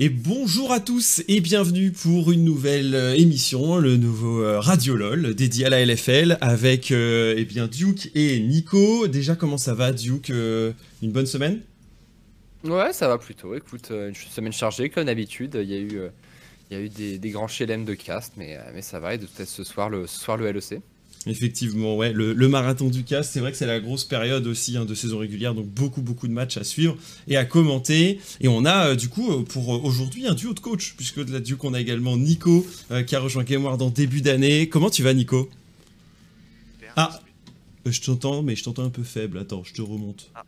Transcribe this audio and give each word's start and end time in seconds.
Et 0.00 0.10
bonjour 0.10 0.72
à 0.72 0.78
tous 0.78 1.24
et 1.26 1.40
bienvenue 1.40 1.90
pour 1.90 2.30
une 2.30 2.44
nouvelle 2.44 2.94
euh, 2.94 3.16
émission, 3.16 3.78
le 3.78 3.96
nouveau 3.96 4.44
euh, 4.44 4.60
Radio 4.60 4.94
LOL 4.94 5.34
dédié 5.34 5.66
à 5.66 5.70
la 5.70 5.84
LFL 5.84 6.38
avec 6.40 6.92
euh, 6.92 7.34
eh 7.36 7.44
bien 7.44 7.66
Duke 7.66 8.08
et 8.14 8.38
Nico. 8.38 9.08
Déjà 9.08 9.34
comment 9.34 9.58
ça 9.58 9.74
va 9.74 9.90
Duke 9.90 10.28
Une 10.28 11.10
bonne 11.10 11.26
semaine? 11.26 11.62
Ouais 12.62 12.92
ça 12.92 13.08
va 13.08 13.18
plutôt, 13.18 13.56
écoute, 13.56 13.90
une 13.90 14.14
semaine 14.14 14.52
chargée 14.52 14.88
comme 14.88 15.06
d'habitude, 15.06 15.58
il 15.60 15.68
y 15.68 15.74
a 15.74 16.80
eu, 16.80 16.88
des, 16.88 17.30
grands 17.30 17.48
chelem 17.48 17.84
de 17.84 17.94
cast 17.94 18.34
mais, 18.36 18.56
mais 18.74 18.82
ça 18.82 19.00
va 19.00 19.14
et 19.14 19.18
peut-être 19.18 19.48
ce 19.48 19.64
soir 19.64 19.90
le, 19.90 20.06
ce 20.06 20.20
soir 20.20 20.36
le 20.36 20.48
LEC. 20.52 20.80
Effectivement, 21.26 21.96
ouais, 21.96 22.12
le, 22.12 22.48
marathon 22.48 22.88
du 22.88 23.04
cast, 23.04 23.32
c'est 23.32 23.40
vrai 23.40 23.50
que 23.50 23.58
c'est 23.58 23.66
la 23.66 23.80
grosse 23.80 24.04
période 24.04 24.46
aussi 24.46 24.76
hein, 24.76 24.84
de 24.84 24.94
saison 24.94 25.18
régulière, 25.18 25.54
donc 25.54 25.66
beaucoup 25.66 26.00
beaucoup 26.00 26.28
de 26.28 26.32
matchs 26.32 26.56
à 26.56 26.64
suivre 26.64 26.96
et 27.26 27.36
à 27.36 27.44
commenter. 27.44 28.20
Et 28.40 28.48
on 28.48 28.64
a 28.64 28.88
euh, 28.88 28.94
du 28.94 29.08
coup 29.08 29.30
euh, 29.30 29.42
pour 29.42 29.74
euh, 29.74 29.80
aujourd'hui 29.82 30.26
un 30.26 30.34
duo 30.34 30.54
de 30.54 30.60
coach, 30.60 30.94
puisque 30.96 31.22
de 31.22 31.32
la 31.32 31.40
duo 31.40 31.56
qu'on 31.56 31.74
a 31.74 31.80
également 31.80 32.16
Nico 32.16 32.66
qui 33.06 33.16
a 33.16 33.20
rejoint 33.20 33.44
GameWard 33.44 33.80
en 33.82 33.90
début 33.90 34.22
d'année. 34.22 34.68
Comment 34.68 34.90
tu 34.90 35.02
vas 35.02 35.12
Nico? 35.12 35.50
Ah, 36.96 37.20
je 37.86 38.00
t'entends, 38.00 38.42
mais 38.42 38.56
je 38.56 38.64
t'entends 38.64 38.84
un 38.84 38.90
peu 38.90 39.04
faible. 39.04 39.38
Attends, 39.38 39.62
je 39.64 39.72
te 39.72 39.82
remonte. 39.82 40.30
Ah, 40.34 40.42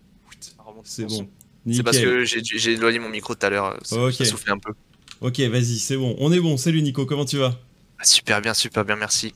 c'est 0.84 1.06
bon. 1.06 1.28
C'est 1.70 1.83
parce 1.83 1.98
que 1.98 2.25
j'ai 2.25 2.73
éloigné 2.73 2.98
mon 2.98 3.11
micro 3.11 3.34
tout 3.34 3.47
à 3.47 3.50
l'heure, 3.50 3.78
ça, 3.83 4.11
ça 4.11 4.25
soufflait 4.25 4.52
un 4.52 4.59
peu. 4.59 4.73
Ok, 5.20 5.39
vas-y, 5.41 5.78
c'est 5.78 5.97
bon. 5.97 6.16
On 6.19 6.33
est 6.33 6.41
bon. 6.41 6.56
Salut 6.56 6.80
Nico, 6.80 7.05
comment 7.05 7.27
tu 7.27 7.37
vas? 7.37 7.59
Ah, 7.98 8.05
Super 8.05 8.41
bien, 8.41 8.55
super 8.55 8.84
bien, 8.84 8.97
merci. 8.97 9.34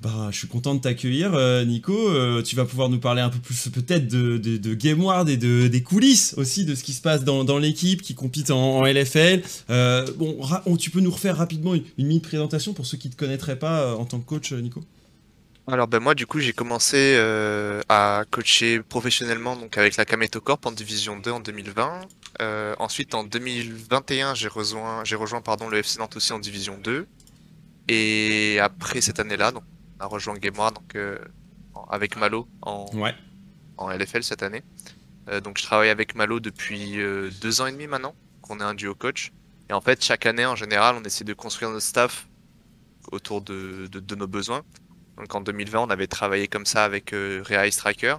Bah, 0.00 0.28
je 0.30 0.38
suis 0.38 0.46
content 0.46 0.76
de 0.76 0.80
t'accueillir, 0.80 1.34
euh, 1.34 1.64
Nico. 1.64 1.92
Euh, 1.92 2.40
tu 2.40 2.54
vas 2.54 2.64
pouvoir 2.64 2.88
nous 2.88 3.00
parler 3.00 3.20
un 3.20 3.30
peu 3.30 3.40
plus 3.40 3.68
peut-être 3.68 4.06
de, 4.06 4.36
de, 4.38 4.56
de 4.56 4.74
GameWard 4.74 5.28
et 5.28 5.36
de, 5.36 5.66
des 5.66 5.82
coulisses 5.82 6.34
aussi 6.36 6.64
de 6.64 6.76
ce 6.76 6.84
qui 6.84 6.92
se 6.92 7.02
passe 7.02 7.24
dans, 7.24 7.58
l'équipe 7.58 8.00
qui 8.00 8.14
compite 8.14 8.52
en, 8.52 8.84
LFL. 8.84 9.42
Euh, 9.70 10.06
bon, 10.16 10.76
tu 10.76 10.90
peux 10.90 11.00
nous 11.00 11.10
refaire 11.10 11.36
rapidement 11.36 11.74
une, 11.74 11.82
mini 11.98 12.20
présentation 12.20 12.74
pour 12.74 12.86
ceux 12.86 12.96
qui 12.96 13.08
ne 13.08 13.14
te 13.14 13.18
connaîtraient 13.18 13.58
pas 13.58 13.96
en 13.96 14.04
tant 14.04 14.20
que 14.20 14.26
coach, 14.26 14.52
Nico 14.52 14.82
alors 15.70 15.86
ben 15.86 16.00
moi 16.00 16.14
du 16.14 16.24
coup 16.24 16.40
j'ai 16.40 16.54
commencé 16.54 17.14
à 17.90 18.24
coacher 18.30 18.80
professionnellement 18.80 19.54
donc 19.54 19.76
avec 19.76 19.98
la 19.98 20.06
Kameto 20.06 20.40
Corp 20.40 20.64
en 20.64 20.72
division 20.72 21.18
2 21.18 21.30
en 21.30 21.40
2020. 21.40 22.00
ensuite 22.78 23.14
en 23.14 23.22
2021 23.22 24.34
j'ai 24.34 24.48
rejoint 24.48 25.02
rejoint 25.02 25.42
pardon 25.42 25.68
le 25.68 25.76
FC 25.76 25.98
Nantes 25.98 26.16
aussi 26.16 26.32
en 26.32 26.38
division 26.38 26.78
2. 26.82 27.06
Et 27.88 28.58
après 28.60 29.00
cette 29.00 29.18
année-là, 29.18 29.50
donc 29.50 29.62
a 30.00 30.06
rejoint 30.06 30.34
GameWare 30.34 30.72
donc, 30.72 30.94
euh, 30.94 31.18
avec 31.90 32.16
Malo 32.16 32.48
en, 32.62 32.86
en 33.76 33.90
LFL 33.90 34.22
cette 34.22 34.42
année. 34.42 34.62
Euh, 35.28 35.40
donc 35.40 35.58
je 35.58 35.62
travaille 35.62 35.90
avec 35.90 36.14
Malo 36.14 36.40
depuis 36.40 37.00
euh, 37.00 37.30
deux 37.40 37.60
ans 37.60 37.66
et 37.66 37.72
demi 37.72 37.86
maintenant, 37.86 38.14
qu'on 38.42 38.60
est 38.60 38.64
un 38.64 38.74
duo 38.74 38.94
coach. 38.94 39.32
Et 39.70 39.72
en 39.72 39.80
fait, 39.80 40.02
chaque 40.02 40.26
année, 40.26 40.46
en 40.46 40.56
général, 40.56 40.96
on 40.98 41.04
essaie 41.04 41.24
de 41.24 41.34
construire 41.34 41.70
notre 41.70 41.84
staff 41.84 42.26
autour 43.12 43.42
de, 43.42 43.86
de, 43.86 44.14
nos 44.14 44.26
besoins. 44.26 44.62
Donc 45.16 45.34
en 45.34 45.40
2020, 45.40 45.80
on 45.80 45.90
avait 45.90 46.06
travaillé 46.06 46.48
comme 46.48 46.64
ça 46.64 46.84
avec 46.84 47.10
Rea 47.10 47.70
Striker. 47.70 48.16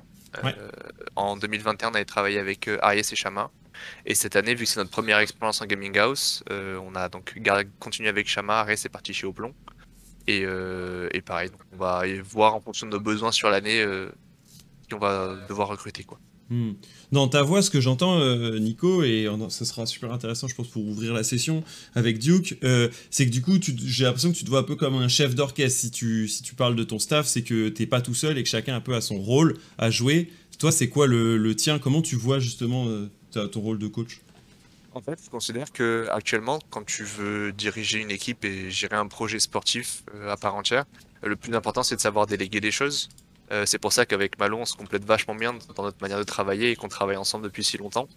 en 1.15 1.37
2021, 1.37 1.89
on 1.89 1.93
avait 1.95 2.05
travaillé 2.05 2.37
avec 2.37 2.69
Arias 2.81 3.09
et 3.11 3.15
Shama. 3.15 3.49
Et 4.05 4.13
cette 4.13 4.35
année, 4.35 4.53
vu 4.53 4.65
que 4.65 4.69
c'est 4.69 4.79
notre 4.79 4.91
première 4.91 5.19
expérience 5.19 5.61
en 5.61 5.65
gaming 5.65 5.97
house, 5.97 6.43
on 6.49 6.93
a 6.95 7.09
donc 7.09 7.39
continué 7.79 8.09
avec 8.09 8.27
Shama. 8.27 8.59
Arias 8.59 8.83
est 8.85 8.89
parti 8.89 9.13
chez 9.13 9.25
Oplon. 9.25 9.55
Euh, 10.29 11.09
et, 11.13 11.21
pareil, 11.21 11.49
on 11.73 11.77
va 11.77 12.03
voir 12.23 12.55
en 12.55 12.61
fonction 12.61 12.87
de 12.87 12.91
nos 12.91 12.99
besoins 12.99 13.31
sur 13.31 13.49
l'année 13.49 13.81
euh, 13.81 14.09
qui 14.87 14.93
on 14.93 14.99
va 14.99 15.37
devoir 15.47 15.67
recruter. 15.67 16.03
Quoi. 16.03 16.19
Hmm. 16.49 16.73
Dans 17.11 17.27
ta 17.27 17.43
voix, 17.43 17.61
ce 17.61 17.69
que 17.69 17.79
j'entends, 17.79 18.19
euh, 18.19 18.57
Nico, 18.57 19.03
et 19.03 19.27
ce 19.49 19.65
sera 19.65 19.85
super 19.85 20.11
intéressant, 20.11 20.47
je 20.47 20.55
pense, 20.55 20.67
pour 20.67 20.83
ouvrir 20.83 21.13
la 21.13 21.23
session 21.23 21.63
avec 21.93 22.19
Duke, 22.19 22.57
c'est 23.11 23.25
que 23.25 23.31
du 23.31 23.41
coup, 23.41 23.57
j'ai 23.61 24.05
l'impression 24.05 24.31
que 24.31 24.37
tu 24.37 24.43
te 24.43 24.49
vois 24.49 24.59
un 24.59 24.63
peu 24.63 24.75
comme 24.75 24.95
un 24.95 25.07
chef 25.07 25.35
d'orchestre. 25.35 25.79
Si 25.79 25.91
tu, 25.91 26.27
si 26.27 26.41
tu 26.41 26.55
parles 26.55 26.75
de 26.75 26.83
ton 26.83 26.99
staff, 26.99 27.27
c'est 27.27 27.43
que 27.43 27.69
t'es 27.69 27.85
pas 27.85 28.01
tout 28.01 28.15
seul 28.15 28.37
et 28.37 28.43
que 28.43 28.49
chacun 28.49 28.75
un 28.75 28.81
peu 28.81 28.95
a 28.95 29.01
son 29.01 29.19
rôle 29.19 29.57
à 29.77 29.91
jouer. 29.91 30.31
Toi, 30.57 30.71
c'est 30.71 30.89
quoi 30.89 31.07
le, 31.07 31.37
le, 31.37 31.55
tien? 31.55 31.79
Comment 31.79 32.01
tu 32.01 32.15
vois 32.15 32.39
justement 32.39 32.87
ton 33.31 33.61
rôle 33.61 33.77
de 33.77 33.87
coach? 33.87 34.21
En 34.99 35.01
fait, 35.01 35.19
je 35.23 35.29
considère 35.29 35.71
que 35.71 36.07
actuellement, 36.11 36.59
quand 36.69 36.85
tu 36.85 37.05
veux 37.05 37.53
diriger 37.53 37.99
une 37.99 38.11
équipe 38.11 38.43
et 38.43 38.69
gérer 38.69 38.97
un 38.97 39.07
projet 39.07 39.39
sportif 39.39 40.03
euh, 40.13 40.29
à 40.29 40.35
part 40.35 40.55
entière, 40.55 40.83
le 41.23 41.37
plus 41.37 41.55
important 41.55 41.83
c'est 41.83 41.95
de 41.95 42.01
savoir 42.01 42.27
déléguer 42.27 42.59
des 42.59 42.71
choses. 42.71 43.07
Euh, 43.51 43.65
c'est 43.65 43.79
pour 43.79 43.93
ça 43.93 44.05
qu'avec 44.05 44.37
Malon, 44.39 44.61
on 44.61 44.65
se 44.65 44.75
complète 44.75 45.05
vachement 45.05 45.35
bien 45.35 45.57
dans 45.75 45.83
notre 45.83 46.01
manière 46.01 46.17
de 46.17 46.23
travailler 46.23 46.71
et 46.71 46.75
qu'on 46.75 46.89
travaille 46.89 47.15
ensemble 47.15 47.45
depuis 47.45 47.63
si 47.63 47.77
longtemps. 47.77 48.09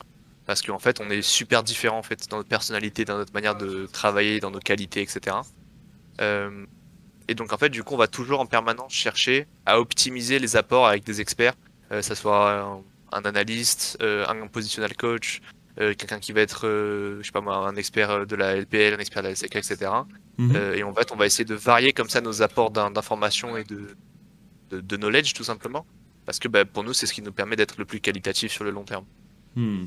Parce 0.45 0.61
qu'en 0.61 0.81
fait, 0.81 1.01
on 1.01 1.09
est 1.09 1.23
super 1.23 1.63
différents 1.63 1.99
en 1.99 2.03
fait 2.03 2.29
dans 2.29 2.39
notre 2.39 2.49
personnalité, 2.49 3.05
dans 3.05 3.17
notre 3.17 3.33
manière 3.33 3.55
de 3.55 3.87
travailler, 3.87 4.41
dans 4.41 4.51
nos 4.51 4.59
qualités, 4.59 5.03
etc. 5.03 5.37
Euh, 6.21 6.67
et 7.29 7.37
donc 7.37 7.53
en 7.53 7.59
fait, 7.59 7.71
du 7.71 7.85
coup, 7.85 7.95
on 7.95 7.99
va 7.99 8.09
toujours 8.09 8.41
en 8.41 8.47
permanence 8.47 8.93
chercher 8.93 9.47
à 9.67 9.79
optimiser 9.79 10.41
les 10.41 10.57
apports 10.57 10.89
avec 10.89 11.05
des 11.05 11.21
experts, 11.21 11.55
que 11.91 12.03
ce 12.03 12.17
soit 12.17 12.83
un, 13.13 13.23
analyste, 13.25 13.99
un 14.01 14.49
positionnel 14.49 14.97
coach, 14.97 15.41
euh, 15.81 15.95
quelqu'un 15.95 16.19
qui 16.19 16.33
va 16.33 16.43
être, 16.43 16.67
euh, 16.67 17.19
je 17.23 17.27
sais 17.27 17.33
pas 17.33 17.41
moi, 17.41 17.57
un 17.67 17.77
expert 17.77 18.11
euh, 18.11 18.25
de 18.27 18.37
la 18.37 18.57
LPL, 18.57 18.93
un 18.93 18.99
expert 18.99 19.23
de 19.23 19.29
la 19.29 19.33
LCK, 19.33 19.57
etc. 19.57 19.91
Mhm. 20.39 20.57
et 20.75 20.83
en 20.83 20.95
fait, 20.95 21.13
on 21.13 21.17
va 21.17 21.27
essayer 21.27 21.45
de 21.45 21.55
varier 21.55 21.93
comme 21.93 22.09
ça 22.09 22.21
nos 22.21 22.43
apports 22.43 22.71
d'informations 22.71 23.57
et 23.57 23.65
de, 23.65 23.97
de, 24.71 24.97
knowledge, 24.97 25.33
tout 25.35 25.45
simplement. 25.45 25.87
Parce 26.27 26.39
que 26.39 26.49
bah, 26.49 26.65
pour 26.65 26.85
nous, 26.85 26.93
c'est 26.93 27.07
ce 27.07 27.15
qui 27.15 27.23
nous 27.23 27.33
permet 27.33 27.57
d'être 27.57 27.77
le 27.79 27.85
plus 27.85 28.01
qualitatif 28.01 28.53
sur 28.53 28.65
le 28.65 28.71
long 28.71 28.85
terme. 28.85 29.05
Hmm. 29.57 29.87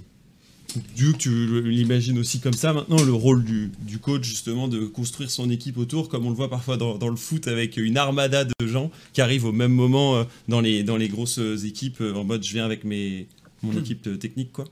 Du 0.96 1.12
coup, 1.12 1.18
tu 1.18 1.62
l'imagines 1.62 2.17
aussi 2.17 2.40
comme 2.40 2.53
ça 2.53 2.73
maintenant, 2.73 3.02
le 3.03 3.13
rôle 3.13 3.44
du, 3.44 3.72
du, 3.81 4.00
coach, 4.00 4.23
justement, 4.23 4.67
de 4.67 4.85
construire 4.85 5.29
son 5.29 5.50
équipe 5.50 5.78
autour, 5.78 6.09
comme 6.09 6.25
on 6.25 6.29
le 6.29 6.35
voit 6.35 6.50
parfois 6.50 6.78
dans, 6.78 6.97
dans, 6.97 7.09
le 7.09 7.16
foot 7.16 7.47
avec 7.47 7.78
une 7.78 7.97
armada 7.97 8.44
de 8.44 8.67
gens 8.67 8.91
qui 9.13 9.22
arrivent 9.22 9.46
au 9.46 9.52
même 9.52 9.72
moment 9.72 10.25
dans, 10.47 10.62
les, 10.62 10.84
dans 10.84 10.97
les 10.97 11.07
grosses 11.07 11.40
équipes, 11.63 12.02
en 12.02 12.23
mode 12.23 12.44
je 12.44 12.53
viens 12.53 12.66
avec 12.66 12.84
mes, 12.84 13.28
mon 13.62 13.73
hmm. 13.73 13.79
équipe 13.79 14.19
technique, 14.19 14.52
quoi. 14.52 14.66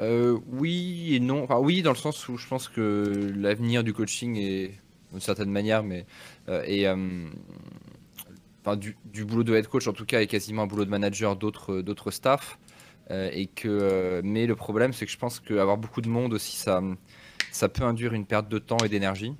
Euh, 0.00 0.38
oui 0.48 1.14
et 1.14 1.20
non. 1.20 1.44
Enfin, 1.44 1.58
oui, 1.58 1.82
dans 1.82 1.90
le 1.90 1.96
sens 1.96 2.28
où 2.28 2.36
je 2.36 2.46
pense 2.46 2.68
que 2.68 3.32
l'avenir 3.34 3.82
du 3.82 3.92
coaching 3.92 4.36
est, 4.36 4.78
d'une 5.10 5.20
certaine 5.20 5.50
manière, 5.50 5.82
mais 5.82 6.06
euh, 6.48 6.62
euh, 6.68 7.28
enfin, 8.64 8.76
du, 8.76 9.24
boulot 9.24 9.44
de 9.44 9.54
head 9.54 9.68
coach 9.68 9.88
en 9.88 9.92
tout 9.92 10.04
cas 10.04 10.20
est 10.20 10.26
quasiment 10.26 10.62
un 10.62 10.66
boulot 10.66 10.84
de 10.84 10.90
manager 10.90 11.36
d'autres 11.36 11.80
d'autres 11.80 12.10
staff. 12.10 12.58
et 13.10 13.46
que, 13.46 14.20
mais 14.24 14.46
le 14.46 14.56
problème, 14.56 14.92
c'est 14.92 15.06
que 15.06 15.12
je 15.12 15.18
pense 15.18 15.40
qu'avoir 15.40 15.78
beaucoup 15.78 16.00
de 16.00 16.08
monde 16.08 16.34
aussi, 16.34 16.56
ça, 16.56 16.82
ça 17.52 17.68
peut 17.68 17.84
induire 17.84 18.12
une 18.14 18.26
perte 18.26 18.48
de 18.48 18.58
temps 18.58 18.78
et 18.84 18.88
d'énergie. 18.88 19.34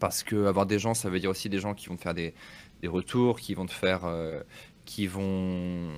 Parce 0.00 0.22
que 0.22 0.46
avoir 0.46 0.66
des 0.66 0.78
gens, 0.78 0.92
ça 0.92 1.08
veut 1.08 1.18
dire 1.18 1.30
aussi 1.30 1.48
des 1.48 1.60
gens 1.60 1.74
qui 1.74 1.86
vont 1.88 1.96
faire 1.96 2.14
des, 2.14 2.34
des 2.82 2.88
retours, 2.88 3.40
qui 3.40 3.54
vont 3.54 3.66
faire, 3.66 4.02
qui 4.84 5.06
vont, 5.06 5.88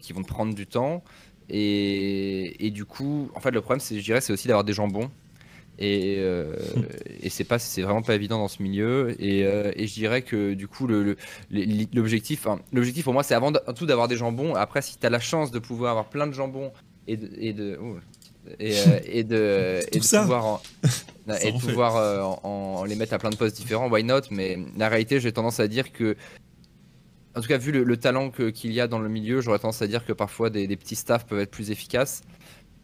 qui 0.00 0.12
vont 0.12 0.22
te 0.22 0.28
prendre 0.28 0.54
du 0.54 0.66
temps. 0.66 1.02
Et, 1.50 2.70
du 2.72 2.84
coup, 2.84 3.30
en 3.34 3.40
fait, 3.40 3.50
le 3.50 3.60
problème, 3.60 3.80
c'est, 3.80 3.98
je 3.98 4.04
dirais, 4.04 4.20
c'est 4.20 4.32
aussi 4.32 4.48
d'avoir 4.48 4.64
des 4.64 4.72
gens 4.72 4.88
bons. 4.88 5.10
Et, 5.78 6.16
euh, 6.18 6.54
et 7.20 7.30
c'est 7.30 7.44
pas, 7.44 7.58
c'est 7.58 7.82
vraiment 7.82 8.02
pas 8.02 8.14
évident 8.14 8.38
dans 8.38 8.48
ce 8.48 8.62
milieu. 8.62 9.16
Et, 9.18 9.44
euh, 9.44 9.72
et 9.74 9.86
je 9.86 9.94
dirais 9.94 10.22
que 10.22 10.54
du 10.54 10.68
coup, 10.68 10.86
le, 10.86 11.16
l'objectif, 11.50 12.46
l'objectif 12.72 13.04
pour 13.04 13.12
moi, 13.12 13.22
c'est 13.22 13.34
avant 13.34 13.52
tout 13.52 13.86
d'avoir 13.86 14.06
des 14.08 14.16
gens 14.16 14.30
bons. 14.30 14.54
Après, 14.54 14.82
si 14.82 14.98
tu 14.98 15.04
as 15.04 15.10
la 15.10 15.20
chance 15.20 15.50
de 15.50 15.58
pouvoir 15.58 15.90
avoir 15.90 16.08
plein 16.08 16.26
de 16.26 16.32
jambons 16.32 16.72
et 17.08 17.16
de, 17.16 17.28
et 17.36 17.52
de, 17.52 17.78
et, 18.60 18.78
euh, 18.78 19.00
et, 19.04 19.24
de, 19.24 19.80
et 19.92 19.98
de 19.98 20.20
pouvoir, 20.20 20.46
en, 20.46 20.62
et 21.42 21.52
pouvoir 21.52 22.44
en, 22.44 22.84
les 22.84 22.94
mettre 22.94 23.14
à 23.14 23.18
plein 23.18 23.30
de 23.30 23.36
postes 23.36 23.56
différents, 23.56 23.90
why 23.90 24.04
not? 24.04 24.20
Mais 24.30 24.58
la 24.76 24.88
réalité, 24.88 25.18
j'ai 25.18 25.32
tendance 25.32 25.58
à 25.58 25.66
dire 25.66 25.92
que 25.92 26.16
en 27.36 27.40
tout 27.40 27.48
cas, 27.48 27.58
vu 27.58 27.72
le, 27.72 27.96
talent 27.96 28.30
qu'il 28.30 28.72
y 28.72 28.80
a 28.80 28.86
dans 28.86 28.98
le 28.98 29.08
milieu, 29.08 29.40
j'aurais 29.40 29.58
tendance 29.58 29.82
à 29.82 29.86
dire 29.86 30.04
que 30.04 30.12
parfois 30.12 30.50
des, 30.50 30.68
petits 30.76 30.96
staffs 30.96 31.26
peuvent 31.26 31.40
être 31.40 31.50
plus 31.50 31.70
efficaces. 31.70 32.22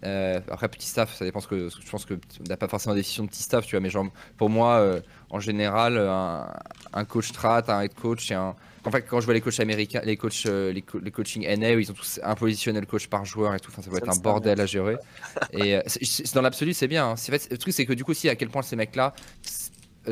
Euh, 0.05 0.41
après, 0.51 0.69
petit 0.69 0.87
staff, 0.87 1.15
ça 1.15 1.25
dépend 1.25 1.41
ce 1.41 1.47
que 1.47 1.69
je 1.69 1.91
pense 1.91 2.07
que 2.07 2.15
tu 2.15 2.43
n'as 2.49 2.57
pas 2.57 2.69
forcément 2.69 2.95
des 2.95 3.03
décision 3.03 3.25
de 3.25 3.29
petit 3.29 3.43
staff, 3.43 3.67
tu 3.67 3.77
vois. 3.77 3.81
Mais 3.81 3.91
genre, 3.91 4.07
pour 4.39 4.49
moi, 4.49 4.79
euh, 4.79 5.01
en 5.29 5.41
général, 5.41 5.99
un, 5.99 7.05
coach 7.05 7.29
strat, 7.29 7.65
un 7.69 7.83
head 7.83 7.95
coach, 7.95 8.31
et 8.31 8.35
un. 8.35 8.57
En 8.87 8.91
fait, 8.91 9.03
quand 9.03 9.21
je 9.21 9.27
vois 9.27 9.35
les 9.35 9.43
coachs 9.43 9.61
américains, 9.61 10.01
les 10.03 10.17
coachs, 10.17 10.47
euh, 10.47 10.73
les, 10.73 11.11
coaching 11.11 11.47
NA, 11.47 11.73
ils 11.73 11.91
ont 11.91 11.95
tous 11.95 12.19
un 12.23 12.35
positionnel 12.35 12.87
coach 12.87 13.09
par 13.09 13.27
joueur 13.27 13.55
et 13.55 13.61
tout. 13.61 13.71
Enfin, 13.71 13.83
ça 13.83 13.91
va 13.91 13.99
être 13.99 14.09
un 14.09 14.21
bordel 14.21 14.59
à 14.59 14.67
gérer. 14.67 14.97
et 15.53 15.79
dans 16.35 16.41
l'absolu, 16.41 16.73
c'est 16.73 16.89
bien. 16.89 17.11
Hein. 17.11 17.15
le 17.51 17.59
truc, 17.59 17.75
c'est 17.75 17.85
que 17.85 17.93
du 17.93 18.05
coup, 18.05 18.15
si 18.15 18.31
à 18.31 18.37
quel 18.37 18.49
point 18.49 18.63
ces 18.63 18.77
mecs-là 18.77 19.13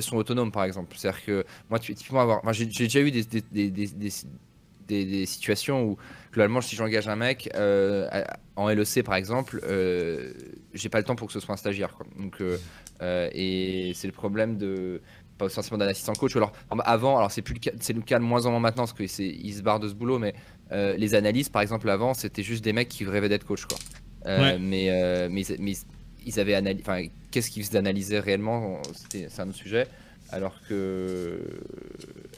sont 0.00 0.16
autonomes, 0.16 0.52
par 0.52 0.64
exemple. 0.64 0.96
C'est-à-dire 0.96 1.24
que 1.24 1.44
moi, 1.70 1.78
typiquement, 1.78 2.20
avoir, 2.20 2.52
j'ai 2.52 2.66
déjà 2.66 3.00
eu 3.00 3.10
des, 3.10 3.24
des, 3.24 3.70
des, 3.70 3.90
des, 4.88 5.26
situations 5.26 5.84
où, 5.84 5.96
globalement, 6.32 6.60
si 6.60 6.76
j'engage 6.76 7.08
un 7.08 7.16
mec 7.16 7.50
euh, 7.54 8.08
en 8.56 8.68
LEC, 8.68 9.02
par 9.04 9.14
exemple, 9.14 9.60
euh, 9.64 10.32
j'ai 10.74 10.88
pas 10.88 10.98
le 10.98 11.04
temps 11.04 11.16
pour 11.16 11.26
que 11.26 11.32
ce 11.32 11.40
soit 11.40 11.54
un 11.54 11.58
stagiaire. 11.58 11.94
Quoi. 11.94 12.06
Donc, 12.18 12.40
euh, 12.40 13.28
et 13.32 13.92
c'est 13.94 14.06
le 14.06 14.12
problème 14.12 14.56
de 14.56 15.00
pas 15.36 15.48
forcément 15.48 15.78
d'un 15.78 15.86
assistant 15.86 16.14
coach. 16.14 16.34
alors 16.34 16.52
avant, 16.68 17.16
alors 17.16 17.30
c'est 17.30 17.42
plus 17.42 17.54
le 17.54 17.60
cas, 17.60 17.70
c'est 17.78 17.92
le 17.92 18.00
cas 18.02 18.18
de 18.18 18.24
moins 18.24 18.46
en 18.46 18.50
moins 18.50 18.58
maintenant 18.58 18.88
parce 18.88 18.92
qu'ils 18.92 19.54
se 19.54 19.62
barrent 19.62 19.78
de 19.78 19.88
ce 19.88 19.94
boulot, 19.94 20.18
mais 20.18 20.34
les 20.70 21.14
analyses, 21.14 21.48
par 21.48 21.62
exemple, 21.62 21.88
avant, 21.90 22.12
c'était 22.14 22.42
juste 22.42 22.64
des 22.64 22.72
mecs 22.72 22.88
qui 22.88 23.04
rêvaient 23.04 23.28
d'être 23.28 23.46
coach, 23.46 23.64
quoi. 23.66 23.78
mais, 24.26 24.58
mais, 24.58 25.44
mais 25.58 25.74
ils 26.28 26.40
avaient 26.40 26.54
analysé, 26.54 26.82
enfin, 26.86 27.06
qu'est-ce 27.30 27.50
qu'ils 27.50 27.76
analysaient 27.76 28.20
réellement, 28.20 28.80
c'est 29.10 29.40
un 29.40 29.48
autre 29.48 29.56
sujet. 29.56 29.86
Alors 30.30 30.60
que, 30.68 31.40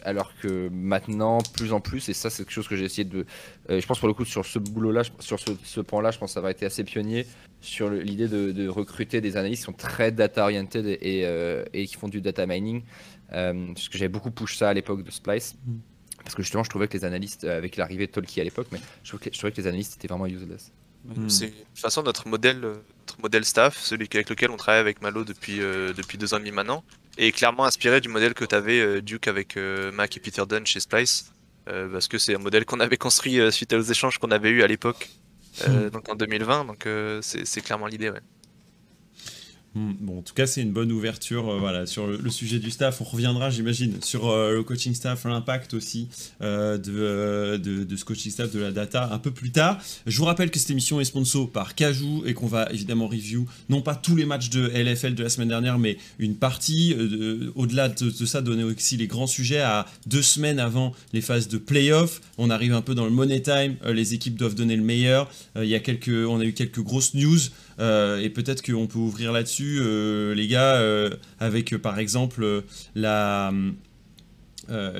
alors 0.05 0.33
que 0.41 0.69
maintenant, 0.69 1.39
plus 1.55 1.73
en 1.73 1.81
plus, 1.81 2.09
et 2.09 2.13
ça 2.13 2.31
c'est 2.31 2.45
quelque 2.45 2.53
chose 2.53 2.69
que 2.69 2.77
j'ai 2.77 2.85
essayé 2.85 3.05
de, 3.05 3.27
je 3.69 3.85
pense 3.85 3.99
pour 3.99 4.07
le 4.07 4.15
coup 4.15 4.25
sur 4.25 4.47
ce 4.47 4.61
boulot-là, 4.61 5.03
sur 5.19 5.41
ce, 5.41 5.51
ce 5.65 5.81
point-là, 5.81 6.13
je 6.13 6.19
pense 6.19 6.31
que 6.31 6.35
ça 6.35 6.41
va 6.41 6.53
être 6.53 6.63
assez 6.63 6.85
pionnier 6.85 7.27
sur 7.61 7.91
l'idée 7.91 8.29
de, 8.29 8.69
recruter 8.69 9.21
des 9.21 9.37
analystes 9.37 9.63
qui 9.63 9.67
sont 9.67 9.73
très 9.73 10.13
data-oriented 10.13 10.87
et, 10.87 11.27
et, 11.73 11.87
qui 11.87 11.97
font 11.97 12.09
du 12.09 12.21
data 12.21 12.47
mining. 12.47 12.83
parce 13.29 13.89
que 13.89 13.99
j'avais 13.99 14.09
beaucoup 14.09 14.31
push 14.31 14.57
ça 14.57 14.69
à 14.69 14.75
l'époque 14.75 15.03
de 15.03 15.11
Splice. 15.11 15.57
Mm. 15.67 15.79
Parce 16.23 16.35
que 16.35 16.43
justement, 16.43 16.63
je 16.63 16.71
trouvais 16.71 16.89
que 16.89 16.97
les 16.97 17.05
analystes, 17.05 17.45
avec 17.45 17.77
l'arrivée 17.77 18.07
de 18.07 18.13
Tolkien 18.13 18.43
à 18.43 18.45
l'époque, 18.45 18.69
mais 18.73 18.79
je 19.03 19.09
trouvais, 19.09 19.31
que, 19.31 19.35
je 19.35 19.39
trouvais 19.39 19.53
que 19.53 19.61
les 19.61 19.67
analystes 19.67 19.97
étaient 19.97 20.09
vraiment 20.09 20.27
useless. 20.27 20.71
Hmm. 21.05 21.29
C'est 21.29 21.47
de 21.47 21.53
toute 21.53 21.79
façon 21.79 22.03
notre 22.03 22.29
modèle, 22.29 22.61
notre 22.61 23.21
modèle 23.21 23.45
staff, 23.45 23.79
celui 23.79 24.09
avec 24.13 24.29
lequel 24.29 24.51
on 24.51 24.57
travaille 24.57 24.81
avec 24.81 25.01
Malo 25.01 25.25
depuis, 25.25 25.61
euh, 25.61 25.93
depuis 25.93 26.19
deux 26.19 26.35
ans 26.35 26.37
et 26.37 26.41
demi 26.41 26.53
maintenant, 26.53 26.85
est 27.17 27.33
clairement 27.33 27.65
inspiré 27.65 28.01
du 28.01 28.09
modèle 28.09 28.35
que 28.35 28.45
tu 28.45 28.55
avais 28.55 28.81
euh, 28.81 29.01
Duke 29.01 29.29
avec 29.29 29.57
euh, 29.57 29.91
Mac 29.93 30.17
et 30.17 30.21
Peter 30.21 30.45
Dunn 30.47 30.67
chez 30.67 30.81
Splice, 30.81 31.33
parce 31.65 32.09
que 32.09 32.19
c'est 32.19 32.35
un 32.35 32.39
modèle 32.39 32.65
qu'on 32.65 32.81
avait 32.81 32.97
construit 32.97 33.39
suite 33.53 33.73
aux 33.73 33.81
échanges 33.81 34.19
qu'on 34.19 34.33
avait 34.33 34.51
eu 34.51 34.63
à 34.63 34.67
l'époque, 34.67 35.09
hmm. 35.67 35.91
donc 35.91 36.09
en 36.09 36.17
2020, 36.17 36.65
donc 36.65 36.89
c'est 37.23 37.61
clairement 37.61 37.87
l'idée. 37.87 38.11
Ouais. 38.11 38.21
Hmm, 39.77 39.93
bon, 40.01 40.19
en 40.19 40.23
tout 40.23 40.35
cas, 40.35 40.49
c'est 40.49 40.63
une 40.63 40.73
bonne 40.73 40.91
ouverture 40.91 41.49
euh, 41.49 41.59
voilà, 41.61 41.87
sur 41.87 42.09
le, 42.09 42.29
sujet 42.31 42.59
du 42.59 42.73
staff. 42.73 43.01
On 43.01 43.05
reviendra, 43.05 43.51
j'imagine, 43.51 44.03
sur 44.03 44.29
euh, 44.29 44.53
le 44.53 44.65
coaching 44.65 44.95
staff, 44.95 45.25
l'impact 45.25 45.75
aussi 45.75 46.09
euh, 46.43 46.77
de, 46.77 47.57
de, 47.57 47.97
ce 47.97 48.05
coaching 48.05 48.33
staff, 48.33 48.51
de 48.51 48.59
la 48.59 48.73
data 48.73 49.11
un 49.13 49.19
peu 49.19 49.31
plus 49.31 49.53
tard. 49.53 49.79
Je 50.07 50.19
vous 50.19 50.25
rappelle 50.25 50.51
que 50.51 50.59
cette 50.59 50.71
émission 50.71 51.01
est 51.01 51.05
sponsor 51.05 51.49
par 51.49 51.77
Cajou 51.77 52.25
et 52.27 52.35
qu'on 52.35 52.49
va 52.49 52.69
évidemment 52.73 53.07
review 53.07 53.47
non 53.69 53.81
pas 53.81 53.95
tous 53.95 54.17
les 54.17 54.25
matchs 54.25 54.51
de 54.51 54.67
LFL 54.67 55.15
de 55.15 55.23
la 55.23 55.29
semaine 55.29 55.49
dernière, 55.49 55.79
mais 55.79 55.99
une 56.19 56.35
partie. 56.35 56.97
Au-delà 57.55 57.89
de, 57.89 58.11
ça, 58.11 58.43
donner 58.43 58.65
aussi 58.65 58.97
les 58.97 59.07
grands 59.07 59.29
sujets 59.29 59.61
à 59.61 59.87
deux 60.07 60.23
semaines 60.23 60.59
avant 60.59 60.93
les 61.13 61.21
phases 61.21 61.47
de 61.47 61.59
playoff. 61.59 62.21
On 62.39 62.51
arrive 62.51 62.73
un 62.73 62.83
peu 62.83 62.97
dans 62.97 63.05
le 63.05 63.11
money 63.11 63.41
time. 63.41 63.77
les 63.87 64.15
équipes 64.15 64.35
doivent 64.35 64.55
donner 64.57 64.77
le 64.77 64.83
meilleur. 64.83 65.31
Il 65.57 65.69
y 65.69 65.75
a 65.77 65.81
quelques, 65.81 66.09
on 66.09 66.41
a 66.41 66.45
eu 66.45 66.53
quelques 66.53 66.81
grosses 66.81 67.15
news. 67.15 67.39
Euh, 67.81 68.21
et 68.21 68.29
peut-être 68.31 68.63
qu'on 68.63 68.87
peut 68.87 68.99
ouvrir 68.99 69.33
là-dessus, 69.33 69.79
euh, 69.81 70.35
les 70.35 70.47
gars, 70.49 70.77
euh, 70.77 71.11
avec 71.39 71.77
par 71.79 71.99
exemple 71.99 72.65
la. 72.95 73.53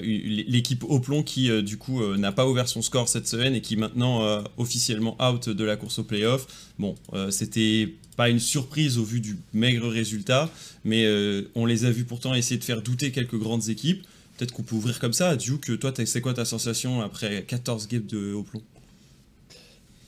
l'équipe 0.03 0.83
Oplon 0.89 1.23
qui 1.23 1.63
du 1.63 1.77
coup 1.79 2.03
n'a 2.17 2.33
pas 2.33 2.49
ouvert 2.49 2.67
son 2.67 2.83
score 2.83 3.09
cette 3.09 3.29
semaine 3.29 3.55
et 3.55 3.61
qui 3.61 3.77
maintenant 3.77 4.43
officiellement 4.57 5.17
out 5.23 5.49
de 5.49 5.65
la 5.65 5.77
course 5.77 6.01
au 6.01 6.05
playoff. 6.05 6.47
Bon, 6.81 6.97
c'était 7.31 7.95
pas 8.17 8.31
une 8.31 8.41
surprise 8.41 8.99
au 8.99 9.05
vu 9.05 9.21
du 9.21 9.37
maigre 9.53 9.87
résultat, 9.89 10.51
mais 10.85 11.07
on 11.55 11.67
les 11.67 11.85
a 11.85 11.93
vus 11.93 12.05
pourtant 12.05 12.35
essayer 12.35 12.59
de 12.59 12.65
faire 12.65 12.83
douter 12.83 13.13
quelques 13.13 13.39
grandes 13.39 13.69
équipes. 13.69 14.05
Peut-être 14.37 14.53
qu'on 14.53 14.65
peut 14.65 14.75
ouvrir 14.75 14.99
comme 14.99 15.13
ça. 15.13 15.37
Duke, 15.37 15.79
toi, 15.79 15.93
c'est 16.05 16.21
quoi 16.21 16.35
ta 16.35 16.45
sensation 16.45 17.01
après 17.01 17.45
14 17.45 17.87
games 17.87 18.07
de 18.07 18.33
Oplon 18.33 18.63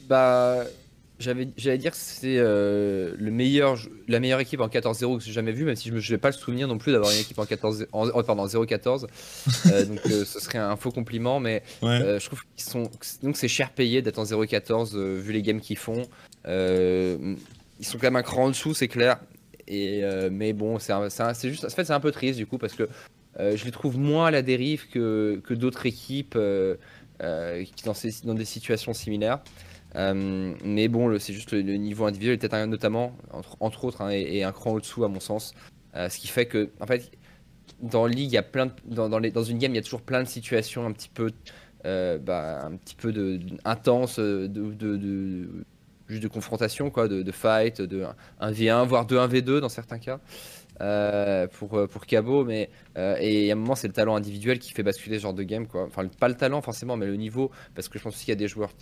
Bah, 0.08 0.64
J'allais 1.22 1.78
dire 1.78 1.92
que 1.92 1.96
c'est 1.96 2.36
euh, 2.38 3.14
le 3.18 3.30
meilleur, 3.30 3.78
la 4.08 4.20
meilleure 4.20 4.40
équipe 4.40 4.60
en 4.60 4.68
14-0 4.68 5.18
que 5.18 5.24
j'ai 5.24 5.32
jamais 5.32 5.52
vue, 5.52 5.64
même 5.64 5.76
si 5.76 5.88
je 5.88 5.94
ne 5.94 6.00
vais 6.00 6.18
pas 6.18 6.28
le 6.28 6.34
souvenir 6.34 6.68
non 6.68 6.78
plus 6.78 6.92
d'avoir 6.92 7.10
une 7.10 7.18
équipe 7.18 7.38
en 7.38 7.46
14, 7.46 7.86
en, 7.92 8.22
pardon, 8.22 8.46
0-14. 8.46 9.06
Euh, 9.66 9.84
donc 9.86 10.00
euh, 10.06 10.24
ce 10.24 10.40
serait 10.40 10.58
un 10.58 10.76
faux 10.76 10.90
compliment, 10.90 11.40
mais 11.40 11.62
je 11.82 12.24
trouve 12.24 12.42
qu'ils 12.56 12.68
sont. 12.68 12.90
Donc 13.22 13.36
c'est 13.36 13.48
cher 13.48 13.70
payé 13.70 14.02
d'être 14.02 14.18
en 14.18 14.24
0-14 14.24 14.96
vu 14.96 15.32
les 15.32 15.42
games 15.42 15.60
qu'ils 15.60 15.78
font. 15.78 16.02
ils 16.46 17.86
sont 17.86 17.98
quand 17.98 18.08
même 18.08 18.16
un 18.16 18.22
cran 18.22 18.44
en 18.44 18.48
dessous, 18.48 18.74
c'est 18.74 18.88
clair. 18.88 19.18
Et, 19.68 20.02
mais 20.30 20.52
bon, 20.52 20.78
c'est 20.78 21.48
juste. 21.48 21.64
En 21.64 21.70
fait, 21.70 21.84
c'est 21.84 21.92
un 21.92 22.00
peu 22.00 22.12
triste 22.12 22.38
du 22.38 22.46
coup 22.46 22.58
parce 22.58 22.74
que 22.74 22.88
je 23.38 23.64
les 23.64 23.70
trouve 23.70 23.96
moins 23.98 24.26
à 24.26 24.30
la 24.30 24.42
dérive 24.42 24.88
que, 24.88 25.40
que 25.44 25.54
d'autres 25.54 25.86
équipes 25.86 26.38
qui 27.18 27.84
dans, 27.84 27.94
dans 28.24 28.34
des 28.34 28.44
situations 28.44 28.92
similaires. 28.92 29.38
Euh, 29.96 30.54
mais 30.64 30.88
bon, 30.88 31.18
c'est 31.18 31.32
juste 31.32 31.52
le, 31.52 31.60
niveau 31.76 32.06
individuel, 32.06 32.38
peut-être 32.38 32.66
notamment, 32.66 33.16
entre, 33.60 33.84
autres, 33.84 34.10
et, 34.10 34.42
hein, 34.42 34.48
un 34.48 34.52
cran 34.52 34.72
au-dessous 34.72 35.04
à 35.04 35.08
mon 35.08 35.20
sens. 35.20 35.54
Euh, 35.94 36.08
ce 36.08 36.18
qui 36.18 36.28
fait 36.28 36.46
que, 36.46 36.70
en 36.80 36.86
fait, 36.86 37.10
dans 37.80 38.08
il 38.08 38.20
y 38.20 38.36
a 38.36 38.42
plein 38.42 38.70
dans, 38.86 39.10
une 39.44 39.58
game, 39.58 39.72
il 39.72 39.76
y 39.76 39.78
a 39.78 39.82
toujours 39.82 40.02
plein 40.02 40.22
de 40.22 40.28
situations 40.28 40.86
un 40.86 40.92
petit 40.92 41.10
peu, 41.10 41.30
euh, 41.84 42.18
bah, 42.18 42.64
un 42.64 42.76
petit 42.76 42.94
peu 42.94 43.12
de, 43.12 43.40
intenses, 43.64 44.18
de, 44.18 44.46
de, 44.46 45.48
juste 46.08 46.22
de 46.22 46.28
confrontation, 46.28 46.90
quoi, 46.90 47.08
de, 47.08 47.32
fight, 47.32 47.82
de 47.82 48.04
1v1, 48.40 48.86
voire 48.86 49.06
de 49.06 49.16
1v2 49.16 49.60
dans 49.60 49.68
certains 49.68 49.98
cas. 49.98 50.20
Euh, 50.80 51.46
pour, 51.46 51.74
euh, 51.74 51.86
pour 51.86 52.06
Cabo, 52.06 52.44
mais 52.44 52.70
euh, 52.96 53.16
et 53.20 53.50
à 53.50 53.52
un 53.52 53.56
moment 53.56 53.74
c'est 53.74 53.86
le 53.86 53.92
talent 53.92 54.16
individuel 54.16 54.58
qui 54.58 54.72
fait 54.72 54.82
basculer 54.82 55.18
ce 55.18 55.22
genre 55.22 55.34
de 55.34 55.42
game 55.42 55.66
quoi. 55.66 55.84
Enfin 55.84 56.06
pas 56.18 56.28
le 56.28 56.34
talent 56.34 56.62
forcément, 56.62 56.96
mais 56.96 57.06
le 57.06 57.16
niveau, 57.16 57.50
parce 57.74 57.88
que 57.88 57.98
je 57.98 58.04
pense 58.04 58.14
aussi 58.14 58.24
qu'il 58.24 58.32
y 58.32 58.36
a 58.36 58.38
des 58.38 58.48
joueurs 58.48 58.72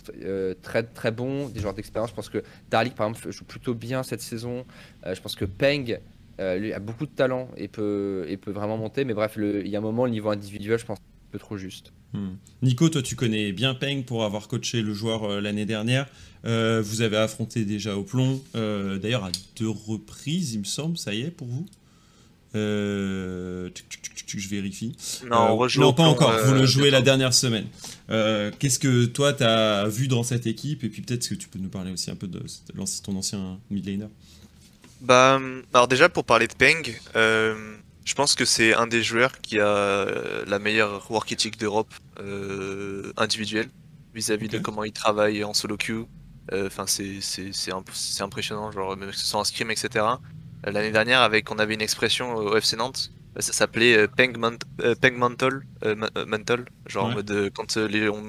très 0.61 0.83
très 0.83 1.11
bons, 1.11 1.49
des 1.49 1.59
joueurs 1.59 1.73
d'expérience. 1.73 2.09
Je 2.09 2.15
pense 2.15 2.29
que 2.29 2.43
Darlik 2.69 2.95
par 2.95 3.07
exemple 3.07 3.31
joue 3.31 3.43
plutôt 3.43 3.75
bien 3.75 4.03
cette 4.03 4.21
saison. 4.21 4.65
je 5.05 5.19
pense 5.19 5.35
que 5.35 5.45
Peng 5.45 5.99
lui 6.39 6.73
a 6.73 6.79
beaucoup 6.79 7.05
de 7.05 7.11
talent 7.11 7.49
et 7.57 7.67
peut 7.67 8.25
et 8.27 8.37
peut 8.37 8.51
vraiment 8.51 8.77
monter, 8.77 9.03
mais 9.03 9.13
bref 9.13 9.37
il 9.37 9.67
y 9.67 9.75
a 9.75 9.79
un 9.79 9.83
moment 9.83 10.05
le 10.05 10.11
niveau 10.11 10.29
individuel 10.29 10.79
je 10.79 10.85
pense 10.85 10.97
un 10.97 11.31
peu 11.31 11.39
trop 11.39 11.57
juste. 11.57 11.91
Hmm. 12.13 12.35
Nico, 12.63 12.89
toi 12.89 13.01
tu 13.01 13.15
connais 13.15 13.51
bien 13.51 13.75
Peng 13.75 14.03
pour 14.03 14.23
avoir 14.23 14.47
coaché 14.47 14.81
le 14.81 14.93
joueur 14.93 15.41
l'année 15.41 15.65
dernière. 15.65 16.07
vous 16.45 17.01
avez 17.01 17.17
affronté 17.17 17.65
déjà 17.65 17.95
au 17.95 18.03
plomb, 18.03 18.41
d'ailleurs 18.55 19.25
à 19.25 19.31
deux 19.59 19.69
reprises, 19.69 20.53
il 20.53 20.61
me 20.61 20.65
semble, 20.65 20.97
ça 20.97 21.13
y 21.13 21.21
est 21.21 21.31
pour 21.31 21.47
vous? 21.47 21.67
Euh, 22.55 23.69
je 24.27 24.47
vérifie. 24.47 24.95
Non, 25.29 25.61
euh, 25.63 25.91
pas 25.93 26.03
encore. 26.03 26.33
Vous 26.45 26.53
le 26.53 26.61
euh, 26.61 26.65
jouez 26.65 26.89
la 26.89 27.01
dernière 27.01 27.33
semaine. 27.33 27.67
Qu'est-ce 28.07 28.79
que 28.79 29.05
toi, 29.05 29.33
tu 29.33 29.43
as 29.43 29.87
vu 29.87 30.07
dans 30.07 30.23
cette 30.23 30.47
équipe? 30.47 30.83
Et 30.83 30.89
puis 30.89 31.01
peut-être 31.01 31.27
que 31.27 31.35
tu 31.35 31.47
peux 31.47 31.59
nous 31.59 31.69
parler 31.69 31.91
aussi 31.91 32.11
un 32.11 32.15
peu 32.15 32.27
de, 32.27 32.43
ton 33.03 33.15
ancien 33.15 33.59
mid 33.69 33.85
laner. 33.85 34.07
Bah, 35.01 35.39
alors 35.73 35.87
déjà, 35.87 36.09
pour 36.09 36.25
parler 36.25 36.47
de 36.47 36.53
Peng, 36.53 36.83
je 37.13 38.15
pense 38.15 38.35
que 38.35 38.45
c'est 38.45 38.73
un 38.73 38.87
des 38.87 39.03
joueurs 39.03 39.39
qui 39.41 39.59
a 39.59 40.05
la 40.45 40.59
meilleure 40.59 41.09
work 41.09 41.31
ethic 41.31 41.57
d'Europe 41.59 41.93
individuelle 43.17 43.69
vis-à-vis 44.13 44.49
de 44.49 44.59
comment 44.59 44.83
il 44.83 44.91
travaille 44.91 45.43
en 45.43 45.53
solo 45.53 45.77
queue. 45.77 46.05
Enfin, 46.51 46.85
c'est 46.87 48.21
impressionnant, 48.21 48.71
genre, 48.71 48.97
même 48.97 49.11
que 49.11 49.17
ce 49.17 49.25
soit 49.25 49.39
en 49.39 49.45
scrim, 49.45 49.71
etc. 49.71 50.05
L'année 50.63 50.91
dernière, 50.91 51.21
avec, 51.21 51.51
on 51.51 51.57
avait 51.57 51.73
une 51.73 51.81
expression 51.81 52.35
au 52.35 52.55
FC 52.55 52.75
Nantes, 52.75 53.11
ça 53.39 53.53
s'appelait 53.53 53.95
euh, 53.95 54.07
Peng, 54.07 54.33
euh, 54.81 54.95
Mantle, 55.17 55.63
euh, 55.85 55.95
Mantle, 56.27 56.65
genre 56.85 57.05
en 57.05 57.11
mode 57.11 57.49
quand, 57.55 57.77
les, 57.77 58.09
on, 58.09 58.23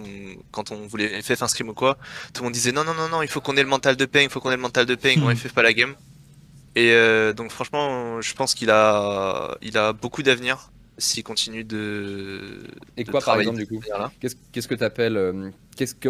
quand 0.53 0.71
on 0.71 0.87
voulait 0.87 1.21
FF 1.23 1.43
un 1.43 1.49
scrim 1.49 1.69
ou 1.69 1.75
quoi, 1.75 1.99
tout 2.33 2.43
le 2.43 2.45
monde 2.45 2.53
disait 2.53 2.73
non, 2.73 2.85
non, 2.85 2.95
non, 2.95 3.09
non, 3.09 3.23
il 3.23 3.29
faut 3.29 3.41
qu'on 3.41 3.57
ait 3.57 3.63
le 3.63 3.69
mental 3.69 3.97
de 3.97 4.05
Peng, 4.05 4.23
il 4.23 4.31
faut 4.31 4.41
qu'on 4.41 4.51
ait 4.51 4.57
le 4.57 4.63
mental 4.63 4.87
de 4.87 4.95
Peng, 4.95 5.21
on 5.23 5.35
FF 5.35 5.53
pas 5.53 5.63
la 5.63 5.73
game. 5.73 5.95
Et 6.75 6.95
donc 7.35 7.51
franchement, 7.51 8.21
je 8.21 8.35
pense 8.35 8.55
qu'il 8.55 8.71
a, 8.71 9.59
il 9.61 9.77
a 9.77 9.93
beaucoup 9.93 10.23
d'avenir 10.23 10.71
s'il 10.99 11.25
continue 11.25 11.65
de. 11.65 12.61
Et 12.97 13.05
quoi 13.05 13.21
par 13.21 13.41
exemple 13.41 13.59
du 13.59 13.67
coup 13.67 13.83
Qu'est-ce 14.21 14.69
que 14.69 14.75
tu 14.75 14.85
appelles 14.85 15.53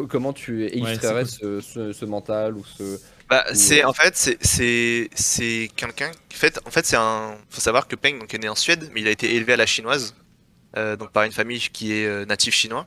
Comment 0.09 0.33
tu 0.33 0.67
illustrerais 0.67 1.25
ce, 1.25 1.61
ce, 1.61 2.05
mental 2.05 2.57
ou 2.57 2.65
ce 2.65 3.01
bah, 3.33 3.47
c'est 3.55 3.83
en 3.83 3.95
fait 3.95 4.15
c'est 4.43 5.09
c'est 5.15 5.71
quelqu'un 5.75 6.11
en 6.11 6.37
fait 6.37 6.61
en 6.67 6.71
fait 6.71 6.85
c'est 6.85 6.99
un 6.99 7.35
faut 7.49 7.63
savoir 7.63 7.89
que 7.89 7.97
Peng 7.97 8.19
donc 8.19 8.35
est 8.35 8.37
né 8.37 8.51
en 8.51 8.55
Suède 8.55 8.91
mais 8.93 9.01
il 9.01 9.09
a 9.09 9.11
été 9.11 9.35
élevé 9.35 9.55
à 9.55 9.57
la 9.57 9.65
chinoise 9.65 10.15
euh, 10.77 10.97
donc 10.97 11.13
par 11.13 11.23
une 11.23 11.33
famille 11.33 11.59
qui 11.59 11.95
est 11.95 12.05
euh, 12.05 12.27
natif 12.27 12.55
chinois 12.55 12.87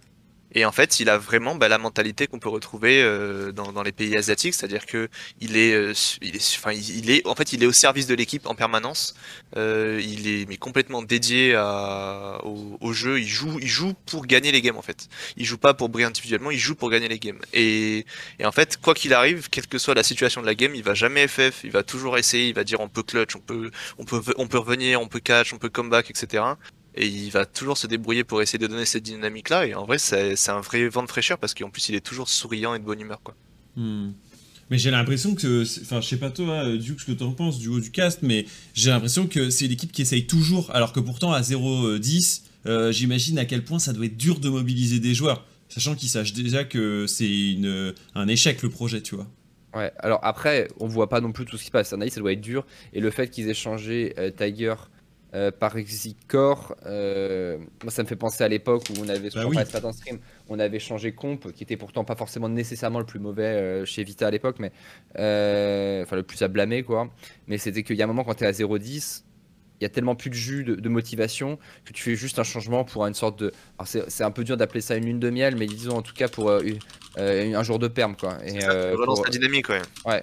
et 0.53 0.63
en 0.63 0.71
fait, 0.71 0.99
il 0.99 1.09
a 1.09 1.17
vraiment 1.17 1.55
bah, 1.55 1.67
la 1.67 1.77
mentalité 1.77 2.27
qu'on 2.27 2.39
peut 2.39 2.49
retrouver 2.49 3.01
euh, 3.01 3.51
dans, 3.51 3.73
dans, 3.73 3.83
les 3.83 3.91
pays 3.91 4.15
asiatiques, 4.15 4.53
c'est-à-dire 4.53 4.85
que 4.85 5.09
il 5.41 5.57
est, 5.57 5.73
euh, 5.73 5.93
il 6.21 6.35
est, 6.35 6.57
enfin, 6.57 6.71
il 6.71 7.09
est, 7.09 7.25
en 7.27 7.35
fait, 7.35 7.51
il 7.51 7.63
est 7.63 7.65
au 7.65 7.71
service 7.73 8.07
de 8.07 8.15
l'équipe 8.15 8.45
en 8.45 8.55
permanence. 8.55 9.15
Euh, 9.57 9.99
il 10.03 10.27
est 10.27 10.47
mais 10.47 10.57
complètement 10.57 11.01
dédié 11.01 11.55
à, 11.55 12.39
au, 12.43 12.77
au, 12.79 12.93
jeu. 12.93 13.19
Il 13.19 13.27
joue, 13.27 13.59
il 13.59 13.67
joue 13.67 13.93
pour 14.05 14.25
gagner 14.27 14.51
les 14.51 14.61
games 14.61 14.77
en 14.77 14.81
fait. 14.81 15.09
Il 15.35 15.45
joue 15.45 15.57
pas 15.57 15.73
pour 15.73 15.89
briller 15.89 16.07
individuellement, 16.07 16.51
il 16.51 16.59
joue 16.59 16.75
pour 16.75 16.89
gagner 16.89 17.09
les 17.09 17.19
games. 17.19 17.39
Et, 17.53 18.05
et 18.39 18.45
en 18.45 18.51
fait, 18.51 18.77
quoi 18.81 18.93
qu'il 18.93 19.13
arrive, 19.13 19.49
quelle 19.49 19.67
que 19.67 19.77
soit 19.77 19.95
la 19.95 20.03
situation 20.03 20.41
de 20.41 20.45
la 20.45 20.55
game, 20.55 20.75
il 20.75 20.83
va 20.83 20.93
jamais 20.93 21.27
FF. 21.27 21.63
Il 21.63 21.71
va 21.71 21.83
toujours 21.83 22.17
essayer. 22.17 22.47
Il 22.47 22.55
va 22.55 22.63
dire 22.63 22.79
on 22.79 22.87
peut 22.87 23.03
clutch, 23.03 23.35
on 23.35 23.39
peut, 23.39 23.71
on 23.97 24.05
peut, 24.05 24.21
on 24.37 24.47
peut 24.47 24.59
revenir, 24.59 25.01
on 25.01 25.07
peut 25.07 25.19
catch, 25.19 25.53
on 25.53 25.57
peut 25.57 25.69
comeback, 25.69 26.09
etc 26.09 26.43
et 26.95 27.07
il 27.07 27.29
va 27.29 27.45
toujours 27.45 27.77
se 27.77 27.87
débrouiller 27.87 28.23
pour 28.23 28.41
essayer 28.41 28.59
de 28.59 28.67
donner 28.67 28.85
cette 28.85 29.03
dynamique 29.03 29.49
là 29.49 29.65
et 29.65 29.73
en 29.73 29.85
vrai 29.85 29.97
c'est 29.97 30.49
un 30.49 30.61
vrai 30.61 30.87
vent 30.87 31.03
de 31.03 31.07
fraîcheur 31.07 31.37
parce 31.37 31.53
qu'en 31.53 31.69
plus 31.69 31.89
il 31.89 31.95
est 31.95 32.05
toujours 32.05 32.29
souriant 32.29 32.73
et 32.73 32.79
de 32.79 32.83
bonne 32.83 33.01
humeur 33.01 33.21
quoi. 33.23 33.35
Hmm. 33.75 34.11
Mais 34.71 34.79
j'ai 34.79 34.89
l'impression 34.89 35.35
que, 35.35 35.63
enfin 35.81 36.01
je 36.01 36.07
sais 36.07 36.17
pas 36.17 36.31
toi 36.31 36.61
hein, 36.61 36.75
Duke 36.77 37.01
ce 37.01 37.05
que 37.05 37.11
t'en 37.11 37.31
penses 37.31 37.59
du 37.59 37.67
haut 37.67 37.79
du 37.79 37.91
cast 37.91 38.21
mais 38.21 38.45
j'ai 38.73 38.89
l'impression 38.89 39.27
que 39.27 39.49
c'est 39.49 39.67
l'équipe 39.67 39.91
qui 39.91 40.01
essaye 40.01 40.25
toujours 40.25 40.71
alors 40.71 40.93
que 40.93 40.99
pourtant 40.99 41.33
à 41.33 41.41
0-10 41.41 42.41
euh, 42.65 42.91
j'imagine 42.91 43.37
à 43.37 43.45
quel 43.45 43.63
point 43.63 43.79
ça 43.79 43.93
doit 43.93 44.05
être 44.05 44.17
dur 44.17 44.39
de 44.39 44.49
mobiliser 44.49 44.99
des 44.99 45.13
joueurs 45.13 45.45
sachant 45.69 45.95
qu'ils 45.95 46.09
sachent 46.09 46.33
déjà 46.33 46.63
que 46.63 47.05
c'est 47.07 47.57
un 48.15 48.27
échec 48.27 48.61
le 48.63 48.69
projet 48.69 49.01
tu 49.01 49.15
vois. 49.15 49.27
Ouais, 49.75 49.91
alors 49.99 50.21
après, 50.23 50.69
on 50.79 50.87
voit 50.87 51.09
pas 51.09 51.19
non 51.19 51.33
plus 51.33 51.43
tout 51.43 51.57
ce 51.57 51.63
qui 51.63 51.67
se 51.67 51.71
passe. 51.71 51.91
Analyse, 51.91 52.13
ça 52.13 52.21
doit 52.21 52.31
être 52.31 52.39
dur. 52.39 52.65
Et 52.93 53.01
le 53.01 53.11
fait 53.11 53.29
qu'ils 53.29 53.49
aient 53.49 53.53
changé 53.53 54.13
euh, 54.17 54.31
Tiger 54.31 54.75
euh, 55.35 55.51
par 55.51 55.75
Exicor, 55.77 56.75
euh, 56.85 57.57
moi 57.83 57.91
ça 57.91 58.01
me 58.01 58.07
fait 58.07 58.15
penser 58.15 58.43
à 58.43 58.47
l'époque 58.47 58.83
où 58.89 59.01
on 59.03 59.09
avait, 59.09 59.29
Bah 59.29 59.43
oui. 59.47 59.57
en 59.83 59.91
stream, 59.91 60.17
on 60.49 60.57
avait 60.57 60.79
changé 60.79 61.11
Comp, 61.13 61.51
qui 61.51 61.63
était 61.63 61.77
pourtant 61.77 62.03
pas 62.05 62.15
forcément 62.15 62.49
nécessairement 62.49 62.99
le 62.99 63.05
plus 63.05 63.19
mauvais 63.19 63.43
euh, 63.43 63.85
chez 63.85 64.03
Vita 64.03 64.27
à 64.27 64.31
l'époque, 64.31 64.57
mais 64.59 64.71
euh, 65.19 66.03
enfin 66.03 66.15
le 66.15 66.23
plus 66.23 66.41
à 66.41 66.47
blâmer 66.47 66.83
quoi. 66.83 67.09
Mais 67.47 67.57
c'était 67.57 67.83
qu'il 67.83 67.95
y 67.97 68.01
a 68.01 68.05
un 68.05 68.07
moment 68.07 68.23
quand 68.23 68.35
tu 68.35 68.43
es 68.43 68.47
à 68.47 68.51
0-10, 68.51 69.23
il 69.81 69.83
y 69.83 69.85
a 69.85 69.89
tellement 69.89 70.15
plus 70.15 70.29
de 70.29 70.35
jus, 70.35 70.63
de, 70.63 70.75
de 70.75 70.89
motivation, 70.89 71.59
que 71.83 71.91
tu 71.91 72.01
fais 72.01 72.15
juste 72.15 72.39
un 72.39 72.43
changement 72.43 72.85
pour 72.85 73.05
une 73.05 73.13
sorte 73.13 73.37
de. 73.39 73.51
Alors 73.77 73.87
c'est 73.87 74.09
c'est 74.09 74.23
un 74.23 74.31
peu 74.31 74.43
dur 74.45 74.55
d'appeler 74.55 74.79
ça 74.81 74.95
une 74.95 75.05
lune 75.05 75.19
de 75.19 75.29
miel, 75.29 75.55
mais 75.57 75.65
disons 75.65 75.97
en 75.97 76.01
tout 76.01 76.13
cas 76.13 76.29
pour 76.29 76.49
euh, 76.49 76.61
euh, 77.17 77.53
un 77.55 77.63
jour 77.63 77.77
de 77.77 77.87
perme 77.89 78.15
quoi. 78.15 78.37
Et, 78.45 78.61
Ça 78.61 78.71
euh, 78.71 78.93
relance 78.95 79.17
pour- 79.17 79.25
la 79.25 79.31
dynamique, 79.31 79.67
ouais. 79.69 79.81
Ouais. 80.05 80.21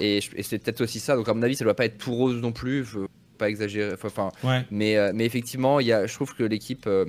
Et, 0.00 0.20
c'est 0.42 0.58
peut-être 0.58 0.80
aussi 0.80 1.00
ça. 1.00 1.16
Donc, 1.16 1.28
à 1.28 1.34
mon 1.34 1.42
avis, 1.42 1.54
ça 1.56 1.64
doit 1.64 1.74
pas 1.74 1.84
être 1.86 1.98
tout 1.98 2.14
rose 2.14 2.36
non 2.40 2.50
plus. 2.52 2.84
Faut 2.84 3.06
pas 3.36 3.48
exagérer. 3.48 3.94
Enfin, 4.02 4.30
Ouais. 4.42 4.64
mais, 4.70 4.96
euh, 4.96 5.12
mais 5.14 5.24
effectivement, 5.24 5.80
il 5.80 5.86
y 5.86 5.92
a, 5.92 6.06
je 6.06 6.14
trouve 6.14 6.34
que 6.34 6.42
l'équipe, 6.42 6.86
euh, 6.86 7.06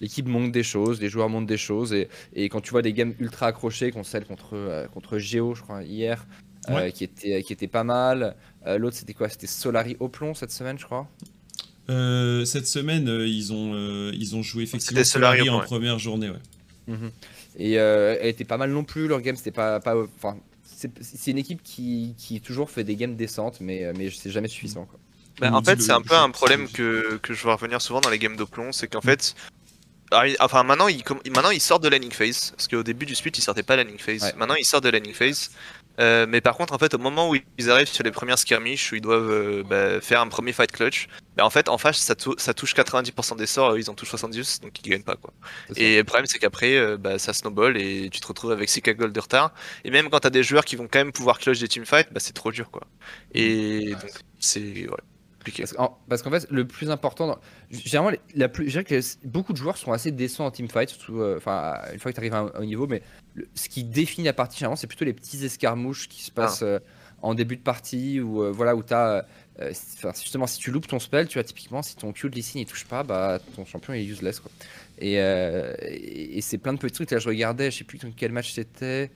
l'équipe 0.00 0.26
montre 0.26 0.52
des 0.52 0.62
choses, 0.62 1.00
les 1.00 1.08
joueurs 1.08 1.28
montrent 1.28 1.46
des 1.46 1.56
choses. 1.56 1.92
Et, 1.92 2.08
et 2.34 2.48
quand 2.48 2.60
tu 2.60 2.70
vois 2.70 2.82
des 2.82 2.92
games 2.92 3.14
ultra 3.18 3.46
accrochés, 3.48 3.90
comme 3.92 4.04
celle 4.04 4.24
contre, 4.24 4.54
euh, 4.54 4.86
contre 4.88 5.18
Geo, 5.18 5.54
je 5.54 5.62
crois, 5.62 5.82
hier, 5.82 6.26
euh, 6.68 6.74
Ouais. 6.74 6.92
qui, 6.92 7.04
était, 7.04 7.42
qui 7.42 7.52
était 7.52 7.68
pas 7.68 7.84
mal. 7.84 8.36
Euh, 8.66 8.78
L'autre, 8.78 8.96
c'était 8.96 9.14
quoi? 9.14 9.28
C'était 9.28 9.46
Solari 9.46 9.96
au 10.00 10.08
plomb 10.08 10.34
cette 10.34 10.50
semaine, 10.52 10.78
je 10.78 10.84
crois. 10.84 11.08
Euh, 11.90 12.44
cette 12.44 12.66
semaine, 12.66 13.08
euh, 13.08 13.26
ils, 13.26 13.52
ont, 13.52 13.72
euh, 13.74 14.12
ils 14.14 14.36
ont 14.36 14.42
joué 14.42 14.64
effectivement 14.64 14.98
C'était 14.98 15.04
Solari 15.08 15.48
en 15.48 15.58
ouais. 15.60 15.64
première 15.64 15.98
journée. 15.98 16.28
Ouais. 16.28 16.96
Et 17.56 17.78
euh, 17.78 18.16
elle 18.20 18.28
était 18.28 18.44
pas 18.44 18.58
mal 18.58 18.70
non 18.70 18.84
plus. 18.84 19.08
Leur 19.08 19.20
game, 19.20 19.36
c'était 19.36 19.50
pas. 19.50 19.80
pas 19.80 19.96
enfin, 19.96 20.36
c'est 21.00 21.30
une 21.32 21.38
équipe 21.38 21.62
qui, 21.64 22.14
qui 22.16 22.40
toujours 22.40 22.70
fait 22.70 22.84
des 22.84 22.94
games 22.94 23.16
décentes, 23.16 23.60
mais, 23.60 23.90
mais 23.96 24.10
c'est 24.10 24.30
jamais 24.30 24.46
suffisant. 24.48 24.84
Quoi. 24.84 25.00
Bah, 25.40 25.52
en 25.52 25.62
fait, 25.62 25.80
c'est 25.80 25.92
un 25.92 26.00
peu 26.02 26.14
un 26.14 26.30
problème 26.30 26.68
que, 26.68 27.18
que 27.22 27.34
je 27.34 27.42
vois 27.42 27.54
revenir 27.54 27.80
souvent 27.80 28.00
dans 28.00 28.10
les 28.10 28.18
games 28.18 28.36
de 28.36 28.44
plomb, 28.44 28.72
c'est 28.72 28.88
qu'en 28.88 29.00
fait, 29.00 29.34
arri- 30.10 30.36
enfin 30.40 30.62
maintenant 30.64 30.88
ils, 30.88 31.02
com- 31.04 31.20
maintenant 31.30 31.50
sortent 31.58 31.82
de 31.84 31.88
landing 31.88 32.12
phase, 32.12 32.52
parce 32.56 32.66
qu'au 32.68 32.82
début 32.82 33.06
du 33.06 33.14
split 33.14 33.32
ils 33.36 33.42
sortaient 33.42 33.62
pas 33.62 33.76
landing 33.76 33.98
phase. 33.98 34.22
Ouais. 34.22 34.32
Maintenant 34.36 34.54
ils 34.56 34.64
sortent 34.64 34.84
de 34.84 34.90
landing 34.90 35.14
phase, 35.14 35.50
Euh, 36.00 36.26
mais 36.28 36.40
par 36.40 36.56
contre 36.56 36.72
en 36.74 36.78
fait 36.78 36.94
au 36.94 36.98
moment 36.98 37.28
où 37.28 37.34
ils 37.58 37.70
arrivent 37.70 37.88
sur 37.88 38.04
les 38.04 38.12
premières 38.12 38.38
skirmishes 38.38 38.92
où 38.92 38.94
ils 38.94 39.00
doivent 39.00 39.30
euh, 39.32 39.64
bah, 39.64 40.00
faire 40.00 40.20
un 40.20 40.28
premier 40.28 40.52
fight 40.52 40.70
clutch, 40.70 41.08
bah, 41.36 41.44
en 41.44 41.50
fait 41.50 41.68
en 41.68 41.76
face 41.76 41.98
ça, 41.98 42.14
tou- 42.14 42.36
ça 42.38 42.54
touche 42.54 42.72
90% 42.72 43.36
des 43.36 43.46
sorts, 43.46 43.76
ils 43.76 43.90
en 43.90 43.94
touchent 43.94 44.10
70, 44.10 44.60
donc 44.60 44.70
ils 44.78 44.88
gagnent 44.90 45.02
pas 45.02 45.16
quoi. 45.16 45.32
Et 45.74 45.96
le 45.96 46.04
problème 46.04 46.26
c'est 46.26 46.38
qu'après 46.38 46.76
euh, 46.76 46.96
bah, 46.96 47.18
ça 47.18 47.32
snowball 47.32 47.76
et 47.76 48.10
tu 48.12 48.20
te 48.20 48.26
retrouves 48.28 48.52
avec 48.52 48.68
6 48.70 48.80
gold 48.82 49.12
de 49.12 49.18
retard. 49.20 49.52
Et 49.84 49.90
même 49.90 50.08
quand 50.08 50.20
t'as 50.20 50.30
des 50.30 50.44
joueurs 50.44 50.64
qui 50.64 50.76
vont 50.76 50.86
quand 50.86 51.00
même 51.00 51.10
pouvoir 51.12 51.38
clutch 51.40 51.58
des 51.58 51.66
teamfights, 51.66 52.12
bah, 52.12 52.20
c'est 52.20 52.32
trop 52.32 52.52
dur 52.52 52.70
quoi. 52.70 52.82
Et 53.34 53.90
donc 54.00 54.12
c'est 54.38 54.60
ouais, 54.88 55.02
compliqué. 55.38 55.62
Parce 55.62 55.72
qu'en, 55.72 55.98
parce 56.08 56.22
qu'en 56.22 56.30
fait, 56.30 56.46
le 56.50 56.66
plus 56.66 56.90
important, 56.90 57.26
dans- 57.28 57.38
généralement, 57.70 58.16
la 58.34 58.48
plus, 58.48 58.66
je 58.66 58.70
dirais 58.70 58.84
que 58.84 59.00
beaucoup 59.26 59.52
de 59.52 59.58
joueurs 59.58 59.76
sont 59.76 59.92
assez 59.92 60.10
décents 60.10 60.46
en 60.46 60.50
teamfight, 60.50 60.90
surtout, 60.90 61.20
euh, 61.20 61.36
une 61.36 61.40
fois 61.98 62.10
que 62.10 62.14
tu 62.14 62.18
arrives 62.20 62.34
à 62.34 62.38
un, 62.40 62.52
un 62.54 62.64
niveau, 62.66 62.86
mais 62.86 63.02
le- 63.34 63.48
ce 63.54 63.68
qui 63.68 63.84
définit 63.84 64.26
la 64.26 64.32
partie, 64.32 64.58
généralement, 64.58 64.76
c'est 64.76 64.86
plutôt 64.86 65.04
les 65.04 65.12
petits 65.14 65.44
escarmouches 65.44 66.08
qui 66.08 66.22
se 66.22 66.30
passent 66.30 66.62
euh, 66.62 66.78
en 67.22 67.34
début 67.34 67.56
de 67.56 67.62
partie, 67.62 68.20
ou 68.20 68.42
euh, 68.42 68.50
voilà, 68.52 68.76
où 68.76 68.82
tu 68.82 68.94
as. 68.94 69.26
justement, 70.14 70.46
si 70.46 70.58
tu 70.60 70.70
loupes 70.70 70.86
ton 70.86 70.98
spell, 71.00 71.26
tu 71.26 71.34
vois, 71.38 71.44
typiquement, 71.44 71.82
si 71.82 71.96
ton 71.96 72.12
Q 72.12 72.30
de 72.30 72.36
Lee 72.36 72.52
il 72.54 72.64
touche 72.66 72.84
pas, 72.84 73.02
bah, 73.02 73.40
ton 73.56 73.64
champion 73.64 73.92
est 73.92 74.04
useless, 74.04 74.38
quoi. 74.40 74.50
Et, 75.00 75.14
et, 75.14 76.38
et 76.38 76.40
c'est 76.40 76.58
plein 76.58 76.72
de 76.72 76.78
petits 76.78 76.94
trucs. 76.94 77.10
Là, 77.10 77.18
je 77.18 77.28
regardais, 77.28 77.70
je 77.70 77.78
sais 77.78 77.84
plus 77.84 77.98
dans 77.98 78.10
quel 78.16 78.32
match 78.32 78.52
c'était. 78.52 79.10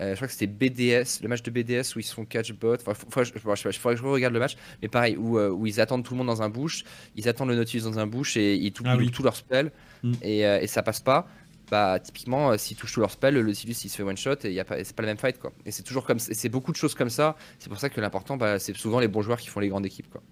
Euh, 0.00 0.10
je 0.10 0.16
crois 0.16 0.26
que 0.26 0.32
c'était 0.34 0.46
BDS, 0.48 1.20
le 1.22 1.28
match 1.28 1.42
de 1.42 1.50
BDS 1.52 1.94
où 1.94 2.00
ils 2.00 2.04
se 2.04 2.12
font 2.14 2.24
catch 2.24 2.52
bot. 2.52 2.74
Enfin, 2.74 2.94
faut- 2.94 3.06
faut- 3.10 3.22
je, 3.24 3.32
bon, 3.32 3.54
je 3.54 3.60
sais 3.62 3.68
pas, 3.68 3.70
il 3.70 3.78
faudrait 3.78 3.94
que 3.94 4.00
je 4.02 4.06
regarde 4.06 4.34
le 4.34 4.40
match, 4.40 4.56
mais 4.82 4.88
pareil, 4.88 5.16
où, 5.16 5.38
euh, 5.38 5.50
où 5.50 5.66
ils 5.66 5.80
attendent 5.80 6.04
tout 6.04 6.14
le 6.14 6.18
monde 6.18 6.26
dans 6.26 6.42
un 6.42 6.48
bush, 6.48 6.84
ils 7.14 7.28
attendent 7.28 7.50
le 7.50 7.54
Nautilus 7.56 7.82
dans 7.84 7.98
un 8.00 8.06
bush 8.06 8.36
et 8.36 8.56
ils, 8.56 8.72
tout, 8.72 8.82
Ah 8.86 8.96
oui. 8.96 9.10
tout 9.12 9.22
leur 9.22 9.36
spell 9.36 9.70
Mm. 10.02 10.12
et, 10.22 10.46
euh, 10.46 10.60
et 10.60 10.66
ça 10.66 10.82
passe 10.82 11.00
pas. 11.00 11.28
Bah, 11.70 11.98
typiquement, 11.98 12.50
euh, 12.50 12.56
s'ils 12.58 12.76
touchent 12.76 12.92
tout 12.92 13.00
leur 13.00 13.10
spell, 13.10 13.34
le 13.34 13.42
Nautilus 13.42 13.72
il 13.84 13.88
se 13.88 13.96
fait 13.96 14.02
one 14.02 14.16
shot 14.16 14.34
et 14.44 14.52
y 14.52 14.60
a 14.60 14.64
pas, 14.64 14.82
c'est 14.84 14.94
pas 14.94 15.02
la 15.02 15.08
même 15.08 15.16
fight 15.18 15.38
quoi. 15.38 15.52
Et 15.64 15.70
c'est 15.70 15.82
toujours 15.82 16.04
comme 16.04 16.18
c'est 16.18 16.34
c'est 16.34 16.48
beaucoup 16.50 16.72
de 16.72 16.76
choses 16.76 16.94
comme 16.94 17.08
ça. 17.08 17.36
C'est 17.58 17.68
pour 17.70 17.78
ça 17.78 17.88
que 17.88 18.00
l'important, 18.00 18.36
bah, 18.36 18.58
c'est 18.58 18.76
souvent 18.76 18.98
les 19.00 19.08
bons 19.08 19.22
joueurs 19.22 19.38
qui 19.40 19.48
font 19.48 19.60
les 19.60 19.68
grandes 19.68 19.86
équipes 19.86 20.10
quoi. 20.10 20.22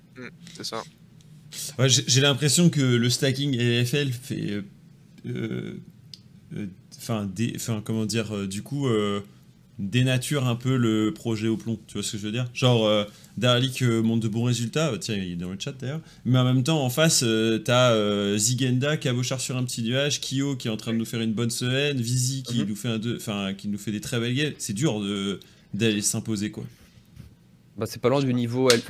C'est 0.55 0.65
ça. 0.65 0.83
Ouais, 1.79 1.89
j'ai 1.89 2.21
l'impression 2.21 2.69
que 2.69 2.81
le 2.81 3.09
stacking 3.11 3.55
LFL 3.57 4.11
fait. 4.13 4.51
euh, 4.51 4.63
euh, 5.27 5.81
euh, 6.57 6.67
Enfin, 6.99 7.29
comment 7.85 8.07
dire, 8.07 8.35
euh, 8.37 8.47
du 8.47 8.63
coup, 8.63 8.87
euh, 8.87 9.23
dénature 9.79 10.47
un 10.47 10.55
peu 10.55 10.77
le 10.77 11.13
projet 11.13 11.49
au 11.49 11.57
plomb. 11.57 11.79
Tu 11.87 11.95
vois 11.95 12.03
ce 12.03 12.13
que 12.13 12.19
je 12.19 12.23
veux 12.27 12.33
dire? 12.33 12.47
Genre, 12.55 12.87
euh, 12.87 13.05
Darlik 13.39 13.83
euh, 13.83 14.03
montre 14.03 14.23
de 14.23 14.29
bons 14.29 14.45
résultats, 14.45 14.91
euh, 14.93 14.99
tiens, 14.99 15.17
il 15.17 15.33
est 15.33 15.37
dans 15.37 15.51
le 15.51 15.57
chat 15.59 15.73
d'ailleurs, 15.73 16.01
mais 16.25 16.39
en 16.39 16.45
même 16.45 16.63
temps, 16.63 16.85
en 16.85 16.91
face, 16.91 17.23
euh, 17.25 17.59
t'as 17.59 17.93
euh, 17.93 18.37
Zigenda, 18.37 18.97
Cabochard 18.97 19.41
sur 19.41 19.57
un 19.57 19.65
petit 19.65 19.83
nuage, 19.83 20.21
Kyo 20.21 20.57
qui 20.57 20.69
est 20.69 20.71
en 20.71 20.77
train 20.77 20.93
de 20.93 20.99
nous 20.99 21.05
faire 21.07 21.21
une 21.23 21.33
bonne 21.33 21.51
semaine, 21.51 21.97
Visi 22.01 22.43
qui, 22.43 22.61
Mhm. 22.61 22.69
nous, 22.69 22.77
fait 22.77 22.89
un 22.89 22.99
deux- 22.99 23.19
qui 23.57 23.69
nous 23.69 23.79
fait 23.79 23.93
des 23.93 24.01
très 24.01 24.21
belles 24.21 24.35
games. 24.35 24.53
C'est 24.59 24.75
dur 24.75 25.01
de- 25.01 25.41
d'aller 25.75 26.03
s'imposer, 26.03 26.51
quoi. 26.51 26.65
Bah, 27.79 27.87
c'est 27.87 28.01
pas 28.03 28.11
loin 28.11 28.21
du 28.23 28.35
niveau. 28.35 28.69
elle- 28.71 28.83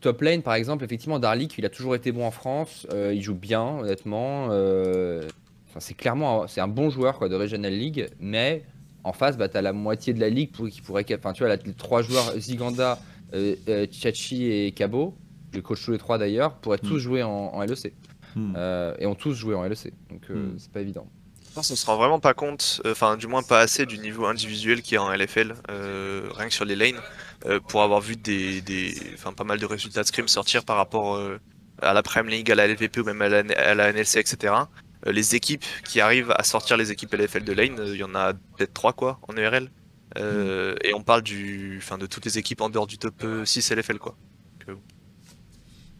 top 0.00 0.22
lane, 0.22 0.42
par 0.42 0.54
exemple, 0.54 0.84
effectivement, 0.84 1.18
Darlik, 1.18 1.56
il 1.58 1.66
a 1.66 1.68
toujours 1.68 1.94
été 1.96 2.12
bon 2.12 2.24
en 2.24 2.30
France. 2.30 2.86
il 3.12 3.20
joue 3.20 3.34
bien, 3.34 3.80
honnêtement. 3.80 4.46
enfin, 4.46 5.78
c'est 5.80 5.94
clairement 5.94 6.44
un- 6.44 6.46
c'est 6.48 6.60
un 6.60 6.68
bon 6.68 6.90
joueur 6.90 7.18
quoi, 7.18 7.28
de 7.28 7.34
Regional 7.34 7.72
League. 7.76 8.08
Mais 8.20 8.64
en 9.04 9.12
face, 9.12 9.36
bah, 9.36 9.48
tu 9.48 9.56
as 9.56 9.62
la 9.62 9.72
moitié 9.72 10.12
de 10.12 10.20
la 10.20 10.28
ligue 10.28 10.52
pour, 10.52 10.68
qui 10.68 10.80
pourrait. 10.80 11.06
Enfin, 11.16 11.32
tu 11.32 11.42
vois, 11.42 11.48
là, 11.54 11.60
les 11.64 11.74
trois 11.74 12.02
joueurs, 12.02 12.32
Ziganda, 12.38 12.98
euh, 13.34 13.56
euh, 13.68 13.86
Chachi 13.90 14.50
et 14.50 14.72
Cabo, 14.72 15.16
le 15.54 15.62
coach 15.62 15.84
tous 15.84 15.92
les 15.92 15.98
trois 15.98 16.18
d'ailleurs, 16.18 16.54
pourraient 16.56 16.78
tous 16.78 16.96
Mm. 16.96 16.98
jouer 16.98 17.22
en, 17.22 17.30
en 17.30 17.62
LEC. 17.62 17.92
Hmm. 18.36 18.52
Euh, 18.56 18.94
et 19.00 19.06
ont 19.06 19.14
tous 19.16 19.34
joué 19.34 19.54
en 19.56 19.64
LEC. 19.64 19.92
Donc, 20.10 20.22
euh, 20.30 20.34
Mm. 20.34 20.58
c'est 20.58 20.70
pas 20.72 20.80
évident. 20.80 21.06
Je 21.48 21.54
pense 21.54 21.68
qu'on 21.68 21.74
se 21.74 21.84
rend 21.86 21.96
vraiment 21.96 22.20
pas 22.20 22.32
compte, 22.32 22.80
euh, 22.86 22.92
enfin 22.92 23.16
du 23.16 23.26
moins 23.26 23.42
pas 23.42 23.58
assez 23.58 23.84
du 23.84 23.98
niveau 23.98 24.26
individuel 24.26 24.82
qui 24.82 24.94
est 24.94 24.98
en 24.98 25.10
LFL, 25.12 25.54
euh, 25.68 26.28
rien 26.32 26.46
que 26.46 26.54
sur 26.54 26.64
les 26.64 26.76
lanes, 26.76 27.00
euh, 27.46 27.58
pour 27.58 27.82
avoir 27.82 28.00
vu 28.00 28.14
des, 28.14 28.62
pas 29.36 29.42
mal 29.42 29.58
de 29.58 29.66
résultats 29.66 30.02
de 30.02 30.06
scrim 30.06 30.28
sortir 30.28 30.64
par 30.64 30.76
rapport 30.76 31.16
euh, 31.16 31.38
à 31.82 31.92
la 31.92 32.04
Premier 32.04 32.30
League, 32.36 32.52
à 32.52 32.54
la 32.54 32.68
LVP 32.68 33.00
ou 33.00 33.04
même 33.04 33.20
à 33.20 33.28
la, 33.28 33.38
à 33.56 33.74
la 33.74 33.92
NLC, 33.92 34.18
etc. 34.18 34.54
Euh, 35.06 35.12
les 35.12 35.34
équipes 35.34 35.64
qui 35.84 36.00
arrivent 36.00 36.32
à 36.32 36.42
sortir 36.44 36.76
les 36.76 36.90
équipes 36.92 37.14
LFL 37.14 37.44
de 37.44 37.52
lane, 37.52 37.80
euh, 37.80 37.94
il 37.94 38.00
y 38.00 38.04
en 38.04 38.14
a 38.14 38.34
peut-être 38.34 38.74
trois 38.74 38.92
quoi 38.92 39.20
en 39.28 39.36
ERL. 39.36 39.70
Euh, 40.18 40.74
Et 40.82 40.94
on 40.94 41.02
parle 41.02 41.22
du, 41.22 41.78
enfin 41.78 41.98
de 41.98 42.06
toutes 42.06 42.24
les 42.24 42.38
équipes 42.38 42.60
en 42.62 42.70
dehors 42.70 42.86
du 42.86 42.98
top 42.98 43.22
euh, 43.24 43.44
6 43.44 43.70
LFL 43.72 43.98
quoi. 43.98 44.18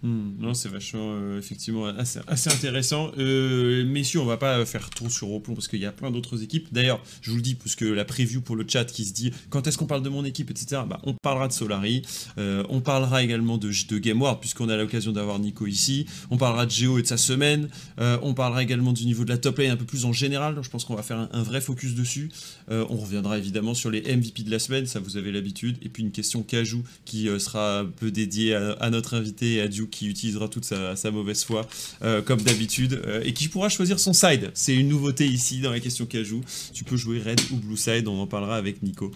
Hmm, 0.03 0.31
non, 0.39 0.55
c'est 0.55 0.71
vachement, 0.71 1.13
euh, 1.13 1.39
effectivement, 1.39 1.85
assez, 1.85 2.21
intéressant. 2.49 3.11
Euh, 3.19 3.85
messieurs, 3.85 4.21
on 4.21 4.25
va 4.25 4.39
pas 4.39 4.65
faire 4.65 4.89
trop 4.89 5.11
sur 5.11 5.31
Oplon 5.31 5.55
parce 5.55 5.69
qu'il 5.69 5.81
y 5.81 5.87
a 5.87 5.93
plein 5.93 6.11
d'autres 6.11 6.43
équipes. 6.43 6.69
D'ailleurs, 6.73 7.03
je 7.21 7.31
vous 7.31 7.37
le 7.37 7.43
dis, 7.43 7.55
puisque 7.55 7.83
la 7.83 8.07
preview 8.07 8.41
pour 8.41 8.57
le 8.57 8.65
chat 8.67 8.87
qui 8.87 9.05
se 9.05 9.13
dit 9.13 9.31
quand 9.51 9.67
est-ce 9.67 9.77
qu'on 9.77 9.87
parle 9.87 10.03
de 10.03 10.09
mon 10.09 10.25
équipe, 10.25 10.51
etc. 10.51 10.83
Bah, 10.89 11.01
on 11.05 11.13
parlera 11.15 11.49
de 11.49 11.53
Solari. 11.53 12.03
Euh, 12.39 12.65
on 12.71 12.81
parlera 12.81 13.23
également 13.23 13.59
de, 13.59 13.71
de 13.89 13.99
Game 13.99 14.21
World, 14.23 14.41
puisqu'on 14.41 14.71
a 14.71 14.77
l'occasion 14.77 15.13
d'avoir 15.13 15.39
Nico 15.39 15.67
ici. 15.67 16.07
On 16.31 16.39
parlera 16.39 16.65
de 16.65 16.71
Geo 16.71 16.99
et 16.99 17.03
de 17.03 17.07
sa 17.07 17.19
semaine. 17.19 17.69
On 17.99 18.35
parlera 18.35 18.63
également 18.63 18.93
du 18.93 19.05
niveau 19.05 19.25
de 19.25 19.31
la 19.31 19.39
top 19.39 19.59
lane 19.59 19.71
un 19.71 19.77
peu 19.77 19.85
plus 19.85 20.05
en 20.05 20.13
général. 20.13 20.59
Je 20.63 20.71
pense 20.71 20.85
qu'on 20.85 20.95
va 20.95 21.03
faire 21.03 21.29
un 21.31 21.43
vrai 21.43 21.61
focus 21.61 21.95
dessus. 21.95 22.31
Euh, 22.71 22.85
on 22.89 22.97
reviendra 22.97 23.39
évidemment 23.39 23.75
sur 23.75 23.91
les 23.91 24.01
MVP 24.03 24.43
de 24.43 24.51
la 24.51 24.59
semaine, 24.59 24.87
ça 24.87 25.01
vous 25.01 25.17
avez 25.17 25.33
l'habitude. 25.33 25.77
Et 25.83 25.89
puis 25.89 26.03
une 26.03 26.13
question 26.13 26.43
cajou 26.43 26.83
qui 27.05 27.29
euh, 27.29 27.39
sera 27.39 27.81
un 27.81 27.87
peu 27.87 28.11
dédiée 28.11 28.55
à, 28.55 28.91
notre 28.91 29.15
invité 29.15 29.61
à 29.61 29.69
Duke 29.69 29.91
qui 29.91 30.09
utilisera 30.09 30.49
toute 30.49 30.65
sa, 30.65 31.11
mauvaise 31.11 31.45
foi 31.45 31.67
euh, 32.03 32.23
comme 32.23 32.41
d'habitude 32.41 33.03
et 33.25 33.33
qui 33.33 33.49
pourra 33.49 33.69
choisir 33.69 33.99
son 33.99 34.13
side. 34.13 34.51
C'est 34.55 34.75
une 34.75 34.89
nouveauté 34.89 35.27
ici 35.27 35.61
dans 35.61 35.71
la 35.71 35.81
question 35.81 36.07
cajou. 36.07 36.43
Tu 36.73 36.85
peux 36.85 36.97
jouer 36.97 37.21
red 37.21 37.41
ou 37.51 37.57
blue 37.57 37.77
side, 37.77 38.07
on 38.07 38.21
en 38.21 38.27
parlera 38.27 38.57
avec 38.57 38.83
Nico. 38.83 39.11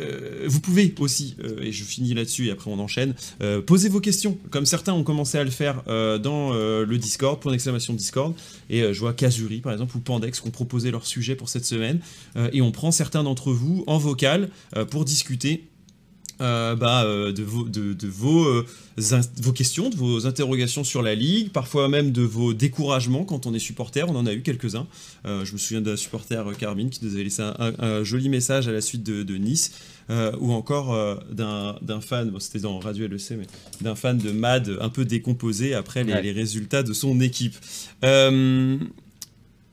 Euh, 0.00 0.44
vous 0.46 0.60
pouvez 0.60 0.94
aussi, 0.98 1.36
euh, 1.42 1.62
et 1.62 1.72
je 1.72 1.84
finis 1.84 2.14
là-dessus 2.14 2.48
et 2.48 2.50
après 2.50 2.70
on 2.70 2.78
enchaîne, 2.78 3.14
euh, 3.42 3.60
poser 3.62 3.88
vos 3.88 4.00
questions, 4.00 4.38
comme 4.50 4.66
certains 4.66 4.92
ont 4.92 5.04
commencé 5.04 5.38
à 5.38 5.44
le 5.44 5.50
faire 5.50 5.82
dans 5.86 6.52
le 6.52 6.96
Discord, 6.96 7.40
point 7.40 7.52
d'exclamation 7.52 7.94
Discord, 7.94 8.34
et 8.70 8.92
je 8.92 8.98
vois 8.98 9.12
Kazuri 9.12 9.60
par 9.60 9.72
exemple 9.72 9.96
ou 9.96 10.00
Pandex 10.00 10.40
qui 10.40 10.48
ont 10.48 10.50
proposé 10.50 10.90
leur 10.90 11.06
sujet 11.06 11.34
pour 11.34 11.48
cette 11.48 11.64
semaine, 11.64 12.00
et 12.52 12.62
on 12.62 12.72
prend 12.72 12.90
certains 12.90 13.22
d'entre 13.22 13.52
vous 13.52 13.84
en 13.86 13.98
vocal 13.98 14.50
pour 14.90 15.04
discuter 15.04 15.64
euh, 16.40 16.74
bah, 16.76 17.04
euh, 17.04 17.32
de, 17.32 17.42
vos, 17.42 17.64
de, 17.68 17.92
de 17.94 18.08
vos, 18.08 18.44
euh, 18.44 18.66
vos 19.40 19.52
questions, 19.52 19.88
de 19.90 19.96
vos 19.96 20.26
interrogations 20.26 20.84
sur 20.84 21.00
la 21.02 21.14
ligue, 21.14 21.50
parfois 21.50 21.88
même 21.88 22.12
de 22.12 22.22
vos 22.22 22.52
découragements 22.52 23.24
quand 23.24 23.46
on 23.46 23.54
est 23.54 23.58
supporter. 23.58 24.08
On 24.08 24.14
en 24.16 24.26
a 24.26 24.32
eu 24.34 24.42
quelques-uns. 24.42 24.86
Je 25.24 25.52
me 25.52 25.58
souviens 25.58 25.80
d'un 25.80 25.96
supporter, 25.96 26.44
Carmine, 26.58 26.90
qui 26.90 27.04
nous 27.04 27.14
avait 27.14 27.24
laissé 27.24 27.42
un, 27.42 27.54
un- 27.58 27.74
un 27.78 28.04
joli 28.04 28.28
message 28.28 28.68
à 28.68 28.72
la 28.72 28.80
suite 28.80 29.02
de, 29.02 29.22
de 29.22 29.36
Nice, 29.36 29.72
ou 30.10 30.52
encore 30.52 30.96
d'un 31.32 31.76
d'un 31.82 32.00
fan, 32.00 32.30
bon, 32.30 32.38
c'était 32.38 32.60
dans 32.60 32.78
Radio 32.78 33.06
LEC, 33.08 33.30
mais 33.38 33.46
d'un 33.80 33.94
fan 33.96 34.18
de 34.18 34.30
Mad 34.30 34.76
un 34.80 34.88
peu 34.88 35.04
décomposé 35.04 35.74
après 35.74 36.04
les, 36.04 36.12
Ouais. 36.12 36.22
les 36.22 36.32
résultats 36.32 36.82
de 36.82 36.92
son 36.92 37.20
équipe. 37.20 37.56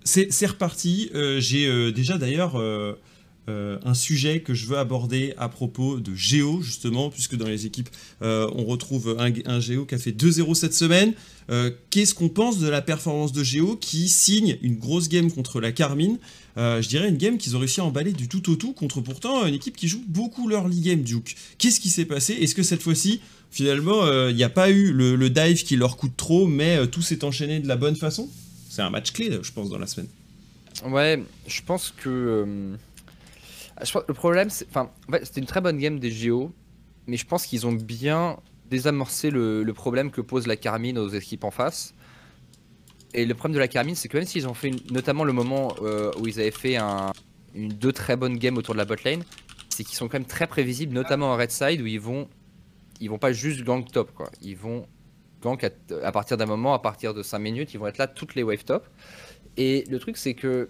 C'est 0.06 0.46
reparti. 0.48 1.10
J'ai 1.40 1.92
déjà 1.92 2.18
d'ailleurs. 2.18 2.58
Euh, 3.50 3.78
un 3.84 3.94
sujet 3.94 4.40
que 4.40 4.54
je 4.54 4.68
veux 4.68 4.78
aborder 4.78 5.34
à 5.38 5.50
propos 5.50 6.00
de 6.00 6.16
Géo, 6.16 6.62
justement, 6.62 7.10
puisque 7.10 7.36
dans 7.36 7.48
les 7.48 7.66
équipes, 7.66 7.90
euh, 8.22 8.50
on 8.56 8.64
retrouve 8.64 9.18
un, 9.20 9.34
un, 9.46 9.60
Géo 9.60 9.86
qui 9.86 9.96
a 9.96 9.98
fait 9.98 10.12
2-0 10.12 10.54
cette 10.56 10.74
semaine. 10.74 11.14
Euh, 11.50 11.72
Qu'est-ce 11.90 12.14
qu'on 12.14 12.30
pense 12.30 12.60
de 12.60 12.70
la 12.70 12.82
performance 12.82 13.34
de 13.34 13.44
Géo 13.44 13.76
qui 13.76 14.08
signe 14.08 14.58
une 14.62 14.78
grosse 14.78 15.10
game 15.10 15.30
contre 15.30 15.60
la 15.60 15.74
Carmine? 15.74 16.20
Je 16.56 16.88
dirais 16.88 17.10
une 17.10 17.18
game 17.18 17.38
qu'ils 17.38 17.58
ont 17.58 17.60
réussi 17.60 17.82
à 17.82 17.84
emballer 17.84 18.14
du 18.14 18.28
tout 18.28 18.52
au 18.52 18.56
tout 18.56 18.74
contre 18.74 19.02
pourtant 19.02 19.46
une 19.46 19.56
équipe 19.56 19.76
qui 19.76 19.88
joue 19.88 20.04
beaucoup 20.08 20.48
leur 20.48 20.68
league 20.68 20.84
game, 20.84 21.02
Duke. 21.02 21.36
Qu'est-ce 21.58 21.80
qui 21.80 21.90
s'est 21.90 22.06
passé? 22.06 22.34
Est-ce 22.34 22.54
que 22.54 22.62
cette 22.62 22.84
fois-ci, 22.84 23.22
finalement, 23.50 24.08
il 24.30 24.36
n'y 24.36 24.44
a 24.44 24.50
pas 24.50 24.70
eu 24.70 24.94
le, 24.94 25.16
le, 25.16 25.30
dive 25.32 25.64
qui 25.64 25.76
leur 25.76 25.98
coûte 25.98 26.16
trop, 26.16 26.46
mais 26.46 26.88
tout 26.88 27.02
s'est 27.02 27.24
enchaîné 27.26 27.60
de 27.60 27.68
la 27.68 27.76
bonne 27.76 27.96
façon? 27.96 28.30
C'est 28.70 28.84
un 28.84 28.92
match 28.92 29.12
clé, 29.12 29.32
je 29.42 29.52
pense, 29.52 29.70
dans 29.70 29.80
la 29.80 29.88
semaine. 29.88 30.08
Ouais, 30.86 31.24
je 31.48 31.62
pense 31.66 31.92
que 31.98 32.78
le 33.80 34.14
problème, 34.14 34.50
c'est. 34.50 34.68
Enfin, 34.70 34.92
c'était 35.24 35.42
une 35.42 35.48
très 35.48 35.62
bonne 35.62 35.78
game 35.78 36.00
des 36.00 36.12
JO, 36.12 36.54
mais 37.08 37.18
je 37.18 37.26
pense 37.26 37.46
qu'ils 37.46 37.66
ont 37.68 37.74
bien 37.74 38.38
désamorcé 38.70 39.30
le, 39.30 39.72
problème 39.74 40.12
que 40.12 40.22
pose 40.22 40.48
la 40.48 40.56
Carmine 40.56 40.98
aux 40.98 41.10
équipes 41.10 41.44
en 41.44 41.52
face. 41.52 41.94
Et 43.14 43.26
le 43.26 43.34
problème 43.36 43.54
de 43.54 43.60
la 43.60 43.68
Carmine, 43.68 43.96
c'est 43.96 44.08
que 44.08 44.18
même 44.18 44.26
s'ils 44.26 44.48
ont 44.48 44.56
fait 44.56 44.72
notamment 44.92 45.24
le 45.24 45.34
moment 45.34 45.76
euh, 45.84 46.12
où 46.20 46.28
ils 46.28 46.40
avaient 46.40 46.50
fait 46.50 46.78
un, 46.78 47.12
une, 47.54 47.70
deux 47.70 47.92
très 47.92 48.16
bonnes 48.16 48.38
games 48.38 48.58
autour 48.58 48.74
de 48.74 48.80
la 48.80 48.86
botlane, 48.86 49.24
c'est 49.70 49.84
qu'ils 49.84 49.96
sont 49.96 50.08
quand 50.08 50.18
même 50.18 50.28
très 50.28 50.48
prévisibles, 50.48 50.94
notamment 50.94 51.32
en 51.32 51.38
red 51.38 51.52
side 51.52 51.82
où 51.82 51.86
ils 51.86 52.00
vont, 52.00 52.28
ils 53.00 53.10
vont 53.10 53.20
pas 53.20 53.32
juste 53.32 53.64
gank 53.64 53.92
top 53.92 54.12
quoi. 54.14 54.32
Ils 54.42 54.58
vont 54.58 54.88
gank 55.44 55.64
à, 56.04 56.12
partir 56.12 56.38
d'un 56.38 56.46
moment, 56.46 56.74
à 56.74 56.80
partir 56.80 57.14
de 57.14 57.22
5 57.22 57.38
minutes, 57.40 57.74
ils 57.74 57.80
vont 57.80 57.88
être 57.88 57.98
là 57.98 58.08
toutes 58.08 58.34
les 58.36 58.44
wave 58.44 58.64
top. 58.64 58.88
Et 59.58 59.84
le 59.90 60.00
truc, 60.00 60.18
c'est 60.18 60.34
que 60.34 60.70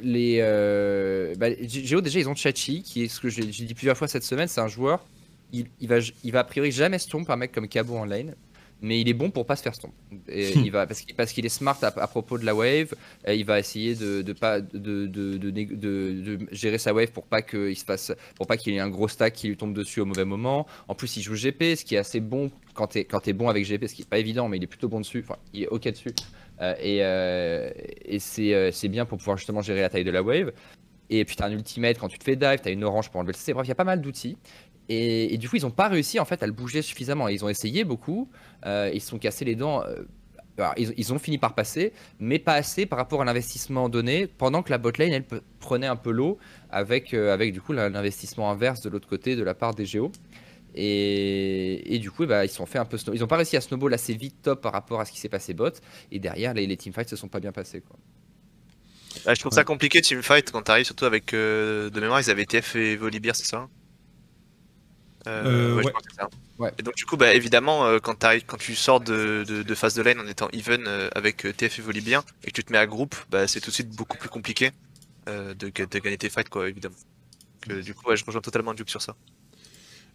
les 0.00 0.38
euh, 0.40 1.34
bah, 1.36 1.48
Géo 1.62 2.00
déjà 2.00 2.20
ils 2.20 2.28
ont 2.28 2.34
Chachi 2.34 2.82
qui 2.82 3.04
est 3.04 3.08
ce 3.08 3.20
que 3.20 3.28
j'ai 3.28 3.44
dit 3.44 3.74
plusieurs 3.74 3.96
fois 3.96 4.08
cette 4.08 4.24
semaine 4.24 4.48
c'est 4.48 4.60
un 4.60 4.68
joueur 4.68 5.04
il, 5.52 5.66
va 5.82 5.98
il 6.24 6.32
va 6.32 6.40
a 6.40 6.44
priori 6.44 6.70
jamais 6.72 6.98
stomp 6.98 7.28
un 7.30 7.36
mec 7.36 7.52
comme 7.52 7.68
Cabo 7.68 7.96
en 7.96 8.04
lane 8.04 8.34
mais 8.82 9.00
il 9.00 9.08
est 9.08 9.14
bon 9.14 9.30
pour 9.30 9.46
pas 9.46 9.56
se 9.56 9.62
faire 9.62 9.74
stomp. 9.74 9.92
Et 10.28 10.52
il 10.56 10.70
va 10.70 10.86
parce 10.86 11.00
qu'il 11.00 11.14
parce 11.14 11.32
qu'il 11.32 11.46
est 11.46 11.50
smart 11.50 11.78
à, 11.82 12.06
propos 12.06 12.38
de 12.38 12.44
la 12.44 12.54
wave 12.54 12.94
il 13.26 13.44
va 13.44 13.58
essayer 13.58 13.94
de, 13.94 14.22
de 14.22 14.32
pas 14.32 14.60
de, 14.60 15.06
de, 15.06 15.38
de, 15.38 16.38
gérer 16.52 16.78
sa 16.78 16.92
wave 16.92 17.10
pour 17.10 17.24
pas 17.24 17.42
qu'il 17.42 17.76
se 17.76 17.84
passe 17.84 18.12
pour 18.34 18.46
pas 18.46 18.56
qu'il 18.56 18.74
y 18.74 18.76
ait 18.76 18.80
un 18.80 18.90
gros 18.90 19.08
stack 19.08 19.32
qui 19.32 19.48
lui 19.48 19.56
tombe 19.56 19.74
dessus 19.74 20.00
au 20.00 20.04
mauvais 20.04 20.24
moment. 20.24 20.66
En 20.88 20.94
plus 20.94 21.16
il 21.16 21.22
joue 21.22 21.34
GP 21.34 21.76
ce 21.76 21.84
qui 21.84 21.94
est 21.94 21.98
assez 21.98 22.20
bon 22.20 22.50
quand 22.74 22.88
t'es 22.88 23.04
quand 23.04 23.26
es 23.28 23.32
bon 23.32 23.48
avec 23.48 23.66
GP 23.66 23.86
ce 23.86 23.94
qui 23.94 24.02
est 24.02 24.08
pas 24.08 24.18
évident 24.18 24.48
mais 24.48 24.58
il 24.58 24.62
est 24.62 24.68
plutôt 24.68 24.88
bon 24.88 25.00
dessus. 25.00 25.24
Enfin 25.26 25.38
il 25.52 25.62
est 25.62 25.68
ok 25.68 25.88
dessus 25.90 26.10
et, 26.60 26.98
euh, 27.02 27.70
et 28.04 28.18
euh, 28.38 28.70
c'est 28.72 28.88
bien 28.88 29.04
pour 29.04 29.18
pouvoir 29.18 29.36
justement 29.36 29.62
gérer 29.62 29.80
la 29.80 29.88
taille 29.88 30.04
de 30.04 30.10
la 30.10 30.22
wave. 30.22 30.52
Et 31.10 31.24
puis 31.24 31.36
tu 31.36 31.42
as 31.42 31.46
un 31.46 31.52
ultimate 31.52 31.98
quand 31.98 32.08
tu 32.08 32.18
te 32.18 32.24
fais 32.24 32.36
dive, 32.36 32.60
tu 32.60 32.68
as 32.68 32.72
une 32.72 32.84
orange 32.84 33.10
pour 33.10 33.20
enlever 33.20 33.32
le 33.32 33.38
CC. 33.38 33.52
Bref, 33.52 33.66
il 33.66 33.68
y 33.68 33.72
a 33.72 33.76
pas 33.76 33.84
mal 33.84 34.00
d'outils. 34.00 34.36
Et, 34.88 35.36
du 35.38 35.48
coup, 35.48 35.56
ils 35.56 35.62
n'ont 35.62 35.72
pas 35.72 35.88
réussi 35.88 36.20
en 36.20 36.24
fait 36.24 36.44
à 36.44 36.46
le 36.46 36.52
bouger 36.52 36.80
suffisamment. 36.80 37.26
Ils 37.26 37.44
ont 37.44 37.48
essayé 37.48 37.82
beaucoup, 37.82 38.28
ils 38.64 39.00
se 39.00 39.08
sont 39.08 39.18
cassés 39.18 39.44
les 39.44 39.56
dents. 39.56 39.82
ils, 40.76 41.12
ont 41.12 41.18
fini 41.18 41.38
par 41.38 41.56
passer, 41.56 41.92
mais 42.20 42.38
pas 42.38 42.54
assez 42.54 42.86
par 42.86 42.96
rapport 42.96 43.20
à 43.20 43.24
l'investissement 43.24 43.88
donné, 43.88 44.28
pendant 44.28 44.62
que 44.62 44.70
la 44.70 44.78
botlane, 44.78 45.12
elle 45.12 45.24
prenait 45.58 45.88
un 45.88 45.96
peu 45.96 46.12
l'eau 46.12 46.38
avec, 46.70 47.14
avec 47.14 47.52
du 47.52 47.60
coup 47.60 47.72
l'investissement 47.72 48.48
inverse 48.48 48.80
de 48.80 48.88
l'autre 48.88 49.08
côté 49.08 49.34
de 49.34 49.42
la 49.42 49.54
part 49.54 49.74
des 49.74 49.86
géos. 49.86 50.12
Et, 50.76 51.98
du 52.00 52.10
coup, 52.10 52.26
bah, 52.26 52.44
ils 52.44 52.50
sont 52.50 52.66
fait 52.66 52.78
un 52.78 52.84
peu 52.84 52.98
Ils 53.12 53.20
n'ont 53.20 53.26
pas 53.26 53.36
réussi 53.36 53.56
à 53.56 53.60
snowball 53.60 53.94
assez 53.94 54.14
vite 54.14 54.42
top 54.42 54.60
par 54.60 54.72
rapport 54.72 55.00
à 55.00 55.04
ce 55.04 55.12
qui 55.12 55.18
s'est 55.18 55.28
passé 55.28 55.54
bot. 55.54 55.70
Et 56.12 56.18
derrière, 56.18 56.52
les, 56.52 56.66
les 56.66 56.76
teamfights 56.76 57.08
se 57.08 57.16
sont 57.16 57.28
pas 57.28 57.40
bien 57.40 57.52
passés. 57.52 57.80
Quoi. 57.80 57.96
Bah, 59.24 59.34
je 59.34 59.40
trouve 59.40 59.52
ça 59.52 59.64
compliqué 59.64 60.00
teamfight 60.00 60.50
quand 60.50 60.62
t'arrives, 60.62 60.86
surtout 60.86 61.04
avec 61.04 61.32
euh, 61.32 61.90
de 61.90 62.00
mémoire, 62.00 62.20
ils 62.20 62.30
avaient 62.30 62.46
TF 62.46 62.76
et 62.76 62.96
Volibear, 62.96 63.34
c'est 63.34 63.46
ça 63.46 63.68
euh, 65.26 65.44
euh, 65.44 65.82
ouais, 65.82 65.92
ouais. 66.58 66.72
Et 66.78 66.82
donc 66.84 66.94
du 66.94 67.04
coup, 67.04 67.16
bah, 67.16 67.34
évidemment, 67.34 67.98
quand, 67.98 68.24
quand 68.46 68.56
tu 68.56 68.76
sors 68.76 69.00
de, 69.00 69.44
de, 69.44 69.74
phase 69.74 69.94
de 69.94 70.02
lane 70.02 70.20
en 70.20 70.26
étant 70.28 70.48
even 70.52 70.86
avec 71.16 71.38
TF 71.56 71.80
et 71.80 71.82
Volibear 71.82 72.24
et 72.44 72.48
que 72.48 72.52
tu 72.52 72.62
te 72.62 72.72
mets 72.72 72.78
à 72.78 72.86
groupe, 72.86 73.16
bah, 73.30 73.48
c'est 73.48 73.60
tout 73.60 73.70
de 73.70 73.74
suite 73.74 73.90
beaucoup 73.90 74.16
plus 74.16 74.28
compliqué 74.28 74.70
de, 75.26 75.54
de, 75.54 75.98
gagner 75.98 76.18
tes 76.18 76.28
fights, 76.28 76.48
quoi, 76.48 76.68
évidemment. 76.68 76.94
du 77.66 77.94
coup, 77.94 78.14
je 78.14 78.24
rejoins 78.24 78.42
totalement 78.42 78.74
Duke 78.74 78.90
sur 78.90 79.02
ça. 79.02 79.16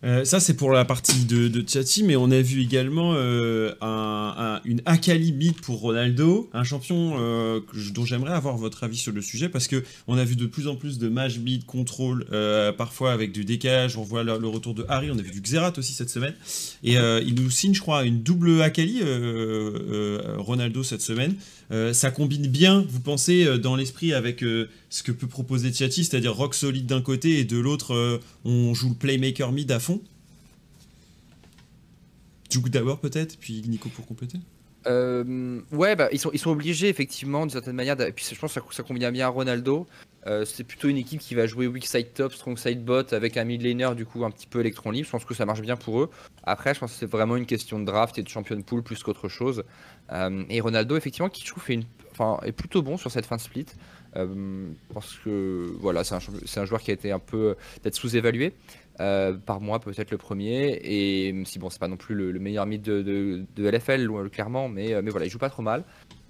Euh, 0.04 0.26
ça, 0.26 0.40
c'est 0.40 0.56
pour 0.56 0.72
la 0.72 0.84
partie 0.84 1.26
de, 1.26 1.48
de 1.48 1.62
Tchati, 1.62 2.04
mais 2.04 2.16
on 2.16 2.32
a 2.32 2.42
vu 2.42 2.62
également 2.62 3.14
euh, 3.16 3.74
un, 3.82 4.60
une 4.66 4.82
Akali 4.86 5.32
mid 5.32 5.60
pour 5.62 5.80
Ronaldo, 5.80 6.50
un 6.54 6.64
champion 6.64 7.18
euh, 7.20 7.60
dont 7.94 8.04
j'aimerais 8.04 8.34
avoir 8.34 8.58
votre 8.58 8.84
avis 8.84 8.98
sur 8.98 9.12
le 9.12 9.22
sujet, 9.22 9.48
parce 9.48 9.68
que 9.68 9.84
on 10.08 10.18
a 10.18 10.24
vu 10.24 10.36
de 10.36 10.48
plus 10.48 10.68
en 10.68 10.76
plus 10.76 10.98
de 10.98 11.08
match 11.08 11.38
mid 11.38 11.66
contrôle, 11.66 12.26
parfois 12.78 13.12
avec 13.12 13.32
du 13.32 13.46
décalage. 13.46 13.98
On 13.98 14.04
voit 14.04 14.24
le, 14.24 14.48
retour 14.48 14.74
de 14.74 14.86
Harry, 14.90 15.12
on 15.12 15.18
a 15.18 15.22
vu 15.22 15.32
du 15.32 15.42
Xerath 15.42 15.78
aussi 15.78 15.94
cette 15.94 16.10
semaine, 16.10 16.34
et 16.84 16.96
il 16.96 17.36
nous 17.36 17.50
signe, 17.50 17.74
je 17.74 17.82
crois, 17.82 18.04
une 18.04 18.22
double 18.22 18.62
Akali 18.62 19.02
Ronaldo 20.38 20.84
cette 20.84 21.02
semaine. 21.02 21.36
Ça 21.94 22.12
combine 22.12 22.48
bien, 22.48 22.86
vous 22.90 23.00
pensez, 23.00 23.58
dans 23.60 23.76
l'esprit 23.76 24.14
avec 24.14 24.40
ce 24.40 25.04
que 25.04 25.12
peut 25.12 25.28
proposer 25.28 25.72
Tchati, 25.72 26.04
c'est-à-dire 26.04 26.36
rock 26.36 26.54
solide 26.56 26.86
d'un 26.86 27.02
côté 27.02 27.40
et 27.40 27.46
de 27.46 27.58
l'autre, 27.58 28.20
on 28.46 28.74
joue 28.74 28.90
le 28.90 28.96
playmaker 28.96 29.52
mid 29.52 29.72
à 29.72 29.80
fond? 29.80 30.02
Coup 32.54 32.70
d'abord 32.70 33.00
peut-être, 33.00 33.38
puis 33.38 33.64
Nico 33.66 33.88
pour 33.90 34.06
compléter? 34.06 34.38
Euh, 34.88 35.62
ouais, 35.72 35.96
bah, 35.96 36.10
ils, 36.12 36.20
sont, 36.20 36.50
obligés 36.50 36.90
effectivement 36.90 37.42
d'une 37.42 37.52
certaine 37.52 37.76
manière. 37.76 38.00
Et 38.02 38.12
puis 38.12 38.26
je 38.30 38.40
pense 38.40 38.54
que 38.54 38.74
ça, 38.74 38.84
convient 38.84 39.12
bien 39.12 39.28
à 39.28 39.30
Ronaldo. 39.30 39.88
Euh, 40.28 40.46
c'est 40.46 40.64
plutôt 40.64 40.88
une 40.88 40.98
équipe 40.98 41.20
qui 41.20 41.34
va 41.34 41.48
jouer 41.48 41.68
weak 41.68 41.86
side 41.86 42.14
top, 42.14 42.34
strong 42.34 42.58
side 42.58 42.84
bot 42.84 43.12
avec 43.12 43.38
un 43.38 43.44
mid 43.44 43.62
laner 43.64 43.96
du 43.96 44.06
coup 44.06 44.24
un 44.24 44.30
petit 44.32 44.48
peu 44.48 44.60
électron 44.60 44.92
libre. 44.92 45.06
Je 45.06 45.12
pense 45.12 45.26
que 45.26 45.34
ça 45.34 45.46
marche 45.46 45.62
bien 45.62 45.78
pour 45.78 46.02
eux. 46.02 46.10
Après, 46.44 46.74
je 46.74 46.80
pense 46.80 46.94
que 46.94 46.98
c'est 46.98 47.10
vraiment 47.10 47.36
une 47.36 47.46
question 47.46 47.80
de 47.80 47.86
draft 47.86 48.18
et 48.18 48.24
de 48.24 48.30
champion 48.30 48.60
pool 48.62 48.84
plus 48.84 49.02
qu'autre 49.04 49.30
chose. 49.30 49.64
Euh, 50.12 50.44
et 50.50 50.62
Ronaldo, 50.62 50.96
effectivement, 50.96 51.30
qui 51.30 51.44
je 51.46 51.52
trouve 51.52 51.64
est 52.44 52.52
plutôt 52.52 52.82
bon 52.82 52.98
sur 52.98 53.10
cette 53.12 53.26
fin 53.26 53.38
de 53.38 53.42
split. 53.42 53.66
parce 54.94 55.18
que 55.24 55.74
voilà, 55.80 56.04
c'est 56.04 56.16
un, 56.16 56.62
un, 56.62 56.66
joueur 56.66 56.82
qui 56.82 56.92
a 56.92 56.94
été 56.94 57.12
un 57.12 57.20
peu 57.20 57.56
peut-être 57.82 57.96
sous-évalué. 57.96 58.54
Euh, 59.02 59.34
par 59.34 59.60
mois 59.62 59.80
peut-être 59.80 60.12
le 60.12 60.18
premier. 60.18 60.80
Et 60.84 61.34
si 61.46 61.58
bon, 61.58 61.70
c'est 61.72 61.80
pas 61.80 61.88
non 61.88 61.98
plus 61.98 62.14
le, 62.14 62.40
meilleur 62.40 62.68
mythe 62.68 62.84
de, 62.84 63.02
de, 63.56 63.68
LFL, 63.68 64.08
clairement, 64.30 64.70
mais, 64.70 64.94
euh, 64.94 65.02
mais 65.04 65.10
voilà, 65.10 65.26
il 65.26 65.30
joue 65.30 65.40
pas 65.40 65.50
trop 65.50 65.64
mal. 65.64 65.84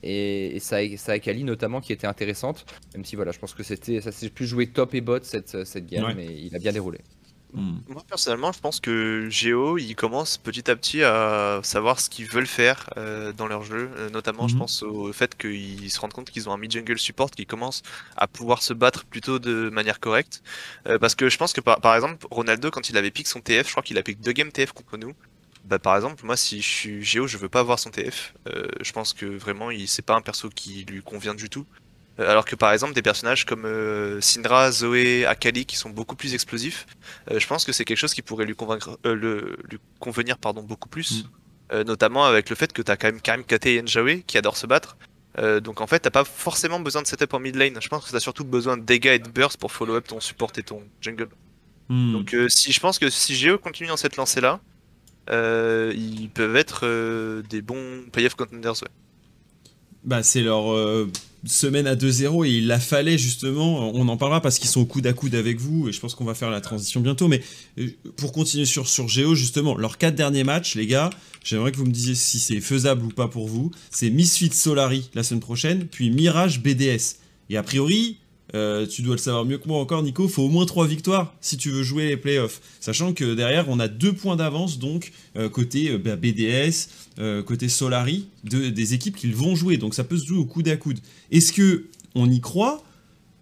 Et, 0.04 0.58
ça, 0.60 0.78
ça 0.96 1.12
a 1.12 1.20
Kali 1.20 1.44
notamment 1.44 1.82
qui 1.82 1.92
était 1.92 2.08
intéressante, 2.08 2.66
même 2.96 3.04
si 3.04 3.18
voilà, 3.18 3.32
je 3.32 3.40
pense 3.40 3.54
que 3.54 3.64
c'était 3.64 4.00
ça 4.00 4.12
s'est 4.12 4.30
plus 4.30 4.48
joué 4.48 4.68
top 4.68 4.96
et 4.96 5.02
bot 5.02 5.20
cette, 5.22 5.66
cette 5.66 5.86
game, 5.86 6.14
mais 6.16 6.28
il 6.28 6.56
a 6.56 6.60
bien 6.60 6.72
déroulé. 6.72 7.00
Moi 7.54 8.04
personnellement, 8.08 8.52
je 8.52 8.60
pense 8.60 8.80
que 8.80 9.28
Géo, 9.30 9.78
il 9.78 9.96
commence 9.96 10.38
petit 10.38 10.70
à 10.72 10.76
petit 10.76 11.04
à 11.04 11.60
savoir 11.64 12.00
ce 12.00 12.10
qu'ils 12.10 12.28
veulent 12.28 12.48
faire 12.48 12.90
euh, 12.98 13.34
dans 13.34 13.48
leur 13.48 13.64
jeu. 13.64 13.92
Euh, 13.98 14.10
notamment, 14.10 14.48
je 14.48 14.56
hmm. 14.56 14.60
pense 14.60 14.84
au 14.84 15.12
fait 15.12 15.38
qu'ils 15.38 15.92
se 15.92 16.00
rendent 16.00 16.14
compte 16.14 16.30
qu'ils 16.30 16.50
ont 16.50 16.54
un 16.54 16.58
mid-jungle 16.58 16.98
support 16.98 17.32
qui 17.32 17.46
commence 17.46 17.82
à 18.16 18.28
pouvoir 18.28 18.62
se 18.62 18.74
battre 18.74 19.06
plutôt 19.06 19.40
de 19.40 19.70
manière 19.70 20.00
correcte. 20.00 20.44
Euh, 20.88 20.98
parce 20.98 21.16
que 21.16 21.30
je 21.30 21.38
pense 21.38 21.54
que 21.54 21.62
par, 21.62 21.96
exemple, 21.96 22.26
Ronaldo, 22.32 22.72
quand 22.72 22.90
il 22.90 22.98
avait 22.98 23.12
pick 23.12 23.28
son 23.28 23.42
TF, 23.42 23.68
je 23.68 23.72
crois 23.72 23.84
qu'il 23.84 23.98
a 23.98 24.04
pick 24.04 24.22
deux 24.22 24.32
games 24.34 24.52
TF 24.52 24.72
contre 24.72 24.98
nous. 24.98 25.14
Bah, 25.66 25.78
par 25.78 25.96
exemple, 25.96 26.26
moi, 26.26 26.38
si 26.38 26.62
je 26.62 26.68
suis 26.68 27.04
Géo, 27.04 27.28
je 27.28 27.38
veux 27.38 27.50
pas 27.50 27.60
avoir 27.60 27.80
son 27.80 27.92
TF. 27.92 28.34
je 28.82 28.92
pense 28.94 29.14
que 29.14 29.26
vraiment, 29.26 29.72
il 29.72 29.88
c'est 29.88 30.02
pas 30.02 30.16
un 30.16 30.22
perso 30.22 30.50
qui 30.50 30.86
lui 30.86 31.02
convient 31.02 31.36
du 31.36 31.50
tout. 31.50 31.66
Euh, 32.20 32.30
alors 32.30 32.46
que 32.46 32.56
par 32.56 32.74
exemple 32.74 32.94
des 32.94 33.02
personnages 33.02 33.46
comme 33.46 33.66
euh, 33.66 34.20
Syndra, 34.22 34.72
Zoé, 34.72 35.26
Akali 35.26 35.66
qui 35.66 35.76
sont 35.76 35.90
beaucoup 35.90 36.16
plus 36.16 36.34
explosifs, 36.34 36.86
euh, 37.30 37.40
je 37.40 37.48
pense 37.48 37.64
que 37.64 37.72
c'est 37.72 37.86
quelque 37.86 37.98
chose 37.98 38.14
qui 38.14 38.22
pourrait 38.22 38.46
lui, 38.46 38.56
convaincre, 38.56 39.00
le, 39.04 39.58
lui 39.70 39.80
convenir 40.00 40.38
pardon, 40.38 40.64
beaucoup 40.64 40.90
plus. 40.90 41.26
Mm. 41.72 41.84
notamment 41.84 42.26
avec 42.26 42.50
le 42.50 42.56
fait 42.56 42.74
que 42.74 42.82
tu 42.82 42.92
as 42.92 42.98
quand 42.98 43.08
même 43.08 43.22
Karim 43.22 43.44
Kate 43.46 43.66
et 43.66 43.82
Njawe 43.82 44.24
qui 44.28 44.38
adorent 44.38 44.58
se 44.58 44.68
battre. 44.68 44.98
donc 45.64 45.80
en 45.80 45.88
fait 45.88 46.00
t'as 46.00 46.10
pas 46.10 46.26
forcément 46.26 46.82
besoin 46.82 47.02
de 47.02 47.08
setup 47.08 47.34
en 47.34 47.40
mid 47.40 47.56
lane, 47.56 47.78
je 47.82 47.88
pense 47.88 48.06
que 48.06 48.12
t'as 48.12 48.20
surtout 48.20 48.44
besoin 48.44 48.76
de 48.78 48.84
dégâts 48.84 49.16
et 49.16 49.20
de 49.20 49.30
burst 49.30 49.58
pour 49.58 49.72
follow 49.72 49.96
up 49.96 50.08
ton 50.08 50.20
support 50.20 50.52
et 50.58 50.64
ton 50.64 50.84
jungle. 51.00 51.30
Mm. 51.88 52.12
Donc 52.12 52.36
si 52.50 52.74
je 52.74 52.80
pense 52.82 53.00
que 53.00 53.10
si 53.10 53.36
Geo 53.36 53.58
continue 53.58 53.88
dans 53.88 53.98
cette 53.98 54.18
lancée 54.18 54.42
là, 54.42 54.60
ils 55.30 56.30
peuvent 56.34 56.58
être 56.58 57.42
des 57.50 57.62
bons 57.62 58.04
playoff 58.12 58.36
contenders 58.36 58.82
ouais. 58.84 58.90
Bah 60.04 60.24
c'est 60.24 60.42
leur 60.42 60.66
semaine 61.46 61.88
à 61.88 61.96
2-0 61.96 62.46
et 62.46 62.58
il 62.58 62.68
la 62.68 62.80
fallait 62.80 63.18
justement. 63.18 63.92
On 63.94 64.08
en 64.08 64.18
parlera 64.18 64.42
parce 64.42 64.60
qu'ils 64.60 64.70
sont 64.70 64.82
au 64.82 64.86
coude 64.86 65.08
à 65.08 65.14
coude 65.14 65.36
avec 65.36 65.60
vous 65.60 65.90
et 65.90 65.92
je 65.92 66.00
pense 66.00 66.16
qu'on 66.16 66.26
va 66.26 66.34
faire 66.34 66.50
la 66.50 66.62
transition 66.62 67.02
bientôt. 67.02 67.28
Mais 67.28 67.42
euh, 67.80 67.88
pour 68.18 68.32
continuer 68.32 68.66
sur, 68.66 68.88
sur 68.88 69.08
Géo, 69.08 69.36
justement, 69.36 69.76
leurs 69.76 69.98
quatre 69.98 70.16
derniers 70.16 70.44
matchs, 70.44 70.76
les 70.76 70.88
gars, 70.88 71.10
j'aimerais 71.44 71.72
que 71.72 71.78
vous 71.78 71.86
me 71.86 71.92
disiez 71.92 72.16
si 72.16 72.40
c'est 72.40 72.62
faisable 72.62 73.06
ou 73.06 73.10
pas 73.10 73.28
pour 73.28 73.48
vous. 73.48 73.72
C'est 73.90 74.10
Misfit 74.10 74.54
Solari 74.54 75.10
la 75.14 75.24
semaine 75.24 75.42
prochaine, 75.42 75.88
puis 75.88 76.12
Mirage 76.12 76.62
BDS. 76.62 77.18
Et 77.50 77.58
a 77.58 77.64
priori, 77.64 78.18
euh, 78.56 78.86
tu 78.86 79.02
dois 79.02 79.16
le 79.16 79.22
savoir 79.22 79.46
mieux 79.46 79.58
que 79.58 79.68
moi 79.68 79.80
encore, 79.80 80.04
Nico, 80.04 80.28
faut 80.28 80.44
au 80.44 80.50
moins 80.50 80.66
3 80.66 80.88
victoires 80.88 81.34
si 81.42 81.58
tu 81.58 81.70
veux 81.72 81.84
jouer 81.84 82.08
les 82.08 82.18
playoffs. 82.18 82.62
Sachant 82.80 83.14
que 83.14 83.34
derrière, 83.34 83.70
on 83.70 83.80
a 83.80 83.88
deux 83.88 84.14
points 84.14 84.36
d'avance, 84.36 84.80
donc 84.80 85.12
euh, 85.38 85.50
côté 85.50 85.98
bah, 85.98 86.16
BDS, 86.16 86.88
côté 87.46 87.70
Solari, 87.70 88.28
de, 88.44 88.70
des 88.70 88.94
équipes 88.94 89.16
qu'ils 89.16 89.36
vont 89.36 89.56
jouer. 89.56 89.78
Donc 89.78 89.94
ça 89.94 90.04
peut 90.04 90.18
se 90.18 90.26
jouer 90.26 90.40
au 90.40 90.46
coude 90.46 90.68
à 90.68 90.78
coude. 90.78 91.00
Est-ce 91.32 91.54
que 91.54 91.86
on 92.16 92.30
y 92.30 92.42
croit 92.42 92.84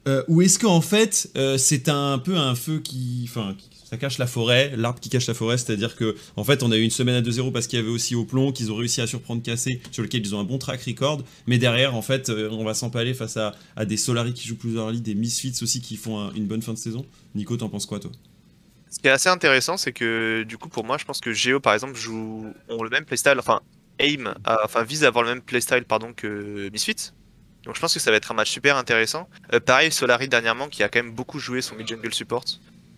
Euh, 0.07 0.23
ou 0.27 0.41
est-ce 0.41 0.57
qu'en 0.57 0.81
fait, 0.81 1.29
euh, 1.35 1.57
c'est 1.57 1.89
un 1.89 2.17
peu 2.19 2.37
un 2.37 2.55
feu 2.55 2.79
qui. 2.79 3.29
Ça 3.89 3.97
cache 3.97 4.19
la 4.19 4.27
forêt, 4.27 4.71
l'arbre 4.77 4.99
qui 4.99 5.09
cache 5.09 5.25
la 5.25 5.33
forêt, 5.33 5.57
c'est-à-dire 5.57 5.95
que 5.95 6.15
en 6.35 6.43
fait, 6.43 6.61
on 6.61 6.71
a 6.71 6.77
eu 6.77 6.83
une 6.83 6.91
semaine 6.91 7.15
à 7.15 7.21
2-0 7.21 7.51
parce 7.51 7.65
qu'il 7.65 7.79
y 7.79 7.81
avait 7.81 7.91
aussi 7.91 8.13
au 8.13 8.23
plomb, 8.23 8.51
qu'ils 8.51 8.71
ont 8.71 8.75
réussi 8.75 9.01
à 9.01 9.07
surprendre 9.07 9.41
Cassé, 9.41 9.81
sur 9.91 10.03
lequel 10.03 10.21
ils 10.21 10.35
ont 10.35 10.39
un 10.39 10.43
bon 10.43 10.59
track 10.59 10.83
record, 10.83 11.23
mais 11.47 11.57
derrière, 11.57 11.95
en 11.95 12.03
fait, 12.03 12.29
euh, 12.29 12.49
on 12.51 12.63
va 12.63 12.75
s'empaler 12.75 13.15
face 13.15 13.37
à, 13.37 13.55
des 13.85 13.97
Solari 13.97 14.33
qui 14.33 14.47
jouent 14.47 14.57
plusieurs 14.57 14.91
lits, 14.91 15.01
des 15.01 15.15
Misfits 15.15 15.55
aussi 15.63 15.81
qui 15.81 15.95
font 15.95 16.19
un, 16.19 16.31
une 16.33 16.45
bonne 16.45 16.61
fin 16.61 16.73
de 16.73 16.77
saison. 16.77 17.03
Nico, 17.33 17.57
t'en 17.57 17.69
penses 17.69 17.87
quoi, 17.87 17.99
toi? 17.99 18.11
Ce 18.91 18.99
qui 18.99 19.07
est 19.07 19.11
assez 19.11 19.29
intéressant, 19.29 19.75
c'est 19.75 19.91
que 19.91 20.43
du 20.43 20.59
coup, 20.59 20.69
pour 20.69 20.83
moi, 20.83 20.99
je 20.99 21.05
pense 21.05 21.19
que 21.19 21.33
Géo, 21.33 21.59
par 21.59 21.73
exemple, 21.73 21.95
joue 21.95 22.45
ont 22.69 22.83
le 22.83 22.89
même 22.91 23.05
playstyle, 23.05 23.35
enfin, 23.39 23.61
aim, 23.97 24.35
enfin, 24.45 24.83
vise 24.83 25.03
à 25.03 25.07
avoir 25.07 25.23
le 25.23 25.31
même 25.31 25.41
playstyle 25.41 25.85
pardon, 25.85 26.13
que 26.13 26.69
Misfits. 26.71 27.11
Donc 27.63 27.75
je 27.75 27.81
pense 27.81 27.93
que 27.93 27.99
ça 27.99 28.11
va 28.11 28.17
être 28.17 28.31
un 28.31 28.35
match 28.35 28.51
super 28.51 28.77
intéressant. 28.77 29.27
Euh, 29.53 29.59
pareil, 29.59 29.91
Solari 29.91 30.27
dernièrement 30.27 30.69
qui 30.69 30.83
a 30.83 30.89
quand 30.89 31.03
même 31.03 31.13
beaucoup 31.13 31.39
joué 31.39 31.61
son 31.61 31.75
mid-jungle 31.75 32.13
support. 32.13 32.45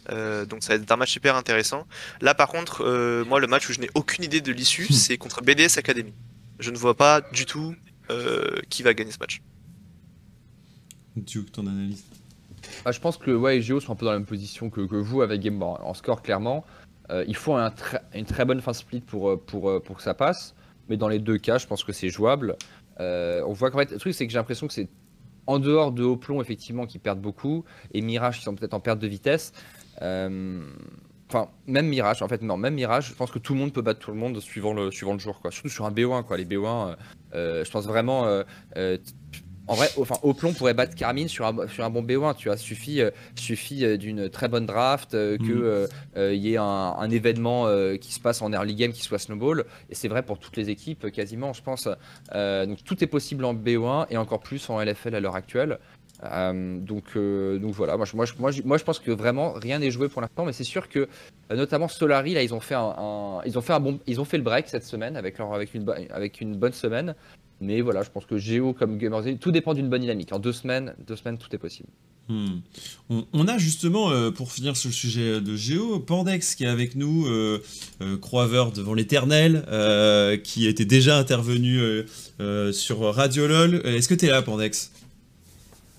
Euh, 0.10 0.46
donc 0.46 0.64
ça 0.64 0.76
va 0.76 0.82
être 0.84 0.92
un 0.92 0.96
match 0.96 1.12
super 1.12 1.36
intéressant. 1.36 1.86
Là 2.22 2.34
par 2.34 2.48
contre, 2.48 2.84
euh, 2.84 3.24
moi 3.26 3.40
le 3.40 3.48
match 3.48 3.70
où 3.70 3.74
je 3.74 3.80
n'ai 3.80 3.90
aucune 3.96 4.24
idée 4.24 4.42
de 4.42 4.52
l'issue, 4.52 4.88
Hmm. 4.90 4.94
c'est 4.94 5.18
contre 5.18 5.42
BDS 5.42 5.78
Academy. 5.78 6.14
Je 6.60 6.72
ne 6.72 6.78
vois 6.78 6.96
pas 6.96 7.22
du 7.22 7.46
tout 7.46 7.76
euh, 8.10 8.60
qui 8.70 8.84
va 8.84 8.94
gagner 8.94 9.12
ce 9.12 9.20
match. 9.20 9.42
Duke, 11.16 11.52
ton 11.52 11.68
analyse 11.68 12.04
Ah, 12.86 12.92
je 12.92 13.00
pense 13.00 13.18
que 13.18 13.32
ouais, 13.32 13.58
et 13.58 13.62
Géo 13.62 13.80
sont 13.80 13.94
un 13.94 13.96
peu 13.96 14.06
dans 14.06 14.12
la 14.12 14.20
même 14.20 14.28
position 14.28 14.70
que, 14.70 14.82
que 14.82 14.96
vous 14.96 15.22
avec 15.22 15.42
Game 15.42 15.60
Boy. 15.60 15.78
En 15.82 15.94
score, 15.94 16.22
clairement, 16.22 16.66
euh, 17.10 17.26
il 17.28 17.36
faut 17.36 17.54
un 17.54 17.74
une 18.14 18.26
très 18.26 18.46
bonne 18.46 18.62
fin 18.62 18.74
split 18.74 19.02
pour, 19.02 19.44
pour, 19.46 19.82
pour 19.84 19.98
que 19.98 20.04
ça 20.04 20.14
passe. 20.14 20.56
Mais 20.90 20.98
dans 20.98 21.08
les 21.10 21.20
deux 21.20 21.38
cas, 21.38 21.58
je 21.58 21.68
pense 21.68 21.84
que 21.84 21.92
c'est 21.92 22.10
jouable. 22.10 22.56
Euh, 23.00 23.42
on 23.48 23.54
voit 23.54 23.72
qu'en 23.72 23.80
fait, 23.80 23.92
le 23.92 23.98
truc, 23.98 24.14
c'est 24.14 24.26
que 24.26 24.32
j'ai 24.32 24.38
l'impression 24.38 24.68
que 24.68 24.74
c'est 24.74 24.90
en 25.48 25.60
dehors 25.60 25.92
de 25.92 26.04
Hoplon, 26.04 26.42
effectivement, 26.42 26.86
qui 26.86 27.00
perdent 27.00 27.22
beaucoup, 27.22 27.66
et 27.94 28.02
Mirage 28.02 28.38
qui 28.38 28.44
sont 28.44 28.56
peut-être 28.56 28.74
en 28.74 28.80
perte 28.80 29.00
de 29.00 29.08
vitesse. 29.08 29.54
Euh, 30.02 30.62
Enfin, 31.34 31.48
même 31.66 31.88
Mirage, 31.88 32.22
en 32.22 32.28
fait, 32.28 32.42
non, 32.42 32.58
même 32.58 32.74
Mirage, 32.74 33.08
je 33.08 33.14
pense 33.14 33.32
que 33.32 33.40
tout 33.40 33.54
le 33.54 33.60
monde 33.60 33.72
peut 33.72 33.82
battre 33.82 34.00
tout 34.02 34.12
le 34.12 34.18
monde 34.18 34.38
suivant 34.42 34.74
le, 34.74 34.92
suivant 34.92 35.14
le 35.14 35.20
jour, 35.20 35.40
quoi. 35.40 35.50
Surtout 35.50 35.70
sur 35.70 35.86
un 35.86 35.92
BO1, 35.92 36.24
quoi. 36.24 36.36
Les 36.36 36.44
BO1, 36.44 36.90
euh, 36.90 36.96
euh, 37.36 37.64
je 37.64 37.72
pense 37.72 37.86
vraiment. 37.86 38.24
en 39.68 39.74
vrai, 39.76 39.88
enfin, 39.98 40.16
Oplon 40.24 40.52
pourrait 40.52 40.74
battre 40.74 40.94
Carmine 40.96 41.30
sur 41.30 41.46
un, 41.46 41.68
sur 41.70 41.86
un 41.86 41.90
bon 41.90 42.04
BO1, 42.04 42.36
tu 42.36 42.50
vois. 42.50 42.58
Suffit, 42.58 43.00
euh, 43.00 43.12
suffit 43.36 43.86
euh, 43.86 43.96
d'une 43.96 44.30
très 44.30 44.50
bonne 44.50 44.66
draft, 44.66 45.14
euh, 45.14 45.38
euh, 45.42 45.88
euh, 46.18 46.36
y 46.36 46.54
ait 46.54 46.58
un, 46.58 46.64
un 46.64 47.10
événement 47.10 47.68
qui 48.02 48.12
se 48.12 48.20
passe 48.20 48.42
en 48.42 48.52
early 48.52 48.76
game 48.76 48.92
qui 48.92 49.02
soit 49.02 49.20
snowball. 49.20 49.64
Et 49.90 49.96
c'est 49.96 50.10
vrai 50.10 50.24
pour 50.24 50.38
toutes 50.38 50.58
les 50.58 50.70
équipes, 50.70 51.10
quasiment, 51.12 51.54
je 51.54 51.64
pense. 51.64 51.88
Donc 52.34 52.84
tout 52.84 53.02
est 53.02 53.08
possible 53.08 53.46
en 53.46 53.54
BO1 53.54 54.08
et 54.10 54.18
encore 54.18 54.42
plus 54.42 54.70
en 54.70 54.82
LFL 54.82 55.16
à 55.16 55.22
l'heure 55.22 55.36
actuelle. 55.36 55.80
Euh, 56.24 56.80
donc, 56.80 57.04
euh, 57.16 57.58
donc 57.58 57.74
voilà, 57.74 57.98
moi 57.98 58.06
je, 58.06 58.16
moi, 58.16 58.26
moi, 58.38 58.52
moi, 58.64 58.78
je 58.78 58.84
pense 58.84 59.00
que 59.00 59.12
vraiment 59.12 59.54
rien 59.54 59.80
n'est 59.80 59.92
joué 59.92 60.08
pour 60.08 60.22
l'instant, 60.22 60.46
mais 60.46 60.54
c'est 60.54 60.64
sûr 60.64 60.88
que 60.88 61.00
euh, 61.52 61.56
notamment 61.56 61.88
Solari 61.88 62.34
là 62.34 62.44
ils 62.44 62.54
ont 62.54 62.60
fait 62.60 62.76
un, 62.76 63.42
ils 63.46 63.58
ont 63.58 63.62
fait 63.62 63.74
un 63.74 63.80
bon 63.80 64.00
ils 64.08 64.22
ont 64.22 64.26
fait 64.26 64.38
le 64.38 64.44
break 64.44 64.68
cette 64.68 64.86
semaine 64.86 65.18
avec 65.18 65.38
leur 65.40 65.54
avec 65.54 65.74
une 65.74 65.90
avec 66.12 66.42
une 66.42 66.56
bonne 66.56 66.74
semaine, 66.74 67.16
mais 67.60 67.82
voilà 67.82 68.04
je 68.04 68.12
pense 68.12 68.26
que 68.26 68.38
Géo 68.38 68.74
comme 68.74 68.98
Gamers 68.98 69.24
tout 69.40 69.52
dépend 69.52 69.74
d'une 69.74 69.90
bonne 69.90 70.02
dynamique. 70.02 70.32
En 70.32 70.40
deux 70.40 70.54
semaines 70.54 70.94
deux 71.08 71.16
semaines 71.16 71.40
tout 71.40 71.54
est 71.56 71.60
possible. 71.60 71.90
Hmm. 72.30 72.60
On, 73.10 73.48
a 73.48 73.58
justement, 73.58 74.32
pour 74.32 74.54
finir 74.54 74.78
sur 74.78 74.90
le 74.90 74.94
sujet 74.94 75.42
de 75.42 75.56
Géo, 75.56 76.00
Pandex 76.00 76.56
qui 76.56 76.64
est 76.64 76.68
avec 76.68 76.96
nous, 76.96 77.26
euh, 77.26 77.60
croiveur 78.22 78.72
devant 78.72 78.94
l'éternel, 78.94 79.66
qui 80.44 80.68
était 80.68 80.86
déjà 80.86 81.18
intervenu 81.18 82.06
sur 82.72 83.00
Radio 83.14 83.48
LOL. 83.48 83.82
Est-ce 83.86 84.08
que 84.08 84.14
tu 84.14 84.28
es 84.28 84.30
là, 84.30 84.44
Pandex? 84.44 84.92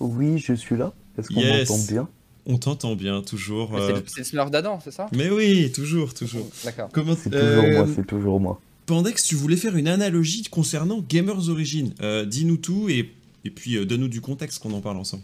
Oui, 0.03 0.37
je 0.37 0.53
suis 0.53 0.75
là. 0.77 0.93
Est-ce 1.17 1.29
qu'on 1.29 1.39
Yes. 1.41 1.69
m'entend 1.69 1.83
bien? 1.87 2.07
On 2.45 2.57
t'entend 2.57 2.95
bien, 2.95 3.21
toujours. 3.21 3.71
Mais 3.71 3.79
euh, 3.79 4.01
C'est 4.05 4.17
le- 4.19 4.23
Smurf 4.25 4.51
d'Adam, 4.51 4.79
c'est 4.83 4.91
ça? 4.91 5.07
Mais 5.15 5.29
oui, 5.29 5.71
toujours, 5.71 6.13
toujours. 6.13 6.45
D'accord. 6.65 6.89
Comment 6.91 7.15
C'est 7.15 7.29
toujours 7.29 7.63
euh, 7.63 7.71
moi, 7.77 7.87
c'est 7.95 8.05
toujours 8.05 8.39
moi. 8.39 8.59
Pandex, 8.85 9.23
tu 9.23 9.35
voulais 9.35 9.55
faire 9.55 9.77
une 9.77 9.87
analogie 9.87 10.43
concernant 10.51 11.01
Gamers 11.07 11.47
Origin. 11.49 11.93
Euh, 12.01 12.25
Dis-nous 12.25 12.57
tout 12.57 12.89
et, 12.89 13.09
et 13.45 13.49
puis 13.49 13.77
euh, 13.77 13.85
donne-nous 13.85 14.09
du 14.09 14.19
contexte 14.19 14.61
qu'on 14.61 14.73
en 14.73 14.81
parle 14.81 14.97
ensemble. 14.97 15.23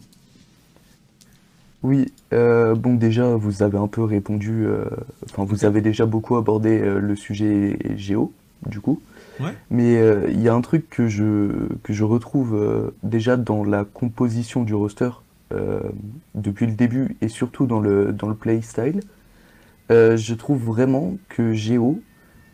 Oui, 1.83 2.05
euh, 2.33 2.75
bon 2.75 2.95
déjà, 2.95 3.35
vous 3.35 3.63
avez 3.63 3.77
un 3.77 3.87
peu 3.87 4.03
répondu, 4.03 4.65
euh, 4.65 4.83
enfin 5.29 5.45
vous 5.45 5.63
avez 5.63 5.79
déjà 5.81 6.05
beaucoup 6.05 6.35
abordé 6.35 6.77
euh, 6.77 6.99
le 6.99 7.15
sujet 7.15 7.77
géo, 7.95 8.33
du 8.67 8.81
coup. 8.81 9.01
Mais 9.69 9.97
euh, 9.97 10.29
il 10.29 10.41
y 10.41 10.49
a 10.49 10.53
un 10.53 10.61
truc 10.61 10.89
que 10.89 11.07
je, 11.07 12.03
retrouve 12.03 12.55
euh, 12.55 12.91
déjà 13.03 13.37
dans 13.37 13.63
la 13.63 13.85
composition 13.85 14.63
du 14.63 14.73
roster 14.73 15.09
euh, 15.53 15.81
depuis 16.35 16.65
le 16.65 16.73
début 16.73 17.17
et 17.21 17.27
surtout 17.27 17.65
dans 17.65 17.79
le, 17.79 18.11
dans 18.11 18.27
le 18.27 18.35
playstyle. 18.35 19.01
Je 19.89 20.33
trouve 20.35 20.63
vraiment 20.63 21.17
que 21.29 21.53
Géo, 21.53 21.99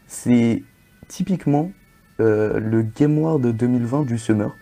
c'est 0.08 0.64
typiquement 1.10 1.72
le 2.20 2.82
Game 2.82 3.18
War 3.18 3.40
de 3.40 3.52
2020 3.52 4.06
du 4.06 4.18
Summer 4.18 4.56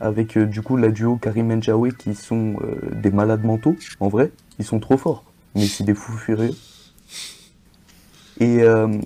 avec 0.00 0.36
du 0.36 0.62
coup 0.62 0.76
la 0.76 0.88
duo 0.88 1.16
Karim 1.16 1.52
Enjaoué 1.52 1.92
qui 1.92 2.16
sont 2.16 2.56
des 2.92 3.12
malades 3.12 3.44
mentaux, 3.44 3.76
en 4.00 4.08
vrai, 4.08 4.32
ils 4.58 4.64
sont 4.64 4.80
trop 4.80 4.96
forts, 4.96 5.24
mais 5.54 5.66
c'est 5.66 5.84
des 5.84 5.94
fous 5.94 6.16
furieux. 6.16 6.56
Et, 8.40 8.64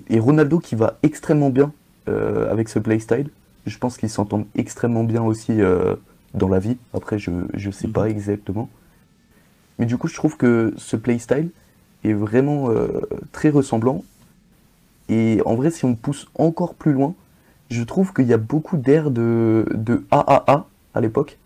et 0.09 0.19
Ronaldo 0.19 0.57
qui 0.57 0.73
va 0.73 0.97
extrêmement 1.03 1.51
bien 1.51 1.71
euh, 2.07 2.51
avec 2.51 2.69
ce 2.69 2.79
playstyle, 2.79 3.29
je 3.65 3.77
pense 3.77 3.97
qu'ils 3.97 4.09
s'entendent 4.09 4.45
extrêmement 4.55 5.03
bien 5.03 5.23
aussi 5.23 5.61
euh, 5.61 5.95
dans 6.33 6.49
la 6.49 6.59
vie, 6.59 6.77
après 6.93 7.19
je, 7.19 7.31
je 7.53 7.71
sais 7.71 7.87
pas 7.87 8.09
exactement. 8.09 8.69
Mais 9.79 9.85
du 9.85 9.97
coup 9.97 10.07
je 10.07 10.15
trouve 10.15 10.37
que 10.37 10.73
ce 10.77 10.95
playstyle 10.95 11.49
est 12.03 12.13
vraiment 12.13 12.69
euh, 12.69 12.87
très 13.31 13.49
ressemblant, 13.49 14.03
et 15.09 15.41
en 15.45 15.55
vrai 15.55 15.71
si 15.71 15.85
on 15.85 15.95
pousse 15.95 16.27
encore 16.35 16.75
plus 16.75 16.93
loin, 16.93 17.15
je 17.69 17.83
trouve 17.83 18.13
qu'il 18.13 18.25
y 18.25 18.33
a 18.33 18.37
beaucoup 18.37 18.77
d'air 18.77 19.09
de, 19.09 19.65
de 19.73 20.03
AAA 20.11 20.67
à 20.93 21.01
l'époque, 21.01 21.37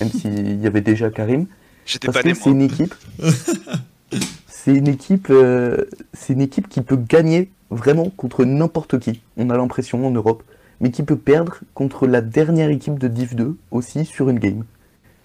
même 0.00 0.10
s'il 0.10 0.60
y 0.60 0.66
avait 0.66 0.82
déjà 0.82 1.10
Karim, 1.10 1.46
J'étais 1.86 2.06
parce 2.06 2.18
pas 2.18 2.22
que 2.22 2.34
c'est 2.34 2.50
une 2.50 2.62
équipe. 2.62 2.94
c'est 4.46 4.74
une 4.74 4.88
équipe, 4.88 5.28
euh, 5.30 5.84
c'est 6.12 6.32
une 6.34 6.40
équipe 6.40 6.68
qui 6.68 6.82
peut 6.82 6.96
gagner 6.96 7.50
vraiment 7.70 8.10
contre 8.10 8.44
n'importe 8.44 8.98
qui. 8.98 9.20
On 9.36 9.50
a 9.50 9.56
l'impression 9.56 10.06
en 10.06 10.10
Europe, 10.10 10.42
mais 10.80 10.90
qui 10.90 11.02
peut 11.02 11.16
perdre 11.16 11.60
contre 11.74 12.06
la 12.06 12.20
dernière 12.20 12.70
équipe 12.70 12.98
de 12.98 13.08
Div 13.08 13.34
2 13.34 13.56
aussi 13.70 14.04
sur 14.04 14.28
une 14.28 14.38
game. 14.38 14.64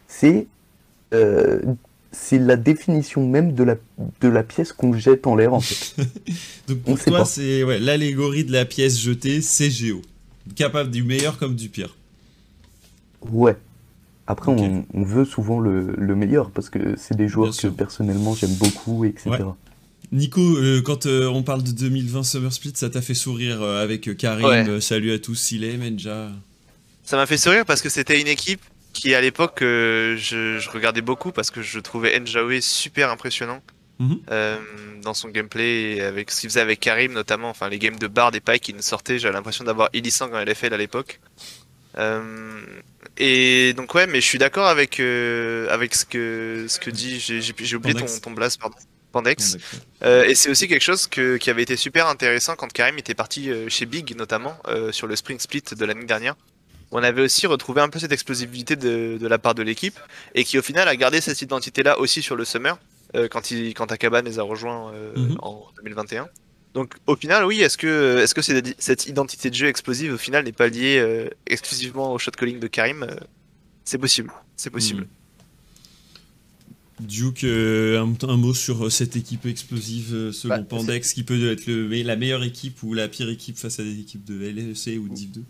C'est 0.07 0.47
euh, 1.13 1.61
c'est 2.11 2.39
la 2.39 2.55
définition 2.55 3.27
même 3.27 3.53
de 3.53 3.63
la 3.63 3.75
de 4.21 4.27
la 4.27 4.43
pièce 4.43 4.71
qu'on 4.73 4.93
jette 4.93 5.27
en 5.27 5.35
l'air 5.35 5.53
en 5.53 5.59
fait. 5.59 5.95
Donc 6.67 6.77
On 6.85 6.95
pour 6.95 7.03
toi, 7.03 7.25
c'est 7.25 7.63
ouais, 7.63 7.79
l'allégorie 7.79 8.45
de 8.45 8.51
la 8.51 8.65
pièce 8.65 8.99
jetée, 8.99 9.41
c'est 9.41 9.69
Géo. 9.69 10.01
Capable 10.55 10.91
du 10.91 11.03
meilleur 11.03 11.37
comme 11.37 11.55
du 11.55 11.69
pire. 11.69 11.95
Ouais. 13.31 13.55
Après, 14.27 14.51
on, 14.51 14.85
on 14.93 15.03
veut 15.03 15.25
souvent 15.25 15.59
le, 15.59 15.93
le 15.97 16.15
meilleur 16.15 16.49
parce 16.51 16.69
que 16.69 16.95
c'est 16.97 17.15
des 17.15 17.27
joueurs 17.27 17.55
que 17.55 17.67
personnellement 17.67 18.33
j'aime 18.33 18.53
beaucoup, 18.53 19.05
etc. 19.05 19.29
Ouais. 19.29 19.39
Nico, 20.11 20.41
euh, 20.57 20.81
quand 20.81 21.05
euh, 21.05 21.27
on 21.27 21.43
parle 21.43 21.63
de 21.63 21.71
2020 21.71 22.23
Summer 22.23 22.53
Split, 22.53 22.73
ça 22.75 22.89
t'a 22.89 23.01
fait 23.01 23.13
sourire 23.13 23.61
euh, 23.61 23.83
avec 23.83 24.15
Karim. 24.17 24.45
Ouais. 24.45 24.81
salut 24.81 25.11
à 25.13 25.19
tous, 25.19 25.35
Silem, 25.35 25.79
Menja. 25.79 26.29
Ça 27.03 27.17
m'a 27.17 27.25
fait 27.25 27.37
sourire 27.37 27.65
parce 27.65 27.81
que 27.81 27.89
c'était 27.89 28.19
une 28.19 28.27
équipe 28.27 28.61
qui 28.93 29.13
à 29.13 29.21
l'époque 29.21 29.57
je, 29.61 30.15
je 30.59 30.69
regardais 30.69 31.01
beaucoup 31.01 31.31
parce 31.31 31.51
que 31.51 31.61
je 31.61 31.79
trouvais 31.79 32.19
Njawe 32.19 32.61
super 32.61 33.11
impressionnant 33.11 33.61
Mhm. 33.97 34.19
dans 35.03 35.13
son 35.13 35.29
gameplay 35.29 35.95
et 35.95 36.01
avec 36.01 36.29
ce 36.29 36.41
qu'il 36.41 36.49
faisait 36.49 36.59
avec 36.59 36.81
Karim 36.81 37.13
notamment, 37.13 37.49
enfin 37.49 37.69
les 37.69 37.79
games 37.79 37.97
de 37.97 38.07
Bard 38.07 38.35
et 38.35 38.41
Pike 38.41 38.61
qui 38.63 38.73
nous 38.73 38.81
sortaient, 38.81 39.19
j'avais 39.19 39.33
l'impression 39.35 39.63
d'avoir 39.63 39.87
Illisang 39.93 40.33
en 40.33 40.39
LFL 40.43 40.73
à 40.73 40.77
l'époque. 40.77 41.21
Et 43.17 43.73
donc 43.77 43.93
ouais, 43.95 44.05
mais 44.07 44.19
je 44.19 44.25
suis 44.25 44.37
d'accord 44.37 44.67
avec 44.67 44.99
avec 44.99 45.95
ce 45.95 46.03
que 46.05 46.65
ce 46.67 46.77
que 46.79 46.89
dit, 46.89 47.19
j'ai 47.19 47.75
oublié 47.75 47.93
ton, 47.93 48.05
ton 48.21 48.31
blast 48.31 48.59
pardon. 48.59 48.75
Pandex. 49.15 49.55
Euh, 50.03 50.25
et 50.25 50.35
c'est 50.35 50.49
aussi 50.49 50.67
quelque 50.67 50.81
chose 50.81 51.07
que, 51.07 51.37
qui 51.37 51.49
avait 51.49 51.63
été 51.63 51.77
super 51.77 52.07
intéressant 52.07 52.57
quand 52.57 52.71
Karim 52.71 52.97
était 52.97 53.13
parti 53.13 53.49
euh, 53.49 53.69
chez 53.69 53.85
Big, 53.85 54.13
notamment 54.17 54.57
euh, 54.67 54.91
sur 54.91 55.07
le 55.07 55.15
Spring 55.15 55.39
Split 55.39 55.63
de 55.71 55.85
l'année 55.85 56.03
dernière. 56.03 56.35
On 56.91 57.01
avait 57.01 57.21
aussi 57.21 57.47
retrouvé 57.47 57.79
un 57.79 57.87
peu 57.87 57.97
cette 57.97 58.11
explosivité 58.11 58.75
de, 58.75 59.17
de 59.17 59.27
la 59.27 59.37
part 59.37 59.55
de 59.55 59.63
l'équipe 59.63 59.97
et 60.33 60.43
qui 60.43 60.59
au 60.59 60.61
final 60.61 60.89
a 60.89 60.95
gardé 60.97 61.21
cette 61.21 61.41
identité-là 61.41 61.97
aussi 61.97 62.21
sur 62.21 62.35
le 62.35 62.43
Summer 62.43 62.77
euh, 63.15 63.29
quand, 63.29 63.51
il, 63.51 63.73
quand 63.73 63.89
Akaban 63.89 64.21
les 64.21 64.37
a 64.37 64.43
rejoints 64.43 64.91
Mhm. 65.15 65.37
en 65.41 65.65
2021. 65.77 66.27
Donc 66.73 66.95
au 67.07 67.15
final, 67.15 67.45
oui, 67.45 67.61
est-ce 67.61 67.77
que, 67.77 68.25
cette, 68.27 68.75
cette 68.77 69.05
identité 69.05 69.49
de 69.49 69.55
jeu 69.55 69.67
explosive 69.67 70.13
au 70.13 70.17
final 70.17 70.43
n'est 70.43 70.51
pas 70.51 70.67
liée 70.67 71.29
exclusivement 71.47 72.11
au 72.11 72.17
shot 72.19 72.31
calling 72.31 72.59
de 72.59 72.67
Karim 72.67 73.07
C'est 73.85 73.97
possible, 73.97 74.33
c'est 74.57 74.71
possible. 74.71 75.03
Mhm. 75.03 75.07
Duke, 77.01 77.43
euh, 77.43 77.99
un, 78.01 78.29
un 78.29 78.37
mot 78.37 78.53
sur 78.53 78.85
euh, 78.85 78.89
cette 78.89 79.15
équipe 79.15 79.45
explosive 79.45 80.13
euh, 80.13 80.31
selon 80.31 80.55
Bah, 80.57 80.63
Pandex, 80.63 81.13
qui 81.13 81.23
peut 81.23 81.51
être 81.51 81.67
le, 81.67 81.87
la 82.03 82.15
meilleure 82.15 82.43
équipe 82.43 82.81
ou 82.83 82.93
la 82.93 83.07
pire 83.07 83.29
équipe 83.29 83.57
face 83.57 83.79
à 83.79 83.83
des 83.83 83.99
équipes 83.99 84.23
de 84.23 84.35
LEC 84.35 84.99
ou 84.99 85.09
de 85.09 85.13
Div 85.13 85.31
2 85.31 85.43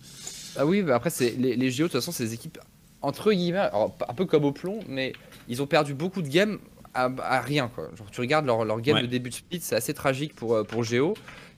Ah 0.58 0.66
oui, 0.66 0.82
bah 0.82 0.96
après, 0.96 1.10
c'est 1.12 1.36
les, 1.38 1.56
les 1.56 1.70
JO, 1.72 1.84
de 1.84 1.88
toute 1.90 1.94
façon, 2.00 2.12
c'est 2.12 2.26
des 2.26 2.34
équipes 2.34 2.58
entre 3.02 3.32
guillemets, 3.32 3.60
alors, 3.60 3.96
un 4.10 4.14
peu 4.16 4.26
comme 4.26 4.46
au 4.46 4.52
plomb, 4.52 4.80
mais 4.90 5.14
ils 5.48 5.62
ont 5.62 5.68
perdu 5.68 5.94
beaucoup 5.94 6.24
de 6.24 6.28
games 6.28 6.58
à, 6.96 7.12
à 7.20 7.42
rien. 7.42 7.68
Quoi. 7.68 7.92
Genre, 7.96 8.10
tu 8.10 8.20
regardes 8.22 8.48
leur, 8.48 8.66
leur 8.66 8.82
game 8.82 8.96
Ouais. 8.96 9.02
de 9.04 9.08
début 9.08 9.30
de 9.30 9.36
split, 9.36 9.60
c'est 9.62 9.76
assez 9.76 9.94
tragique 9.94 10.34
pour, 10.36 10.66
pour 10.66 10.84
Géo. 10.84 11.14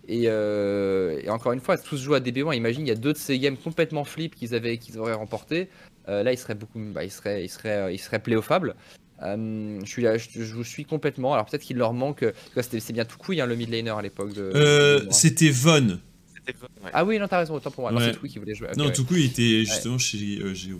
Et, 0.09 0.23
euh, 0.25 1.21
et 1.23 1.29
encore 1.29 1.53
une 1.53 1.59
fois, 1.61 1.77
tous 1.77 1.97
jouent 2.01 2.15
à 2.15 2.19
DB1. 2.19 2.53
Imagine, 2.55 2.81
il 2.85 2.89
y 2.89 2.91
a 2.91 2.95
deux 2.95 3.13
de 3.13 3.17
ces 3.17 3.39
games 3.39 3.55
complètement 3.55 4.03
flip 4.03 4.35
qu'ils 4.35 4.55
avaient, 4.55 4.77
qu'ils 4.77 4.97
auraient 4.99 5.13
remporté. 5.13 5.69
Euh, 6.09 6.23
là, 6.23 6.33
ils 6.33 6.37
seraient 6.37 6.55
beaucoup, 6.55 6.79
bah, 6.93 7.05
ils 7.05 7.11
seraient, 7.11 7.45
ils 7.45 7.49
seraient, 7.49 7.93
ils 7.93 7.99
seraient 7.99 8.19
playoffables. 8.19 8.75
Euh, 9.23 9.79
je 9.83 9.89
suis 9.89 10.03
là, 10.03 10.17
je, 10.17 10.27
je 10.35 10.53
vous 10.53 10.63
suis 10.63 10.85
complètement. 10.85 11.33
Alors 11.33 11.45
peut-être 11.45 11.63
qu'il 11.63 11.77
leur 11.77 11.93
manque. 11.93 12.23
euh, 12.23 12.31
c'est 12.61 12.93
bien 12.93 13.05
tout 13.05 13.17
couille 13.17 13.41
hein, 13.41 13.45
le 13.45 13.55
mid 13.55 13.69
laner 13.69 13.89
à 13.89 14.01
l'époque. 14.01 14.33
De, 14.33 14.51
Euh, 14.55 14.99
de- 15.05 15.07
C'était 15.11 15.49
Von. 15.49 15.99
Ouais. 16.47 16.91
ah 16.93 17.03
oui, 17.03 17.19
non, 17.19 17.27
t'as 17.27 17.39
raison, 17.39 17.55
autant 17.55 17.71
pour 17.71 17.81
moi. 17.81 17.91
Non, 17.91 17.97
Ouais. 17.97 18.05
c'est 18.13 18.17
Twig 18.19 18.31
qui 18.31 18.39
voulait 18.39 18.55
jouer. 18.55 18.69
Non, 18.77 18.85
ouais, 18.85 18.93
tout 18.93 19.05
il 19.11 19.25
était 19.25 19.65
justement 19.65 19.97
chez 19.97 20.39
euh, 20.41 20.53
Géo. 20.53 20.79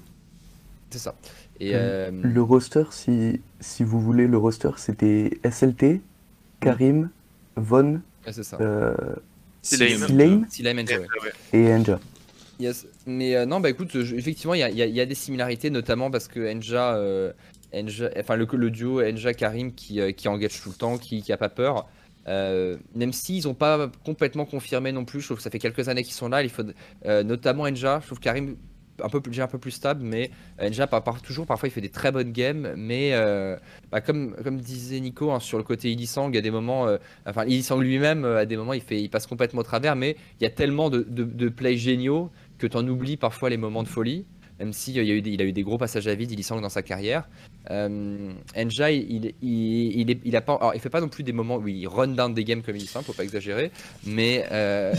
c'est 0.89 0.99
ça. 0.99 1.15
Et 1.59 1.75
Euh, 1.75 2.09
euh, 2.09 2.11
Le 2.23 2.41
roster, 2.41 2.83
si, 2.91 3.41
si 3.59 3.83
vous 3.83 3.99
voulez, 3.99 4.27
le 4.27 4.37
roster, 4.37 4.69
c'était 4.77 5.39
SLT, 5.43 5.99
Karim, 6.61 7.09
Von, 7.55 7.93
ouais, 8.25 8.31
c'est 8.31 8.43
ça. 8.43 8.57
euh, 8.61 8.93
et 11.53 11.73
Enja. 11.73 11.99
Yes. 12.59 12.87
Mais 13.05 13.35
euh, 13.35 13.45
non, 13.45 13.59
bah 13.59 13.69
écoute, 13.69 14.01
je- 14.01 14.15
effectivement, 14.15 14.53
il 14.53 14.59
y 14.59 14.63
a, 14.63 14.69
il 14.69 14.77
y 14.77 14.81
y 14.91 15.01
a 15.01 15.05
des 15.05 15.15
similarités, 15.15 15.69
notamment 15.69 16.09
parce 16.09 16.27
que 16.27 16.39
Enja, 16.55 16.95
euh, 16.95 17.31
Enja- 17.73 18.11
enfin 18.17 18.35
le, 18.35 18.69
duo 18.69 19.01
Enja-Karim 19.01 19.73
qui, 19.73 19.99
euh, 20.01 20.11
qui 20.11 20.27
engage 20.27 20.61
tout 20.61 20.69
le 20.69 20.75
temps, 20.75 20.97
qui, 20.97 21.21
qui 21.21 21.31
a 21.33 21.37
pas 21.37 21.49
peur. 21.49 21.87
euh, 22.27 22.77
même 22.95 23.13
s'ils 23.13 23.45
n'ont 23.45 23.53
pas 23.53 23.89
complètement 24.05 24.45
confirmé 24.45 24.91
non 24.91 25.05
plus, 25.05 25.21
je 25.21 25.27
trouve 25.27 25.37
que 25.37 25.43
ça 25.43 25.49
fait 25.49 25.59
quelques 25.59 25.87
années 25.89 26.03
qu'ils 26.03 26.13
sont 26.13 26.29
là. 26.29 26.43
Il 26.43 26.49
faut, 26.49 26.63
euh, 27.05 27.23
notamment 27.23 27.63
Enja, 27.63 27.99
je 28.01 28.07
trouve 28.07 28.19
Karim 28.19 28.57
un 29.03 29.09
peu 29.09 29.21
plus, 29.21 29.39
un 29.39 29.47
peu 29.47 29.59
plus 29.59 29.69
stable, 29.71 30.01
mais 30.03 30.31
Enja, 30.59 30.87
par, 30.87 31.03
par- 31.03 31.21
toujours, 31.21 31.45
parfois, 31.45 31.69
il 31.69 31.71
fait 31.71 31.81
des 31.81 31.89
très 31.91 32.11
bonnes 32.11 32.31
games. 32.31 32.73
Mais 32.75 33.11
euh, 33.13 33.55
bah, 33.91 34.01
comme, 34.01 34.35
comme 34.43 34.57
disait 34.59 34.99
Nico, 34.99 35.31
hein, 35.31 35.39
sur 35.39 35.57
le 35.59 35.63
côté 35.63 35.91
Ilisang, 35.91 36.29
il 36.31 36.35
y 36.35 36.39
a 36.39 36.41
des 36.41 36.49
moments, 36.51 36.87
euh, 36.87 36.97
enfin, 37.27 37.45
Ilisang 37.45 37.79
lui-même, 37.79 38.25
euh, 38.25 38.39
à 38.39 38.45
des 38.45 38.57
moments, 38.57 38.73
il, 38.73 38.81
fait, 38.81 38.99
il 39.01 39.09
passe 39.09 39.27
complètement 39.27 39.59
au 39.61 39.63
travers, 39.63 39.95
mais 39.95 40.17
il 40.39 40.43
y 40.43 40.47
a 40.47 40.49
tellement 40.49 40.89
de, 40.89 41.05
de, 41.07 41.23
de 41.25 41.49
plays 41.49 41.77
géniaux 41.77 42.31
que 42.57 42.65
tu 42.65 42.75
en 42.75 42.87
oublies 42.87 43.17
parfois 43.17 43.49
les 43.51 43.57
moments 43.57 43.83
de 43.83 43.87
folie, 43.87 44.25
même 44.59 44.73
s'il 44.73 44.95
y 44.95 44.99
a 44.99 45.03
eu 45.03 45.21
des, 45.21 45.31
il 45.31 45.41
a 45.41 45.45
eu 45.45 45.53
des 45.53 45.63
gros 45.63 45.77
passages 45.77 46.07
à 46.07 46.15
vide, 46.15 46.31
il 46.31 46.39
y 46.39 46.43
semble 46.43 46.61
dans 46.61 46.69
sa 46.69 46.81
carrière. 46.81 47.27
Euh, 47.69 48.31
Enja, 48.55 48.91
il, 48.91 49.33
il, 49.41 49.99
il, 50.01 50.09
est- 50.11 50.21
il 50.23 50.35
a 50.35 50.41
pas, 50.41 50.55
alors, 50.55 50.73
il 50.73 50.79
fait 50.81 50.89
pas 50.89 51.01
non 51.01 51.09
plus 51.09 51.23
des 51.23 51.33
moments 51.33 51.57
où 51.57 51.67
il 51.67 51.87
run 51.87 52.07
down 52.09 52.33
des 52.33 52.43
games 52.43 52.61
comme 52.61 52.75
il 52.77 52.87
semble, 52.87 53.05
faut 53.05 53.13
pas 53.13 53.23
exagérer, 53.23 53.71
mais, 54.05 54.45
euh, 54.51 54.93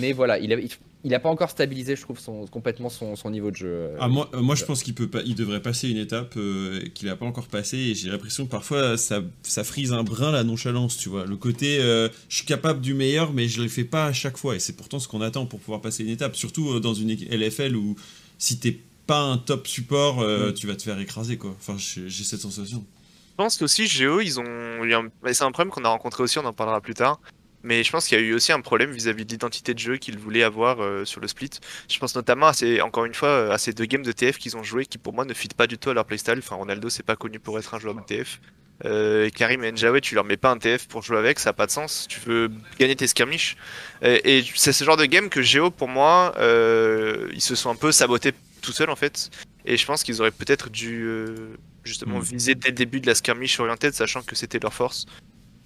mais 0.00 0.12
voilà, 0.12 0.38
il 0.38 0.52
a, 0.52 0.56
il, 0.58 0.68
il 1.02 1.12
a 1.14 1.18
pas 1.18 1.28
encore 1.28 1.50
stabilisé, 1.50 1.96
je 1.96 2.00
trouve, 2.02 2.18
son, 2.18 2.46
complètement 2.46 2.88
son, 2.88 3.14
son 3.16 3.30
niveau 3.30 3.50
de 3.50 3.56
jeu. 3.56 3.90
Ah, 3.98 4.08
moi, 4.08 4.30
euh, 4.32 4.40
moi 4.40 4.54
je 4.54 4.64
pense 4.64 4.82
qu'il 4.82 4.94
peut 4.94 5.08
pas, 5.08 5.20
il 5.26 5.34
devrait 5.34 5.60
passer 5.60 5.88
une 5.90 5.96
étape 5.98 6.34
euh, 6.36 6.80
qu'il 6.94 7.08
a 7.08 7.16
pas 7.16 7.26
encore 7.26 7.48
passé 7.48 7.76
et 7.76 7.94
j'ai 7.94 8.08
l'impression 8.08 8.46
que 8.46 8.50
parfois 8.50 8.96
ça, 8.96 9.20
ça 9.42 9.64
frise 9.64 9.92
un 9.92 10.02
brin 10.04 10.30
la 10.32 10.44
nonchalance, 10.44 10.96
tu 10.96 11.08
vois. 11.08 11.26
Le 11.26 11.36
côté, 11.36 11.78
euh, 11.80 12.08
je 12.28 12.36
suis 12.36 12.46
capable 12.46 12.80
du 12.80 12.94
meilleur, 12.94 13.32
mais 13.32 13.48
je 13.48 13.60
le 13.60 13.68
fais 13.68 13.84
pas 13.84 14.06
à 14.06 14.12
chaque 14.12 14.38
fois 14.38 14.54
et 14.56 14.60
c'est 14.60 14.76
pourtant 14.76 14.98
ce 14.98 15.08
qu'on 15.08 15.20
attend 15.20 15.44
pour 15.46 15.58
pouvoir 15.60 15.80
passer 15.80 16.04
une 16.04 16.10
étape, 16.10 16.36
surtout 16.36 16.70
euh, 16.74 16.80
dans 16.80 16.94
une 16.94 17.10
LFL 17.10 17.76
où 17.76 17.96
si 18.38 18.58
t'es 18.58 18.78
pas 19.06 19.20
un 19.20 19.38
top 19.38 19.66
support, 19.66 20.20
euh, 20.20 20.50
Mm. 20.50 20.54
tu 20.54 20.66
vas 20.66 20.76
te 20.76 20.82
faire 20.82 20.98
écraser 20.98 21.36
quoi. 21.36 21.54
Enfin, 21.58 21.76
j'ai 21.78 22.24
cette 22.24 22.40
sensation. 22.40 22.84
Je 23.30 23.36
pense 23.36 23.56
qu'aussi 23.58 23.86
Géo, 23.86 24.20
ils 24.20 24.38
ont 24.40 24.84
eu 24.84 24.94
un... 24.94 25.04
bah, 25.22 25.34
C'est 25.34 25.44
un 25.44 25.50
problème 25.52 25.72
qu'on 25.72 25.84
a 25.84 25.88
rencontré 25.88 26.22
aussi, 26.22 26.38
on 26.38 26.44
en 26.44 26.52
parlera 26.52 26.80
plus 26.80 26.94
tard. 26.94 27.20
Mais 27.66 27.82
je 27.82 27.90
pense 27.90 28.06
qu'il 28.06 28.18
y 28.18 28.20
a 28.20 28.24
eu 28.24 28.34
aussi 28.34 28.52
un 28.52 28.60
problème 28.60 28.90
vis-à-vis 28.92 29.24
de 29.24 29.30
l'identité 29.30 29.72
de 29.72 29.78
jeu 29.78 29.96
qu'ils 29.96 30.18
voulaient 30.18 30.42
avoir 30.42 30.82
euh, 30.82 31.06
sur 31.06 31.20
le 31.22 31.26
split. 31.28 31.48
Je 31.90 31.98
pense 31.98 32.14
notamment 32.14 32.48
à 32.48 32.52
ces, 32.52 32.82
encore 32.82 33.06
une 33.06 33.14
fois, 33.14 33.28
euh, 33.30 33.50
à 33.52 33.56
ces 33.58 33.72
deux 33.72 33.86
games 33.86 34.02
de 34.02 34.12
TF 34.12 34.36
qu'ils 34.38 34.56
ont 34.58 34.62
joué 34.62 34.84
qui 34.84 34.98
pour 34.98 35.14
moi 35.14 35.24
ne 35.24 35.32
fit 35.32 35.48
pas 35.48 35.66
du 35.66 35.78
tout 35.78 35.88
à 35.88 35.94
leur 35.94 36.04
playstyle. 36.04 36.36
Enfin, 36.38 36.56
Ronaldo, 36.56 36.90
c'est 36.90 37.02
pas 37.02 37.16
connu 37.16 37.40
pour 37.40 37.58
être 37.58 37.72
un 37.74 37.78
joueur 37.78 37.94
de 37.94 38.02
TF. 38.02 38.38
Euh, 38.84 39.30
Karim 39.30 39.64
et 39.64 39.72
Njawe, 39.72 40.00
tu 40.00 40.14
leur 40.14 40.24
mets 40.24 40.36
pas 40.36 40.50
un 40.50 40.58
TF 40.58 40.88
pour 40.88 41.02
jouer 41.02 41.16
avec, 41.16 41.38
ça 41.38 41.50
a 41.50 41.52
pas 41.54 41.64
de 41.64 41.70
sens. 41.70 42.06
Tu 42.08 42.20
veux 42.20 42.50
gagner 42.78 42.96
tes 42.96 43.06
skirmishes. 43.06 43.56
Et, 44.02 44.38
et 44.40 44.44
c'est 44.54 44.72
ce 44.74 44.84
genre 44.84 44.98
de 44.98 45.06
game 45.06 45.30
que 45.30 45.40
Géo, 45.40 45.70
pour 45.70 45.88
moi, 45.88 46.34
euh, 46.38 47.28
ils 47.32 47.40
se 47.40 47.54
sont 47.54 47.70
un 47.70 47.76
peu 47.76 47.92
sabotés 47.92 48.32
tout 48.64 48.72
seuls 48.72 48.90
en 48.90 48.96
fait. 48.96 49.30
Et 49.66 49.76
je 49.76 49.86
pense 49.86 50.02
qu'ils 50.02 50.20
auraient 50.20 50.30
peut-être 50.30 50.70
dû 50.70 51.02
euh, 51.04 51.56
justement 51.84 52.18
Mm. 52.18 52.22
viser 52.22 52.54
dès 52.54 52.68
le 52.68 52.74
début 52.74 53.00
de 53.00 53.06
la 53.06 53.14
skirmish 53.14 53.60
oriented, 53.60 53.92
sachant 53.94 54.22
que 54.22 54.34
c'était 54.34 54.58
leur 54.58 54.74
force. 54.74 55.06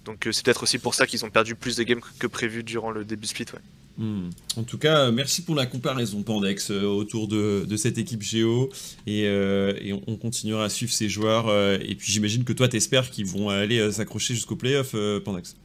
Donc 0.05 0.25
euh, 0.27 0.31
c'est 0.31 0.43
peut-être 0.45 0.63
aussi 0.63 0.77
pour 0.79 0.93
ça 0.95 1.05
qu'ils 1.07 1.23
ont 1.25 1.29
perdu 1.29 1.55
plus 1.55 1.75
de 1.75 1.83
games 1.83 2.01
que 2.19 2.27
prévu 2.27 2.63
durant 2.63 2.91
le 2.91 3.03
début 3.05 3.27
split. 3.27 3.45
Ouais. 3.53 3.59
Hmm. 3.97 4.29
En 4.55 4.63
tout 4.63 4.77
cas, 4.77 5.07
euh, 5.07 5.11
merci 5.11 5.41
pour 5.43 5.55
la 5.55 5.65
comparaison, 5.65 6.23
Pandex, 6.23 6.71
euh, 6.71 6.83
autour 6.85 7.27
de, 7.27 7.65
de 7.67 7.75
cette 7.77 7.97
équipe 7.97 8.21
Géo. 8.21 8.69
Et, 9.05 9.25
euh, 9.27 9.73
et 9.81 9.91
on, 9.91 10.01
on 10.07 10.15
continuera 10.15 10.63
à 10.63 10.69
suivre 10.69 10.93
ces 10.93 11.09
joueurs. 11.09 11.49
euh, 11.49 11.77
et 11.81 11.95
puis 11.95 12.09
j'imagine 12.11 12.45
que 12.45 12.53
toi, 12.53 12.69
t'espères 12.69 13.09
qu'ils 13.11 13.25
vont 13.25 13.49
aller 13.49 13.79
euh, 13.79 13.91
s'accrocher 13.91 14.33
jusqu'au 14.35 14.55
playoff, 14.55 14.91
euh, 14.95 15.19
Pandex. 15.19 15.55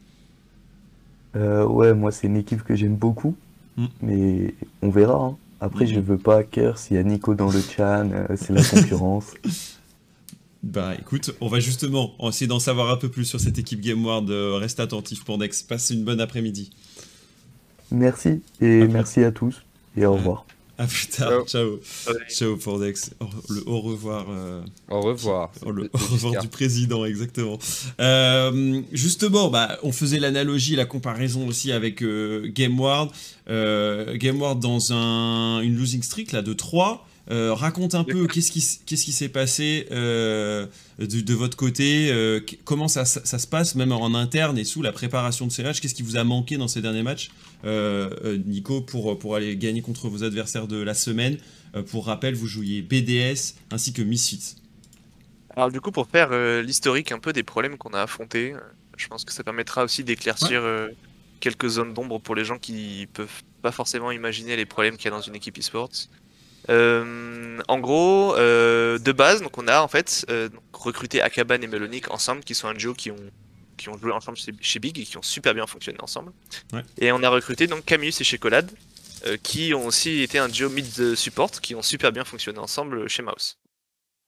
Euh, 1.36 1.64
ouais, 1.64 1.94
moi, 1.94 2.10
c'est 2.12 2.26
une 2.26 2.36
équipe 2.36 2.62
que 2.64 2.74
j'aime 2.76 2.96
beaucoup, 2.96 3.36
Mm. 3.76 3.86
mais 4.02 4.54
on 4.82 4.90
verra. 4.90 5.14
hein. 5.14 5.36
Après, 5.64 5.86
Mhm. 5.86 5.94
je 5.94 6.00
veux 6.00 6.18
pas 6.18 6.36
hacker 6.40 6.76
s'il 6.76 6.96
y 6.96 7.00
a 7.00 7.02
Nico 7.02 7.34
dans 7.34 7.50
le 7.50 7.60
chan, 7.60 8.10
euh, 8.12 8.26
c'est 8.36 8.52
la 8.52 8.62
concurrence. 8.62 9.32
Bah 10.62 10.94
écoute, 10.98 11.34
on 11.42 11.48
va 11.48 11.60
justement 11.60 12.14
essayer 12.26 12.46
d'en 12.46 12.58
savoir 12.58 12.90
un 12.90 12.96
peu 12.96 13.10
plus 13.10 13.26
sur 13.26 13.38
cette 13.38 13.58
équipe 13.58 13.82
GameWard. 13.82 14.30
Euh, 14.30 14.56
reste 14.56 14.80
attentif, 14.80 15.22
Pandex. 15.22 15.62
Passe 15.62 15.90
une 15.90 16.04
bonne 16.04 16.20
après-midi. 16.22 16.70
Merci 17.90 18.40
et 18.62 18.86
merci 18.88 19.22
à 19.24 19.30
tous 19.30 19.62
et 19.94 20.06
au 20.06 20.14
revoir. 20.14 20.46
À 20.78 20.86
plus 20.86 21.06
tard. 21.06 21.46
Ciao. 21.46 21.74
Ouais. 22.08 22.14
Ciao. 22.28 22.56
Au- 23.20 23.26
Le 23.48 23.62
au 23.68 23.80
revoir. 23.80 24.26
euh, 24.28 24.62
Au 24.90 25.00
revoir. 25.00 25.52
Le 25.70 25.84
au 25.92 25.98
revoir 25.98 26.32
du 26.40 26.48
président, 26.48 27.04
exactement. 27.04 27.58
Euh, 28.00 28.80
justement, 28.92 29.50
bah, 29.50 29.78
on 29.82 29.92
faisait 29.92 30.18
l'analogie, 30.18 30.74
la 30.76 30.84
comparaison 30.84 31.46
aussi 31.46 31.70
avec 31.70 32.02
euh, 32.02 32.50
GameWard. 32.52 33.10
Euh, 33.48 34.16
GameWard 34.16 34.58
dans 34.60 34.92
un, 34.92 35.60
une 35.60 35.76
losing 35.76 36.02
streak 36.02 36.32
là, 36.32 36.42
de 36.42 36.52
3. 36.52 37.06
Euh, 37.30 37.54
raconte 37.54 37.94
un 37.94 38.04
peu 38.04 38.26
qu'est-ce 38.26 38.52
qui, 38.52 38.58
s- 38.58 38.82
qu'est-ce 38.84 39.04
qui 39.04 39.12
s'est 39.12 39.30
passé 39.30 39.86
euh, 39.90 40.66
de, 40.98 41.20
de 41.22 41.34
votre 41.34 41.56
côté, 41.56 42.10
euh, 42.12 42.40
comment 42.64 42.86
ça, 42.86 43.06
ça- 43.06 43.24
ça 43.24 43.38
se 43.38 43.46
passe, 43.46 43.74
même 43.76 43.92
en 43.92 44.14
interne 44.14 44.58
et 44.58 44.64
sous 44.64 44.82
la 44.82 44.92
préparation 44.92 45.46
de 45.46 45.52
ces 45.52 45.62
matchs. 45.62 45.80
Qu'est-ce 45.80 45.94
qui 45.94 46.02
vous 46.02 46.18
a 46.18 46.24
manqué 46.24 46.58
dans 46.58 46.68
ces 46.68 46.82
derniers 46.82 47.02
matchs, 47.02 47.30
Nico, 48.46 48.82
pour, 48.82 49.18
pour 49.18 49.36
aller 49.36 49.56
gagner 49.56 49.80
contre 49.80 50.08
vos 50.08 50.22
adversaires 50.22 50.68
de 50.68 50.76
la 50.76 50.92
semaine 50.94 51.38
Pour 51.90 52.06
rappel, 52.06 52.34
vous 52.34 52.46
jouiez 52.46 52.82
BDS 52.82 53.54
ainsi 53.70 53.92
que 53.94 54.02
Misfits. 54.02 54.56
Alors 55.56 55.70
du 55.70 55.80
coup, 55.80 55.92
pour 55.92 56.08
faire 56.08 56.30
l'historique 56.62 57.10
un 57.12 57.18
peu 57.20 57.32
des 57.32 57.42
problèmes 57.42 57.78
qu'on 57.78 57.90
a 57.94 58.02
affrontés, 58.02 58.54
je 58.96 59.06
pense 59.08 59.24
que 59.24 59.32
ça 59.32 59.42
permettra 59.44 59.84
aussi 59.84 60.04
d'éclaircir 60.04 60.62
quelques 61.40 61.68
zones 61.68 61.94
d'ombre 61.94 62.18
pour 62.20 62.34
les 62.34 62.44
gens 62.44 62.58
qui 62.58 63.06
peuvent 63.12 63.42
pas 63.62 63.72
forcément 63.72 64.10
imaginer 64.10 64.56
les 64.56 64.66
problèmes 64.66 64.96
qu'il 64.96 65.06
y 65.06 65.08
a 65.08 65.10
dans 65.16 65.20
une 65.22 65.34
équipe 65.36 65.58
e-sports. 65.58 65.90
Euh, 66.70 67.60
en 67.68 67.78
gros, 67.78 68.34
euh, 68.36 68.98
de 68.98 69.12
base, 69.12 69.42
donc 69.42 69.58
on 69.58 69.68
a 69.68 69.80
en 69.80 69.88
fait 69.88 70.24
euh, 70.30 70.48
donc, 70.48 70.62
recruté 70.72 71.20
Akaban 71.20 71.60
et 71.60 71.66
Melonic 71.66 72.10
ensemble, 72.10 72.42
qui 72.42 72.54
sont 72.54 72.68
un 72.68 72.74
duo 72.74 72.94
qui 72.94 73.10
ont 73.10 73.16
qui 73.76 73.88
ont 73.88 73.98
joué 73.98 74.12
ensemble 74.12 74.38
chez, 74.38 74.52
chez 74.60 74.78
Big 74.78 74.98
et 75.00 75.02
qui 75.02 75.18
ont 75.18 75.22
super 75.22 75.52
bien 75.52 75.66
fonctionné 75.66 75.98
ensemble. 76.00 76.32
Ouais. 76.72 76.82
Et 76.98 77.10
on 77.10 77.22
a 77.22 77.28
recruté 77.28 77.66
donc 77.66 77.84
Camillus 77.84 78.14
et 78.20 78.24
Chocolade, 78.24 78.70
qui 79.42 79.74
ont 79.74 79.86
aussi 79.86 80.22
été 80.22 80.38
un 80.38 80.48
duo 80.48 80.68
mid 80.70 81.16
support, 81.16 81.50
qui 81.50 81.74
ont 81.74 81.82
super 81.82 82.12
bien 82.12 82.24
fonctionné 82.24 82.60
ensemble 82.60 83.08
chez 83.08 83.22
Mouse. 83.22 83.58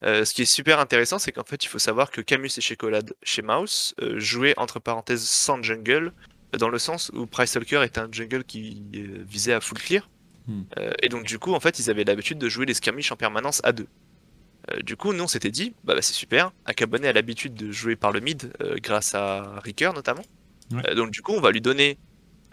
Ce 0.03 0.35
qui 0.35 0.42
est 0.42 0.46
super 0.46 0.81
intéressant, 0.81 1.20
c'est 1.20 1.31
qu'en 1.31 1.44
fait, 1.44 1.64
il 1.64 1.68
faut 1.68 1.79
savoir 1.79 2.11
que 2.11 2.20
Camus 2.22 2.51
et 2.57 2.61
Chocolade 2.61 3.14
chez 3.22 3.42
Mouse 3.42 3.94
jouaient 4.16 4.55
entre 4.57 4.81
parenthèses 4.81 5.29
sans 5.29 5.62
jungle, 5.62 6.12
dans 6.59 6.68
le 6.68 6.81
sens 6.81 7.12
où 7.14 7.27
Price 7.27 7.53
Talker 7.53 7.85
était 7.85 8.01
un 8.01 8.09
jungle 8.11 8.42
qui 8.42 8.83
visait 9.29 9.53
à 9.53 9.61
full 9.61 9.79
clear. 9.79 10.09
Hmm. 10.47 10.63
Euh, 10.79 10.93
et 11.03 11.09
donc, 11.09 11.25
du 11.25 11.39
coup, 11.39 11.53
en 11.55 11.61
fait, 11.61 11.79
ils 11.79 11.91
avaient 11.91 12.05
l'habitude 12.05 12.39
de 12.39 12.49
jouer 12.49 12.67
les 12.67 12.75
skirmishes 12.75 13.11
en 13.13 13.17
permanence 13.17 13.61
à 13.65 13.73
deux. 13.73 13.87
Euh, 14.71 14.81
du 14.83 14.97
coup, 14.97 15.13
nous, 15.13 15.25
on 15.25 15.29
s'était 15.29 15.51
dit, 15.51 15.75
bah, 15.85 15.95
bah, 15.95 16.03
c'est 16.03 16.13
super. 16.13 16.53
Akabane 16.65 17.05
a 17.05 17.13
l'habitude 17.13 17.55
de 17.55 17.71
jouer 17.71 17.97
par 17.97 18.13
le 18.13 18.21
mid, 18.21 18.53
euh, 18.61 18.77
grâce 18.81 19.15
à 19.15 19.61
Ricker 19.61 19.91
notamment. 19.95 20.25
Ouais. 20.73 20.95
Donc, 20.95 21.11
du 21.11 21.23
coup, 21.23 21.33
on 21.33 21.41
va 21.41 21.51
lui 21.51 21.61
donner 21.61 21.99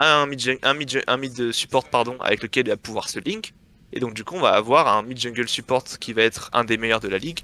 un 0.00 0.26
mid, 0.26 0.58
un 0.62 0.74
mid, 0.74 1.02
un 1.06 1.16
mid 1.16 1.52
support 1.52 1.88
pardon, 1.88 2.16
avec 2.20 2.42
lequel 2.42 2.66
il 2.66 2.70
va 2.70 2.76
pouvoir 2.76 3.08
se 3.08 3.18
link. 3.18 3.54
Et 3.92 4.00
donc, 4.00 4.14
du 4.14 4.24
coup, 4.24 4.34
on 4.34 4.40
va 4.40 4.50
avoir 4.50 4.88
un 4.88 5.02
mid 5.02 5.18
jungle 5.18 5.48
support 5.48 5.84
qui 5.84 6.12
va 6.12 6.22
être 6.22 6.50
un 6.52 6.64
des 6.64 6.76
meilleurs 6.76 7.00
de 7.00 7.08
la 7.08 7.18
ligue. 7.18 7.40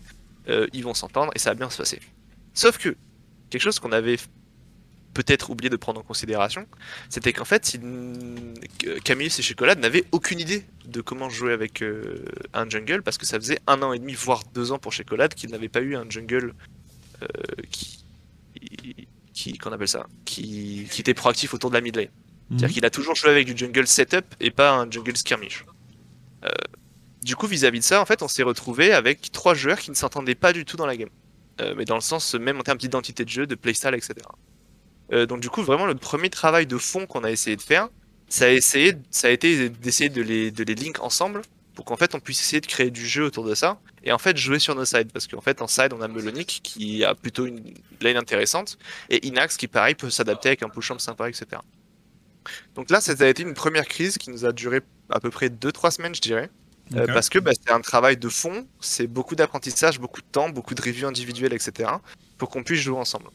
Ils 0.73 0.83
vont 0.83 0.95
s'entendre 0.95 1.31
et 1.37 1.39
ça 1.39 1.51
va 1.51 1.55
bien 1.55 1.71
se 1.71 1.77
passer. 1.77 2.01
Sauf 2.55 2.77
que, 2.77 2.97
quelque 3.51 3.63
chose 3.63 3.79
qu'on 3.79 3.93
avait 3.93 4.17
peut-être 5.14 5.51
oublié 5.51 5.70
de 5.70 5.77
prendre 5.77 6.01
en 6.01 6.05
considération, 6.05 6.66
c'était 7.09 7.33
qu'en 7.33 7.44
fait, 7.44 7.75
il- 7.75 7.81
que 8.79 8.99
Camillus 9.01 9.33
et 9.38 9.42
Chocolat 9.42 9.75
n'avaient 9.75 10.05
aucune 10.12 10.38
idée 10.40 10.64
de 10.87 11.01
comment 11.01 11.29
jouer 11.29 11.53
avec 11.53 11.83
euh, 11.83 12.25
un 12.55 12.68
jungle 12.68 13.03
parce 13.03 13.18
que 13.18 13.27
ça 13.27 13.38
faisait 13.38 13.59
un 13.66 13.83
an 13.83 13.92
et 13.92 13.99
demi, 13.99 14.14
voire 14.14 14.42
deux 14.55 14.73
ans 14.73 14.79
pour 14.79 14.92
Chocolat 14.92 15.29
qu'ils 15.29 15.51
n'avaient 15.51 15.68
pas 15.68 15.81
eu 15.81 15.96
un 15.96 16.09
jungle 16.09 16.55
euh, 17.23 17.27
qui. 17.70 18.05
qui 19.33 19.59
qu'on 19.59 19.73
appelle 19.73 19.88
ça 19.88 20.07
qui, 20.25 20.87
qui 20.90 21.01
était 21.01 21.14
proactif 21.14 21.55
autour 21.55 21.70
de 21.70 21.75
la 21.75 21.81
mid 21.81 21.96
lane. 21.96 22.07
Mhm. 22.07 22.59
C'est-à-dire 22.59 22.75
qu'il 22.75 22.85
a 22.85 22.90
toujours 22.90 23.14
joué 23.14 23.31
avec 23.31 23.46
du 23.46 23.57
jungle 23.57 23.87
setup 23.87 24.25
et 24.40 24.51
pas 24.51 24.73
un 24.73 24.90
jungle 24.90 25.16
skirmish. 25.16 25.64
Euh, 26.44 26.49
du 27.23 27.37
coup, 27.37 27.46
vis-à-vis 27.46 27.81
de 27.81 27.85
ça, 27.85 28.01
en 28.01 28.07
fait, 28.07 28.23
on 28.23 28.29
s'est 28.29 28.42
retrouvé 28.42 28.92
avec 28.92 29.31
trois 29.33 29.55
joueurs 29.55 29.79
qui 29.79 29.90
ne 29.90 29.94
s'entendaient 29.96 30.35
pas 30.35 30.53
du 30.53 30.64
tout 30.64 30.77
dans 30.77 30.87
la 30.87 30.96
game. 30.96 31.11
Mais 31.77 31.85
dans 31.85 31.94
le 31.94 32.01
sens 32.01 32.35
même 32.37 32.59
en 32.59 32.62
termes 32.62 32.79
d'identité 32.79 33.23
de 33.23 33.29
jeu, 33.29 33.46
de 33.46 33.55
playstyle, 33.55 33.92
etc. 33.94 34.14
Euh, 35.12 35.27
donc 35.27 35.40
du 35.40 35.51
coup, 35.51 35.62
vraiment, 35.62 35.87
le 35.87 35.94
premier 35.94 36.31
travail 36.31 36.66
de 36.66 36.79
fond 36.79 37.07
qu'on 37.07 37.25
a 37.25 37.31
essayé 37.31 37.57
de 37.57 37.62
faire, 37.62 37.88
ça 38.29 38.46
a, 38.46 38.49
essayé, 38.51 38.94
ça 39.11 39.27
a 39.29 39.31
été 39.31 39.68
d'essayer 39.68 40.09
de 40.09 40.23
les, 40.23 40.51
de 40.51 40.62
les 40.62 40.75
link 40.75 41.03
ensemble 41.03 41.42
pour 41.75 41.85
qu'en 41.85 41.96
fait 41.96 42.14
on 42.14 42.20
puisse 42.20 42.40
essayer 42.40 42.61
de 42.61 42.66
créer 42.66 42.90
du 42.90 43.07
jeu 43.07 43.25
autour 43.25 43.44
de 43.44 43.55
ça 43.55 43.81
et 44.05 44.12
en 44.12 44.18
fait 44.18 44.37
jouer 44.37 44.59
sur 44.59 44.75
nos 44.75 44.85
sides 44.85 45.11
parce 45.12 45.27
qu'en 45.27 45.40
fait 45.40 45.62
en 45.62 45.66
side 45.66 45.92
on 45.92 46.01
a 46.01 46.09
Melonic 46.09 46.61
qui 46.62 47.05
a 47.05 47.14
plutôt 47.14 47.46
une 47.46 47.75
lane 48.01 48.16
intéressante 48.16 48.79
et 49.09 49.27
Inax 49.27 49.57
qui 49.57 49.66
pareil 49.66 49.94
peut 49.94 50.11
s'adapter 50.11 50.51
avec 50.51 50.62
un 50.62 50.68
push 50.68 50.92
sympa 50.99 51.29
etc. 51.29 51.62
Donc 52.75 52.90
là 52.90 53.01
ça 53.01 53.14
a 53.18 53.27
été 53.27 53.42
une 53.42 53.55
première 53.55 53.87
crise 53.87 54.18
qui 54.18 54.31
nous 54.31 54.44
a 54.44 54.53
duré 54.53 54.81
à 55.09 55.20
peu 55.20 55.31
près 55.31 55.49
2-3 55.49 55.90
semaines 55.90 56.14
je 56.14 56.20
dirais 56.20 56.51
euh, 56.94 57.07
parce 57.07 57.29
que 57.29 57.38
bah, 57.38 57.53
c'est 57.55 57.73
un 57.73 57.81
travail 57.81 58.16
de 58.16 58.29
fond, 58.29 58.66
c'est 58.81 59.07
beaucoup 59.07 59.37
d'apprentissage, 59.37 60.01
beaucoup 60.01 60.20
de 60.20 60.27
temps, 60.27 60.49
beaucoup 60.49 60.75
de 60.75 60.83
reviews 60.83 61.07
individuelles 61.07 61.53
etc. 61.53 61.88
pour 62.37 62.51
qu'on 62.51 62.64
puisse 62.64 62.81
jouer 62.81 62.99
ensemble. 62.99 63.31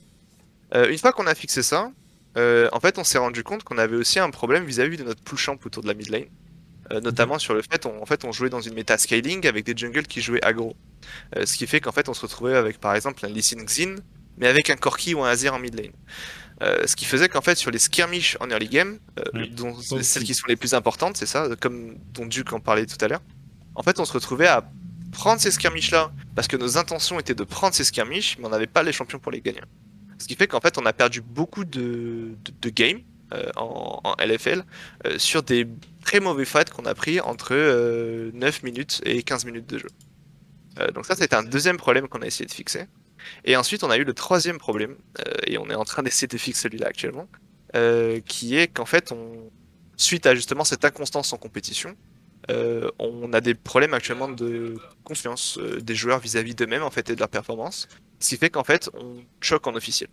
Euh, 0.76 0.90
une 0.92 0.98
fois 0.98 1.14
qu'on 1.14 1.28
a 1.28 1.36
fixé 1.36 1.64
ça, 1.64 1.92
euh, 2.38 2.70
en 2.74 2.80
fait 2.80 2.98
on 2.98 3.04
s'est 3.04 3.18
rendu 3.18 3.44
compte 3.44 3.64
qu'on 3.64 3.78
avait 3.78 3.96
aussi 3.96 4.20
un 4.20 4.30
problème 4.30 4.66
vis-à-vis 4.66 4.98
de 4.98 5.04
notre 5.04 5.22
push 5.24 5.42
champ 5.42 5.58
autour 5.66 5.84
de 5.84 5.88
la 5.88 5.94
mid 5.94 6.10
lane. 6.10 6.26
Euh, 6.92 7.02
notamment 7.02 7.40
sur 7.40 7.56
le 7.56 7.64
fait 7.64 7.86
on, 7.88 8.00
en 8.02 8.06
fait 8.06 8.26
on 8.26 8.32
jouait 8.32 8.50
dans 8.50 8.62
une 8.62 8.76
méta 8.76 8.98
scaling 8.98 9.48
avec 9.48 9.66
des 9.66 9.74
jungles 9.76 10.06
qui 10.06 10.22
jouaient 10.22 10.44
aggro. 10.44 10.76
Euh, 11.36 11.46
ce 11.46 11.58
qui 11.58 11.66
fait 11.66 11.80
qu'en 11.80 11.92
fait 11.92 12.10
on 12.10 12.14
se 12.14 12.22
retrouvait 12.22 12.56
avec 12.56 12.80
par 12.80 12.94
exemple 12.94 13.26
un 13.26 13.30
Lee 13.30 13.42
Sin 13.42 13.66
Xin 13.66 13.96
mais 14.38 14.48
avec 14.48 14.70
un 14.70 14.76
Corki 14.76 15.16
ou 15.16 15.24
un 15.24 15.30
Azir 15.30 15.54
en 15.54 15.60
mid 15.60 15.74
lane. 15.74 15.94
Euh, 16.62 16.86
ce 16.86 16.96
qui 16.96 17.06
faisait 17.06 17.28
qu'en 17.28 17.42
fait 17.42 17.56
sur 17.56 17.72
les 17.72 17.80
skirmish 17.80 18.38
en 18.40 18.50
early 18.50 18.70
game, 18.70 19.00
Oui, 19.34 19.50
dont 19.50 19.76
celles 19.82 20.24
qui 20.24 20.34
sont 20.34 20.48
les 20.48 20.56
plus 20.56 20.74
importantes, 20.74 21.18
c'est 21.18 21.26
ça, 21.26 21.50
comme 21.60 21.98
dont 22.14 22.26
Duke 22.26 22.54
en 22.54 22.60
parlait 22.60 22.86
tout 22.86 23.04
à 23.04 23.08
l'heure, 23.08 23.22
en 23.76 23.84
fait 23.84 24.00
on 24.00 24.06
se 24.06 24.14
retrouvait 24.14 24.48
à 24.48 24.70
prendre 25.12 25.42
ces 25.42 25.52
skirmish 25.52 25.92
là 25.92 26.12
parce 26.36 26.48
que 26.48 26.58
nos 26.58 26.78
intentions 26.78 27.20
étaient 27.20 27.34
de 27.34 27.44
prendre 27.44 27.74
ces 27.74 27.86
skirmish 27.86 28.38
mais 28.38 28.46
on 28.46 28.50
n'avait 28.50 28.68
pas 28.68 28.84
les 28.84 28.92
champions 28.92 29.20
pour 29.20 29.32
les 29.32 29.42
gagner. 29.42 29.62
Ce 30.18 30.28
qui 30.28 30.36
fait 30.36 30.48
qu'en 30.48 30.62
fait 30.62 30.78
on 30.78 30.86
a 30.86 30.94
perdu 30.94 31.22
beaucoup 31.22 31.66
de, 31.66 32.36
de, 32.62 32.70
games 32.70 33.02
euh, 33.34 33.50
en, 33.56 34.16
LFL 34.20 34.64
euh, 35.06 35.18
sur 35.18 35.44
des 35.44 35.68
très 36.04 36.20
mauvais 36.20 36.46
fights 36.46 36.70
qu'on 36.70 36.86
a 36.86 36.94
pris 36.94 37.20
entre 37.20 37.50
euh, 37.54 38.32
9 38.34 38.64
minutes 38.64 39.02
et 39.06 39.24
15 39.24 39.46
minutes 39.46 39.68
de 39.68 39.80
jeu. 39.80 39.90
Euh, 40.80 40.92
donc 40.92 41.06
ça 41.06 41.16
c'était 41.16 41.36
un 41.36 41.44
deuxième 41.44 41.78
problème 41.78 42.08
qu'on 42.08 42.22
a 42.22 42.28
essayé 42.28 42.46
de 42.46 42.54
fixer. 42.54 42.86
Et 43.44 43.56
ensuite 43.56 43.84
on 43.84 43.90
a 43.90 43.98
eu 43.98 44.04
le 44.04 44.14
troisième 44.14 44.58
problème, 44.58 44.96
euh, 45.20 45.32
et 45.48 45.58
on 45.58 45.70
est 45.70 45.76
en 45.76 45.86
train 45.86 46.04
d'essayer 46.04 46.28
de 46.28 46.38
fixer 46.38 46.64
celui-là 46.64 46.88
actuellement, 46.88 47.28
euh, 47.76 48.20
qui 48.26 48.58
est 48.58 48.68
qu'en 48.68 48.86
fait 48.86 49.12
on, 49.12 49.52
suite 49.98 50.26
à 50.26 50.36
justement 50.36 50.64
cette 50.64 50.86
inconstance 50.86 51.34
en 51.34 51.38
compétition, 51.38 51.96
euh, 52.52 52.90
on 53.00 53.34
a 53.34 53.42
des 53.42 53.56
problèmes 53.56 53.94
actuellement 53.94 54.28
de 54.30 54.76
confiance 55.04 55.58
euh, 55.60 55.80
des 55.82 55.96
joueurs 55.96 56.20
vis-à-vis 56.20 56.56
d'eux-mêmes 56.56 56.84
en 56.84 56.92
fait 56.92 57.10
et 57.10 57.16
de 57.16 57.20
leur 57.20 57.30
performance, 57.30 57.88
ce 58.20 58.30
qui 58.30 58.38
fait 58.38 58.50
qu'en 58.50 58.64
fait 58.64 58.90
on 58.94 59.18
choque 59.42 59.66
en 59.68 59.76
officiel. 59.76 60.10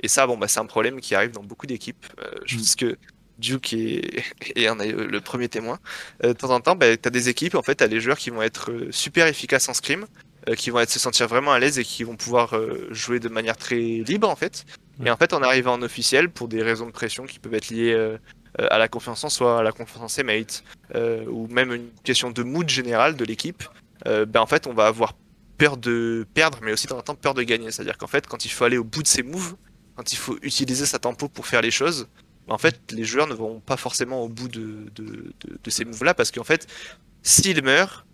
Et 0.00 0.08
ça, 0.08 0.26
bon, 0.26 0.36
bah, 0.36 0.46
c'est 0.48 0.60
un 0.60 0.66
problème 0.66 1.00
qui 1.00 1.14
arrive 1.14 1.30
dans 1.30 1.42
beaucoup 1.42 1.66
d'équipes. 1.66 2.04
Euh, 2.20 2.30
je 2.44 2.56
Mm. 2.56 2.58
pense 2.58 2.76
que 2.76 2.96
Duke 3.38 3.72
est, 3.74 4.22
est 4.54 4.66
un- 4.66 4.74
le 4.76 5.20
premier 5.20 5.48
témoin. 5.48 5.78
Euh, 6.24 6.28
de 6.28 6.32
temps 6.34 6.50
en 6.50 6.60
temps, 6.60 6.76
bah, 6.76 6.96
tu 6.96 7.06
as 7.06 7.10
des 7.10 7.28
équipes, 7.30 7.54
en 7.54 7.62
fait, 7.62 7.76
tu 7.76 7.84
as 7.84 7.88
des 7.88 8.00
joueurs 8.00 8.18
qui 8.18 8.30
vont 8.30 8.42
être 8.42 8.70
euh, 8.70 8.88
super 8.92 9.26
efficaces 9.26 9.68
en 9.70 9.74
scrim, 9.74 10.04
euh, 10.48 10.54
qui 10.54 10.68
vont 10.70 10.80
être, 10.80 10.90
se 10.90 10.98
sentir 10.98 11.28
vraiment 11.28 11.52
à 11.52 11.58
l'aise 11.58 11.78
et 11.78 11.84
qui 11.84 12.04
vont 12.04 12.16
pouvoir 12.16 12.54
euh, 12.56 12.88
jouer 12.90 13.20
de 13.20 13.28
manière 13.30 13.56
très 13.56 13.76
libre, 13.76 14.28
en 14.28 14.36
fait. 14.36 14.64
Ouais. 15.00 15.06
Et 15.08 15.10
en 15.10 15.16
fait, 15.16 15.32
on 15.32 15.42
arrive 15.42 15.66
en 15.68 15.80
officiel 15.82 16.30
pour 16.30 16.48
des 16.48 16.62
raisons 16.62 16.86
de 16.86 16.92
pression 16.92 17.24
qui 17.24 17.38
peuvent 17.38 17.54
être 17.54 17.70
liées 17.70 17.92
euh, 17.92 18.16
euh, 18.16 18.18
à 18.58 18.78
la 18.78 18.88
confiance 18.88 19.22
en 19.24 19.28
soi, 19.28 19.60
à 19.60 19.62
la 19.62 19.72
confiance 19.72 20.02
en 20.02 20.08
ses 20.08 20.22
mates, 20.22 20.64
euh, 20.94 21.24
ou 21.26 21.46
même 21.48 21.72
une 21.72 21.90
question 22.04 22.30
de 22.30 22.42
mood 22.42 22.68
général 22.68 23.16
de 23.16 23.24
l'équipe. 23.24 23.64
Euh, 24.06 24.24
ben, 24.26 24.40
en 24.40 24.46
fait, 24.46 24.66
on 24.66 24.72
va 24.72 24.86
avoir 24.86 25.14
peur 25.58 25.76
de 25.76 26.26
perdre, 26.34 26.58
mais 26.62 26.72
aussi 26.72 26.86
de 26.86 26.92
temps 26.92 27.02
temps 27.02 27.14
peur 27.14 27.34
de 27.34 27.42
gagner. 27.42 27.70
C'est-à-dire 27.70 27.98
qu'en 27.98 28.06
fait, 28.06 28.26
quand 28.26 28.44
il 28.44 28.50
faut 28.50 28.64
aller 28.64 28.78
au 28.78 28.84
bout 28.84 29.02
de 29.02 29.08
ses 29.08 29.22
moves, 29.22 29.56
quand 29.94 30.12
il 30.12 30.16
faut 30.16 30.38
utiliser 30.42 30.86
sa 30.86 30.98
tempo 30.98 31.28
pour 31.28 31.46
faire 31.46 31.62
les 31.62 31.70
choses, 31.70 32.08
ben, 32.46 32.54
en 32.54 32.58
fait, 32.58 32.80
les 32.92 33.04
joueurs 33.04 33.26
ne 33.26 33.34
vont 33.34 33.60
pas 33.60 33.76
forcément 33.76 34.22
au 34.22 34.28
bout 34.28 34.48
de, 34.48 34.86
ces 35.68 35.84
moves-là, 35.84 36.14
parce 36.14 36.30
qu'en 36.30 36.44
fait, 36.44 36.66
s'ils 37.22 37.62
meurent, 37.62 38.06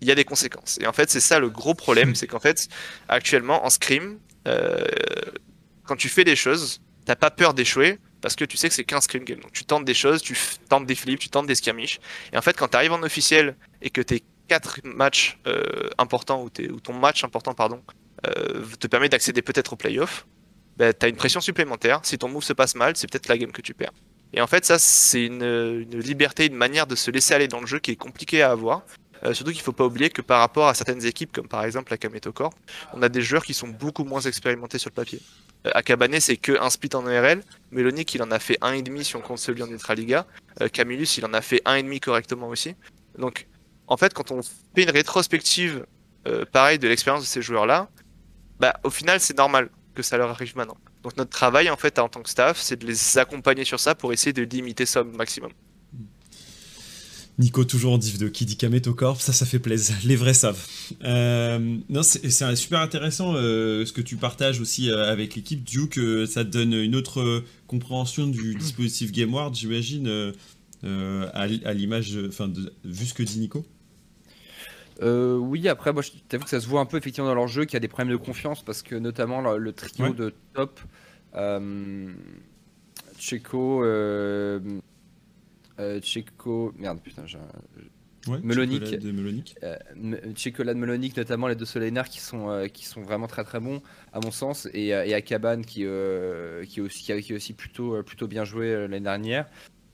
il 0.00 0.08
y 0.08 0.10
a 0.10 0.14
des 0.14 0.24
conséquences. 0.24 0.78
Et 0.80 0.86
en 0.86 0.92
fait, 0.92 1.10
c'est 1.10 1.20
ça 1.20 1.38
le 1.38 1.50
gros 1.50 1.74
problème, 1.74 2.14
c'est 2.14 2.26
qu'en 2.26 2.40
fait, 2.40 2.68
actuellement, 3.08 3.64
en 3.64 3.70
scrim, 3.70 4.18
euh, 4.48 4.82
quand 5.84 5.96
tu 5.96 6.08
fais 6.08 6.24
des 6.24 6.36
choses, 6.36 6.80
t'as 7.04 7.16
pas 7.16 7.30
peur 7.30 7.52
d'échouer, 7.52 7.98
parce 8.20 8.36
que 8.36 8.44
tu 8.44 8.56
sais 8.56 8.68
que 8.68 8.74
c'est 8.74 8.84
qu'un 8.84 9.00
scrim 9.00 9.24
game. 9.24 9.40
Donc 9.40 9.52
tu 9.52 9.64
tentes 9.64 9.84
des 9.84 9.94
choses, 9.94 10.22
tu 10.22 10.36
tentes 10.68 10.86
des 10.86 10.94
flips, 10.94 11.18
tu 11.18 11.28
tentes 11.28 11.46
des 11.46 11.54
skirmish. 11.54 12.00
Et 12.32 12.36
en 12.36 12.42
fait, 12.42 12.56
quand 12.56 12.68
tu 12.68 12.76
arrives 12.76 12.92
en 12.92 13.02
officiel 13.02 13.56
et 13.82 13.90
que 13.90 14.00
tes 14.00 14.22
quatre 14.48 14.80
matchs 14.84 15.38
euh, 15.46 15.90
importants, 15.98 16.42
ou, 16.42 16.50
ton 16.80 16.92
match 16.92 17.24
important, 17.24 17.54
pardon, 17.54 17.82
euh, 18.26 18.64
te 18.78 18.86
permet 18.86 19.08
d'accéder 19.08 19.42
peut-être 19.42 19.72
au 19.72 19.76
playoff, 19.76 20.26
bah, 20.76 20.92
tu 20.92 21.06
as 21.06 21.08
une 21.08 21.16
pression 21.16 21.40
supplémentaire. 21.40 22.00
Si 22.02 22.18
ton 22.18 22.28
move 22.28 22.42
se 22.42 22.52
passe 22.52 22.74
mal, 22.74 22.96
c'est 22.96 23.10
peut-être 23.10 23.28
la 23.28 23.38
game 23.38 23.52
que 23.52 23.62
tu 23.62 23.74
perds. 23.74 23.92
Et 24.32 24.40
en 24.40 24.46
fait, 24.46 24.64
ça, 24.64 24.78
c'est 24.78 25.24
une, 25.24 25.80
liberté, 25.92 26.46
une 26.46 26.54
manière 26.54 26.86
de 26.86 26.94
se 26.94 27.10
laisser 27.10 27.34
aller 27.34 27.48
dans 27.48 27.60
le 27.60 27.66
jeu 27.66 27.78
qui 27.78 27.90
est 27.90 27.96
compliquée 27.96 28.42
à 28.42 28.50
avoir. 28.50 28.82
Euh, 29.24 29.34
surtout 29.34 29.52
qu'il 29.52 29.60
faut 29.60 29.72
pas 29.72 29.84
oublier 29.84 30.08
que 30.08 30.22
par 30.22 30.40
rapport 30.40 30.68
à 30.68 30.74
certaines 30.74 31.04
équipes, 31.04 31.32
comme 31.32 31.48
par 31.48 31.64
exemple 31.64 31.90
la 31.90 31.98
Kameto 31.98 32.32
Corp, 32.32 32.54
on 32.94 33.02
a 33.02 33.08
des 33.08 33.20
joueurs 33.20 33.44
qui 33.44 33.52
sont 33.52 33.68
beaucoup 33.68 34.04
moins 34.04 34.22
expérimentés 34.22 34.78
sur 34.78 34.88
le 34.88 34.94
papier. 34.94 35.20
Euh, 35.66 35.70
Akabane, 35.74 36.20
c'est 36.20 36.36
que 36.36 36.60
un 36.60 36.70
split 36.70 36.90
en 36.94 37.06
ERL. 37.08 37.42
Melonic, 37.70 38.14
il 38.14 38.22
en 38.22 38.30
a 38.30 38.38
fait 38.38 38.58
un 38.60 38.72
et 38.72 38.82
demi 38.82 39.04
si 39.04 39.16
on 39.16 39.20
compte 39.20 39.38
celui 39.38 39.62
en 39.62 39.68
Ultraliga. 39.68 40.26
Euh, 40.60 40.68
Camillus, 40.68 41.18
il 41.18 41.24
en 41.26 41.34
a 41.34 41.40
fait 41.40 41.60
un 41.64 41.74
et 41.74 41.82
demi 41.82 42.00
correctement 42.00 42.48
aussi. 42.48 42.74
Donc, 43.18 43.46
en 43.86 43.96
fait, 43.96 44.14
quand 44.14 44.30
on 44.30 44.42
fait 44.42 44.82
une 44.82 44.90
rétrospective, 44.90 45.86
euh, 46.26 46.44
pareil, 46.50 46.78
de 46.78 46.88
l'expérience 46.88 47.22
de 47.22 47.28
ces 47.28 47.42
joueurs-là, 47.42 47.88
bah, 48.58 48.78
au 48.84 48.90
final, 48.90 49.20
c'est 49.20 49.36
normal 49.36 49.70
que 49.94 50.02
ça 50.02 50.16
leur 50.16 50.30
arrive 50.30 50.56
maintenant. 50.56 50.76
Donc, 51.02 51.16
notre 51.16 51.30
travail, 51.30 51.70
en 51.70 51.76
fait, 51.76 51.98
en 51.98 52.08
tant 52.08 52.22
que 52.22 52.30
staff, 52.30 52.58
c'est 52.58 52.76
de 52.76 52.86
les 52.86 53.18
accompagner 53.18 53.64
sur 53.64 53.80
ça 53.80 53.94
pour 53.94 54.12
essayer 54.12 54.32
de 54.32 54.42
limiter 54.42 54.86
ça 54.86 55.02
au 55.02 55.04
maximum. 55.04 55.50
Nico, 57.40 57.64
toujours 57.64 57.94
en 57.94 57.98
div 57.98 58.18
2, 58.18 58.28
qui 58.28 58.44
dit 58.44 58.56
Kameto 58.56 58.94
Corp, 58.94 59.20
ça, 59.20 59.32
ça 59.32 59.46
fait 59.46 59.58
plaisir. 59.58 59.96
Les 60.04 60.14
vrais 60.14 60.34
savent. 60.34 60.62
Euh, 61.04 61.58
non, 61.88 62.02
c'est 62.02 62.30
super 62.54 62.80
intéressant 62.80 63.34
euh, 63.34 63.84
ce 63.86 63.92
que 63.92 64.02
tu 64.02 64.16
partages 64.16 64.60
aussi 64.60 64.90
euh, 64.90 65.10
avec 65.10 65.34
l'équipe. 65.34 65.64
Duke, 65.64 65.98
ça 66.28 66.44
te 66.44 66.50
donne 66.50 66.74
une 66.74 66.94
autre 66.94 67.42
compréhension 67.66 68.26
du 68.26 68.54
dispositif 68.54 69.10
GameWard, 69.10 69.54
j'imagine, 69.54 70.32
à, 70.84 71.46
l'image, 71.74 72.16
enfin, 72.28 72.52
vu 72.84 73.06
ce 73.06 73.14
que 73.14 73.22
dit 73.22 73.38
Nico? 73.38 73.64
Euh, 75.02 75.36
oui, 75.36 75.66
après, 75.68 75.92
moi, 75.92 76.02
je 76.02 76.10
t'avoue 76.28 76.44
que 76.44 76.50
ça 76.50 76.60
se 76.60 76.66
voit 76.68 76.80
un 76.80 76.86
peu 76.86 76.98
effectivement 76.98 77.28
dans 77.28 77.34
leur 77.34 77.48
jeu 77.48 77.64
qu'il 77.64 77.74
y 77.74 77.76
a 77.78 77.80
des 77.80 77.88
problèmes 77.88 78.12
de 78.12 78.22
confiance 78.22 78.62
parce 78.62 78.82
que 78.82 78.94
notamment 78.94 79.40
le, 79.40 79.58
le 79.58 79.72
trio 79.72 80.06
Ouais. 80.06 80.12
de 80.12 80.34
top, 80.54 80.78
euh, 81.36 82.12
Checo, 83.18 83.82
euh, 83.84 84.60
euh, 85.80 86.00
Checo, 86.02 86.72
merde, 86.76 87.00
putain, 87.02 87.26
j'ai 87.26 87.38
un- 87.38 88.30
Ouais, 88.30 88.36
chocolat 88.36 88.96
de 88.98 89.12
Melonic. 89.12 89.54
euh, 89.62 89.76
M- 89.96 90.20
Checolade 90.36 90.76
Melonic, 90.76 91.16
notamment 91.16 91.48
les 91.48 91.54
deux 91.54 91.64
Solenar 91.64 92.06
qui 92.06 92.20
sont, 92.20 92.50
euh, 92.50 92.66
qui 92.68 92.84
sont 92.84 93.00
vraiment 93.00 93.26
très 93.26 93.44
très 93.44 93.60
bons 93.60 93.80
à 94.12 94.20
mon 94.20 94.30
sens, 94.30 94.68
et, 94.74 94.94
euh, 94.94 95.06
et 95.06 95.14
Akaban 95.14 95.62
qui, 95.62 95.84
qui, 95.84 95.84
est 95.84 96.80
aussi, 96.82 97.22
qui 97.22 97.34
aussi 97.34 97.54
plutôt, 97.54 98.02
plutôt 98.02 98.28
bien 98.28 98.44
joué 98.44 98.72
l'année 98.74 99.00
dernière. 99.00 99.46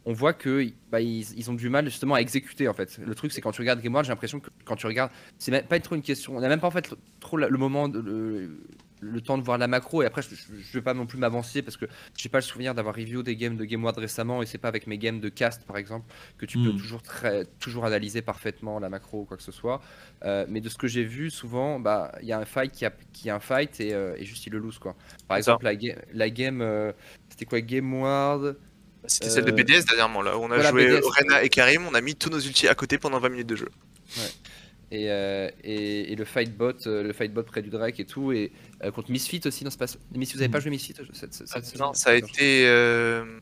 On 0.09 0.12
voit 0.12 0.33
que 0.33 0.68
bah, 0.90 1.01
ils, 1.01 1.25
ils 1.38 1.51
ont 1.51 1.55
du 1.55 1.68
mal 1.68 1.85
justement 1.85 2.14
à 2.16 2.20
exécuter 2.20 2.66
en 2.68 2.75
fait. 2.75 2.99
Le 2.99 3.14
truc 3.14 3.31
c'est 3.33 3.40
quand 3.40 3.53
tu 3.53 3.61
regardes 3.61 3.81
Game 3.81 3.92
World, 3.92 4.07
j'ai 4.07 4.12
l'impression 4.12 4.38
que 4.40 4.51
quand 4.64 4.77
tu 4.77 4.87
regardes, 4.87 5.11
c'est 5.38 5.51
même 5.53 5.64
pas 5.64 5.79
trop 5.81 5.94
une 5.94 6.03
question. 6.03 6.37
On 6.37 6.40
n'a 6.40 6.49
même 6.49 6.61
pas 6.61 6.68
en 6.68 6.72
fait 6.72 6.94
trop 7.20 7.37
le 7.37 7.49
moment, 7.59 7.88
de- 7.88 8.01
le, 8.01 8.61
le 9.00 9.20
temps 9.20 9.37
de 9.38 9.42
voir 9.42 9.59
la 9.59 9.66
macro. 9.68 10.02
Et 10.02 10.06
après, 10.06 10.22
je, 10.22 10.30
je, 10.35 10.37
je 10.59 10.72
vais 10.72 10.82
pas 10.82 10.94
non 10.94 11.06
plus 11.06 11.18
m'avancer 11.18 11.61
parce 11.62 11.76
que 11.76 11.85
j'ai 12.16 12.28
pas 12.28 12.38
le 12.38 12.42
souvenir 12.42 12.74
d'avoir 12.74 12.94
review 12.94 13.22
des 13.22 13.37
games 13.37 13.56
de 13.56 13.64
Game 13.64 13.82
World 13.82 13.98
récemment 13.98 14.42
et 14.42 14.46
c'est 14.46 14.59
pas 14.59 14.68
avec 14.68 14.87
mes 14.87 14.96
games 14.98 15.20
de 15.20 15.28
cast 15.28 15.62
par 15.66 15.76
exemple 15.76 16.06
que 16.38 16.46
tu 16.46 16.59
peux 16.59 16.70
Mm. 16.72 16.78
toujours 16.78 17.02
très, 17.02 17.44
toujours 17.61 17.85
analyser 17.85 18.22
parfaitement 18.22 18.78
la 18.78 18.88
macro 18.88 19.20
ou 19.20 19.24
quoi 19.24 19.37
que 19.37 19.42
ce 19.42 19.52
soit. 19.52 19.80
Euh, 20.24 20.46
mais 20.48 20.61
de 20.61 20.68
ce 20.68 20.78
que 20.78 20.87
j'ai 20.87 21.04
vu 21.04 21.30
souvent, 21.30 21.78
bah 21.78 22.12
il 22.22 22.28
y 22.28 22.32
a 22.32 22.38
un 22.38 22.44
fight 22.47 22.72
qui 22.72 22.84
a, 22.86 22.92
qui 23.12 23.28
a 23.30 23.34
un 23.36 23.40
fight 23.40 23.78
et, 23.80 23.92
euh, 23.92 24.14
et 24.16 24.24
juste 24.24 24.47
il 24.47 24.53
le 24.53 24.59
lose 24.59 24.78
quoi. 24.78 24.94
Par 25.28 25.36
exemple 25.36 25.64
la, 25.64 25.76
ga- 25.76 25.97
la 26.14 26.30
game, 26.30 26.62
euh, 26.62 26.92
c'était 27.28 27.44
quoi 27.44 27.61
Game 27.61 27.92
World 27.92 28.57
C'était 29.07 29.28
celle 29.30 29.44
de 29.44 29.51
BDS 29.53 29.84
dernièrement, 29.86 30.22
là. 30.22 30.36
où 30.38 30.42
On 30.42 30.51
a 30.51 30.55
voilà, 30.55 30.70
joué 30.70 30.86
BDS. 30.86 31.05
Orena 31.05 31.42
et 31.44 31.49
Karim, 31.51 31.86
on 31.86 31.94
a 31.94 32.01
mis 32.01 32.14
tous 32.16 32.30
nos 32.30 32.40
ultis 32.40 32.66
à 32.66 32.74
côté 32.74 32.97
pendant 32.99 33.18
20 33.20 33.28
minutes 33.28 33.47
de 33.49 33.57
jeu. 33.57 33.68
Et, 34.91 35.11
euh, 35.11 35.51
et, 35.64 36.12
et 36.12 36.16
le 36.16 36.24
fight 36.24 36.57
bot, 36.57 36.72
euh, 36.87 37.03
le 37.03 37.12
fight 37.12 37.32
bot 37.32 37.43
près 37.43 37.62
du 37.62 37.70
Drake 37.70 37.99
et 38.01 38.05
tout 38.05 38.32
et 38.32 38.53
euh, 38.84 38.91
contre 38.91 39.11
Misfit 39.11 39.41
aussi 39.45 39.64
non 39.64 39.70
c'est 39.70 39.78
pas 39.78 39.87
Misfit 40.14 40.37
vous 40.37 40.43
avez 40.43 40.51
pas 40.53 40.61
joué 40.61 40.70
Misfit 40.70 40.95
cette, 41.12 41.34
cette, 41.34 41.49
cette 41.49 41.64
saison 41.64 41.87
Non, 41.87 41.95
ça 41.95 42.11
a 42.11 42.14
été 42.14 42.66
euh, 42.66 43.39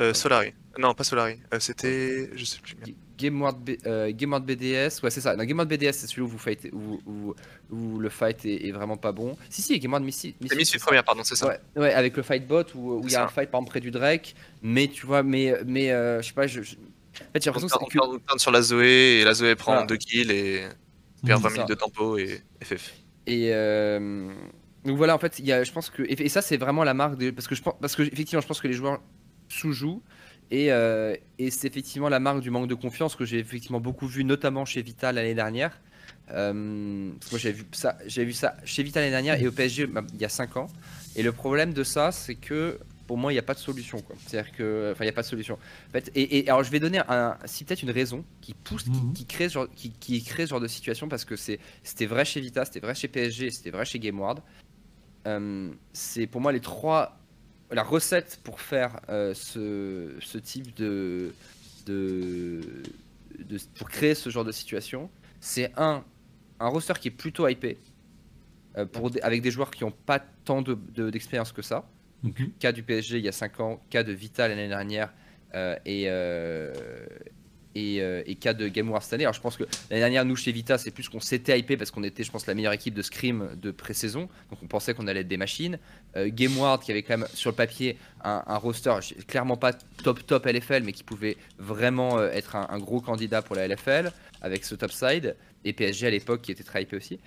euh, 0.00 0.12
Solari. 0.14 0.52
Non, 0.78 0.94
pas 0.94 1.02
Solari. 1.02 1.38
Euh, 1.52 1.58
C'était. 1.58 2.30
Je 2.36 2.44
sais 2.44 2.60
plus. 2.60 2.76
merde. 2.76 2.92
Game 3.16 3.40
World, 3.42 3.58
B- 3.68 3.78
euh, 3.84 4.12
Game 4.14 4.30
World 4.30 4.46
BDS, 4.46 5.02
ouais 5.02 5.10
c'est 5.10 5.20
ça. 5.20 5.34
Non, 5.34 5.42
Game 5.42 5.56
World 5.58 5.68
BDS 5.72 5.90
c'est 5.92 6.06
celui 6.06 6.22
où 6.22 6.28
vous 6.28 6.38
fight, 6.38 6.68
où, 6.72 7.00
où, 7.04 7.34
où 7.68 7.98
le 7.98 8.08
fight 8.10 8.44
est, 8.44 8.68
est 8.68 8.70
vraiment 8.70 8.96
pas 8.96 9.10
bon. 9.10 9.36
Si 9.50 9.60
si, 9.60 9.76
Game 9.80 9.90
World 9.90 10.06
Misfit. 10.06 10.36
C'est 10.48 10.54
Misfit 10.54 10.78
première, 10.78 11.02
pardon, 11.02 11.22
c'est 11.24 11.34
ça. 11.34 11.48
Ouais, 11.48 11.58
ouais, 11.76 11.92
avec 11.92 12.16
le 12.16 12.22
fight 12.22 12.46
bot 12.46 12.62
où 12.76 13.00
il 13.04 13.10
y 13.10 13.16
a 13.16 13.24
un 13.24 13.28
ça. 13.28 13.34
fight 13.34 13.50
par 13.50 13.58
exemple 13.60 13.70
près 13.72 13.80
du 13.80 13.90
Drake, 13.90 14.36
mais 14.62 14.86
tu 14.86 15.04
vois, 15.04 15.24
mais 15.24 15.52
mais 15.66 15.90
euh, 15.90 16.22
je 16.22 16.28
sais 16.28 16.32
pas, 16.34 16.46
je, 16.46 16.62
je- 16.62 16.76
En 16.76 17.32
fait, 17.32 17.42
j'ai 17.42 17.50
On 17.50 17.54
l'impression 17.54 17.78
que, 17.78 17.84
on 17.84 17.88
perd 17.88 18.12
notre 18.12 18.24
temps 18.24 18.38
sur 18.38 18.52
la 18.52 18.62
Zoé 18.62 19.18
et 19.20 19.24
la 19.24 19.34
Zoé 19.34 19.56
prend 19.56 19.72
Voilà. 19.72 19.86
2 19.88 19.96
kills 19.96 20.30
et 20.30 20.62
perd 21.24 21.38
Mhm. 21.38 21.42
20 21.44 21.48
C'est 21.48 21.54
minutes 21.54 21.68
de 21.68 21.74
tempo 21.74 22.18
et 22.18 22.42
FF. 22.62 22.94
Et 23.26 23.50
euh, 23.52 24.30
donc 24.84 24.96
voilà, 24.96 25.14
en 25.14 25.18
fait, 25.18 25.38
il 25.38 25.46
y 25.46 25.52
a, 25.52 25.64
je 25.64 25.72
pense 25.72 25.90
que 25.90 26.02
et, 26.02 26.28
ça 26.28 26.42
c'est 26.42 26.56
vraiment 26.56 26.84
la 26.84 26.94
marque 26.94 27.18
de 27.18 27.30
parce 27.30 27.46
que 27.46 27.54
je 27.54 27.62
pense 27.62 27.74
parce 27.80 27.94
que 27.94 28.02
effectivement, 28.02 28.40
je 28.40 28.46
pense 28.46 28.60
que 28.60 28.68
les 28.68 28.74
joueurs 28.74 29.00
sous-jouent 29.48 30.02
et, 30.50 30.72
euh, 30.72 31.14
et 31.38 31.50
c'est 31.50 31.66
effectivement 31.66 32.08
la 32.08 32.20
marque 32.20 32.40
du 32.40 32.50
manque 32.50 32.68
de 32.68 32.74
confiance 32.74 33.16
que 33.16 33.24
j'ai 33.24 33.38
effectivement 33.38 33.80
beaucoup 33.80 34.06
vu, 34.06 34.24
notamment 34.24 34.64
chez 34.64 34.82
Vital 34.82 35.16
l'année 35.16 35.34
dernière. 35.34 35.78
Euh, 36.30 37.10
parce 37.18 37.30
que 37.30 37.34
moi 37.34 37.38
j'avais 37.38 37.54
vu 37.54 37.64
ça, 37.72 37.96
j'ai 38.06 38.24
vu 38.24 38.32
ça 38.32 38.56
chez 38.64 38.82
Vital 38.82 39.02
l'année 39.02 39.12
dernière 39.12 39.40
et 39.40 39.46
au 39.46 39.52
PSG 39.52 39.86
bah, 39.86 40.02
il 40.14 40.20
y 40.20 40.24
a 40.24 40.28
5 40.28 40.56
ans. 40.56 40.66
Et 41.16 41.22
le 41.22 41.32
problème 41.32 41.72
de 41.72 41.84
ça, 41.84 42.12
c'est 42.12 42.34
que 42.34 42.78
pour 43.08 43.16
moi 43.18 43.32
il 43.32 43.34
n'y 43.34 43.40
a 43.40 43.42
pas 43.42 43.54
de 43.54 43.58
solution. 43.58 44.00
C'est-à-dire 44.24 44.52
que, 44.52 44.90
enfin 44.92 45.02
il 45.02 45.06
n'y 45.08 45.10
a 45.10 45.14
pas 45.14 45.22
de 45.22 45.26
solution. 45.26 45.54
En 45.88 45.90
fait, 45.90 46.12
et, 46.14 46.38
et 46.38 46.48
alors 46.48 46.62
je 46.62 46.70
vais 46.70 46.78
donner 46.78 47.00
un, 47.08 47.36
si 47.46 47.64
peut-être 47.64 47.82
une 47.82 47.90
raison 47.90 48.24
qui 48.40 48.54
pousse, 48.54 48.84
qui- 48.84 48.90
Mhm. 48.90 49.12
qui, 49.14 49.24
crée 49.26 49.48
ce 49.48 49.54
genre, 49.54 49.66
qui, 49.74 49.90
qui 49.90 50.22
crée 50.22 50.44
ce 50.44 50.50
genre 50.50 50.60
de 50.60 50.68
situation 50.68 51.08
parce 51.08 51.24
que 51.24 51.34
c'était 51.34 52.06
vrai 52.06 52.24
chez 52.24 52.40
Vita, 52.40 52.64
c'était 52.64 52.80
vrai 52.80 52.94
chez 52.94 53.08
PSG, 53.08 53.50
c'était 53.50 53.70
vrai 53.70 53.84
chez 53.84 53.98
GameWard. 53.98 54.40
Euh, 55.26 55.70
c'est 55.92 56.26
pour 56.28 56.40
moi 56.40 56.52
les 56.52 56.60
trois 56.60 57.18
la 57.70 57.82
recette 57.82 58.40
pour 58.44 58.60
faire 58.60 59.00
euh, 59.10 59.34
ce, 59.34 60.14
ce 60.20 60.38
type 60.38 60.74
de, 60.76 61.34
de, 61.86 62.60
de- 63.38 63.58
pour 63.78 63.88
créer 63.90 64.14
ce 64.14 64.30
genre 64.30 64.44
de 64.44 64.52
situation, 64.52 65.10
c'est 65.40 65.72
un 65.76 66.04
un 66.60 66.68
roster 66.68 66.94
qui 67.00 67.08
est 67.08 67.12
plutôt 67.12 67.46
hypé 67.46 67.78
euh, 68.76 68.84
pour 68.84 69.10
avec 69.22 69.42
des 69.42 69.50
joueurs 69.50 69.70
qui 69.70 69.84
n'ont 69.84 69.92
pas 69.92 70.18
tant 70.18 70.60
de- 70.62 70.78
de- 70.94 71.08
d'expérience 71.10 71.52
que 71.52 71.62
ça. 71.62 71.88
Mhm. 72.22 72.52
Cas 72.58 72.72
du 72.72 72.82
PSG 72.82 73.18
il 73.18 73.24
y 73.24 73.28
a 73.28 73.32
5 73.32 73.60
ans, 73.60 73.80
cas 73.90 74.02
de 74.02 74.12
Vital 74.12 74.50
l'année 74.50 74.68
dernière 74.68 75.12
euh, 75.54 75.76
et, 75.86 76.04
euh, 76.08 76.72
et, 77.74 78.02
euh, 78.02 78.22
et 78.26 78.34
cas 78.34 78.54
de 78.54 78.66
Game 78.68 78.90
War 78.90 79.02
cette 79.02 79.14
année. 79.14 79.24
Alors 79.24 79.34
je 79.34 79.40
pense 79.40 79.56
que 79.56 79.64
l'année 79.88 80.00
dernière, 80.00 80.24
nous 80.24 80.34
chez 80.34 80.50
Vita, 80.50 80.78
c'est 80.78 80.90
plus 80.90 81.08
qu'on 81.08 81.20
s'était 81.20 81.58
hypé 81.58 81.76
parce 81.76 81.90
qu'on 81.90 82.02
était, 82.02 82.24
je 82.24 82.30
pense, 82.32 82.46
la 82.46 82.54
meilleure 82.54 82.72
équipe 82.72 82.94
de 82.94 83.02
Scrim 83.02 83.50
de 83.56 83.70
pré-saison. 83.70 84.28
Donc 84.50 84.58
on 84.62 84.66
pensait 84.66 84.94
qu'on 84.94 85.06
allait 85.06 85.20
être 85.20 85.28
des 85.28 85.36
machines. 85.36 85.78
Game 86.16 86.56
Ward 86.58 86.82
qui 86.82 86.90
avait 86.90 87.02
quand 87.02 87.18
même 87.18 87.28
sur 87.34 87.50
le 87.50 87.56
papier 87.56 87.96
un, 88.24 88.42
un 88.46 88.56
roster 88.56 88.96
clairement 89.28 89.56
pas 89.56 89.72
top 90.02 90.26
top 90.26 90.46
LFL, 90.46 90.82
mais 90.82 90.92
qui 90.92 91.04
pouvait 91.04 91.36
vraiment 91.58 92.20
être 92.22 92.56
un, 92.56 92.66
un 92.68 92.78
gros 92.78 93.00
candidat 93.00 93.42
pour 93.42 93.54
la 93.54 93.68
LFL 93.68 94.12
avec 94.42 94.64
ce 94.64 94.74
topside. 94.74 95.36
Et 95.64 95.72
PSG 95.72 96.08
à 96.08 96.10
l'époque 96.10 96.42
qui 96.42 96.50
était 96.50 96.64
très 96.64 96.82
hypé 96.82 96.96
aussi. 96.96 97.20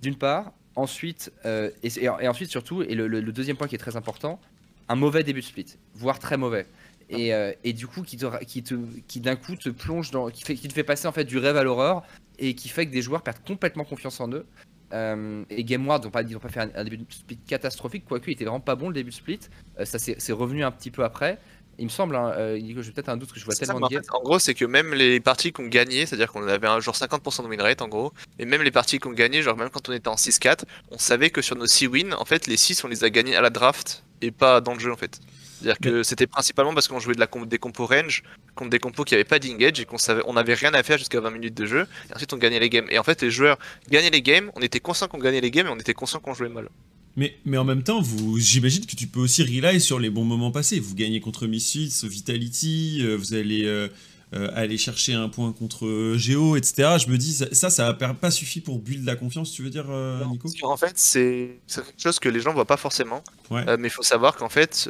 D'une 0.00 0.16
part. 0.16 0.52
Ensuite, 0.76 1.32
euh, 1.44 1.70
et, 1.82 2.08
ensuite 2.08 2.50
surtout, 2.50 2.82
et 2.82 2.94
le, 2.94 3.08
le- 3.08 3.20
le 3.20 3.32
deuxième 3.32 3.56
point 3.56 3.66
qui 3.66 3.74
est 3.74 3.78
très 3.78 3.96
important, 3.96 4.40
un 4.88 4.94
mauvais 4.94 5.24
début 5.24 5.40
de 5.40 5.44
split, 5.44 5.66
voire 5.94 6.18
très 6.18 6.36
mauvais. 6.36 6.66
Et, 7.10 7.34
euh, 7.34 7.52
et 7.64 7.72
du 7.72 7.86
coup, 7.86 8.02
qui, 8.02 8.16
te, 8.16 8.44
qui, 8.44 8.62
te, 8.62 8.74
qui 9.08 9.20
d'un 9.20 9.34
coup 9.36 9.56
te 9.56 9.70
plonge 9.70 10.10
dans. 10.10 10.28
Qui, 10.30 10.44
fait, 10.44 10.54
qui 10.54 10.68
te 10.68 10.72
fait 10.74 10.84
passer 10.84 11.08
en 11.08 11.12
fait 11.12 11.24
du 11.24 11.38
rêve 11.38 11.56
à 11.56 11.64
l'horreur 11.64 12.04
et 12.38 12.54
qui 12.54 12.68
fait 12.68 12.86
que 12.86 12.92
des 12.92 13.02
joueurs 13.02 13.22
perdent 13.22 13.42
complètement 13.44 13.84
confiance 13.84 14.20
en 14.20 14.30
eux. 14.30 14.46
Euh, 14.92 15.42
et 15.50 15.64
GameWard, 15.64 16.02
ils 16.04 16.06
n'ont 16.06 16.10
pas, 16.10 16.22
ils 16.22 16.36
ont 16.36 16.40
pas 16.40 16.48
fait 16.48 16.60
un, 16.60 16.70
un 16.74 16.84
début 16.84 16.98
de 16.98 17.04
split 17.10 17.38
catastrophique, 17.38 18.04
quoique 18.06 18.30
il 18.30 18.34
était 18.34 18.44
vraiment 18.44 18.60
pas 18.60 18.74
bon 18.76 18.88
le 18.88 18.94
début 18.94 19.10
de 19.10 19.14
split. 19.14 19.40
Ça 19.84 19.98
s'est 19.98 20.16
c'est 20.18 20.32
revenu 20.32 20.62
un 20.64 20.70
petit 20.70 20.90
peu 20.90 21.02
après. 21.02 21.38
Il 21.78 21.84
me 21.84 21.90
semble, 21.90 22.16
hein, 22.16 22.32
euh, 22.36 22.58
Nico, 22.58 22.82
j'ai 22.82 22.90
peut-être 22.90 23.08
un 23.08 23.16
doute 23.16 23.32
que 23.32 23.38
je 23.38 23.44
vois 23.44 23.54
C'est 23.54 23.64
ça, 23.64 23.72
tellement 23.72 23.86
mais 23.88 23.94
de 23.96 24.00
en, 24.00 24.02
fait, 24.02 24.10
en 24.12 24.20
gros, 24.22 24.38
c'est 24.40 24.54
que 24.54 24.64
même 24.64 24.94
les 24.94 25.20
parties 25.20 25.52
qu'on 25.52 25.66
gagnait, 25.66 26.06
c'est-à-dire 26.06 26.32
qu'on 26.32 26.46
avait 26.48 26.66
un 26.66 26.80
genre 26.80 26.96
50% 26.96 27.44
de 27.44 27.48
win 27.48 27.60
rate 27.62 27.82
en 27.82 27.88
gros, 27.88 28.12
et 28.40 28.44
même 28.44 28.62
les 28.62 28.70
parties 28.72 28.98
qu'on 28.98 29.12
gagnait, 29.12 29.42
genre 29.42 29.56
même 29.56 29.70
quand 29.70 29.88
on 29.88 29.92
était 29.92 30.08
en 30.08 30.16
6-4, 30.16 30.64
on 30.90 30.98
savait 30.98 31.30
que 31.30 31.40
sur 31.40 31.54
nos 31.56 31.66
6 31.66 31.86
wins, 31.86 32.14
en 32.14 32.24
fait, 32.24 32.46
les 32.48 32.56
6 32.56 32.82
on 32.84 32.88
les 32.88 33.04
a 33.04 33.10
gagnés 33.10 33.36
à 33.36 33.40
la 33.40 33.50
draft 33.50 34.02
et 34.22 34.32
pas 34.32 34.60
dans 34.60 34.74
le 34.74 34.80
jeu 34.80 34.92
en 34.92 34.96
fait. 34.96 35.20
C'est-à-dire 35.60 35.78
que 35.80 36.02
c'était 36.04 36.26
principalement 36.28 36.72
parce 36.74 36.86
qu'on 36.88 37.00
jouait 37.00 37.14
de 37.14 37.20
la 37.20 37.26
comp- 37.26 37.48
des 37.48 37.58
compos 37.58 37.86
range 37.86 38.22
contre 38.54 38.70
des 38.70 38.78
compos 38.78 39.04
qui 39.04 39.14
avaient 39.14 39.24
pas 39.24 39.38
d'engage 39.40 39.80
et 39.80 39.84
qu'on 39.84 39.98
savait 39.98 40.22
on 40.26 40.36
avait 40.36 40.54
rien 40.54 40.72
à 40.74 40.82
faire 40.84 40.98
jusqu'à 40.98 41.20
20 41.20 41.30
minutes 41.30 41.54
de 41.54 41.66
jeu 41.66 41.86
et 42.10 42.14
ensuite 42.14 42.32
on 42.32 42.36
gagnait 42.36 42.60
les 42.60 42.70
games. 42.70 42.86
Et 42.90 42.98
en 42.98 43.02
fait 43.04 43.22
les 43.22 43.30
joueurs 43.30 43.58
gagnaient 43.90 44.10
les 44.10 44.22
games, 44.22 44.50
on 44.56 44.60
était 44.62 44.78
conscient 44.80 45.08
qu'on 45.08 45.18
gagnait 45.18 45.40
les 45.40 45.50
games 45.50 45.66
et 45.66 45.70
on 45.70 45.78
était 45.78 45.94
conscient 45.94 46.20
qu'on 46.20 46.34
jouait 46.34 46.48
mal. 46.48 46.68
Mais, 47.16 47.36
mais 47.44 47.56
en 47.58 47.64
même 47.64 47.82
temps, 47.82 48.00
vous, 48.00 48.38
j'imagine 48.38 48.86
que 48.86 48.94
tu 48.94 49.06
peux 49.08 49.20
aussi 49.20 49.42
rely 49.42 49.80
sur 49.80 49.98
les 49.98 50.10
bons 50.10 50.24
moments 50.24 50.52
passés. 50.52 50.78
Vous 50.78 50.94
gagnez 50.94 51.20
contre 51.20 51.46
Misfits, 51.46 51.92
Vitality, 52.04 52.98
euh, 53.02 53.16
vous 53.16 53.34
allez 53.34 53.64
euh, 53.64 53.88
euh, 54.34 54.50
aller 54.54 54.78
chercher 54.78 55.14
un 55.14 55.28
point 55.28 55.52
contre 55.52 56.14
Géo, 56.16 56.54
etc. 56.54 56.96
Je 57.04 57.10
me 57.10 57.16
dis, 57.18 57.32
ça, 57.32 57.46
ça, 57.52 57.70
ça 57.70 57.88
a 57.88 57.94
per- 57.94 58.12
pas 58.20 58.30
suffi 58.30 58.60
pour 58.60 58.78
build 58.78 59.04
la 59.04 59.16
confiance, 59.16 59.50
tu 59.50 59.62
veux 59.62 59.70
dire, 59.70 59.86
euh, 59.90 60.24
Nico? 60.26 60.48
qu'en 60.60 60.76
fait, 60.76 60.92
c'est 60.96 61.58
quelque 61.66 62.00
chose 62.00 62.18
que 62.20 62.28
les 62.28 62.40
gens 62.40 62.52
voient 62.52 62.66
pas 62.66 62.76
forcément. 62.76 63.24
Ouais. 63.50 63.64
Mais 63.78 63.88
il 63.88 63.90
faut 63.92 64.02
savoir 64.02 64.36
qu'en 64.36 64.48
fait, 64.48 64.88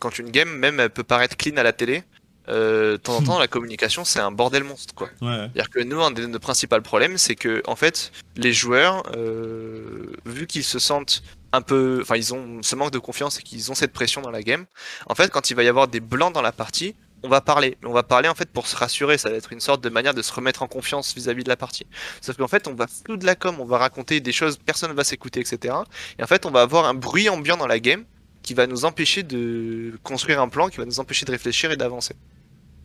quand 0.00 0.18
une 0.18 0.30
game, 0.30 0.50
même 0.58 0.78
elle 0.80 0.90
peut 0.90 1.04
paraître 1.04 1.36
clean 1.38 1.56
à 1.56 1.62
la 1.62 1.72
télé, 1.72 2.02
euh, 2.48 2.92
de 2.92 2.96
temps 2.96 3.16
en 3.16 3.22
temps, 3.22 3.38
la 3.40 3.48
communication, 3.48 4.04
c'est 4.04 4.20
un 4.20 4.30
bordel 4.30 4.64
monstre, 4.64 4.94
quoi. 4.94 5.08
Ouais. 5.20 5.36
C'est-à-dire 5.36 5.70
que 5.70 5.80
nous, 5.80 6.00
un 6.02 6.10
de 6.10 6.26
nos 6.26 6.38
principaux 6.38 6.80
problèmes, 6.80 7.18
c'est 7.18 7.34
que, 7.34 7.62
en 7.66 7.76
fait, 7.76 8.12
les 8.36 8.52
joueurs, 8.52 9.02
euh, 9.16 10.12
vu 10.24 10.46
qu'ils 10.46 10.64
se 10.64 10.78
sentent 10.78 11.22
un 11.52 11.62
peu, 11.62 12.00
enfin, 12.02 12.16
ils 12.16 12.34
ont 12.34 12.62
ce 12.62 12.76
manque 12.76 12.92
de 12.92 12.98
confiance 12.98 13.38
et 13.38 13.42
qu'ils 13.42 13.70
ont 13.70 13.74
cette 13.74 13.92
pression 13.92 14.20
dans 14.20 14.30
la 14.30 14.42
game, 14.42 14.66
en 15.06 15.14
fait, 15.14 15.30
quand 15.30 15.50
il 15.50 15.56
va 15.56 15.62
y 15.62 15.68
avoir 15.68 15.88
des 15.88 16.00
blancs 16.00 16.32
dans 16.32 16.42
la 16.42 16.52
partie, 16.52 16.94
on 17.22 17.28
va 17.28 17.40
parler. 17.40 17.76
Mais 17.82 17.88
on 17.88 17.92
va 17.92 18.02
parler, 18.02 18.28
en 18.28 18.34
fait, 18.34 18.48
pour 18.50 18.66
se 18.66 18.76
rassurer. 18.76 19.18
Ça 19.18 19.30
va 19.30 19.36
être 19.36 19.52
une 19.52 19.60
sorte 19.60 19.82
de 19.82 19.88
manière 19.88 20.14
de 20.14 20.22
se 20.22 20.32
remettre 20.32 20.62
en 20.62 20.68
confiance 20.68 21.14
vis-à-vis 21.14 21.44
de 21.44 21.48
la 21.48 21.56
partie. 21.56 21.86
Sauf 22.20 22.36
qu'en 22.36 22.48
fait, 22.48 22.68
on 22.68 22.74
va 22.74 22.86
flou 22.86 23.16
de 23.16 23.26
la 23.26 23.34
com, 23.34 23.56
on 23.58 23.64
va 23.64 23.78
raconter 23.78 24.20
des 24.20 24.32
choses, 24.32 24.58
personne 24.58 24.90
ne 24.90 24.94
va 24.94 25.04
s'écouter, 25.04 25.40
etc. 25.40 25.74
Et 26.18 26.22
en 26.22 26.26
fait, 26.26 26.46
on 26.46 26.50
va 26.50 26.62
avoir 26.62 26.86
un 26.86 26.94
bruit 26.94 27.28
ambiant 27.28 27.56
dans 27.56 27.66
la 27.66 27.80
game 27.80 28.04
qui 28.42 28.54
va 28.54 28.66
nous 28.66 28.84
empêcher 28.84 29.24
de 29.24 29.98
construire 30.04 30.40
un 30.40 30.48
plan, 30.48 30.68
qui 30.68 30.76
va 30.76 30.84
nous 30.84 31.00
empêcher 31.00 31.26
de 31.26 31.32
réfléchir 31.32 31.72
et 31.72 31.76
d'avancer. 31.76 32.14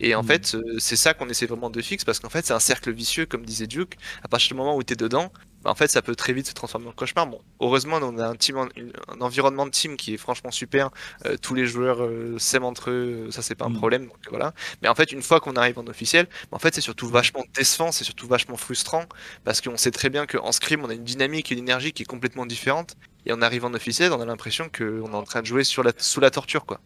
Et 0.00 0.14
en 0.14 0.22
Mhm. 0.22 0.26
fait, 0.28 0.54
euh, 0.54 0.62
c'est 0.78 0.96
ça 0.96 1.14
qu'on 1.14 1.28
essaie 1.28 1.46
vraiment 1.46 1.70
de 1.70 1.80
fixer 1.80 2.04
parce 2.04 2.18
qu'en 2.18 2.28
fait, 2.30 2.44
c'est 2.46 2.54
un 2.54 2.58
cercle 2.60 2.90
vicieux, 2.92 3.26
comme 3.26 3.44
disait 3.46 3.66
Duke. 3.68 3.96
À 4.22 4.28
partir 4.28 4.48
du 4.48 4.54
moment 4.54 4.76
où 4.76 4.82
tu 4.82 4.94
es 4.94 4.96
dedans, 4.96 5.32
bah, 5.62 5.70
en 5.70 5.74
fait, 5.76 5.86
ça 5.88 6.02
peut 6.02 6.16
très 6.16 6.32
vite 6.32 6.48
se 6.48 6.52
transformer 6.54 6.88
en 6.88 6.92
cauchemar. 6.92 7.28
Bon, 7.28 7.40
heureusement, 7.60 7.98
on 8.02 8.18
a 8.18 8.26
un, 8.26 8.34
team, 8.34 8.56
en- 8.58 8.68
une- 8.76 8.92
un 9.08 9.20
environnement 9.20 9.64
de 9.64 9.70
team 9.70 9.96
qui 9.96 10.14
est 10.14 10.16
franchement 10.16 10.50
super. 10.50 10.90
Euh, 11.26 11.36
tous 11.40 11.54
les 11.54 11.66
joueurs 11.66 12.02
euh, 12.02 12.36
s'aiment 12.40 12.64
entre 12.64 12.90
eux, 12.90 13.28
ça 13.30 13.42
c'est 13.42 13.54
pas 13.54 13.66
un 13.66 13.68
Mhm. 13.68 13.76
problème. 13.76 14.06
Donc, 14.06 14.18
voilà. 14.28 14.54
Mais 14.82 14.88
en 14.88 14.94
fait, 14.96 15.12
une 15.12 15.22
fois 15.22 15.38
qu'on 15.38 15.54
arrive 15.54 15.78
en 15.78 15.86
officiel, 15.86 16.26
bah, 16.50 16.56
en 16.56 16.58
fait, 16.58 16.74
c'est 16.74 16.80
surtout 16.80 17.08
vachement 17.08 17.44
décevant, 17.54 17.92
c'est 17.92 18.02
surtout 18.04 18.26
vachement 18.26 18.56
frustrant 18.56 19.04
parce 19.44 19.60
qu'on 19.60 19.76
sait 19.76 19.92
très 19.92 20.10
bien 20.10 20.26
qu'en 20.26 20.50
scrim, 20.50 20.82
on 20.84 20.90
a 20.90 20.94
une 20.94 21.04
dynamique 21.04 21.52
et 21.52 21.54
une 21.54 21.60
énergie 21.60 21.92
qui 21.92 22.02
est 22.02 22.06
complètement 22.06 22.44
différente. 22.46 22.96
Et 23.24 23.32
on 23.32 23.40
arrive 23.40 23.64
en 23.64 23.72
officiel, 23.72 24.12
on 24.12 24.20
a 24.20 24.26
l'impression 24.26 24.68
qu'on 24.68 25.12
est 25.12 25.14
en 25.14 25.22
train 25.22 25.42
de 25.42 25.46
jouer 25.46 25.62
sur 25.62 25.84
la, 25.84 25.92
sous 25.96 26.18
la 26.18 26.30
torture, 26.32 26.66
quoi. 26.66 26.80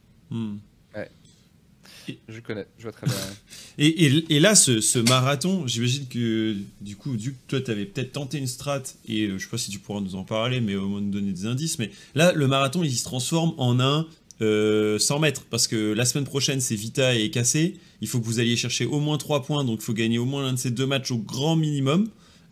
Je 2.28 2.40
connais, 2.40 2.66
je 2.78 2.84
vois 2.84 2.92
très 2.92 3.07
bien. 3.07 3.16
Et, 3.78 4.40
là, 4.40 4.54
ce, 4.54 4.98
marathon, 4.98 5.66
j'imagine 5.66 6.07
que 6.09 6.57
du 6.80 6.96
coup, 6.96 7.16
toi, 7.48 7.61
tu 7.61 7.70
avais 7.70 7.84
peut-être 7.84 8.12
tenté 8.12 8.38
une 8.38 8.46
strat, 8.46 8.82
et 9.07 9.26
euh, 9.26 9.38
je 9.38 9.44
sais 9.44 9.50
pas 9.50 9.59
si 9.59 9.70
tu 9.70 9.78
pourras 9.78 10.00
nous 10.00 10.14
en 10.14 10.24
parler, 10.24 10.61
mais 10.61 10.76
au 10.76 10.88
moins 10.88 11.00
nous 11.00 11.11
donner 11.11 11.32
des 11.32 11.46
indices. 11.46 11.78
Mais 11.78 11.90
là, 12.14 12.32
le 12.32 12.46
marathon, 12.46 12.82
il 12.82 12.92
se 12.92 13.04
transforme 13.04 13.54
en 13.59 13.80
un 13.80 14.07
euh, 14.42 14.98
100 14.98 15.18
mètres, 15.20 15.44
parce 15.50 15.66
que 15.66 15.92
la 15.92 16.04
semaine 16.04 16.24
prochaine, 16.24 16.61
c'est 16.61 16.76
Vita 16.76 17.14
et 17.14 17.30
Cassé. 17.30 17.76
Il 18.00 18.09
faut 18.09 18.20
que 18.20 18.24
vous 18.24 18.40
alliez 18.40 18.57
chercher 18.57 18.86
au 18.86 19.00
moins 19.00 19.18
3 19.18 19.42
points, 19.42 19.64
donc 19.64 19.80
il 19.80 19.84
faut 19.84 19.94
gagner 19.94 20.18
au 20.18 20.26
moins 20.26 20.42
l'un 20.42 20.52
de 20.52 20.59
ces 20.59 20.70
deux 20.70 20.86
matchs 20.86 21.11
au 21.11 21.18
grand 21.18 21.57
minimum. 21.57 22.09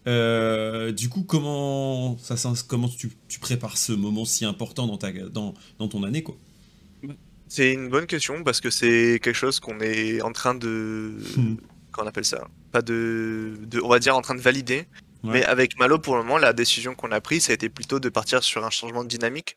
Euh, 0.06 0.92
du 0.92 1.08
coup, 1.08 1.22
comment, 1.22 2.18
ça, 2.18 2.36
comment 2.68 2.88
tu, 2.88 3.10
prépares 3.40 3.78
ce 3.78 3.92
moment 3.92 4.24
si 4.24 4.44
important 4.44 4.86
dans, 4.86 4.98
ta, 4.98 5.12
dans, 5.12 5.54
dans 5.78 5.88
ton 5.88 6.02
année 6.02 6.22
quoi? 6.22 6.36
C'est 7.48 7.72
une 7.72 7.88
bonne 7.88 8.06
question 8.06 8.42
parce 8.42 8.60
que 8.60 8.70
c'est 8.70 9.20
quelque 9.22 9.34
chose 9.36 9.60
qu'on 9.60 9.80
est 9.80 10.20
en 10.22 10.32
train 10.32 10.54
de. 10.54 11.14
Hmm. 11.36 11.56
Qu'on 11.92 12.06
appelle 12.06 12.24
ça 12.24 12.48
Pas 12.72 12.82
de, 12.82 13.58
de. 13.62 13.80
On 13.80 13.88
va 13.88 13.98
dire 13.98 14.16
en 14.16 14.22
train 14.22 14.34
de 14.34 14.40
valider. 14.40 14.86
Ouais. 15.22 15.30
Mais 15.32 15.44
avec 15.44 15.78
Malo, 15.78 15.98
pour 15.98 16.16
le 16.16 16.22
moment, 16.22 16.38
la 16.38 16.52
décision 16.52 16.94
qu'on 16.94 17.10
a 17.12 17.20
prise, 17.20 17.44
ça 17.46 17.52
a 17.52 17.54
été 17.54 17.68
plutôt 17.68 17.98
de 18.00 18.08
partir 18.08 18.42
sur 18.42 18.64
un 18.64 18.70
changement 18.70 19.04
de 19.04 19.08
dynamique. 19.08 19.56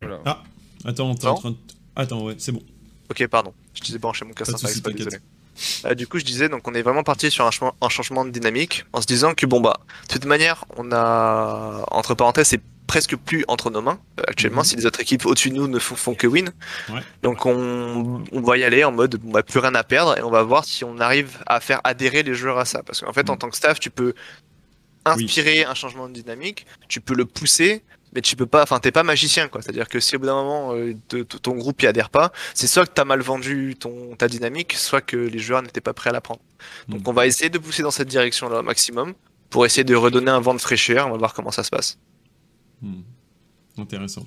Voilà. 0.00 0.22
Ah, 0.24 0.42
Attends, 0.84 1.14
t'es 1.14 1.26
en 1.26 1.34
train 1.34 1.50
de... 1.50 1.56
Attends, 1.96 2.24
ouais, 2.24 2.34
c'est 2.38 2.52
bon. 2.52 2.62
Ok, 3.10 3.26
pardon. 3.26 3.52
Je 3.74 3.80
disais 3.82 3.98
mon 4.02 4.10
Pas 4.12 4.44
sans 4.44 4.58
faire 4.58 4.68
soucis, 4.68 4.82
t'inquiète. 4.82 4.98
désolé. 5.08 5.18
Euh, 5.86 5.94
du 5.94 6.06
coup, 6.06 6.18
je 6.18 6.24
disais, 6.24 6.48
donc 6.48 6.66
on 6.68 6.74
est 6.74 6.82
vraiment 6.82 7.02
parti 7.02 7.30
sur 7.30 7.46
un, 7.46 7.50
changement- 7.50 7.74
un 7.80 7.88
changement 7.88 8.24
de 8.24 8.30
dynamique 8.30 8.84
en 8.92 9.00
se 9.00 9.06
disant 9.06 9.34
que 9.34 9.46
bon 9.46 9.60
bah, 9.60 9.80
de 10.08 10.12
toute 10.12 10.26
manière, 10.26 10.64
on 10.76 10.92
a 10.92 11.84
entre 11.90 12.14
parenthèses, 12.14 12.48
c'est 12.48 12.60
presque 12.86 13.16
plus 13.16 13.44
entre 13.48 13.70
nos 13.70 13.82
mains 13.82 13.98
euh, 14.20 14.22
actuellement 14.28 14.60
Mhm. 14.62 14.64
si 14.66 14.76
les 14.76 14.86
autres 14.86 15.00
équipes 15.00 15.26
au-dessus 15.26 15.50
de 15.50 15.56
nous 15.56 15.68
ne 15.68 15.78
font, 15.78 15.96
font 15.96 16.14
que 16.14 16.26
win. 16.26 16.50
Ouais. 16.88 17.00
Donc 17.22 17.44
on, 17.46 18.22
on 18.32 18.40
va 18.40 18.56
y 18.58 18.64
aller 18.64 18.84
en 18.84 18.92
mode 18.92 19.16
bon 19.16 19.30
bah 19.32 19.42
plus 19.42 19.58
rien 19.58 19.74
à 19.74 19.84
perdre 19.84 20.16
et 20.18 20.22
on 20.22 20.30
va 20.30 20.42
voir 20.42 20.64
si 20.64 20.84
on 20.84 20.98
arrive 21.00 21.38
à 21.46 21.60
faire 21.60 21.80
adhérer 21.84 22.22
les 22.22 22.34
joueurs 22.34 22.58
à 22.58 22.64
ça 22.64 22.82
parce 22.82 23.00
qu'en 23.00 23.12
fait 23.12 23.28
en 23.30 23.34
Mhm. 23.34 23.38
tant 23.38 23.50
que 23.50 23.56
staff, 23.56 23.80
tu 23.80 23.90
peux 23.90 24.14
inspirer 25.04 25.64
un 25.64 25.74
changement 25.74 26.08
de 26.08 26.14
dynamique, 26.14 26.66
tu 26.88 27.00
peux 27.00 27.14
le 27.14 27.24
pousser. 27.24 27.82
Mais 28.14 28.22
tu 28.22 28.34
peux 28.34 28.46
pas, 28.46 28.62
enfin 28.62 28.78
t'es 28.78 28.92
pas 28.92 29.02
magicien 29.02 29.46
quoi. 29.48 29.60
C'est-à-dire 29.60 29.88
que 29.88 30.00
si 30.00 30.16
au 30.16 30.18
bout 30.18 30.24
d'un 30.26 30.34
moment 30.36 30.72
euh, 30.74 30.94
te- 31.08 31.22
ton 31.22 31.54
groupe 31.54 31.82
y 31.82 31.86
adhère 31.86 32.08
pas, 32.08 32.32
c'est 32.54 32.66
soit 32.66 32.86
que 32.86 32.92
t'as 32.92 33.04
mal 33.04 33.20
vendu 33.20 33.74
ton 33.78 34.14
ta 34.16 34.26
dynamique, 34.26 34.72
soit 34.74 35.02
que 35.02 35.16
les 35.18 35.38
joueurs 35.38 35.60
n'étaient 35.60 35.82
pas 35.82 35.92
prêts 35.92 36.08
à 36.10 36.12
la 36.14 36.22
prendre. 36.22 36.40
Donc 36.88 37.00
Mhm. 37.00 37.08
on 37.08 37.12
va 37.12 37.26
essayer 37.26 37.50
de 37.50 37.58
pousser 37.58 37.82
dans 37.82 37.90
cette 37.90 38.08
direction-là 38.08 38.60
au 38.60 38.62
maximum 38.62 39.12
pour 39.50 39.66
essayer 39.66 39.84
de 39.84 39.94
redonner 39.94 40.30
un 40.30 40.40
vent 40.40 40.54
de 40.54 40.60
fraîcheur. 40.60 41.08
On 41.08 41.10
va 41.10 41.18
voir 41.18 41.34
comment 41.34 41.50
ça 41.50 41.62
se 41.62 41.68
passe. 41.68 41.98
Hmm. 42.82 43.02
Intéressant. 43.78 44.26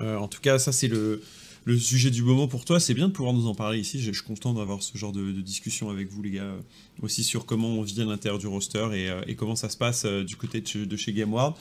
Euh, 0.00 0.16
en 0.16 0.28
tout 0.28 0.40
cas, 0.40 0.58
ça 0.58 0.72
c'est 0.72 0.88
le, 0.88 1.22
le 1.64 1.78
sujet 1.78 2.10
du 2.10 2.22
moment 2.22 2.48
pour 2.48 2.64
toi. 2.64 2.80
C'est 2.80 2.94
bien 2.94 3.08
de 3.08 3.12
pouvoir 3.12 3.34
nous 3.34 3.46
en 3.46 3.54
parler 3.54 3.78
ici. 3.78 4.00
Je 4.00 4.10
suis 4.12 4.22
content 4.22 4.52
d'avoir 4.54 4.82
ce 4.82 4.96
genre 4.98 5.12
de, 5.12 5.30
discussion 5.32 5.90
avec 5.90 6.08
vous, 6.08 6.22
les 6.22 6.32
gars, 6.32 6.42
euh, 6.42 6.60
aussi 7.02 7.22
sur 7.22 7.46
comment 7.46 7.68
on 7.68 7.82
vit 7.82 8.00
à 8.00 8.04
l'intérieur 8.04 8.38
du 8.38 8.46
roster 8.46 8.88
et, 8.92 9.08
euh, 9.08 9.22
comment 9.36 9.56
ça 9.56 9.68
se 9.68 9.76
passe 9.76 10.04
du 10.04 10.36
côté 10.36 10.60
de, 10.60 10.96
chez 10.96 11.12
GameWard. 11.12 11.54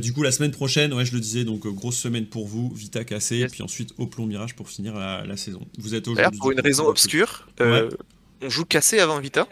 du 0.00 0.12
coup, 0.12 0.22
la 0.22 0.32
semaine 0.32 0.52
prochaine, 0.52 0.92
ouais, 0.92 1.04
je 1.04 1.12
le 1.12 1.20
disais, 1.20 1.44
donc 1.44 1.66
grosse 1.66 1.98
semaine 1.98 2.26
pour 2.26 2.46
vous, 2.46 2.70
Vita 2.74 3.04
cassé, 3.04 3.38
et 3.38 3.46
puis 3.46 3.62
ensuite 3.62 3.90
au 3.98 4.06
plomb 4.06 4.26
Mirage 4.26 4.54
pour 4.54 4.68
finir 4.68 4.94
la, 4.94 5.36
saison. 5.36 5.66
Vous 5.78 5.94
êtes 5.94 6.08
aujourd'hui. 6.08 6.38
Pour 6.38 6.52
une 6.52 6.60
raison 6.60 6.86
obscure, 6.86 7.48
on 7.60 8.50
joue 8.50 8.64
cassé 8.64 9.00
avant 9.00 9.18
Vita, 9.20 9.48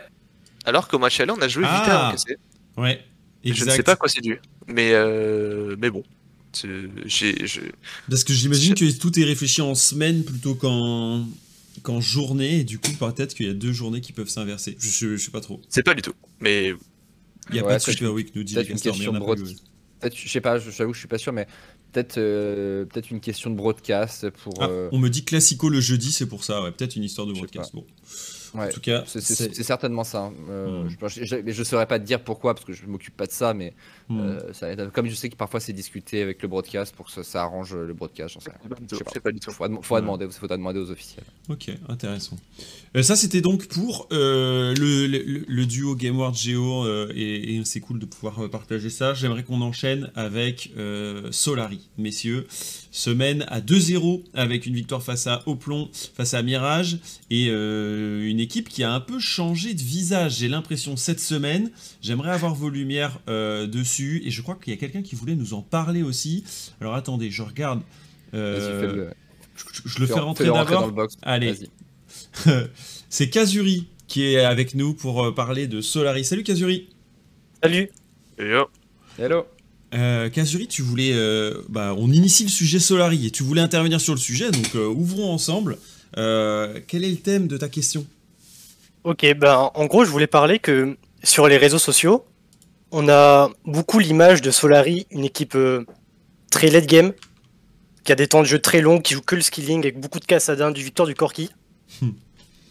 alors 0.65 0.89
qu'au 0.89 0.99
match 0.99 1.21
aller, 1.21 1.33
on 1.33 1.41
a 1.41 1.49
joué 1.49 1.65
Vita 1.65 1.77
avant 1.77 2.09
ah. 2.09 2.13
cassé. 2.13 2.37
Ouais. 2.77 3.05
Je 3.45 3.65
ne 3.65 3.71
sais 3.71 3.83
pas 3.83 3.97
quoi 3.97 4.09
c'est 4.09 4.21
dû, 4.21 4.39
mais, 4.67 4.93
mais 5.79 5.91
bon. 5.91 6.03
Parce 6.53 8.25
que 8.25 8.33
j'imagine 8.33 8.75
que 8.75 8.91
tout 8.99 9.19
est 9.19 9.25
réfléchi 9.25 9.63
en 9.63 9.75
semaine 9.75 10.25
plutôt 10.25 10.55
qu'en 10.55 11.27
qu'en 11.83 12.01
journée, 12.01 12.61
et 12.61 12.65
du 12.65 12.79
coup, 12.79 12.93
peut-être 12.93 13.35
qu'il 13.35 13.47
y 13.47 13.51
a 13.51 13.55
deux 13.55 13.73
journées 13.73 14.01
qui 14.01 14.13
peuvent 14.13 14.29
s'inverser. 14.29 14.77
Je, 14.79 14.89
je, 14.89 15.17
sais 15.17 15.31
pas 15.31 15.41
trop. 15.41 15.61
C'est 15.69 15.83
pas 15.83 15.95
du 15.95 16.03
tout, 16.03 16.15
mais. 16.41 16.75
Il 17.49 17.55
n'y 17.55 17.61
a 17.61 17.65
pas 17.65 17.79
de 17.79 17.83
Super 17.83 18.13
Week, 18.13 18.35
nous 18.37 18.45
dit 18.45 18.55
les 18.55 18.65
question 18.65 19.13
Peut-être, 19.13 20.17
je 20.17 20.29
sais 20.29 20.41
pas, 20.41 20.59
j'avoue, 20.59 20.95
je 20.95 20.99
suis 20.99 21.09
pas 21.09 21.19
sûr, 21.19 21.33
mais 21.33 21.47
peut-être 21.93 22.17
euh, 22.17 22.87
peut-être 22.87 23.11
une 23.11 23.21
question 23.21 23.51
de 23.51 23.55
broadcast 23.55 24.31
pour. 24.31 24.55
Ah, 24.59 24.69
euh, 24.69 24.89
on 24.93 24.99
me 24.99 25.11
dit 25.11 25.25
classico 25.25 25.69
le 25.69 25.81
jeudi, 25.81 26.11
c'est 26.11 26.27
pour 26.27 26.43
ça, 26.43 26.63
ouais, 26.63 26.71
peut-être 26.73 26.97
une 26.97 27.05
histoire 27.05 27.27
de 27.27 27.35
broadcast. 27.35 27.75
Bon. 27.75 27.85
En 28.55 28.69
tout 28.69 28.81
cas, 28.81 29.05
c'est 29.07 29.63
certainement 29.63 30.05
ça. 30.05 30.25
Hein. 30.25 30.33
Euh, 30.49 30.85
hmm. 30.85 31.09
je, 31.09 31.61
ne 31.61 31.65
saurais 31.65 31.87
pas 31.87 31.99
te 31.99 32.05
dire 32.05 32.23
pourquoi 32.23 32.55
parce 32.55 32.67
que 32.67 32.73
je 32.73 32.87
m'occupe 32.87 33.17
pas 33.17 33.27
de 33.27 33.33
ça, 33.33 33.55
mais 33.55 33.75
hmm. 34.15 34.21
euh, 34.21 34.53
ça, 34.53 34.75
comme 34.93 35.07
je 35.07 35.15
sais 35.15 35.29
que 35.29 35.37
parfois 35.37 35.61
c'est 35.61 35.73
discuté 35.73 36.23
avec 36.23 36.43
le 36.43 36.49
broadcast 36.49 36.95
pour 36.95 37.07
que 37.07 37.23
ça, 37.23 37.43
arrange 37.43 37.75
le 37.75 37.93
broadcast, 37.95 38.35
j'en 38.35 38.41
sais 38.41 38.51
rien. 38.51 38.77
Je 38.91 38.97
sais 38.97 39.21
pas. 39.21 39.33
du 39.33 39.41
tout. 39.41 39.51
Faudra, 39.51 39.83
faudra 39.83 40.01
demander, 40.57 40.81
aux 40.81 40.91
officiels. 40.91 41.25
Ok, 41.49 41.71
intéressant. 41.89 42.37
Euh, 42.97 43.03
ça 43.03 43.17
c'était 43.17 43.41
donc 43.41 43.67
pour 43.69 44.09
le, 44.11 44.75
le, 44.77 45.67
duo 45.67 45.95
GameWard 45.95 46.35
Geo 46.35 46.87
et, 47.15 47.57
et 47.57 47.65
c'est 47.65 47.81
cool 47.81 47.99
de 47.99 48.07
pouvoir 48.07 48.49
partager 48.51 48.91
ça. 48.91 49.15
J'aimerais 49.15 49.45
qu'on 49.45 49.61
enchaîne 49.61 50.11
avec 50.15 50.73
Solari, 51.31 51.89
messieurs. 51.99 52.47
Semaine 52.93 53.45
à 53.49 53.61
2-0 53.61 54.25
avec 54.35 54.67
une 54.67 54.75
victoire 54.75 55.03
face 55.03 55.27
à 55.27 55.43
Oplon, 55.47 55.89
face 55.93 56.35
à 56.35 56.43
Mirage 56.43 56.99
et 57.31 57.47
une 57.47 58.41
équipe 58.41 58.69
qui 58.69 58.83
a 58.83 58.93
un 58.93 59.01
peu 59.01 59.19
changé 59.19 59.75
de 59.75 59.81
visage, 59.81 60.39
j'ai 60.39 60.49
l'impression, 60.49 60.97
cette 60.97 61.21
semaine. 61.21 61.71
J'aimerais 62.03 62.31
avoir 62.31 62.55
vos 62.55 62.71
lumières 62.71 63.21
euh, 63.29 63.67
dessus. 64.01 64.23
Et 64.25 64.31
je 64.31 64.43
crois 64.43 64.57
qu'il 64.57 64.73
y 64.73 64.77
a 64.77 64.79
quelqu'un 64.79 65.03
qui 65.03 65.15
voulait 65.15 65.37
nous 65.37 65.55
en 65.55 65.63
parler 65.63 66.03
aussi. 66.03 66.45
Alors 66.81 66.95
attendez, 66.95 67.31
je 67.31 67.43
regarde. 67.43 67.83
Euh, 68.35 69.11
je, 69.85 70.01
le 70.01 70.07
fais 70.07 70.15
rentrer 70.15 70.47
d'abord. 70.47 71.09
Allez. 71.23 71.55
C'est 73.09 73.29
Kazuri 73.29 73.89
qui 74.07 74.25
est 74.25 74.41
avec 74.41 74.75
nous 74.75 74.95
pour 74.95 75.25
euh, 75.25 75.35
parler 75.35 75.67
de 75.67 75.81
Solari. 75.81 76.25
Salut 76.25 76.43
Kazuri. 76.43 76.89
Salut. 77.63 77.91
Hello. 78.39 78.69
Hello. 79.19 79.47
Kazuri, 80.33 80.69
tu 80.69 80.83
voulais, 80.83 81.13
bah, 81.69 81.95
on 81.99 82.11
initie 82.13 82.45
le 82.45 82.49
sujet 82.49 82.79
Solari 82.79 83.27
et 83.27 83.31
tu 83.31 83.43
voulais 83.43 83.61
intervenir 83.61 84.01
sur 84.01 84.15
le 84.15 84.21
sujet, 84.21 84.51
donc 84.53 84.75
ouvrons 84.75 85.33
ensemble. 85.33 85.79
quel 86.15 87.05
est 87.05 87.11
le 87.11 87.17
thème 87.17 87.49
de 87.49 87.57
ta 87.57 87.69
question? 87.69 88.07
Ok, 89.03 89.27
ben 89.37 89.71
en 89.75 89.87
gros, 89.87 90.05
je 90.05 90.11
voulais 90.11 90.29
parler 90.29 90.61
que 90.61 90.97
sur 91.25 91.49
les 91.49 91.57
réseaux 91.57 91.79
sociaux, 91.79 92.25
on 92.93 93.09
a 93.09 93.51
beaucoup 93.65 93.99
l'image 93.99 94.43
de 94.43 94.51
Solari, 94.51 95.07
une 95.11 95.25
équipe 95.25 95.55
euh, 95.55 95.85
très 96.51 96.69
late 96.69 96.87
game, 96.87 97.13
qui 98.05 98.13
a 98.13 98.15
des 98.15 98.27
temps 98.27 98.41
de 98.41 98.47
jeu 98.47 98.59
très 98.59 98.81
longs, 98.81 99.01
qui 99.01 99.15
joue 99.15 99.23
que 99.23 99.37
le 99.37 99.43
skilling 99.43 99.81
avec 99.81 100.01
beaucoup 100.01 100.21
de 100.21 100.25
cassadin, 100.25 100.71
du 100.71 100.83
Victor, 100.83 101.07
du 101.07 101.15
Corki. 101.15 101.51
Hmm. 102.01 102.11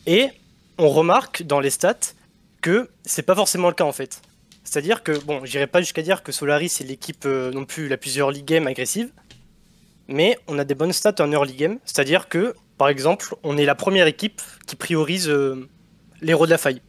Et 0.06 0.30
on 0.78 0.90
remarque 0.90 1.44
dans 1.44 1.60
les 1.60 1.70
stats 1.70 2.14
que 2.62 2.90
c'est 3.06 3.24
pas 3.24 3.36
forcément 3.36 3.68
le 3.68 3.74
cas 3.74 3.86
en 3.86 3.92
fait. 3.92 4.22
C'est-à-dire 4.64 5.04
que, 5.04 5.18
bon, 5.24 5.46
j'irai 5.46 5.68
pas 5.68 5.80
jusqu'à 5.82 6.02
dire 6.02 6.24
que 6.24 6.32
Solari 6.32 6.70
c'est 6.70 6.84
l'équipe 6.84 7.24
euh, 7.26 7.52
non 7.52 7.66
plus 7.66 7.88
la 7.88 7.98
plus 7.98 8.18
early 8.18 8.44
game 8.44 8.68
agressive, 8.68 9.12
mais 10.08 10.38
on 10.48 10.60
a 10.60 10.64
des 10.64 10.76
bonnes 10.76 10.94
stats 10.94 11.16
en 11.20 11.32
early 11.32 11.54
game. 11.54 11.80
C'est-à-dire 11.86 12.28
que, 12.28 12.56
par 12.78 12.90
exemple, 12.90 13.36
on 13.44 13.58
est 13.58 13.66
la 13.66 13.76
première 13.76 14.08
équipe 14.08 14.42
qui 14.68 14.76
priorise. 14.76 15.30
Euh, 15.30 15.68
l'héros 16.22 16.46
de 16.46 16.52
la 16.52 16.58
faille. 16.58 16.82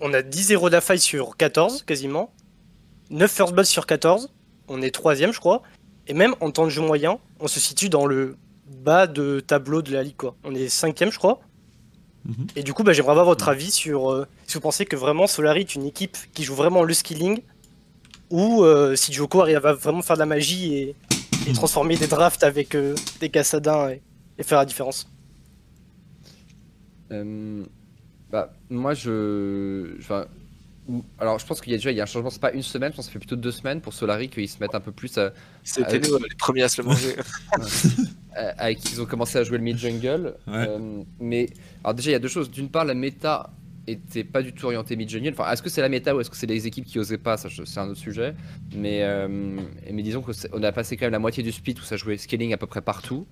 On 0.00 0.12
a 0.12 0.22
10 0.22 0.52
héros 0.52 0.68
de 0.68 0.74
la 0.74 0.80
faille 0.80 1.00
sur 1.00 1.36
14 1.36 1.82
quasiment. 1.82 2.32
9 3.10 3.30
first 3.30 3.52
blood 3.52 3.66
sur 3.66 3.86
14. 3.86 4.30
On 4.68 4.82
est 4.82 4.90
troisième 4.90 5.32
je 5.32 5.40
crois. 5.40 5.62
Et 6.06 6.14
même 6.14 6.34
en 6.40 6.50
temps 6.50 6.64
de 6.64 6.70
jeu 6.70 6.82
moyen, 6.82 7.18
on 7.40 7.48
se 7.48 7.60
situe 7.60 7.88
dans 7.88 8.06
le 8.06 8.36
bas 8.66 9.06
de 9.06 9.40
tableau 9.40 9.82
de 9.82 9.92
la 9.92 10.02
ligue 10.02 10.16
quoi. 10.16 10.36
On 10.44 10.54
est 10.54 10.68
cinquième 10.68 11.10
je 11.10 11.18
crois. 11.18 11.40
Mhm. 12.24 12.46
Et 12.56 12.62
du 12.62 12.74
coup, 12.74 12.84
bah, 12.84 12.92
j'aimerais 12.92 13.12
avoir 13.12 13.26
votre 13.26 13.48
avis 13.48 13.70
sur 13.70 14.10
euh, 14.12 14.26
si 14.46 14.54
vous 14.54 14.60
pensez 14.60 14.84
que 14.84 14.96
vraiment 14.96 15.26
Solari 15.26 15.60
est 15.60 15.74
une 15.74 15.86
équipe 15.86 16.16
qui 16.34 16.44
joue 16.44 16.54
vraiment 16.54 16.82
le 16.82 16.92
skilling 16.94 17.40
ou 18.30 18.62
euh, 18.62 18.94
si 18.96 19.12
Joko 19.12 19.40
arrive 19.40 19.64
à 19.64 19.72
vraiment 19.72 20.02
faire 20.02 20.16
de 20.16 20.20
la 20.20 20.26
magie 20.26 20.74
et, 20.74 20.96
mhm. 21.46 21.54
transformer 21.54 21.96
des 21.96 22.06
drafts 22.06 22.44
avec 22.44 22.74
euh, 22.74 22.94
des 23.20 23.30
cassadins 23.30 23.90
et, 23.90 24.02
et, 24.38 24.42
faire 24.42 24.58
la 24.58 24.66
différence? 24.66 25.08
Bah, 28.30 28.52
moi, 28.70 28.94
je. 28.94 29.96
Enfin, 29.98 30.26
alors, 31.18 31.38
je 31.38 31.46
pense 31.46 31.60
qu'il 31.60 31.72
y 31.72 31.74
a 31.74 31.78
déjà 31.78 31.90
il 31.90 31.96
y 31.96 32.00
a 32.00 32.04
un 32.04 32.06
changement, 32.06 32.30
c'est 32.30 32.40
pas 32.40 32.52
une 32.52 32.62
semaine, 32.62 32.92
je 32.92 32.96
pense 32.96 33.06
que 33.06 33.10
ça 33.10 33.12
fait 33.12 33.18
plutôt 33.18 33.36
deux 33.36 33.52
semaines 33.52 33.80
pour 33.80 33.92
Solari 33.92 34.28
qu'ils 34.28 34.48
se 34.48 34.58
mettent 34.60 34.74
un 34.74 34.80
peu 34.80 34.92
plus 34.92 35.16
à. 35.18 35.32
C'était 35.62 35.98
nous 35.98 36.16
les 36.16 36.34
premiers 36.38 36.62
à 36.62 36.68
se 36.68 36.80
le 36.80 36.88
manger. 36.88 37.14
Avec 38.34 38.78
qu'ils 38.78 39.00
ont 39.02 39.06
commencé 39.06 39.38
à 39.38 39.44
jouer 39.44 39.58
le 39.58 39.64
mid-jungle. 39.64 40.34
Euh, 40.48 41.02
mais, 41.20 41.50
alors, 41.84 41.94
déjà, 41.94 42.10
il 42.10 42.12
y 42.12 42.16
a 42.16 42.20
deux 42.20 42.28
choses. 42.28 42.50
D'une 42.50 42.68
part, 42.68 42.84
la 42.84 42.94
méta 42.94 43.50
était 43.86 44.24
pas 44.24 44.42
du 44.42 44.52
tout 44.52 44.66
orientée 44.66 44.96
mid-jungle. 44.96 45.30
Enfin, 45.30 45.50
est-ce 45.50 45.62
que 45.62 45.70
c'est 45.70 45.80
la 45.80 45.88
méta 45.88 46.14
ou 46.14 46.20
est-ce 46.20 46.30
que 46.30 46.36
c'est 46.36 46.46
les 46.46 46.66
équipes 46.66 46.84
qui 46.84 46.98
osaient 46.98 47.18
pas? 47.18 47.36
Ça, 47.36 47.48
c'est 47.64 47.80
un 47.80 47.88
autre 47.88 47.98
sujet. 47.98 48.34
Mais, 48.74 49.02
euh, 49.02 49.28
mais 49.90 50.02
disons 50.02 50.22
qu'on 50.22 50.62
a 50.62 50.72
passé 50.72 50.96
quand 50.96 51.06
même 51.06 51.12
la 51.12 51.18
moitié 51.18 51.42
du 51.42 51.52
split 51.52 51.74
où 51.78 51.84
ça 51.84 51.96
jouait 51.96 52.16
scaling 52.16 52.52
à 52.52 52.56
peu 52.56 52.66
près 52.66 52.82
partout. 52.82 53.26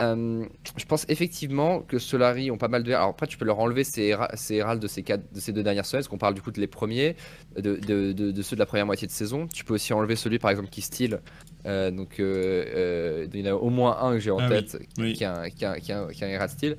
Euh, 0.00 0.44
je 0.76 0.84
pense 0.84 1.04
effectivement 1.08 1.80
que 1.80 1.98
Solari 1.98 2.50
ont 2.50 2.58
pas 2.58 2.68
mal 2.68 2.82
de. 2.82 2.92
Alors 2.92 3.08
après, 3.08 3.26
tu 3.26 3.36
peux 3.36 3.44
leur 3.44 3.58
enlever 3.58 3.84
ces, 3.84 4.16
ces 4.34 4.62
de 4.62 4.86
ces, 4.86 5.02
quatre, 5.02 5.32
de 5.32 5.40
ces 5.40 5.52
deux 5.52 5.62
dernières 5.62 5.86
semaines, 5.86 6.02
parce 6.02 6.08
qu'on 6.08 6.18
parle 6.18 6.34
du 6.34 6.42
coup 6.42 6.50
de 6.50 6.60
les 6.60 6.66
premiers, 6.66 7.16
de, 7.56 7.76
de, 7.76 8.12
de, 8.12 8.42
ceux 8.42 8.56
de 8.56 8.60
la 8.60 8.66
première 8.66 8.86
moitié 8.86 9.06
de 9.06 9.12
saison. 9.12 9.46
Tu 9.48 9.64
peux 9.64 9.74
aussi 9.74 9.92
enlever 9.92 10.16
celui 10.16 10.38
par 10.38 10.50
exemple 10.50 10.70
qui 10.70 10.82
style. 10.82 11.20
Euh, 11.66 11.90
donc 11.90 12.20
euh, 12.20 13.26
il 13.32 13.40
y 13.40 13.48
en 13.48 13.52
a 13.52 13.54
au 13.54 13.70
moins 13.70 13.98
un 14.00 14.12
que 14.12 14.20
j'ai 14.20 14.30
en 14.30 14.38
ah 14.38 14.48
tête 14.48 14.78
qui, 14.94 15.24
a 15.24 15.40
un, 15.40 15.50
qui, 15.50 15.64
a, 15.64 15.78
qui, 15.80 15.92
a, 15.92 16.06
qui 16.06 16.24
a 16.24 16.42
un 16.42 16.48
style. 16.48 16.76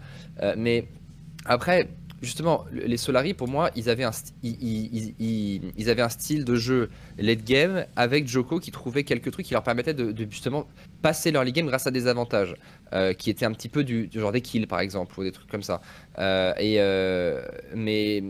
mais 0.58 0.88
après, 1.46 1.88
justement, 2.22 2.66
les 2.72 2.98
Solari, 2.98 3.34
pour 3.34 3.48
moi, 3.48 3.72
ils 3.76 3.90
avaient, 3.90 4.04
un 4.04 4.12
ils, 4.44 5.90
avaient 5.90 6.02
un 6.02 6.10
style 6.10 6.46
de 6.46 6.56
jeu 6.56 6.90
late 7.18 7.44
game 7.44 7.86
avec 7.96 8.28
Joko 8.28 8.60
qui 8.60 8.72
trouvait 8.72 9.04
quelques 9.04 9.32
trucs 9.32 9.46
qui 9.46 9.54
leur 9.54 9.64
permettaient 9.64 9.94
de, 9.94 10.14
justement 10.30 10.68
passer 11.02 11.32
leur 11.32 11.44
late 11.44 11.54
game 11.54 11.68
grâce 11.68 11.88
à 11.88 11.92
des 11.92 12.08
avantages, 12.08 12.56
euh, 12.94 13.14
qui 13.14 13.30
étaient 13.30 13.46
un 13.46 13.52
petit 13.52 13.70
peu 13.70 13.84
du, 13.84 14.10
genre 14.14 14.32
des 14.32 14.42
kills 14.42 14.66
par 14.66 14.80
exemple, 14.80 15.20
ou 15.20 15.24
des 15.24 15.32
trucs 15.32 15.50
comme 15.50 15.64
ça. 15.64 15.82
Euh, 16.18 16.54
et, 16.58 16.76
euh, 16.80 17.46
mais, 17.76 18.24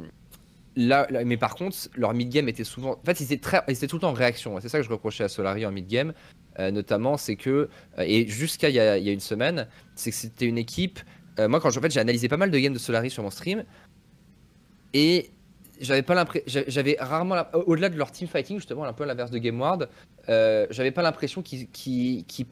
là, 0.75 1.07
mais 1.25 1.37
par 1.37 1.55
contre, 1.55 1.77
leur 1.95 2.13
mid 2.13 2.29
game 2.29 2.47
était 2.49 2.63
souvent. 2.63 2.91
En 2.91 3.05
fait, 3.05 3.19
ils 3.19 3.23
étaient, 3.23 3.37
très, 3.37 3.61
ils 3.67 3.73
étaient 3.73 3.87
tout 3.87 3.97
le 3.97 4.01
temps 4.01 4.09
en 4.09 4.13
réaction. 4.13 4.59
C'est 4.61 4.69
ça 4.69 4.79
que 4.79 4.85
je 4.85 4.89
reprochais 4.89 5.23
à 5.23 5.29
Solari 5.29 5.65
en 5.65 5.71
mid 5.71 5.87
game. 5.87 6.13
notamment, 6.57 7.17
c'est 7.17 7.35
que, 7.35 7.69
et 7.97 8.27
jusqu'à 8.27 8.69
il 8.69 8.75
y, 8.75 8.79
a 8.79 8.97
une 8.97 9.19
semaine, 9.19 9.67
c'est 9.95 10.11
que 10.11 10.17
c'était 10.17 10.45
une 10.45 10.57
équipe 10.57 10.99
moi, 11.39 11.61
quand 11.61 11.69
en 11.69 11.81
fait, 11.81 11.89
j'ai 11.89 12.01
analysé 12.01 12.27
pas 12.27 12.35
mal 12.35 12.51
de 12.51 12.59
games 12.59 12.73
de 12.73 12.79
Solaris 12.79 13.11
sur 13.11 13.23
mon 13.23 13.29
stream, 13.29 13.63
et 14.93 15.31
j'avais 15.79 16.01
pas 16.01 16.15
l'impression, 16.15 16.63
j'avais 16.67 16.97
rarement, 16.99 17.43
au-delà 17.53 17.89
de 17.89 17.97
leur 17.97 18.11
team 18.11 18.27
fighting, 18.27 18.57
justement, 18.57 18.83
un 18.83 18.93
peu 18.93 19.05
l'inverse 19.05 19.31
de 19.31 19.37
GameWard, 19.37 19.89
euh, 20.29 20.67
j'avais 20.69 20.91
pas 20.91 21.01
l'impression 21.01 21.41
qu'ils 21.41 21.69
qui, 21.69 22.25
qui 22.27 22.45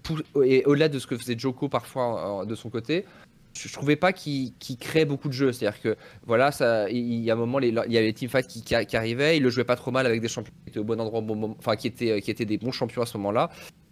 et 0.43 0.65
au-delà 0.65 0.89
de 0.89 0.99
ce 0.99 1.07
que 1.07 1.17
faisait 1.17 1.37
Joko 1.37 1.69
parfois 1.69 2.43
de 2.45 2.55
son 2.55 2.69
côté, 2.69 3.05
je, 3.53 3.71
trouvais 3.71 3.95
pas 3.95 4.13
qu'il 4.13 4.53
créait 4.79 5.05
beaucoup 5.05 5.27
de 5.27 5.33
jeux. 5.33 5.51
C'est-à-dire 5.51 5.81
que 5.81 5.97
voilà, 6.25 6.51
ça, 6.51 6.89
il 6.89 7.21
y 7.23 7.29
a 7.29 7.33
un 7.33 7.37
moment, 7.37 7.59
il 7.59 7.73
y 7.73 7.77
avait 7.97 8.07
les 8.07 8.13
teamfights 8.13 8.47
qui, 8.47 8.61
qui, 8.61 8.97
arrivaient, 8.97 9.37
il 9.37 9.43
le 9.43 9.49
jouait 9.49 9.63
pas 9.63 9.75
trop 9.75 9.91
mal 9.91 10.05
avec 10.05 10.21
des 10.21 10.27
champions 10.27 10.53
qui 10.63 10.69
étaient 10.69 10.79
au 10.79 10.83
bon 10.83 10.99
endroit, 10.99 11.23
enfin 11.59 11.75
qui 11.75 11.87
étaient, 11.87 12.21
qui 12.21 12.31
étaient 12.31 12.45
des 12.45 12.57
bons 12.57 12.71
champions 12.71 13.01
à 13.01 13.05
ce 13.05 13.17
moment-là. 13.17 13.49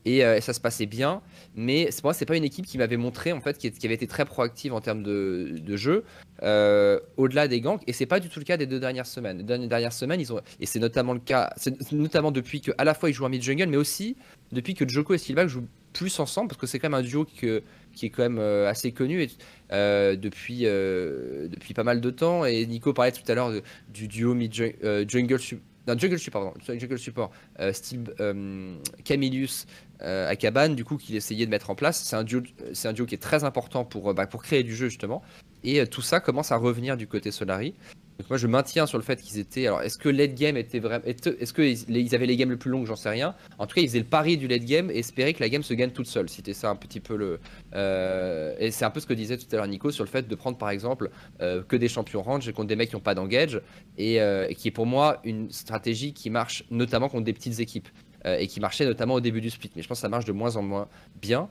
Euh, 0.07 0.35
et 0.35 0.41
ça 0.41 0.53
se 0.53 0.59
passait 0.59 0.85
bien. 0.85 1.21
Mais 1.55 1.89
moi, 2.03 2.13
c'est 2.13 2.25
pas 2.25 2.37
une 2.37 2.43
équipe 2.43 2.65
qui 2.65 2.77
m'avait 2.77 2.97
montré 2.97 3.31
en 3.31 3.41
fait 3.41 3.57
qui, 3.57 3.85
avait 3.85 3.95
été 3.95 4.07
très 4.07 4.25
proactive 4.25 4.73
en 4.73 4.81
termes 4.81 5.03
de, 5.03 5.75
jeu 5.75 6.03
euh, 6.43 6.99
au-delà 7.17 7.47
des 7.47 7.61
gangs. 7.61 7.79
Et 7.87 7.93
c'est 7.93 8.05
pas 8.05 8.19
du 8.19 8.29
tout 8.29 8.39
le 8.39 8.45
cas 8.45 8.57
des 8.57 8.65
deux 8.67 8.79
dernières 8.79 9.07
semaines. 9.07 9.37
Les 9.37 9.43
deux 9.43 9.67
dernières 9.67 9.93
semaines, 9.93 10.19
ils 10.19 10.31
ont 10.31 10.41
et 10.59 10.65
c'est 10.65 10.79
notamment 10.79 11.13
le 11.13 11.19
cas, 11.19 11.53
notamment 11.91 12.31
depuis 12.31 12.61
que 12.61 12.71
à 12.77 12.83
la 12.83 12.93
fois 12.93 13.09
ils 13.09 13.13
jouent 13.13 13.25
en 13.25 13.29
mid 13.29 13.41
jungle, 13.41 13.67
mais 13.67 13.77
aussi 13.77 14.15
depuis 14.51 14.73
que 14.73 14.87
Joko 14.87 15.13
et 15.13 15.17
Silva 15.17 15.47
jouent 15.47 15.67
plus 15.93 16.19
ensemble 16.19 16.49
parce 16.49 16.59
que 16.59 16.67
c'est 16.67 16.77
quand 16.77 16.89
même 16.89 16.99
un 16.99 17.03
duo 17.03 17.25
qui 17.25 17.47
est 17.47 18.09
quand 18.09 18.23
même 18.23 18.39
euh, 18.39 18.69
assez 18.69 18.91
connu 18.91 19.27
depuis 19.71 20.63
depuis 20.63 21.73
pas 21.73 21.83
mal 21.83 22.01
de 22.01 22.09
temps. 22.11 22.45
Et 22.45 22.65
Nico 22.65 22.93
parlait 22.93 23.11
tout 23.11 23.29
à 23.29 23.33
l'heure 23.33 23.51
du 23.89 24.07
duo 24.07 24.33
mid 24.33 24.53
jungle 24.53 24.75
non, 24.83 25.05
jungle 25.07 25.39
pardon, 25.85 26.53
jungle 26.65 26.99
support, 26.99 27.31
euh, 27.59 27.73
style 27.73 28.03
euh, 28.19 28.75
Camillus 29.03 29.65
euh, 30.01 30.29
à 30.29 30.35
Cabane, 30.35 30.75
du 30.75 30.83
coup, 30.83 30.97
qu'il 30.97 31.15
essayait 31.15 31.45
de 31.45 31.51
mettre 31.51 31.69
en 31.69 31.75
place. 31.75 32.01
C'est 32.03 32.15
un 32.15 32.23
duo, 32.23 32.41
qui 32.41 33.15
est 33.15 33.21
très 33.21 33.43
important 33.43 33.85
pour, 33.85 34.13
bah, 34.13 34.27
pour 34.27 34.43
créer 34.43 34.63
du 34.63 34.75
jeu 34.75 34.89
justement. 34.89 35.21
Et 35.63 35.85
tout 35.87 36.01
ça 36.01 36.19
commence 36.19 36.51
à 36.51 36.57
revenir 36.57 36.97
du 36.97 37.07
côté 37.07 37.31
Solari. 37.31 37.73
Donc 38.17 38.29
moi, 38.29 38.37
je 38.37 38.47
maintiens 38.47 38.85
sur 38.85 38.97
le 38.97 39.03
fait 39.03 39.21
qu'ils 39.21 39.39
étaient. 39.39 39.67
Alors, 39.67 39.81
est-ce 39.81 39.97
que 39.97 40.07
late 40.07 40.35
game 40.35 40.55
était 40.55 40.79
vraiment, 40.79 41.03
est-ce 41.05 41.51
que 41.51 41.61
ils 41.61 41.89
ils 41.89 42.15
avaient 42.15 42.25
les 42.25 42.37
games 42.37 42.49
les 42.49 42.55
plus 42.55 42.71
longues 42.71 42.85
J'en 42.85 42.95
sais 42.95 43.09
rien. 43.09 43.35
En 43.57 43.67
tout 43.67 43.75
cas, 43.75 43.81
ils 43.81 43.87
faisaient 43.87 43.99
le 43.99 44.05
pari 44.05 44.37
du 44.37 44.47
late 44.47 44.63
game 44.63 44.89
et 44.89 44.99
espéraient 44.99 45.33
que 45.33 45.41
la 45.41 45.49
game 45.49 45.63
se 45.63 45.73
gagne 45.73 45.91
toute 45.91 46.07
seule. 46.07 46.29
C'était 46.29 46.53
ça 46.53 46.69
un 46.69 46.75
petit 46.77 47.01
peu 47.01 47.17
le. 47.17 47.39
euh, 47.73 48.55
et 48.57 48.71
c'est 48.71 48.85
un 48.85 48.89
peu 48.89 48.99
ce 48.99 49.05
que 49.05 49.13
disait 49.13 49.37
tout 49.37 49.47
à 49.51 49.57
l'heure 49.57 49.67
Nico 49.67 49.91
sur 49.91 50.03
le 50.03 50.09
fait 50.09 50.27
de 50.27 50.35
prendre 50.35 50.57
par 50.57 50.69
exemple 50.69 51.09
euh, 51.41 51.61
que 51.63 51.75
des 51.75 51.89
champions 51.89 52.21
range 52.21 52.51
contre 52.53 52.67
des 52.67 52.75
mecs 52.75 52.89
qui 52.89 52.95
n'ont 52.95 53.01
pas 53.01 53.15
d'engage 53.15 53.61
et, 53.97 54.21
euh, 54.21 54.47
et 54.49 54.55
qui 54.55 54.69
est 54.69 54.71
pour 54.71 54.85
moi 54.85 55.19
une 55.23 55.51
stratégie 55.51 56.13
qui 56.13 56.29
marche 56.29 56.63
notamment 56.71 57.09
contre 57.09 57.25
des 57.25 57.33
petites 57.33 57.59
équipes 57.59 57.89
euh, 58.25 58.37
et 58.37 58.47
qui 58.47 58.59
marchait 58.59 58.85
notamment 58.85 59.15
au 59.15 59.21
début 59.21 59.41
du 59.41 59.49
split. 59.49 59.71
Mais 59.75 59.81
je 59.81 59.87
pense 59.87 59.97
que 59.97 60.01
ça 60.01 60.09
marche 60.09 60.25
de 60.25 60.31
moins 60.31 60.55
en 60.55 60.61
moins 60.61 60.87
bien 61.21 61.49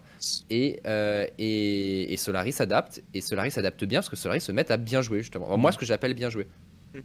et, 0.50 0.80
euh, 0.86 1.26
et, 1.38 2.12
et 2.12 2.16
Solari 2.16 2.52
s'adapte 2.52 3.02
et 3.14 3.20
Solari 3.20 3.50
s'adapte 3.50 3.84
bien 3.84 4.00
parce 4.00 4.08
que 4.08 4.16
Solari 4.16 4.40
se 4.40 4.52
met 4.52 4.70
à 4.70 4.76
bien 4.76 5.02
jouer 5.02 5.20
justement. 5.20 5.56
Moi, 5.56 5.72
ce 5.72 5.78
que 5.78 5.86
j'appelle 5.86 6.14
bien 6.14 6.30
jouer. 6.30 6.46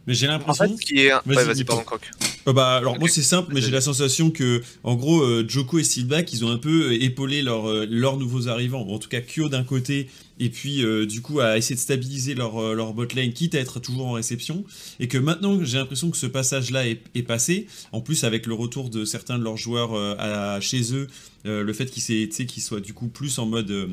Mais 0.06 0.14
j'ai 0.14 0.28
En 0.28 0.32
l'impression. 0.32 0.68
fait, 0.68 0.76
ce 0.76 0.86
qui 0.86 0.98
est. 1.00 1.08
Vas-y, 1.10 1.36
Ouais, 1.36 1.44
vas-y, 1.44 1.54
dis-toi. 1.56 1.76
pardon, 1.76 1.84
Croc. 1.84 2.10
Euh, 2.48 2.52
bah, 2.52 2.76
alors 2.76 2.94
Ok. 2.94 3.00
moi 3.00 3.08
c'est 3.08 3.22
simple, 3.22 3.52
mais 3.54 3.60
j'ai 3.60 3.70
la 3.70 3.80
sensation 3.80 4.30
que 4.30 4.62
en 4.82 4.94
gros 4.94 5.20
euh, 5.22 5.44
Joko 5.46 5.78
et 5.78 5.84
Steelback 5.84 6.32
ils 6.32 6.44
ont 6.44 6.50
un 6.50 6.56
peu 6.58 6.88
euh, 6.92 7.02
épaulé 7.02 7.42
leurs 7.42 7.68
euh, 7.68 7.86
leurs 7.90 8.16
nouveaux 8.16 8.48
arrivants, 8.48 8.86
en 8.88 8.98
tout 8.98 9.08
cas 9.10 9.20
Kyo 9.20 9.48
d'un 9.50 9.62
côté 9.64 10.08
et 10.38 10.48
puis 10.48 10.82
euh, 10.82 11.04
du 11.06 11.20
coup 11.20 11.40
à 11.40 11.58
essayer 11.58 11.74
de 11.74 11.80
stabiliser 11.80 12.34
leur 12.34 12.56
euh, 12.62 12.74
leur 12.74 12.94
bot 12.94 13.06
lane 13.14 13.32
quitte 13.34 13.54
à 13.54 13.58
être 13.58 13.78
toujours 13.78 14.06
en 14.06 14.12
réception 14.12 14.64
et 15.00 15.06
que 15.08 15.18
maintenant 15.18 15.62
j'ai 15.62 15.76
l'impression 15.76 16.10
que 16.10 16.16
ce 16.16 16.26
passage 16.26 16.70
là 16.70 16.86
est, 16.88 17.02
est 17.14 17.22
passé, 17.22 17.66
en 17.92 18.00
plus 18.00 18.24
avec 18.24 18.46
le 18.46 18.54
retour 18.54 18.88
de 18.88 19.04
certains 19.04 19.38
de 19.38 19.44
leurs 19.44 19.58
joueurs 19.58 19.92
euh, 19.94 20.14
à, 20.18 20.60
chez 20.60 20.94
eux, 20.94 21.08
euh, 21.46 21.62
le 21.62 21.72
fait 21.74 21.90
qu'ils 21.90 22.62
soient 22.62 22.80
du 22.80 22.94
coup 22.94 23.08
plus 23.08 23.38
en 23.38 23.44
mode 23.44 23.70
euh, 23.70 23.86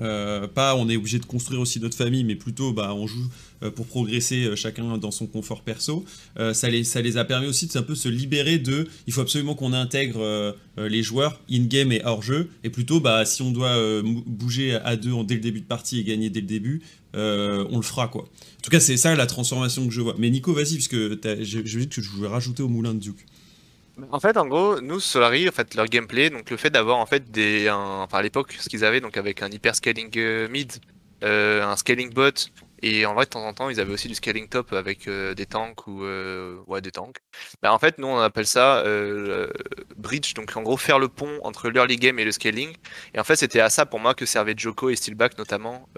euh, 0.00 0.46
pas 0.46 0.76
on 0.76 0.88
est 0.88 0.96
obligé 0.96 1.18
de 1.18 1.26
construire 1.26 1.60
aussi 1.60 1.80
notre 1.80 1.96
famille, 1.96 2.22
mais 2.24 2.36
plutôt 2.36 2.72
bah, 2.72 2.94
on 2.94 3.06
joue 3.08 3.18
euh, 3.24 3.26
pour 3.70 3.86
progresser 3.86 4.44
euh, 4.44 4.56
chacun 4.56 4.98
dans 4.98 5.10
son 5.10 5.26
confort 5.26 5.62
perso. 5.62 6.04
Euh, 6.38 6.54
ça, 6.54 6.68
les, 6.68 6.84
ça 6.84 7.00
les 7.00 7.16
a 7.16 7.24
permis 7.24 7.46
aussi 7.46 7.66
de 7.66 7.78
un 7.78 7.82
peu 7.82 7.94
se 7.94 8.08
libérer 8.08 8.58
de 8.58 8.88
il 9.06 9.12
faut 9.12 9.20
absolument 9.20 9.54
qu'on 9.54 9.72
intègre 9.72 10.20
euh, 10.20 10.52
euh, 10.78 10.88
les 10.88 11.02
joueurs 11.02 11.40
in-game 11.50 11.92
et 11.92 12.02
hors-jeu, 12.04 12.50
et 12.64 12.70
plutôt 12.70 13.00
bah, 13.00 13.24
si 13.24 13.42
on 13.42 13.50
doit 13.50 13.76
euh, 13.76 14.02
bouger 14.04 14.74
à 14.74 14.96
deux 14.96 15.12
dès 15.24 15.34
le 15.34 15.40
début 15.40 15.60
de 15.60 15.66
partie 15.66 16.00
et 16.00 16.04
gagner 16.04 16.30
dès 16.30 16.40
le 16.40 16.46
début, 16.46 16.82
euh, 17.14 17.66
on 17.70 17.76
le 17.76 17.82
fera 17.82 18.08
quoi. 18.08 18.22
En 18.22 18.60
tout 18.62 18.70
cas, 18.70 18.80
c'est 18.80 18.96
ça 18.96 19.14
la 19.14 19.26
transformation 19.26 19.86
que 19.86 19.92
je 19.92 20.00
vois. 20.00 20.14
Mais 20.18 20.30
Nico, 20.30 20.52
vas-y, 20.52 20.74
parce 20.74 20.88
que 20.88 21.18
je, 21.42 21.60
je 21.64 21.80
que 21.80 22.02
je 22.02 22.10
voulais 22.10 22.28
rajouter 22.28 22.62
au 22.62 22.68
moulin 22.68 22.94
de 22.94 23.00
Duke. 23.00 23.24
En 24.12 24.20
fait, 24.20 24.36
en 24.36 24.46
gros, 24.46 24.80
nous, 24.80 25.00
Solari, 25.00 25.48
en 25.48 25.52
fait, 25.52 25.74
leur 25.74 25.86
gameplay, 25.86 26.30
donc 26.30 26.50
le 26.50 26.56
fait 26.56 26.70
d'avoir 26.70 26.98
en 26.98 27.06
fait 27.06 27.30
des, 27.32 27.68
enfin 27.70 28.18
à 28.18 28.22
l'époque, 28.22 28.54
ce 28.58 28.68
qu'ils 28.68 28.84
avaient, 28.84 29.00
donc 29.00 29.16
avec 29.16 29.42
un 29.42 29.48
hyper 29.48 29.74
scaling 29.74 30.10
euh, 30.16 30.48
mid, 30.48 30.70
euh, 31.24 31.64
un 31.64 31.76
scaling 31.76 32.12
bot, 32.12 32.30
et 32.82 33.06
en 33.06 33.14
vrai, 33.14 33.24
de 33.24 33.30
temps 33.30 33.44
en 33.44 33.52
temps, 33.54 33.70
ils 33.70 33.80
avaient 33.80 33.92
aussi 33.92 34.08
du 34.08 34.14
scaling 34.14 34.48
top 34.48 34.72
avec 34.72 35.08
euh, 35.08 35.34
des 35.34 35.46
tanks 35.46 35.86
ou 35.86 36.04
euh, 36.04 36.58
ouais 36.66 36.80
des 36.80 36.90
tanks. 36.90 37.16
Bah, 37.62 37.72
en 37.72 37.78
fait, 37.78 37.98
nous, 37.98 38.06
on 38.06 38.18
appelle 38.18 38.46
ça 38.46 38.78
euh, 38.78 39.50
bridge, 39.96 40.34
donc 40.34 40.56
en 40.56 40.62
gros 40.62 40.76
faire 40.76 40.98
le 40.98 41.08
pont 41.08 41.40
entre 41.42 41.70
l'early 41.70 41.96
game 41.96 42.18
et 42.18 42.24
le 42.24 42.32
scaling. 42.32 42.74
Et 43.14 43.20
en 43.20 43.24
fait, 43.24 43.36
c'était 43.36 43.60
à 43.60 43.70
ça 43.70 43.86
pour 43.86 44.00
moi 44.00 44.14
que 44.14 44.26
servaient 44.26 44.54
Joko 44.56 44.90
et 44.90 44.96
Steelback 44.96 45.38
notamment 45.38 45.88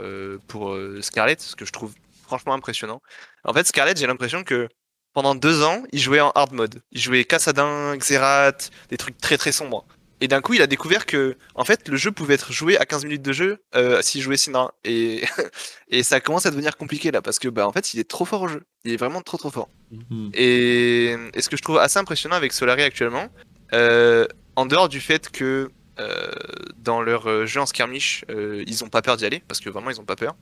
pour 0.49 0.76
Scarlet, 1.01 1.37
ce 1.39 1.57
que 1.57 1.64
je 1.64 1.72
trouve 1.72 1.95
franchement 2.24 2.55
impressionnant. 2.55 3.01
En 3.45 3.53
fait, 3.53 3.66
Scarlet, 3.66 3.95
j'ai 3.97 4.07
l'impression 4.07 4.45
que 4.45 4.68
pendant 5.12 5.35
deux 5.35 5.62
ans, 5.62 5.83
il 5.93 5.99
jouait 5.99 6.20
en 6.20 6.31
hard 6.31 6.53
mode. 6.53 6.83
Il 6.93 7.01
jouait 7.01 7.24
Kassadin, 7.24 7.97
Xerath, 7.97 8.70
des 8.89 8.97
trucs 8.97 9.18
très 9.18 9.37
très 9.37 9.53
sombres. 9.53 9.85
Et 10.21 10.29
d'un 10.29 10.41
coup, 10.41 10.55
il 10.55 10.62
a 10.62 10.66
découvert 10.66 11.07
que, 11.07 11.37
en 11.55 11.64
fait, 11.64 11.89
le 11.89 11.97
jeu 11.97 12.12
pouvait 12.12 12.35
être 12.35 12.53
joué 12.53 12.77
à 12.77 12.85
15 12.85 13.05
minutes 13.05 13.23
de 13.23 13.33
jeu 13.33 13.62
euh, 13.75 14.03
s'il 14.03 14.21
jouait 14.21 14.37
Syndra. 14.37 14.75
Et, 14.85 15.25
et 15.89 16.03
ça 16.03 16.21
commence 16.21 16.45
à 16.45 16.51
devenir 16.51 16.77
compliqué 16.77 17.11
là, 17.11 17.23
parce 17.23 17.39
que, 17.39 17.49
bah, 17.49 17.66
en 17.66 17.73
fait, 17.73 17.95
il 17.95 18.01
est 18.01 18.09
trop 18.09 18.25
fort 18.25 18.43
au 18.43 18.49
jeu. 18.49 18.62
Il 18.85 18.93
est 18.93 18.97
vraiment 18.97 19.23
trop 19.23 19.39
trop 19.39 19.51
fort. 19.51 19.68
Hmm. 19.91 20.29
Et, 20.35 21.16
et 21.35 21.43
ce 21.43 21.49
que 21.49 21.57
je 21.57 21.62
trouve 21.62 21.79
assez 21.79 21.99
impressionnant 21.99 22.37
avec 22.37 22.53
Solari 22.53 22.83
actuellement, 22.83 23.29
euh, 23.73 24.27
en 24.57 24.66
dehors 24.66 24.89
du 24.89 25.01
fait 25.01 25.31
que 25.31 25.71
euh, 25.99 26.31
dans 26.79 27.03
leur 27.03 27.47
jeu 27.47 27.61
en 27.61 27.66
skirmish, 27.66 28.25
euh, 28.31 28.64
ils 28.66 28.85
ont 28.85 28.89
pas 28.89 29.03
peur 29.03 29.16
d'y 29.16 29.25
aller, 29.25 29.43
parce 29.47 29.61
que 29.61 29.71
vraiment 29.71 29.91
ils 29.91 30.01
ont 30.01 30.05
pas 30.05 30.16
peur, 30.16 30.37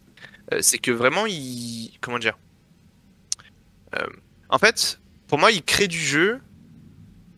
c'est 0.60 0.78
que 0.78 0.90
vraiment 0.90 1.26
ils. 1.26 1.92
Comment 2.00 2.18
dire 2.18 2.38
En 4.48 4.58
fait, 4.58 5.00
pour 5.26 5.38
moi, 5.38 5.52
ils 5.52 5.62
créent 5.62 5.88
du 5.88 6.00
jeu 6.00 6.40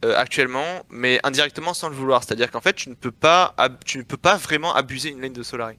euh, 0.05 0.16
actuellement, 0.16 0.84
mais 0.90 1.20
indirectement 1.24 1.74
sans 1.74 1.88
le 1.88 1.94
vouloir. 1.94 2.24
C'est-à-dire 2.24 2.51
qu'en 2.51 2.61
fait, 2.61 2.74
tu 2.74 2.88
ne 2.88 2.94
peux 2.94 3.11
pas, 3.11 3.55
tu 3.84 3.98
ne 3.98 4.03
peux 4.03 4.16
pas 4.16 4.36
vraiment 4.36 4.74
abuser 4.74 5.11
une 5.11 5.20
lane 5.20 5.32
de 5.32 5.42
Solari. 5.42 5.76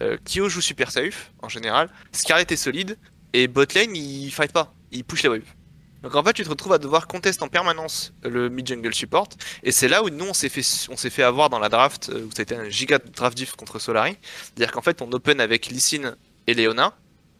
Euh, 0.00 0.16
Kyo 0.24 0.48
joue 0.48 0.60
super 0.60 0.90
safe 0.90 1.32
en 1.42 1.48
général, 1.48 1.90
Scarlet 2.12 2.46
est 2.48 2.56
solide, 2.56 2.98
et 3.32 3.48
bot 3.48 3.64
lane 3.74 3.96
il 3.96 4.30
fight 4.30 4.52
pas, 4.52 4.72
il 4.92 5.04
push 5.04 5.22
les 5.24 5.28
waves. 5.28 5.54
Donc 6.02 6.14
en 6.14 6.22
fait, 6.22 6.32
tu 6.34 6.44
te 6.44 6.48
retrouves 6.48 6.72
à 6.72 6.78
devoir 6.78 7.08
contester 7.08 7.42
en 7.42 7.48
permanence 7.48 8.12
le 8.22 8.48
mid 8.48 8.66
jungle 8.66 8.94
support, 8.94 9.28
et 9.64 9.72
c'est 9.72 9.88
là 9.88 10.04
où 10.04 10.10
nous 10.10 10.26
on 10.26 10.34
s'est 10.34 10.48
fait, 10.48 10.62
fait 11.10 11.22
avoir 11.24 11.50
dans 11.50 11.58
la 11.58 11.68
draft, 11.68 12.10
euh, 12.10 12.26
où 12.26 12.30
c'était 12.36 12.54
un 12.54 12.68
giga 12.68 12.98
draft 12.98 13.36
diff 13.36 13.56
contre 13.56 13.80
Solari. 13.80 14.16
C'est-à-dire 14.22 14.70
qu'en 14.70 14.82
fait, 14.82 15.02
on 15.02 15.10
open 15.10 15.40
avec 15.40 15.66
Lee 15.66 15.80
Sin 15.80 16.14
et 16.46 16.54
Leona, 16.54 16.94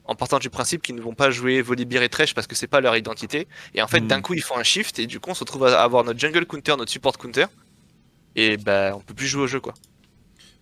en 0.08 0.14
partant 0.16 0.38
du 0.40 0.50
principe 0.50 0.82
qu'ils 0.82 0.96
ne 0.96 1.00
vont 1.00 1.14
pas 1.14 1.30
jouer 1.30 1.62
Volibear 1.62 2.02
et 2.02 2.08
Thresh 2.08 2.34
parce 2.34 2.46
que 2.48 2.56
c'est 2.56 2.66
pas 2.66 2.80
leur 2.80 2.96
identité. 2.96 3.46
Et 3.74 3.82
en 3.82 3.86
fait, 3.86 4.00
Mm. 4.00 4.08
d'un 4.08 4.20
coup, 4.20 4.34
ils 4.34 4.42
font 4.42 4.56
un 4.56 4.62
shift, 4.64 4.98
et 4.98 5.06
du 5.06 5.20
coup, 5.20 5.30
on 5.30 5.34
se 5.34 5.40
retrouve 5.40 5.66
à 5.66 5.80
avoir 5.82 6.02
notre 6.04 6.18
jungle 6.18 6.44
counter, 6.46 6.74
notre 6.76 6.90
support 6.90 7.16
counter, 7.18 7.46
et 8.34 8.56
bah, 8.56 8.92
on 8.96 9.00
peut 9.00 9.14
plus 9.14 9.26
jouer 9.28 9.42
au 9.42 9.46
jeu 9.46 9.60
quoi. 9.60 9.74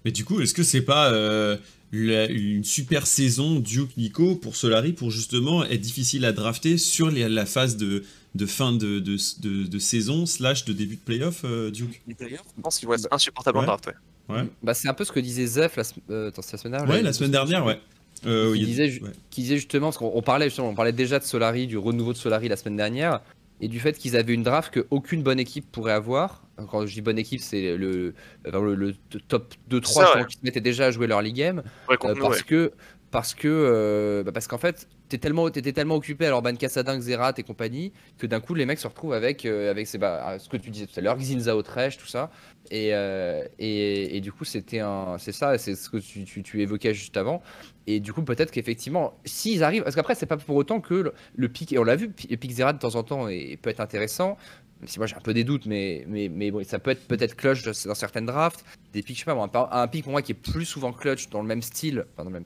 Mais 0.05 0.11
du 0.13 0.25
coup, 0.25 0.41
est-ce 0.41 0.55
que 0.55 0.63
c'est 0.63 0.83
pas 0.83 1.11
euh, 1.13 1.57
la- 1.93 2.27
une 2.29 2.65
super 2.65 3.07
saison 3.07 3.59
Duke 3.61 3.97
Nico 3.97 4.37
pour 4.37 4.55
Solari 4.57 4.93
pour 4.93 5.11
justement 5.11 5.65
être 5.65 5.81
difficile 5.81 6.25
à 6.25 6.33
drafter 6.33 6.77
sur 6.79 7.11
les- 7.11 7.29
la 7.29 7.47
phase 7.47 7.77
de, 7.77 8.05
de 8.35 8.47
fin 8.47 8.73
de, 8.73 8.99
de, 9.01 9.17
de- 9.41 9.67
de 9.67 9.79
saison 9.79 10.27
slash 10.27 10.65
de 10.65 10.73
début 10.73 10.97
de 10.97 11.01
playoff 11.01 11.43
euh, 11.45 11.71
Duke? 11.71 12.03
Je 12.09 12.37
pense 12.63 12.79
qu'il 12.79 12.89
va 12.89 12.95
être 12.97 13.09
insupportable 13.11 13.59
en 13.59 13.61
Ouais. 13.63 13.67
draft, 13.67 13.87
ouais. 13.87 13.95
Ouais. 14.29 14.45
Bah, 14.63 14.75
c'est 14.75 14.89
un 14.89 14.95
peu 14.95 15.05
ce 15.05 15.13
que 15.13 15.21
disait 15.21 15.47
Zef 15.47 15.77
la, 15.77 15.83
euh, 16.11 16.29
attends, 16.29 16.43
la 16.53 16.59
semaine 16.59 16.73
dernière. 16.73 16.91
Ouais, 16.97 17.03
la 17.03 17.13
semaine 17.13 17.31
dernière, 17.31 17.65
ouais. 17.65 17.81
Euh, 18.25 18.55
Qui 18.55 18.63
a- 18.63 18.65
disait, 18.65 18.89
ju- 18.89 19.03
ouais. 19.03 19.11
qui 19.31 19.43
disait 19.43 19.57
justement, 19.57 19.89
parce 19.89 19.99
qu'on 19.99 20.11
on 20.15 20.23
parlait 20.23 20.47
justement, 20.47 20.69
on 20.71 20.75
parlait 20.75 20.93
déjà 20.93 21.19
de 21.19 21.25
Solari, 21.25 21.67
du 21.67 21.77
renouveau 21.77 22.13
de 22.13 22.19
Solari 22.19 22.49
la 22.49 22.57
semaine 22.57 22.77
dernière, 22.77 23.21
et 23.61 23.69
du 23.69 23.79
fait 23.81 23.97
qu'ils 23.99 24.17
avaient 24.17 24.35
une 24.35 24.43
draft 24.43 24.73
qu'aucune 24.75 25.23
bonne 25.23 25.39
équipe 25.39 25.71
pourrait 25.71 25.93
avoir. 25.93 26.43
Quand 26.71 26.87
je 26.87 26.93
dis 26.95 27.03
bonne 27.03 27.19
équipe, 27.19 27.41
c'est 27.41 27.77
le, 27.77 28.15
enfin, 28.49 28.61
le, 28.63 28.75
le 28.75 28.95
top 29.29 29.53
2-3 29.71 29.85
Ça, 29.93 30.01
ouais. 30.01 30.07
justement, 30.07 30.25
qui 30.25 30.35
se 30.37 30.41
mettaient 30.45 30.61
déjà 30.63 30.87
à 30.87 30.91
jouer 30.91 31.07
leur 31.07 31.21
league 31.21 31.37
game. 31.37 31.63
Ouais, 31.89 31.97
Euh, 32.05 32.15
parce 32.19 32.39
ouais. 32.39 32.45
que 32.47 32.73
parce 33.17 33.33
que 33.33 33.49
euh, 33.49 34.23
bah, 34.25 34.31
parce 34.31 34.47
qu'en 34.47 34.59
fait 34.59 34.89
t'es 35.09 35.17
tellement 35.17 35.49
tellement 35.49 35.95
occupé 35.95 36.27
leur 36.27 36.43
ban 36.43 36.55
Cassadin, 36.55 36.99
Xerath 36.99 37.39
et 37.39 37.45
compagnie 37.45 37.95
que 38.19 38.27
d'un 38.27 38.41
coup 38.41 38.53
les 38.53 38.67
mecs 38.67 38.79
se 38.79 38.87
retrouvent 38.87 39.15
avec 39.15 39.47
euh, 39.47 39.71
avec 39.71 39.89
bah, 39.99 40.39
ce 40.39 40.51
que 40.51 40.59
tu 40.59 40.69
disais 40.69 40.85
tout 40.85 40.99
à 40.99 41.01
l'heure 41.01 41.17
Xinzao 41.17 41.63
Thresh 41.63 41.97
tout 41.97 42.07
ça. 42.07 42.31
Et, 42.71 42.91
euh, 42.93 43.43
et, 43.59 44.19
et 44.19 44.21
du 44.21 44.33
coup 44.33 44.45
c'était 44.45 44.81
un 44.81 45.17
c'est 45.17 45.33
ça 45.33 45.57
c'est 45.57 45.77
ce 45.77 45.89
que 45.89 45.97
tu, 45.97 46.61
évoquais 46.61 46.93
juste 46.93 47.17
avant. 47.17 47.41
Et 47.87 48.01
du 48.01 48.13
coup 48.13 48.21
peut-être 48.21 48.51
qu'effectivement 48.51 49.15
s'ils 49.25 49.65
arrivent 49.65 49.85
parce 49.85 49.97
qu'après 49.97 50.15
c'est 50.15 50.27
pas 50.27 50.37
pour 50.37 50.57
autant 50.57 50.83
que 50.83 51.11
le, 51.35 51.49
pic 51.49 51.73
et 51.73 51.79
on 51.79 51.85
l'a 51.85 51.97
vu 51.97 52.09
le 52.09 52.37
pic 52.37 52.51
Xerath 52.53 52.77
de 52.77 52.81
temps 52.83 52.97
en 52.97 53.03
temps 53.03 53.29
et 53.29 53.57
peut 53.57 53.71
être 53.71 53.81
intéressant. 53.81 54.37
Si 54.85 54.99
moi 54.99 55.07
j'ai 55.07 55.17
un 55.17 55.21
peu 55.21 55.33
des 55.33 55.45
doutes, 55.45 55.65
mais, 55.65 56.05
mais, 56.07 56.29
mais 56.29 56.51
bon, 56.51 56.63
ça 56.65 56.79
peut 56.79 56.91
être 56.91 57.09
peut-être 57.09 57.35
clutch 57.35 57.63
dans 57.87 57.95
certaines 57.95 58.27
drafts. 58.27 58.63
Des 58.93 59.01
pics, 59.01 59.17
je 59.17 59.25
sais 59.25 59.25
pas, 59.25 59.33
un, 59.33 59.81
un 59.81 59.89
pic 59.89 60.03
pour 60.03 60.13
moi 60.13 60.21
qui 60.21 60.33
est 60.33 60.35
plus 60.35 60.67
souvent 60.67 60.93
clutch 60.93 61.31
dans 61.31 61.41
le 61.41 61.47
même 61.47 61.63
style, 61.63 62.05
enfin, 62.13 62.25
dans 62.25 62.31
le 62.31 62.35
même, 62.35 62.45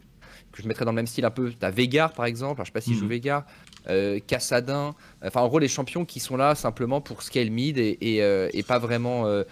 que 0.52 0.62
je 0.62 0.68
mettrais 0.68 0.84
dans 0.84 0.90
le 0.92 0.96
même 0.96 1.06
style 1.06 1.24
un 1.24 1.30
peu. 1.30 1.52
T'as 1.58 1.70
Vegar 1.70 2.12
par 2.12 2.26
exemple, 2.26 2.60
alors, 2.60 2.64
je 2.66 2.70
sais 2.70 2.72
pas 2.72 2.80
si 2.80 2.94
je 2.94 2.98
joue 2.98 3.04
Mhm. 3.04 3.10
Vegar, 3.10 3.44
euh, 3.88 4.18
Cassadin, 4.26 4.94
enfin 5.24 5.40
en 5.40 5.48
gros 5.48 5.58
les 5.58 5.68
champions 5.68 6.04
qui 6.04 6.20
sont 6.20 6.36
là 6.36 6.54
simplement 6.54 7.00
pour 7.00 7.22
scale 7.22 7.50
mid 7.50 7.78
et, 7.78 7.98
et, 8.00 8.22
euh, 8.22 8.48
et 8.52 8.62
pas 8.62 8.78
vraiment 8.78 9.26
euh, 9.26 9.44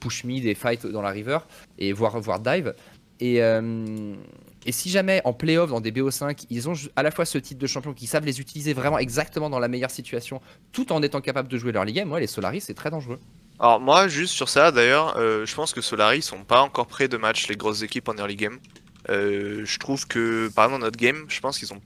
push 0.00 0.24
mid 0.24 0.44
et 0.44 0.54
fight 0.54 0.86
dans 0.86 1.02
la 1.02 1.10
river 1.10 1.38
et 1.78 1.92
voir, 1.92 2.18
voir 2.20 2.40
dive. 2.40 2.74
Et, 3.20 3.42
euh, 3.42 4.14
et 4.66 4.72
si 4.72 4.90
jamais 4.90 5.22
en 5.24 5.32
playoff 5.32 5.70
dans 5.70 5.80
des 5.80 5.92
BO5, 5.92 6.44
ils 6.50 6.68
ont 6.68 6.74
à 6.96 7.02
la 7.02 7.10
fois 7.10 7.24
ce 7.24 7.38
type 7.38 7.56
de 7.56 7.66
champion 7.66 7.94
qui 7.94 8.06
savent 8.06 8.26
les 8.26 8.40
utiliser 8.40 8.74
vraiment 8.74 8.98
exactement 8.98 9.48
dans 9.48 9.58
la 9.58 9.68
meilleure 9.68 9.90
situation 9.90 10.42
tout 10.72 10.92
en 10.92 11.02
étant 11.02 11.20
capable 11.20 11.48
de 11.48 11.56
jouer 11.56 11.72
leur 11.72 11.84
ligue 11.84 11.96
game, 11.96 12.12
ouais, 12.12 12.20
les 12.20 12.26
Solaris 12.26 12.60
c'est 12.60 12.74
très 12.74 12.90
dangereux. 12.90 13.18
Alors 13.58 13.80
moi, 13.80 14.06
juste 14.08 14.34
sur 14.34 14.50
ça, 14.50 14.70
d'ailleurs, 14.70 15.16
euh, 15.16 15.46
je 15.46 15.54
pense 15.54 15.72
que 15.72 15.80
Solari 15.80 16.20
sont 16.20 16.44
pas 16.44 16.60
encore 16.60 16.86
prêts 16.86 17.08
de 17.08 17.16
match 17.16 17.48
les 17.48 17.56
grosses 17.56 17.80
équipes 17.82 18.08
en 18.08 18.14
early 18.16 18.36
game. 18.36 18.58
Euh, 19.08 19.64
je 19.64 19.78
trouve 19.78 20.06
que, 20.06 20.48
par 20.54 20.66
exemple, 20.66 20.80
dans 20.80 20.86
notre 20.86 20.98
game, 20.98 21.26
je 21.28 21.40
pense 21.40 21.58
qu'ils 21.58 21.72
ont 21.72 21.80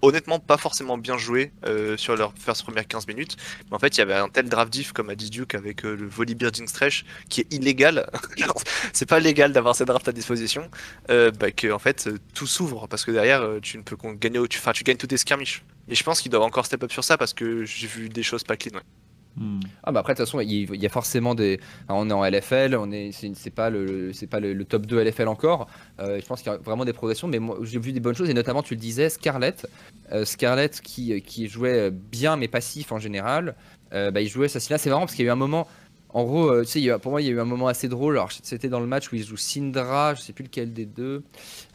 honnêtement 0.00 0.40
pas 0.40 0.56
forcément 0.56 0.98
bien 0.98 1.18
joué 1.18 1.52
euh, 1.66 1.96
sur 1.96 2.16
leurs 2.16 2.32
first 2.36 2.64
premières 2.64 2.86
15 2.86 3.06
minutes. 3.06 3.36
Mais 3.70 3.76
en 3.76 3.78
fait, 3.78 3.96
il 3.96 3.98
y 3.98 4.02
avait 4.02 4.14
un 4.14 4.28
tel 4.28 4.48
draft 4.48 4.72
diff, 4.72 4.92
comme 4.92 5.10
a 5.10 5.14
dit 5.14 5.30
Duke, 5.30 5.54
avec 5.54 5.84
euh, 5.84 5.94
le 5.94 6.08
Volibear 6.08 6.52
Jinxtrash, 6.52 7.04
qui 7.28 7.42
est 7.42 7.52
illégal. 7.52 8.10
C'est 8.92 9.08
pas 9.08 9.20
légal 9.20 9.52
d'avoir 9.52 9.76
ces 9.76 9.84
drafts 9.84 10.08
à 10.08 10.12
disposition. 10.12 10.68
Bah, 11.08 11.50
que, 11.52 11.70
en 11.70 11.78
fait, 11.78 12.08
tout 12.34 12.46
s'ouvre, 12.46 12.88
parce 12.88 13.04
que 13.04 13.10
derrière, 13.10 13.46
tu 13.62 13.78
ne 13.78 13.82
peux 13.82 13.96
gagner, 14.14 14.40
tu, 14.48 14.58
tu 14.74 14.84
gagnes 14.84 14.96
tous 14.96 15.06
tes 15.06 15.16
skirmishes. 15.16 15.62
Et 15.88 15.94
je 15.94 16.02
pense 16.02 16.20
qu'ils 16.20 16.30
doivent 16.30 16.42
encore 16.42 16.66
step 16.66 16.82
up 16.82 16.92
sur 16.92 17.04
ça, 17.04 17.16
parce 17.16 17.34
que 17.34 17.64
j'ai 17.64 17.86
vu 17.86 18.08
des 18.08 18.22
choses 18.22 18.44
pas 18.44 18.56
clean. 18.56 18.74
ouais. 18.74 19.01
Hmm. 19.34 19.60
Ah 19.82 19.92
bah 19.92 20.00
après 20.00 20.12
de 20.12 20.18
toute 20.18 20.26
façon 20.26 20.40
il 20.40 20.76
y 20.76 20.84
a 20.86 20.88
forcément 20.90 21.34
des 21.34 21.58
on 21.88 22.10
est 22.10 22.12
en 22.12 22.22
LFL 22.22 22.74
on 22.76 22.90
est 22.92 23.12
c'est 23.12 23.48
pas 23.50 23.70
le 23.70 24.12
c'est 24.12 24.26
pas 24.26 24.40
le, 24.40 24.52
le 24.52 24.64
top 24.66 24.84
2 24.84 25.02
LFL 25.02 25.26
encore. 25.28 25.68
Euh, 26.00 26.20
je 26.20 26.26
pense 26.26 26.42
qu'il 26.42 26.52
y 26.52 26.54
a 26.54 26.58
vraiment 26.58 26.84
des 26.84 26.92
progressions 26.92 27.28
mais 27.28 27.38
moi 27.38 27.56
j'ai 27.62 27.78
vu 27.78 27.92
des 27.92 28.00
bonnes 28.00 28.14
choses 28.14 28.28
et 28.28 28.34
notamment 28.34 28.62
tu 28.62 28.74
le 28.74 28.80
disais 28.80 29.08
Scarlett. 29.08 29.66
Euh, 30.12 30.26
Scarlett 30.26 30.82
qui 30.82 31.22
qui 31.22 31.48
jouait 31.48 31.90
bien 31.90 32.36
mais 32.36 32.46
passif 32.48 32.92
en 32.92 32.98
général. 32.98 33.54
Euh, 33.94 34.10
bah 34.10 34.20
il 34.20 34.28
jouait 34.28 34.48
Sassina 34.48 34.76
c'est 34.76 34.90
marrant 34.90 35.02
parce 35.06 35.14
qu'il 35.14 35.24
y 35.24 35.28
a 35.28 35.30
eu 35.30 35.32
un 35.32 35.36
moment 35.36 35.66
en 36.10 36.24
gros 36.24 36.62
tu 36.64 36.68
sais 36.82 36.98
pour 36.98 37.12
moi 37.12 37.22
il 37.22 37.26
y 37.26 37.30
a 37.30 37.32
eu 37.32 37.40
un 37.40 37.46
moment 37.46 37.68
assez 37.68 37.88
drôle. 37.88 38.16
Alors 38.18 38.32
c'était 38.32 38.68
dans 38.68 38.80
le 38.80 38.86
match 38.86 39.10
où 39.10 39.16
il 39.16 39.24
joue 39.24 39.38
Syndra 39.38 40.14
je 40.14 40.20
sais 40.20 40.34
plus 40.34 40.44
lequel 40.44 40.74
des 40.74 40.84
deux. 40.84 41.22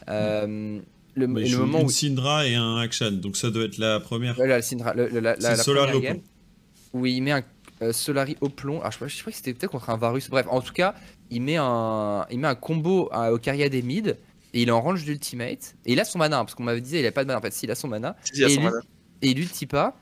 Le, 0.06 1.26
Bah, 1.26 1.40
moment 1.58 1.80
une 1.80 1.86
où 1.86 1.90
Syndra 1.90 2.46
et 2.46 2.54
un 2.54 2.76
Action, 2.76 3.10
donc 3.10 3.36
ça 3.36 3.50
doit 3.50 3.64
être 3.64 3.78
la 3.78 3.98
première. 3.98 4.38
Ouais, 4.38 4.46
là, 4.46 4.56
le 4.58 4.62
Syndra- 4.62 4.94
le- 4.94 5.08
la, 5.08 5.34
la, 5.34 5.56
la 5.56 5.64
première 5.64 6.00
game, 6.00 6.18
où 6.92 7.06
il 7.06 7.22
met 7.22 7.32
un 7.32 7.42
euh, 7.82 7.92
Solari 7.92 8.36
au 8.40 8.48
plomb. 8.48 8.80
Alors, 8.80 8.90
je, 8.92 8.98
sais 8.98 9.04
pas- 9.04 9.08
je 9.08 9.20
crois 9.20 9.30
que 9.30 9.36
c'était 9.36 9.54
peut-être 9.54 9.70
contre 9.70 9.90
un 9.90 9.96
Varus. 9.96 10.28
Bref, 10.30 10.46
en 10.50 10.60
tout 10.60 10.72
cas, 10.72 10.94
il 11.30 11.42
met 11.42 11.56
un, 11.58 12.26
il 12.30 12.38
met 12.40 12.48
un 12.48 12.54
combo 12.56 13.08
à- 13.12 13.32
au 13.32 13.38
carrière 13.38 13.70
des 13.70 13.82
mid 13.82 14.16
et 14.54 14.62
il 14.62 14.68
est 14.68 14.72
en 14.72 14.80
range 14.80 15.04
d'ultimate. 15.04 15.74
Et 15.86 15.92
il 15.92 16.00
a 16.00 16.04
son 16.04 16.18
mana, 16.18 16.38
hein, 16.38 16.44
parce 16.44 16.54
qu'on 16.54 16.64
m'avait 16.64 16.80
dit 16.80 16.96
il 16.98 17.06
a 17.06 17.12
pas 17.12 17.22
de 17.22 17.28
mana. 17.28 17.38
En 17.38 17.42
fait, 17.42 17.52
si, 17.52 17.66
il 17.66 17.70
a 17.70 17.74
son 17.76 17.86
mana. 17.88 18.16
Si, 18.24 18.32
il 18.34 18.40
y 18.40 18.44
a 18.44 18.48
et, 18.48 18.50
son 18.54 18.60
lui- 18.60 18.66
mana. 18.66 18.80
et 19.22 19.28
il 19.30 19.38
ulti 19.38 19.66
pas. 19.66 19.96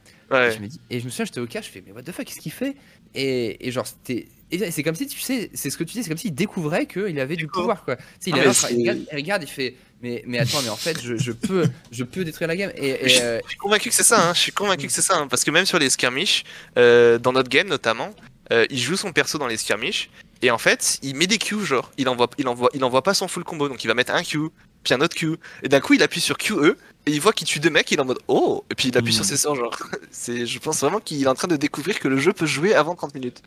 Et, 0.48 0.50
je 0.52 0.58
me 0.60 0.66
dis, 0.66 0.80
et 0.90 0.98
je 0.98 1.04
me 1.04 1.10
souviens, 1.10 1.24
j'étais 1.26 1.38
au 1.40 1.46
cas, 1.46 1.60
je 1.60 1.68
fais, 1.68 1.84
mais 1.86 1.92
what 1.92 2.02
the 2.02 2.10
fuck, 2.10 2.24
qu'est-ce 2.24 2.40
qu'il 2.40 2.50
fait? 2.50 2.74
Et, 3.14 3.66
et 3.66 3.70
genre, 3.72 3.86
c'était. 3.86 4.28
et 4.50 4.70
c'est 4.70 4.82
comme 4.82 4.94
si, 4.94 5.06
tu 5.06 5.20
sais, 5.20 5.50
c'est 5.54 5.70
ce 5.70 5.76
que 5.78 5.84
tu 5.84 5.94
dis, 5.94 6.02
c'est 6.02 6.08
comme 6.08 6.18
s'il 6.18 6.34
découvrait 6.34 6.86
qu'il 6.86 7.18
avait 7.20 7.36
du 7.36 7.46
pouvoir, 7.48 7.84
quoi. 7.84 7.96
Il, 8.26 8.34
Ah, 8.34 8.38
est 8.44 8.70
il, 8.72 8.76
regarde, 8.78 8.98
il 9.12 9.16
regarde, 9.16 9.42
il 9.42 9.48
fait, 9.48 9.74
mais, 10.02 10.22
mais 10.26 10.38
attends, 10.38 10.60
mais 10.62 10.68
en 10.68 10.76
fait, 10.76 11.00
je, 11.02 11.16
je 11.16 11.32
peux, 11.32 11.66
je 11.90 12.04
peux 12.04 12.24
détruire 12.24 12.48
la 12.48 12.56
game. 12.56 12.72
Et, 12.76 13.06
et, 13.06 13.08
Je- 13.08 13.20
euh, 13.22 13.40
Je 13.44 13.48
suis 13.50 13.58
convaincu 13.58 13.88
que 13.88 13.94
c'est 13.94 14.02
ça, 14.02 14.28
hein. 14.28 14.34
je 14.34 14.40
suis 14.40 14.52
convaincu 14.52 14.86
que 14.86 14.92
c'est 14.92 15.02
ça, 15.02 15.16
hein. 15.18 15.26
parce 15.28 15.44
que 15.44 15.50
même 15.50 15.66
sur 15.66 15.78
les 15.78 15.90
skirmishes, 15.90 16.44
euh, 16.78 17.18
dans 17.18 17.32
notre 17.32 17.48
game 17.48 17.68
notamment, 17.68 18.14
euh, 18.52 18.66
il 18.70 18.78
joue 18.78 18.96
son 18.96 19.12
perso 19.12 19.38
dans 19.38 19.46
les 19.48 19.56
skirmishes, 19.56 20.10
et 20.42 20.50
en 20.50 20.58
fait, 20.58 20.98
il 21.02 21.16
met 21.16 21.26
des 21.26 21.38
Q, 21.38 21.64
genre, 21.64 21.90
il 21.96 22.08
envoie, 22.08 22.28
il 22.38 22.46
envoie, 22.46 22.68
il 22.74 22.84
envoie 22.84 23.02
pas 23.02 23.14
son 23.14 23.26
full 23.26 23.42
combo, 23.44 23.68
donc 23.68 23.82
il 23.82 23.88
va 23.88 23.94
mettre 23.94 24.14
un 24.14 24.22
Q, 24.22 24.38
puis 24.84 24.94
un 24.94 25.00
autre 25.00 25.16
Q, 25.16 25.36
et 25.62 25.68
d'un 25.68 25.80
coup 25.80 25.94
il 25.94 26.02
appuie 26.02 26.20
sur 26.20 26.36
QE, 26.38 26.76
et 27.06 27.12
il 27.12 27.20
voit 27.20 27.32
qu'il 27.32 27.46
tue 27.46 27.60
deux 27.60 27.70
mecs, 27.70 27.90
il 27.90 27.98
est 27.98 28.00
en 28.00 28.04
mode 28.04 28.18
oh, 28.28 28.64
et 28.70 28.74
puis 28.74 28.88
il 28.88 28.98
appuie 28.98 29.12
sur 29.12 29.24
ses 29.24 29.36
sorts, 29.36 29.54
genre, 29.56 29.76
c'est, 30.10 30.46
je 30.46 30.58
pense 30.58 30.80
vraiment 30.80 31.00
qu'il 31.00 31.22
est 31.22 31.26
en 31.28 31.34
train 31.34 31.48
de 31.48 31.56
découvrir 31.56 31.98
que 32.00 32.08
le 32.08 32.18
jeu 32.18 32.32
peut 32.32 32.46
jouer 32.46 32.74
avant 32.74 32.94
30 32.94 33.14
minutes. 33.14 33.42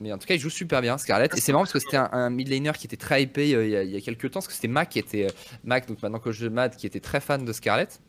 Mais 0.00 0.12
en 0.12 0.18
tout 0.18 0.26
cas, 0.28 0.34
il 0.34 0.40
joue 0.40 0.50
super 0.50 0.80
bien, 0.80 0.96
Scarlett. 0.96 1.36
Et 1.36 1.40
c'est 1.40 1.50
marrant 1.50 1.64
parce 1.64 1.72
que 1.72 1.80
c'était 1.80 1.96
un, 1.96 2.08
un 2.12 2.30
mid 2.30 2.46
laner 2.48 2.70
qui 2.78 2.86
était 2.86 2.96
très 2.96 3.22
hypé 3.24 3.52
euh, 3.52 3.64
il, 3.66 3.70
y 3.72 3.76
a, 3.76 3.82
il 3.82 3.90
y 3.90 3.96
a 3.96 4.00
quelques 4.00 4.30
temps. 4.30 4.34
Parce 4.38 4.46
que 4.46 4.52
c'était 4.52 4.68
Mac 4.68 4.90
qui 4.90 5.00
était. 5.00 5.24
euh, 5.24 5.30
Mac, 5.64 5.88
donc 5.88 6.00
maintenant 6.02 6.20
coach 6.20 6.38
de 6.38 6.48
Mad, 6.48 6.76
qui 6.76 6.86
était 6.86 7.00
très 7.00 7.20
fan 7.20 7.44
de 7.44 7.52
Scarlett. 7.52 8.00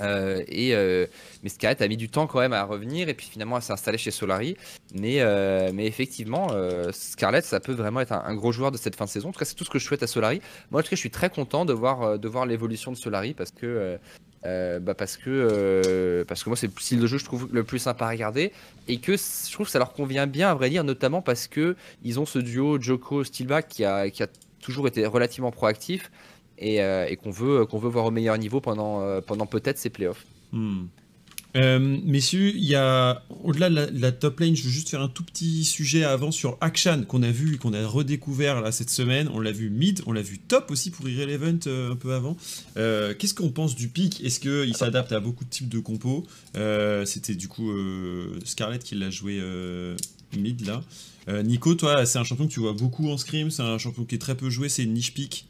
Euh, 0.00 0.42
et, 0.48 0.74
euh, 0.74 1.06
mais 1.42 1.48
Scarlett 1.48 1.80
a 1.82 1.88
mis 1.88 1.96
du 1.96 2.08
temps 2.08 2.26
quand 2.26 2.40
même 2.40 2.52
à 2.52 2.64
revenir. 2.64 3.08
Et 3.08 3.14
puis 3.14 3.26
finalement, 3.26 3.56
elle 3.56 3.62
s'est 3.62 3.72
installée 3.72 3.98
chez 3.98 4.10
Solari. 4.10 4.56
Mais, 4.94 5.20
euh, 5.20 5.70
mais 5.72 5.86
effectivement, 5.86 6.48
Scarlett, 6.92 7.44
ça 7.44 7.60
peut 7.60 7.72
vraiment 7.72 8.00
être 8.00 8.12
un, 8.12 8.34
gros 8.34 8.52
joueur 8.52 8.70
de 8.70 8.76
cette 8.76 8.96
fin 8.96 9.04
de 9.04 9.10
saison. 9.10 9.28
En 9.28 9.32
tout 9.32 9.38
cas, 9.38 9.44
c'est 9.44 9.54
tout 9.54 9.64
ce 9.64 9.70
que 9.70 9.78
je 9.78 9.84
souhaite 9.84 10.02
à 10.02 10.06
Solari. 10.06 10.40
Moi, 10.70 10.80
en 10.80 10.82
tout 10.82 10.90
cas, 10.90 10.96
je 10.96 11.00
suis 11.00 11.10
très 11.10 11.30
content 11.30 11.64
de 11.64 11.72
voir, 11.72 12.18
de 12.18 12.28
voir 12.28 12.46
l'évolution 12.46 12.92
de 12.92 12.96
Solari 12.96 13.34
parce 13.34 13.50
que. 13.50 13.98
bah 14.44 14.94
parce 14.94 15.16
que 15.16 16.24
parce 16.28 16.44
que 16.44 16.50
moi 16.50 16.56
c'est 16.56 16.68
le 16.68 16.80
style 16.80 17.00
de 17.00 17.06
jeu 17.08 17.16
que 17.16 17.22
je 17.22 17.24
trouve 17.24 17.48
le 17.50 17.64
plus 17.64 17.80
sympa 17.80 18.06
à 18.06 18.10
regarder 18.10 18.52
et 18.86 18.98
que 18.98 19.16
je 19.16 19.52
trouve 19.52 19.66
que 19.66 19.72
ça 19.72 19.80
leur 19.80 19.92
convient 19.92 20.28
bien 20.28 20.50
à 20.50 20.54
vrai 20.54 20.70
dire 20.70 20.84
notamment 20.84 21.20
parce 21.20 21.48
que 21.48 21.74
ils 22.04 22.20
ont 22.20 22.26
ce 22.26 22.38
duo 22.38 22.80
Joko 22.80 23.24
Steelback 23.24 23.66
qui 23.66 23.84
a, 23.84 24.08
qui 24.08 24.22
a 24.22 24.28
toujours 24.60 24.86
été 24.86 25.04
relativement 25.04 25.50
proactif 25.50 26.10
et, 26.58 26.82
euh, 26.82 27.06
et 27.08 27.16
qu'on 27.16 27.30
veut 27.30 27.66
qu'on 27.66 27.78
veut 27.78 27.88
voir 27.88 28.06
au 28.06 28.10
meilleur 28.10 28.38
niveau 28.38 28.60
pendant 28.60 29.00
euh, 29.02 29.20
pendant 29.20 29.46
peut-être 29.46 29.78
ces 29.78 29.90
playoffs. 29.90 30.26
Hmm. 30.52 30.84
Euh, 31.56 31.78
messieurs, 32.04 32.52
il 32.54 32.64
y 32.64 32.74
a 32.74 33.22
au-delà 33.42 33.70
de 33.70 34.00
la, 34.00 34.12
top 34.12 34.40
lane, 34.40 34.54
je 34.54 34.64
veux 34.64 34.70
juste 34.70 34.90
faire 34.90 35.00
un 35.00 35.08
tout 35.08 35.24
petit 35.24 35.64
sujet 35.64 36.04
avant 36.04 36.30
sur 36.30 36.58
Akshan 36.60 37.04
qu'on 37.08 37.22
a 37.22 37.30
vu, 37.30 37.56
qu'on 37.56 37.72
a 37.72 37.86
redécouvert 37.86 38.60
là 38.60 38.72
cette 38.72 38.90
semaine. 38.90 39.30
On 39.32 39.40
l'a 39.40 39.52
vu 39.52 39.70
mid, 39.70 40.02
on 40.06 40.12
l'a 40.12 40.20
vu 40.20 40.38
top 40.38 40.70
aussi 40.70 40.90
pour 40.90 41.08
Irrelevant 41.08 41.58
euh, 41.66 41.92
un 41.92 41.96
peu 41.96 42.12
avant. 42.12 42.36
Euh, 42.76 43.14
Qu'est-ce 43.18 43.32
qu'on 43.32 43.50
pense 43.50 43.74
du 43.74 43.88
pic 43.88 44.22
Est-ce 44.22 44.38
qu'il 44.38 44.76
s'adapte 44.76 45.12
à 45.12 45.20
beaucoup 45.20 45.44
de 45.44 45.50
types 45.50 45.68
de 45.68 45.78
compos? 45.78 46.26
Euh, 46.56 47.06
C'était 47.06 47.34
du 47.34 47.48
coup 47.48 47.70
euh, 47.70 48.38
Scarlett 48.44 48.84
qui 48.84 48.94
l'a 48.94 49.08
joué 49.08 49.38
euh, 49.40 49.96
mid 50.36 50.66
là. 50.66 50.82
Euh, 51.28 51.42
Nico, 51.42 51.74
toi, 51.74 52.04
c'est 52.04 52.18
un 52.18 52.24
champion 52.24 52.46
que 52.46 52.52
tu 52.52 52.60
vois 52.60 52.74
beaucoup 52.74 53.10
en 53.10 53.16
scrim, 53.16 53.50
c'est 53.50 53.62
un 53.62 53.78
champion 53.78 54.04
qui 54.04 54.14
est 54.14 54.18
très 54.18 54.36
peu 54.36 54.50
joué, 54.50 54.68
c'est 54.68 54.84
une 54.84 54.92
niche 54.92 55.14
pick. 55.14 55.48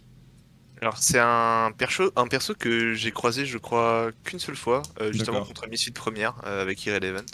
Alors 0.82 0.98
c'est 0.98 1.18
un 1.18 1.72
perso, 1.76 2.12
un 2.16 2.26
perso 2.26 2.54
que 2.54 2.94
j'ai 2.94 3.10
croisé 3.10 3.46
je 3.46 3.56
crois 3.58 4.10
qu'une 4.24 4.38
seule 4.38 4.56
fois, 4.56 4.82
euh, 5.00 5.12
justement 5.12 5.42
contre 5.44 5.66
Misfit 5.68 5.90
première 5.92 6.34
euh, 6.46 6.60
avec 6.62 6.84
Irrelevant, 6.84 7.24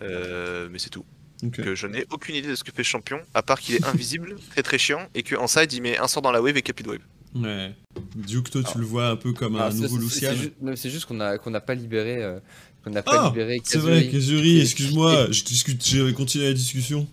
euh, 0.00 0.68
mais 0.70 0.78
c'est 0.78 0.90
tout. 0.90 1.04
Que 1.50 1.74
je 1.74 1.88
n'ai 1.88 2.06
aucune 2.12 2.36
idée 2.36 2.46
de 2.48 2.54
ce 2.54 2.62
que 2.62 2.70
fait 2.70 2.84
champion, 2.84 3.20
à 3.34 3.42
part 3.42 3.58
qu'il 3.58 3.74
est 3.74 3.84
invisible, 3.84 4.36
très 4.50 4.62
très 4.62 4.78
chiant, 4.78 5.08
et 5.14 5.24
qu'en 5.24 5.48
side 5.48 5.72
il 5.72 5.82
met 5.82 5.98
un 5.98 6.06
sort 6.06 6.22
dans 6.22 6.30
la 6.30 6.40
wave 6.40 6.56
et 6.56 6.62
capit 6.62 6.84
de 6.84 6.90
wave. 6.90 7.00
Ouais. 7.34 7.74
Duke, 8.14 8.50
toi, 8.50 8.62
tu 8.62 8.78
le 8.78 8.84
vois 8.84 9.08
un 9.08 9.16
peu 9.16 9.32
comme 9.32 9.56
un 9.56 9.60
Alors, 9.60 9.72
c'est- 9.72 9.78
nouveau 9.80 9.96
Lucian. 9.98 10.32
C'est 10.76 10.90
juste 10.90 11.06
qu'on 11.06 11.18
a 11.18 11.38
qu'on 11.38 11.50
n'a 11.50 11.60
pas 11.62 11.74
libéré 11.74 12.22
euh, 12.22 12.38
qu'on 12.84 12.90
n'a 12.90 13.02
pas 13.02 13.22
Ah, 13.24 13.28
libéré. 13.28 13.60
C'est 13.64 13.78
vrai, 13.78 14.06
Kazuri. 14.08 14.60
Excuse-moi, 14.60 15.32
je 15.32 15.42
discute, 15.42 15.84
j'ai 15.84 16.12
continué 16.12 16.46
la 16.46 16.52
discussion 16.52 17.08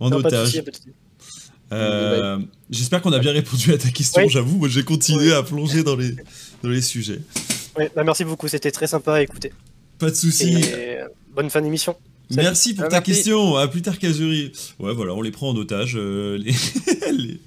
en 0.00 0.08
Non, 0.10 0.22
pas 0.22 0.30
de 0.30 0.36
otage. 0.36 0.46
souci, 0.46 0.62
pas 0.62 0.70
de 0.70 0.76
souci. 0.76 0.88
Euh, 1.72 2.38
J'espère 2.70 3.00
qu'on 3.02 3.12
a 3.12 3.18
bien 3.18 3.32
répondu 3.32 3.72
à 3.72 3.78
ta 3.78 3.88
question, 3.90 4.22
Oui. 4.22 4.28
j'avoue, 4.30 4.56
moi 4.58 4.68
j'ai 4.68 4.82
continué 4.84 5.32
à 5.32 5.42
plonger 5.42 5.82
dans 5.82 5.96
les, 5.96 6.12
dans 6.62 6.68
les 6.70 6.82
sujets. 6.82 7.20
Bah 7.94 8.04
merci 8.04 8.24
beaucoup, 8.24 8.48
c'était 8.48 8.70
très 8.70 8.86
sympa 8.86 9.14
à 9.14 9.22
écouter. 9.22 9.52
Pas 9.98 10.10
de 10.10 10.14
soucis. 10.14 10.54
Et 10.58 10.98
euh, 10.98 11.08
bonne 11.34 11.48
fin 11.50 11.60
d'émission. 11.60 11.96
Salut. 12.30 12.42
Merci 12.46 12.74
pour 12.74 12.84
Ah, 12.84 12.88
ta 12.88 12.96
merci. 12.98 13.12
question, 13.12 13.56
à 13.56 13.68
plus 13.68 13.80
tard 13.80 13.98
Kazuri. 13.98 14.52
Ouais 14.78 14.92
voilà, 14.92 15.14
on 15.14 15.22
les 15.22 15.30
prend 15.30 15.48
en 15.48 15.56
otage, 15.56 15.94
euh, 15.96 16.36
les, 16.36 16.52
les, 17.12 17.40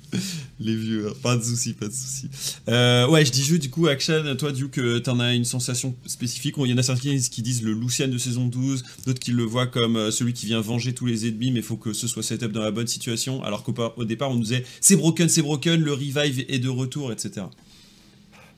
les 0.59 0.75
vieux, 0.75 1.13
pas 1.21 1.38
de 1.38 1.43
soucis, 1.43 1.73
pas 1.73 1.88
de 1.88 1.93
soucis. 1.93 2.29
Euh, 2.67 3.07
ouais, 3.07 3.23
je 3.23 3.32
dis 3.32 3.43
jeu, 3.43 3.59
du 3.59 3.69
coup, 3.69 3.86
Action, 3.88 4.36
toi 4.38 4.51
Duke, 4.51 4.79
euh, 4.79 4.99
t'en 4.99 5.19
as 5.19 5.34
une 5.36 5.45
sensation 5.45 5.95
spécifique. 6.07 6.55
Il 6.57 6.65
y 6.65 6.73
en 6.73 6.77
a 6.79 6.84
certains 6.84 7.15
qui 7.17 7.41
disent 7.43 7.61
le 7.61 7.73
Lucian 7.73 8.07
de 8.07 8.17
saison 8.17 8.45
12, 8.47 8.84
d'autres 9.05 9.19
qui 9.19 9.32
le 9.32 9.43
voient 9.43 9.67
comme 9.67 9.97
euh, 9.97 10.09
celui 10.09 10.34
qui 10.34 10.47
vient 10.47 10.61
venger 10.61 10.93
tous 10.93 11.05
les 11.05 11.27
ennemis, 11.27 11.51
mais 11.51 11.59
il 11.59 11.63
faut 11.65 11.77
que 11.77 11.93
ce 11.93 12.07
soit 12.07 12.23
setup 12.23 12.51
dans 12.51 12.61
la 12.63 12.71
bonne 12.71 12.88
situation. 12.88 13.43
Alors 13.43 13.61
qu'au 13.63 13.73
par- 13.73 13.95
au 13.99 14.03
départ, 14.05 14.32
on 14.32 14.36
nous 14.36 14.41
disait 14.43 14.65
c'est 14.79 14.95
broken, 14.95 15.29
c'est 15.29 15.43
broken, 15.43 15.79
le 15.79 15.93
revive 15.93 16.43
est 16.49 16.59
de 16.59 16.69
retour, 16.69 17.11
etc. 17.11 17.45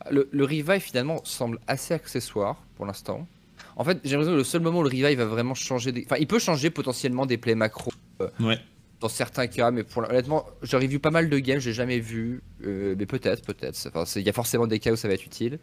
Le, 0.10 0.30
le 0.32 0.44
revive 0.46 0.80
finalement 0.80 1.22
semble 1.26 1.60
assez 1.68 1.94
accessoire 1.94 2.62
pour 2.78 2.86
l'instant. 2.86 3.28
En 3.76 3.84
fait, 3.84 4.00
j'ai 4.04 4.12
l'impression 4.12 4.34
que 4.34 4.38
le 4.38 4.44
seul 4.44 4.62
moment 4.62 4.80
où 4.80 4.84
le 4.84 4.90
revive 4.90 5.18
va 5.18 5.26
vraiment 5.26 5.54
changer, 5.56 5.92
des... 5.92 6.04
enfin, 6.06 6.18
il 6.20 6.28
peut 6.28 6.40
changer 6.40 6.70
potentiellement 6.70 7.26
des 7.26 7.38
plays 7.38 7.56
macro 7.56 7.92
euh, 8.22 8.30
Ouais. 8.40 8.60
dans 9.00 9.10
certains 9.10 9.48
cas, 9.48 9.72
mais 9.72 9.84
pour 9.84 10.04
honnêtement, 10.08 10.46
j'ai 10.62 10.78
revu 10.78 11.00
pas 11.00 11.12
mal 11.12 11.30
de 11.30 11.40
games, 11.40 11.60
j'ai 11.60 11.74
jamais 11.74 12.00
vu, 12.00 12.42
euh, 12.66 12.96
mais 12.98 13.06
peut-être, 13.06 13.44
peut-être. 13.44 13.90
Enfin, 13.94 14.04
il 14.20 14.26
y 14.26 14.30
a 14.30 14.34
forcément 14.34 14.68
des 14.68 14.80
cas 14.80 14.92
où 14.92 14.96
ça 14.96 15.08
va 15.08 15.14
être 15.16 15.26
utile. 15.26 15.60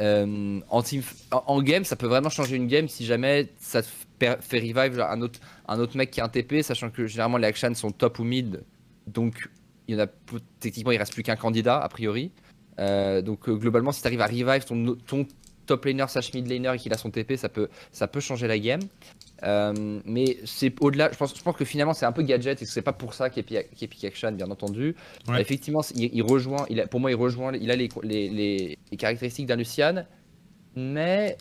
Euh, 0.00 0.60
en, 0.70 0.82
team, 0.82 1.02
en, 1.32 1.42
en 1.46 1.62
game, 1.62 1.84
ça 1.84 1.96
peut 1.96 2.06
vraiment 2.06 2.28
changer 2.30 2.54
une 2.54 2.68
game 2.68 2.86
si 2.88 3.04
jamais 3.04 3.48
ça 3.58 3.82
fait 3.82 4.38
fait 4.40 4.58
revive 4.58 4.96
genre, 4.96 5.10
un 5.10 5.22
autre, 5.22 5.40
un 5.66 5.78
autre 5.80 5.96
mec 5.96 6.10
qui 6.10 6.20
a 6.20 6.24
un 6.24 6.28
TP, 6.28 6.62
sachant 6.62 6.90
que 6.90 7.06
généralement 7.06 7.36
les 7.38 7.46
actions 7.46 7.72
sont 7.74 7.90
top 7.90 8.18
ou 8.18 8.24
mid, 8.24 8.62
donc 9.06 9.48
il 9.88 9.94
y 9.96 10.00
en 10.00 10.04
a 10.04 10.06
techniquement 10.60 10.92
il 10.92 10.98
reste 10.98 11.14
plus 11.14 11.22
qu'un 11.22 11.36
candidat 11.36 11.78
a 11.78 11.88
priori. 11.88 12.30
Euh, 12.78 13.22
donc 13.22 13.48
euh, 13.48 13.54
globalement, 13.56 13.90
si 13.90 14.00
tu 14.02 14.06
arrives 14.06 14.20
à 14.20 14.26
revive 14.26 14.64
ton, 14.64 14.96
ton 15.06 15.26
top 15.68 15.84
laner 15.84 16.06
slash 16.08 16.34
mid 16.34 16.48
laner 16.48 16.72
et 16.74 16.78
qu'il 16.78 16.92
a 16.92 16.98
son 16.98 17.10
TP, 17.10 17.36
ça 17.36 17.48
peut, 17.48 17.68
ça 17.92 18.08
peut 18.08 18.18
changer 18.20 18.48
la 18.48 18.58
game. 18.58 18.80
Euh, 19.44 20.00
mais 20.04 20.38
c'est 20.44 20.74
au-delà, 20.80 21.10
je 21.12 21.16
pense, 21.16 21.36
je 21.36 21.40
pense 21.42 21.54
que 21.54 21.64
finalement 21.64 21.94
c'est 21.94 22.06
un 22.06 22.10
peu 22.10 22.22
gadget 22.22 22.60
et 22.60 22.64
que 22.64 22.70
c'est 22.72 22.82
pas 22.82 22.92
pour 22.92 23.14
ça 23.14 23.30
qu'Epic 23.30 24.04
Action, 24.04 24.32
bien 24.32 24.50
entendu. 24.50 24.96
Ouais. 25.28 25.36
Euh, 25.36 25.38
effectivement, 25.38 25.82
il, 25.94 26.10
il 26.12 26.22
rejoint, 26.22 26.66
il 26.70 26.80
a, 26.80 26.88
pour 26.88 26.98
moi, 26.98 27.12
il 27.12 27.14
rejoint, 27.14 27.52
il 27.54 27.70
a 27.70 27.76
les, 27.76 27.88
les, 28.02 28.28
les- 28.28 28.78
les 28.90 28.96
caractéristiques 28.96 29.46
d'un 29.46 29.54
Lucian, 29.54 30.04
mais, 30.74 31.36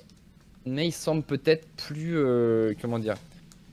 mais 0.66 0.88
il 0.88 0.92
semble 0.92 1.24
peut-être 1.24 1.68
plus, 1.76 2.18
euh, 2.18 2.74
comment 2.80 3.00
dire, 3.00 3.16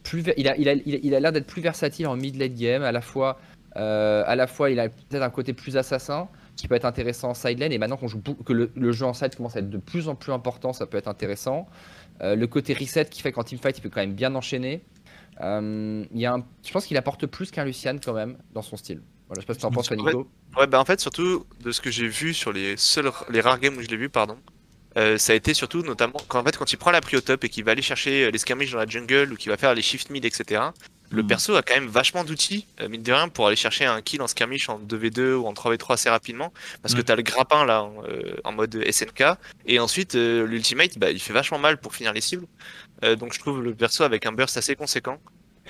plus, 0.05 0.23
il 0.37 0.49
a, 0.49 0.57
il 0.57 0.69
a, 0.69 0.73
il 0.75 0.95
a, 0.95 0.99
il 1.03 1.15
a 1.15 1.21
l'air 1.21 1.33
d'être 1.33 1.47
plus 1.47 1.61
versatile 1.63 2.07
en 2.07 2.17
mid-late 2.17 2.55
game, 2.55 2.83
à 2.83 2.93
la 2.93 3.01
fois, 3.03 3.39
euh, 3.77 4.23
à 4.27 4.37
la 4.37 4.47
fois 4.47 4.71
il 4.71 4.79
a 4.81 4.89
peut-être 4.89 5.23
un 5.23 5.31
côté 5.31 5.53
plus 5.53 5.77
assassin 5.77 6.29
qui 6.57 6.69
peut 6.69 6.75
être 6.75 6.85
intéressant 6.85 7.31
en 7.31 7.35
side 7.35 7.59
lane 7.59 7.73
et 7.73 7.79
maintenant 7.79 7.97
qu'on 7.97 8.09
joue 8.09 8.21
que 8.21 8.53
le, 8.53 8.71
le 8.75 8.93
jeu 8.93 9.05
en 9.07 9.13
side 9.15 9.35
commence 9.35 9.57
à 9.57 9.59
être 9.61 9.71
de 9.71 9.79
plus 9.79 10.09
en 10.09 10.15
plus 10.15 10.33
important, 10.33 10.73
ça 10.73 10.87
peut 10.87 10.97
être 10.97 11.09
intéressant. 11.09 11.67
Euh, 12.23 12.37
le 12.37 12.47
côté 12.47 12.75
reset 12.75 13.07
qui 13.07 13.23
fait 13.23 13.33
qu'en 13.33 13.43
teamfight 13.43 13.77
il 13.79 13.81
peut 13.81 13.91
quand 13.91 14.01
même 14.01 14.15
bien 14.15 14.35
enchaîner. 14.35 14.85
Euh, 15.41 16.05
y 16.15 16.27
a 16.27 16.35
un- 16.35 16.45
je 16.65 16.71
pense 16.73 16.87
qu'il 16.87 16.97
apporte 16.97 17.27
plus 17.27 17.51
qu'un 17.51 17.65
Lucian 17.65 17.97
quand 18.05 18.13
même 18.13 18.39
dans 18.53 18.63
son 18.63 18.77
style. 18.77 19.03
Voilà, 19.27 19.41
je 19.41 19.43
sais 19.43 19.47
pas 19.47 19.55
ce 19.55 19.59
que 19.59 19.63
t'en 19.63 19.71
penses, 19.71 19.91
Nico. 19.91 20.29
Ouais, 20.57 20.67
bah 20.67 20.79
en 20.81 20.85
fait, 20.85 21.01
surtout 21.01 21.45
de 21.65 21.73
ce 21.73 21.81
que 21.81 21.91
j'ai 21.91 22.07
vu 22.07 22.35
sur 22.35 22.53
les 22.53 22.77
seuls, 22.77 23.11
les 23.31 23.41
rares 23.41 23.59
games 23.59 23.77
où 23.77 23.83
je 23.83 23.89
l'ai 23.89 23.97
vu, 23.97 24.09
pardon, 24.09 24.37
euh, 24.97 25.19
ça 25.19 25.33
a 25.33 25.37
été 25.37 25.55
surtout 25.55 25.83
notamment 25.83 26.21
quand, 26.29 26.39
en 26.41 26.45
fait, 26.45 26.57
quand 26.57 26.73
il 26.73 26.77
prend 26.77 26.93
la 26.93 27.01
prio 27.01 27.21
top 27.21 27.43
et 27.43 27.49
qu'il 27.49 27.65
va 27.65 27.73
aller 27.73 27.83
chercher 27.83 28.31
les 28.31 28.39
skirmishes 28.39 28.71
dans 28.71 28.79
la 28.79 28.87
jungle 28.87 29.33
ou 29.33 29.37
qu'il 29.37 29.51
va 29.51 29.57
faire 29.57 29.75
les 29.75 29.83
shift 29.83 30.11
mid, 30.11 30.25
etc. 30.25 30.61
Le 31.15 31.23
Hmm. 31.23 31.27
perso 31.29 31.55
a 31.55 31.63
quand 31.63 31.75
même 31.75 31.87
vachement 31.89 32.25
d'outils, 32.25 32.67
euh, 32.81 32.89
mine 32.89 33.03
de 33.03 33.13
rien, 33.13 33.29
pour 33.29 33.47
aller 33.47 33.57
chercher 33.57 33.85
un 33.87 34.03
kill 34.03 34.21
en 34.21 34.27
skirmish 34.27 34.69
en 34.69 34.79
2v2 34.81 35.35
ou 35.35 35.47
en 35.47 35.53
3v3 35.55 35.95
assez 35.95 36.11
rapidement. 36.11 36.53
Parce 36.83 36.93
que 36.95 36.99
Ouais. 36.99 37.05
t'as 37.05 37.15
le 37.17 37.23
grappin 37.23 37.65
là 37.65 37.85
en, 37.85 38.03
euh, 38.05 38.35
en 38.45 38.53
mode 38.53 38.75
SNK. 38.91 39.23
Et 39.67 39.79
ensuite, 39.79 40.17
euh, 40.17 40.45
l'ultimate, 40.47 40.99
bah, 40.99 41.11
il 41.13 41.21
fait 41.21 41.33
vachement 41.33 41.59
mal 41.59 41.79
pour 41.79 41.95
finir 41.95 42.13
les 42.13 42.21
cibles. 42.21 42.47
Donc 43.19 43.35
je 43.35 43.39
trouve 43.39 43.63
le 43.63 43.75
perso 43.75 44.03
avec 44.03 44.25
un 44.25 44.33
burst 44.33 44.57
assez 44.57 44.75
conséquent. 44.77 45.19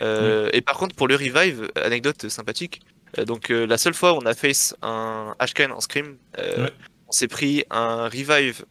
Euh, 0.02 0.50
Et 0.52 0.60
par 0.60 0.76
contre, 0.76 0.94
pour 0.94 1.08
le 1.08 1.16
revive, 1.16 1.68
anecdote 1.76 2.28
sympathique. 2.28 2.80
donc 3.26 3.48
la 3.48 3.76
seule 3.78 3.94
fois 3.94 4.12
où 4.14 4.16
on 4.22 4.26
a 4.26 4.34
face 4.34 4.74
un 4.82 5.34
Ashkan 5.38 5.70
en 5.70 5.80
scrim, 5.80 6.16
on 6.38 7.12
s'est 7.12 7.28
pris 7.28 7.64
un 7.70 8.04
revive 8.08 8.64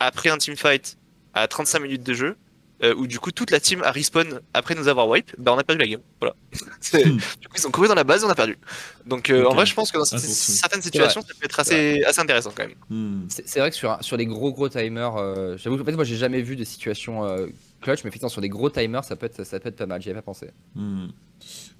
après 0.00 0.30
un 0.30 0.38
teamfight 0.38 0.96
à 1.34 1.46
35 1.48 1.80
minutes 1.80 2.02
de 2.02 2.14
jeu. 2.14 2.36
Euh, 2.82 2.94
où 2.94 3.06
du 3.06 3.18
coup 3.18 3.30
toute 3.30 3.50
la 3.50 3.60
team 3.60 3.82
a 3.82 3.90
respawn 3.90 4.40
après 4.54 4.74
nous 4.74 4.88
avoir 4.88 5.08
wipe, 5.08 5.34
bah 5.38 5.52
on 5.54 5.58
a 5.58 5.64
perdu 5.64 5.80
la 5.80 5.88
game. 5.88 6.00
Voilà. 6.20 6.34
Hmm. 6.92 7.16
du 7.40 7.48
coup 7.48 7.56
ils 7.56 7.66
ont 7.66 7.70
couru 7.70 7.88
dans 7.88 7.94
la 7.94 8.04
base 8.04 8.22
et 8.22 8.26
on 8.26 8.28
a 8.28 8.34
perdu. 8.34 8.58
Donc 9.06 9.30
euh, 9.30 9.46
en 9.46 9.54
vrai 9.54 9.64
je 9.64 9.74
pense 9.74 9.90
que 9.90 9.96
dans 9.96 10.04
Attention. 10.04 10.28
certaines 10.28 10.82
situations 10.82 11.22
ça 11.22 11.28
peut 11.28 11.46
être 11.46 11.58
assez, 11.58 12.02
assez 12.04 12.20
intéressant 12.20 12.52
quand 12.54 12.66
même. 12.66 12.74
Hmm. 12.90 13.26
C'est 13.28 13.60
vrai 13.60 13.70
que 13.70 13.76
sur, 13.76 13.96
sur 14.02 14.16
les 14.18 14.26
gros 14.26 14.52
gros 14.52 14.68
timers, 14.68 15.16
euh, 15.16 15.56
j'avoue 15.56 15.76
que 15.76 15.82
en 15.82 15.84
fait, 15.84 15.92
moi 15.92 16.04
j'ai 16.04 16.16
jamais 16.16 16.42
vu 16.42 16.54
de 16.54 16.64
situation 16.64 17.24
euh, 17.24 17.46
clutch, 17.80 18.04
mais 18.04 18.08
effectivement 18.08 18.28
sur 18.28 18.42
des 18.42 18.50
gros 18.50 18.68
timers 18.68 19.04
ça 19.04 19.16
peut 19.16 19.26
être, 19.26 19.44
ça 19.44 19.58
peut 19.58 19.70
être 19.70 19.76
pas 19.76 19.86
mal, 19.86 20.02
j'y 20.02 20.10
avais 20.10 20.18
pas 20.18 20.22
pensé. 20.22 20.50
Hmm. 20.74 21.06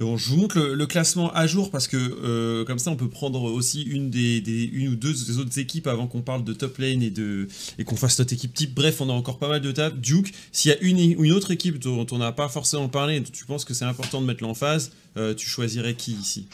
Bon, 0.00 0.16
je 0.16 0.28
vous 0.30 0.36
montre 0.36 0.58
le, 0.58 0.74
le 0.74 0.86
classement 0.86 1.32
à 1.32 1.46
jour 1.46 1.70
parce 1.70 1.86
que 1.86 1.96
euh, 1.96 2.64
comme 2.64 2.78
ça 2.80 2.90
on 2.90 2.96
peut 2.96 3.08
prendre 3.08 3.42
aussi 3.42 3.82
une 3.82 4.10
des, 4.10 4.40
des- 4.40 4.64
une 4.64 4.88
ou 4.88 4.96
deux 4.96 5.12
des 5.12 5.38
autres 5.38 5.56
équipes 5.60 5.86
avant 5.86 6.08
qu'on 6.08 6.22
parle 6.22 6.42
de 6.44 6.52
top 6.52 6.78
lane 6.78 7.02
et 7.02 7.10
de 7.10 7.46
et 7.78 7.84
qu'on 7.84 7.94
fasse 7.94 8.18
notre 8.18 8.32
équipe 8.32 8.52
type. 8.52 8.74
Bref, 8.74 9.00
on 9.00 9.08
a 9.08 9.12
encore 9.12 9.38
pas 9.38 9.48
mal 9.48 9.60
de 9.60 9.70
tables. 9.70 10.00
Duke, 10.00 10.32
s'il 10.50 10.70
y 10.70 10.74
a 10.74 10.78
une, 10.80 10.98
une 10.98 11.32
autre 11.32 11.52
équipe 11.52 11.78
dont 11.78 12.04
on 12.10 12.18
n'a 12.18 12.32
pas 12.32 12.48
forcément 12.48 12.88
parlé 12.88 13.16
et 13.16 13.20
dont 13.20 13.30
tu 13.32 13.44
penses 13.44 13.64
que 13.64 13.74
c'est 13.74 13.84
important 13.84 14.20
de 14.20 14.26
mettre 14.26 14.42
l'emphase, 14.42 14.90
euh, 15.16 15.34
tu 15.34 15.48
choisirais 15.48 15.94
qui 15.94 16.12
ici? 16.12 16.48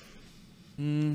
Hmm. 0.78 1.14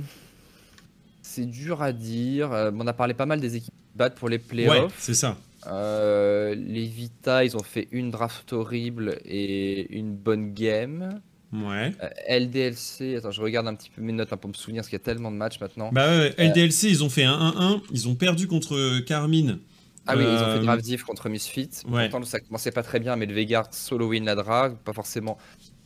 C'est 1.21 1.45
dur 1.45 1.82
à 1.84 1.93
dire. 1.93 2.51
euh, 2.51 2.71
on 2.74 2.88
a 2.88 2.93
parlé 2.93 3.13
pas 3.13 3.26
mal 3.26 3.39
des 3.39 3.55
équipes 3.57 3.74
qui 3.74 3.97
battent 3.97 4.15
pour 4.15 4.30
les 4.30 4.39
playoffs. 4.39 4.71
Ouais, 4.76 4.88
c'est 4.97 5.13
ça. 5.13 5.38
Euh, 5.67 6.55
les 6.55 6.86
Vita, 6.88 7.45
ils 7.45 7.55
ont 7.55 7.63
fait 7.63 7.88
une 7.91 8.11
draft 8.11 8.51
horrible 8.53 9.19
et 9.26 9.95
une 9.97 10.15
bonne 10.15 10.53
game. 10.53 11.21
Ouais. 11.54 11.93
Euh, 12.01 12.10
LDLC, 12.39 13.16
attends, 13.18 13.32
je 13.32 13.41
regarde 13.41 13.68
un 13.68 13.76
petit 13.76 13.89
peu 13.89 14.01
mes 14.01 14.12
notes 14.14 14.34
hein, 14.34 14.38
pour 14.38 14.49
me 14.49 14.54
souvenir 14.56 14.82
parce 14.82 14.89
qu'il 14.89 14.97
y 14.97 15.01
a 15.01 15.06
tellement 15.06 15.32
de 15.32 15.38
matchs 15.38 15.60
maintenant. 15.60 15.89
Bah 15.91 16.08
ouais, 16.10 16.34
ouais, 16.38 16.47
LDLC, 16.49 16.84
ils 16.89 17.04
ont 17.04 17.10
fait 17.10 17.24
un 17.24 17.38
1-1, 17.38 17.82
ils 17.91 18.08
ont 18.08 18.16
perdu 18.16 18.47
contre 18.47 18.99
Carmine. 19.01 19.60
ah 20.08 20.16
oui, 20.18 20.24
ils 20.24 20.28
ont 20.28 20.30
euh, 20.47 20.58
fait 20.60 20.66
draft 20.66 20.84
diff 20.84 21.04
contre 21.04 21.30
Misfit. 21.30 21.70
ouais. 21.89 22.10
Pourtant, 22.10 22.26
ça 22.26 22.39
commençait 22.39 22.72
pas 22.72 22.84
très 22.84 22.99
bien, 22.99 23.16
mais 23.16 23.26
le 23.28 23.34
Vegard 23.36 23.68
solo 23.74 24.08
win 24.10 24.26
la 24.26 24.36
draft, 24.36 24.78
pas 24.84 24.93
forcément 24.93 25.38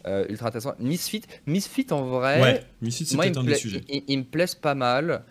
euh, 0.06 0.26
ultra 0.30 0.48
intéressant. 0.48 0.74
Misfit, 0.80 1.24
Misfit 1.48 1.88
en 1.92 2.06
vrai, 2.06 2.42
Ouais, 2.42 2.64
mais 2.82 2.90
si 2.92 3.06
c'est 3.06 3.16
il 3.16 3.38
un 3.38 3.44
des 3.44 3.56
sujets. 3.56 3.84
il- 3.90 4.04
ils 4.08 4.18
me 4.20 4.24
plaisent 4.24 4.56
pas 4.56 4.74
mal. 4.76 5.24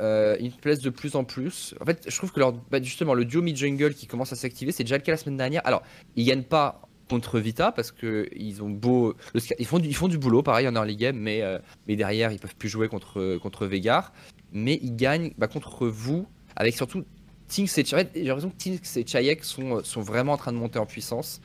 Euh, 0.00 0.36
ils 0.38 0.46
me 0.52 0.56
plaisent 0.60 0.78
de 0.80 0.90
plus 0.90 1.16
en 1.16 1.24
plus. 1.24 1.74
En 1.80 1.84
fait, 1.84 2.04
je 2.06 2.16
trouve 2.16 2.30
que 2.30 2.38
leur, 2.38 2.52
bah, 2.52 2.80
justement, 2.80 3.14
le 3.14 3.24
duo 3.24 3.42
mid-jungle 3.42 3.94
qui 3.94 4.06
commence 4.06 4.32
à 4.32 4.36
s'activer, 4.36 4.70
c'est 4.70 4.84
déjà 4.84 4.96
le 4.96 5.02
cas 5.02 5.10
la 5.10 5.18
semaine 5.18 5.36
dernière. 5.36 5.60
Alors, 5.64 5.82
ils 6.14 6.24
gagnent 6.24 6.44
pas 6.44 6.87
contre 7.08 7.38
Vita 7.38 7.72
parce 7.72 7.90
que 7.92 8.28
ils 8.36 8.62
ont 8.62 8.70
beau. 8.70 9.14
le 9.34 9.40
ils, 9.58 9.66
font 9.66 9.78
du, 9.78 9.88
ils 9.88 9.96
font 9.96 10.08
du 10.08 10.18
boulot, 10.18 10.42
pareil, 10.42 10.68
en 10.68 10.74
early 10.74 10.96
game, 10.96 11.16
mais, 11.16 11.42
euh, 11.42 11.58
mais 11.86 11.96
derrière, 11.96 12.30
ils 12.32 12.38
peuvent 12.38 12.56
plus 12.56 12.68
jouer 12.68 12.88
contre, 12.88 13.38
contre 13.38 13.66
Vegar. 13.66 14.12
Mais 14.52 14.78
ils 14.82 14.96
gagnent 14.96 15.32
bah, 15.36 15.48
contre 15.48 15.88
vous, 15.88 16.26
avec 16.56 16.74
surtout 16.76 17.04
Tinks 17.48 17.78
et 17.78 17.84
Chayek. 17.84 18.08
J'ai 18.14 18.24
l'impression 18.24 18.50
que 18.50 18.56
Tinks 18.62 18.96
et 18.96 19.06
Chayek 19.06 19.44
sont, 19.44 19.82
sont 19.84 20.00
vraiment 20.02 20.32
en 20.34 20.36
train 20.36 20.52
de 20.52 20.58
monter 20.58 20.78
en 20.78 20.86
puissance. 20.86 21.40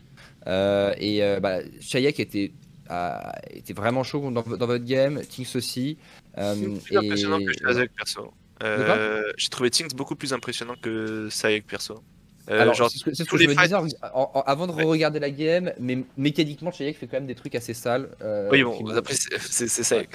Euh, 0.47 0.93
et 0.97 1.23
euh, 1.23 1.39
bah, 1.39 1.59
Chayek 1.81 2.19
était, 2.19 2.51
a- 2.89 3.33
était 3.51 3.73
vraiment 3.73 4.03
chaud 4.03 4.21
dans, 4.31 4.41
dans 4.41 4.65
votre 4.67 4.83
game, 4.85 5.21
Tinks 5.25 5.55
aussi. 5.55 5.97
Euh, 6.37 6.55
plus 6.83 6.97
impressionnant 6.97 7.39
que 7.39 7.51
Shazak 7.53 7.91
perso. 7.95 8.33
Euh, 8.63 9.23
J'ai 9.37 9.49
trouvé 9.49 9.69
Things 9.69 9.93
beaucoup 9.93 10.15
plus 10.15 10.33
impressionnant 10.33 10.75
que 10.81 11.27
Sayek 11.29 11.67
perso. 11.67 12.01
Euh, 12.49 12.73
c'est 12.73 12.97
ce 12.97 13.03
que, 13.05 13.13
ce 13.13 13.23
je 13.23 13.33
me 13.33 13.37
disais 13.39 13.55
fights- 13.55 13.73
en- 14.13 14.31
en- 14.33 14.41
avant 14.41 14.67
de 14.67 14.73
Ouais. 14.73 14.83
regarder 14.83 15.19
la 15.19 15.29
game, 15.29 15.71
mais 15.79 15.99
mécaniquement, 16.17 16.71
Chayek 16.71 16.97
fait 16.97 17.07
quand 17.07 17.17
même 17.17 17.25
des 17.27 17.35
trucs 17.35 17.55
assez 17.55 17.73
sales. 17.73 18.09
euh, 18.21 18.49
oui, 18.51 18.63
bon, 18.63 18.85
après, 18.95 19.13
c'est 19.15 19.67
c'est- 19.69 20.07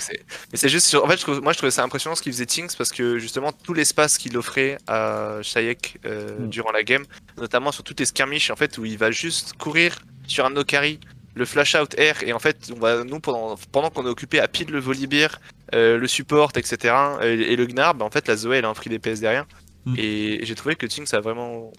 Mais 0.53 0.59
c'est 0.59 0.69
juste, 0.69 0.87
sur- 0.87 1.05
en 1.05 1.09
fait, 1.09 1.17
je 1.17 1.23
trouve- 1.23 1.41
moi 1.41 1.53
je 1.53 1.59
trouvais 1.59 1.71
ça 1.71 1.83
impressionnant 1.83 2.15
ce 2.17 2.23
qu'il 2.23 2.33
faisait 2.33 2.45
Things 2.47 2.75
parce 2.77 2.91
que 2.93 3.19
justement, 3.19 3.51
tout 3.53 3.73
l'espace 3.73 4.19
qu'il 4.19 4.37
offrait 4.37 4.77
à 4.87 5.39
Sayek 5.43 5.99
euh, 6.05 6.39
Mm. 6.41 6.49
durant 6.49 6.71
la 6.73 6.83
game, 6.83 7.05
notamment 7.39 7.73
sur 7.73 7.83
toutes 7.83 8.01
les 8.01 8.07
skirmishes, 8.07 8.51
en 8.51 8.57
fait, 8.57 8.77
où 8.79 8.85
il 8.85 8.99
va 8.99 9.11
juste 9.11 9.55
courir 9.55 9.99
sur 10.27 10.45
un 10.45 10.51
no 10.51 10.65
carry, 10.65 11.01
le 11.35 11.45
flash 11.47 11.77
out 11.77 11.95
air, 11.99 12.23
et 12.27 12.33
en 12.33 12.39
fait, 12.39 12.71
on 12.77 12.81
va, 12.81 13.05
nous, 13.05 13.21
pendant, 13.21 13.57
pendant 13.73 13.91
qu'on 13.91 14.05
est 14.05 14.11
occupé 14.11 14.41
à 14.41 14.49
pile 14.49 14.71
le 14.71 14.81
volibear, 14.81 15.41
euh, 15.75 15.97
le 15.97 16.07
support, 16.09 16.51
etc., 16.57 16.95
et, 17.23 17.53
et 17.53 17.57
le 17.57 17.65
Gnar, 17.67 17.95
bah, 17.95 18.05
en 18.05 18.11
fait, 18.11 18.27
la 18.29 18.37
Zoé, 18.37 18.59
elle 18.59 18.65
a 18.65 18.69
un 18.69 18.75
free 18.75 18.91
DPS 18.91 19.21
derrière. 19.21 19.47
Mm. 19.87 19.95
Et 19.99 20.41
j'ai 20.43 20.55
trouvé 20.57 20.75
que 20.77 20.85
Things 20.87 21.09
a 21.15 21.21
vraiment. 21.21 21.73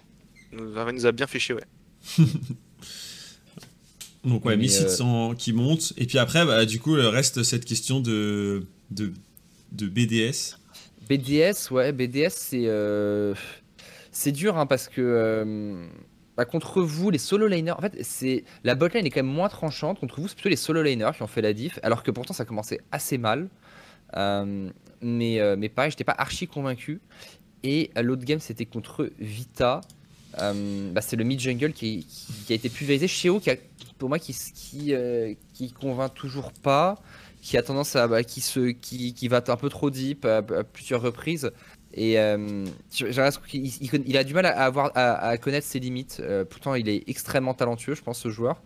A, 0.78 0.91
nous 0.91 1.06
a 1.06 1.12
bien 1.12 1.28
fait 1.28 1.39
chier, 1.39 1.56
ouais. 1.56 1.64
Donc 4.26 4.43
ouais, 4.45 4.58
Mais, 4.58 4.64
Misfits 4.64 5.02
euh, 5.02 5.04
en- 5.04 5.36
qui 5.36 5.54
monte. 5.54 5.93
Et 5.97 6.06
puis 6.06 6.18
après, 6.18 6.45
bah, 6.45 6.66
du 6.66 6.80
coup, 6.80 6.93
reste 6.93 7.43
cette 7.43 7.66
question 7.66 8.00
de, 8.02 8.66
de, 8.91 9.14
de 9.72 9.88
BDS. 9.88 10.58
BDS, 11.10 11.72
ouais, 11.72 11.91
BDS, 11.91 12.30
c'est 12.32 12.64
euh, 12.66 13.34
c'est 14.12 14.32
dur 14.32 14.58
hein, 14.58 14.66
parce 14.66 14.88
que 14.89 15.02
euh, 15.02 15.88
bah, 16.36 16.45
contre 16.45 16.82
vous, 16.82 17.10
les 17.10 17.18
solo 17.18 17.47
laners, 17.47 17.72
en 17.72 17.82
fait, 17.82 17.97
c'est 18.04 18.43
la 18.64 18.76
botlane 18.76 19.06
est 19.06 19.10
quand 19.10 19.24
même 19.24 19.34
moins 19.34 19.50
tranchante. 19.50 20.00
Contre 20.00 20.20
vous, 20.20 20.28
c'est 20.28 20.36
plutôt 20.36 20.50
les 20.50 20.56
solo 20.58 20.84
laners 20.84 21.12
qui 21.16 21.24
ont 21.24 21.28
fait 21.28 21.41
la 21.41 21.54
diff, 21.54 21.80
alors 21.82 22.04
que 22.04 22.12
pourtant 22.12 22.34
ça 22.34 22.45
commençait 22.45 22.82
assez 22.91 23.18
mal. 23.18 23.50
Euh, 24.18 24.70
mais, 25.02 25.39
euh, 25.39 25.56
mais 25.58 25.70
pareil, 25.70 25.91
j'étais 25.91 26.04
pas 26.04 26.16
archi 26.18 26.47
convaincu. 26.47 27.00
Et 27.64 27.89
l'autre 28.02 28.24
game, 28.26 28.39
c'était 28.39 28.66
contre 28.66 29.10
Vita. 29.20 29.82
Euh, 30.38 30.91
bah, 30.91 31.01
c'est 31.01 31.15
le 31.15 31.23
mid 31.23 31.39
jungle 31.39 31.73
qui, 31.73 32.05
a 32.49 32.53
été 32.53 32.69
pulvérisé. 32.69 33.07
Sheo, 33.07 33.39
qui 33.39 33.49
pour 33.97 34.09
moi, 34.09 34.19
qui, 34.19 34.93
euh, 34.93 35.34
qui 35.53 35.71
convainc 35.71 36.13
toujours 36.13 36.51
pas 36.51 36.97
qui 37.41 37.57
a 37.57 37.63
tendance 37.63 37.95
à 37.95 38.07
bah, 38.07 38.23
qui 38.23 38.41
se 38.41 38.71
qui, 38.71 39.27
va 39.30 39.41
un 39.47 39.55
peu 39.55 39.69
trop 39.69 39.89
deep 39.89 40.25
à, 40.25 40.41
plusieurs 40.41 41.01
reprises. 41.01 41.51
Et 41.93 42.19
euh, 42.19 42.65
il, 42.99 44.17
a 44.17 44.23
du 44.23 44.34
mal 44.34 44.45
à 44.45 45.38
connaître 45.38 45.65
ses 45.65 45.80
limites. 45.80 46.21
Pourtant 46.49 46.75
il 46.75 46.88
est 46.89 47.03
extrêmement 47.07 47.53
talentueux 47.53 47.95
je 47.95 48.01
pense 48.01 48.19
ce 48.19 48.30
joueur. 48.30 48.61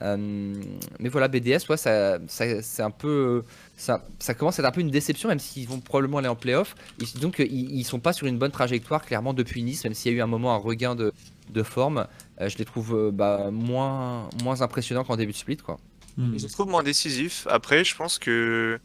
Mais 0.00 1.08
voilà 1.08 1.28
BDS 1.28 1.60
ça- 1.76 2.18
c'est 2.28 2.82
un 2.82 2.90
peu 2.90 3.44
ça, 3.78 4.04
ça 4.18 4.34
commence 4.34 4.58
à 4.58 4.62
être 4.62 4.68
un 4.68 4.72
peu 4.72 4.80
une 4.82 4.90
déception 4.90 5.28
même 5.30 5.38
s'ils 5.38 5.66
vont 5.68 5.80
probablement 5.80 6.18
aller 6.18 6.28
en 6.28 6.36
playoff 6.36 6.74
Et 7.00 7.18
donc 7.20 7.38
ils, 7.38 7.70
ils 7.78 7.84
sont 7.84 8.00
pas 8.00 8.12
sur 8.12 8.26
une 8.26 8.36
bonne 8.38 8.50
trajectoire 8.50 9.02
clairement 9.06 9.32
depuis 9.32 9.62
Nice 9.62 9.84
même 9.84 9.94
s'il 9.94 10.12
y 10.12 10.14
a 10.14 10.18
eu 10.18 10.20
un 10.20 10.26
moment 10.26 10.52
un 10.54 10.58
regain 10.58 10.94
de, 10.94 11.12
de 11.50 11.62
forme 11.62 12.06
euh, 12.40 12.48
je 12.50 12.58
les 12.58 12.64
trouve 12.66 12.94
euh, 12.94 13.10
bah, 13.10 13.50
moins 13.50 14.28
moins 14.42 14.60
impressionnants 14.62 15.04
qu'en 15.04 15.16
début 15.16 15.32
de 15.32 15.36
split 15.38 15.56
quoi 15.56 15.78
Hmm. 16.16 16.36
Je 16.36 16.42
le 16.46 16.50
trouve 16.50 16.66
moins 16.68 16.82
décisif. 16.82 17.46
Après, 17.48 17.84
je 17.84 17.94
pense 17.94 18.18
que, 18.18 18.80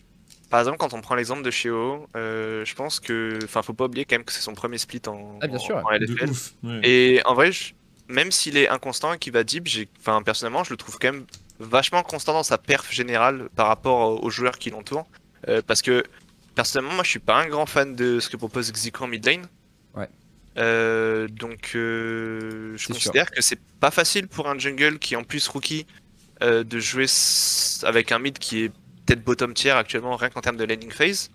par 0.52 0.60
exemple, 0.60 0.78
quand 0.78 0.94
on 0.94 1.02
prend 1.02 1.16
l'exemple 1.16 1.42
de 1.42 1.50
Sheo, 1.50 2.06
euh, 2.16 2.64
je 2.64 2.76
pense 2.76 3.00
que, 3.00 3.40
enfin, 3.44 3.64
faut 3.64 3.74
pas 3.74 3.86
oublier 3.86 4.06
quand 4.06 4.16
même 4.18 4.24
que 4.24 4.32
c'est 4.32 4.42
son 4.44 4.54
premier 4.54 4.78
split 4.78 5.02
en, 5.08 5.40
Ah, 5.42 5.48
bien 5.48 5.58
sûr, 5.58 5.78
en 5.78 5.90
De 5.98 6.06
LFL. 6.06 6.30
ouf. 6.30 6.54
ouais. 6.62 6.82
Et 6.84 7.22
en 7.26 7.34
vrai, 7.34 7.52
je- 7.52 7.74
même 8.08 8.30
s'il 8.30 8.56
est 8.56 8.70
inconstant 8.70 9.14
et 9.14 9.18
qu'il 9.18 9.34
va 9.34 9.44
deep, 9.44 9.68
enfin, 10.00 10.22
personnellement, 10.22 10.64
je 10.64 10.70
le 10.70 10.78
trouve 10.78 11.00
quand 11.00 11.12
même 11.12 11.26
vachement 11.64 12.04
constant 12.04 12.34
dans 12.34 12.44
sa 12.44 12.58
perf 12.58 12.92
générale 12.92 13.50
par 13.56 13.68
rapport 13.68 14.24
aux 14.24 14.30
joueurs 14.30 14.58
qui 14.58 14.70
l'entourent. 14.70 15.08
Euh, 15.50 15.62
parce 15.66 15.82
que, 15.82 16.04
personnellement, 16.56 16.96
moi, 16.96 17.04
je 17.04 17.10
suis 17.10 17.20
pas 17.20 17.42
un 17.42 17.48
grand 17.48 17.66
fan 17.66 17.96
de 17.96 18.20
ce 18.20 18.30
que 18.30 18.38
propose 18.38 18.72
Xicro 18.72 19.06
en 19.06 19.08
mid 19.08 19.26
lane. 19.26 19.46
Ouais. 19.96 20.10
Euh, 20.58 21.28
donc, 21.28 21.72
euh, 21.76 22.74
je 22.78 22.88
considère 22.88 23.30
que 23.32 23.42
c'est 23.42 23.60
pas 23.80 23.92
facile 23.92 24.28
pour 24.28 24.48
un 24.48 24.58
jungle 24.58 25.00
qui 25.00 25.16
est 25.16 25.18
en 25.18 25.24
plus 25.24 25.48
rookie 25.48 25.86
de 26.42 26.80
jouer 26.80 27.06
avec 27.84 28.12
un 28.12 28.20
mid 28.20 28.38
qui 28.38 28.66
est 28.66 28.72
peut-être 29.06 29.24
bottom 29.24 29.54
tier 29.54 29.72
actuellement, 29.72 30.18
rien 30.18 30.30
qu'en 30.30 30.42
termes 30.42 30.58
de 30.58 30.66
landing 30.66 30.92
phase. 30.92 31.30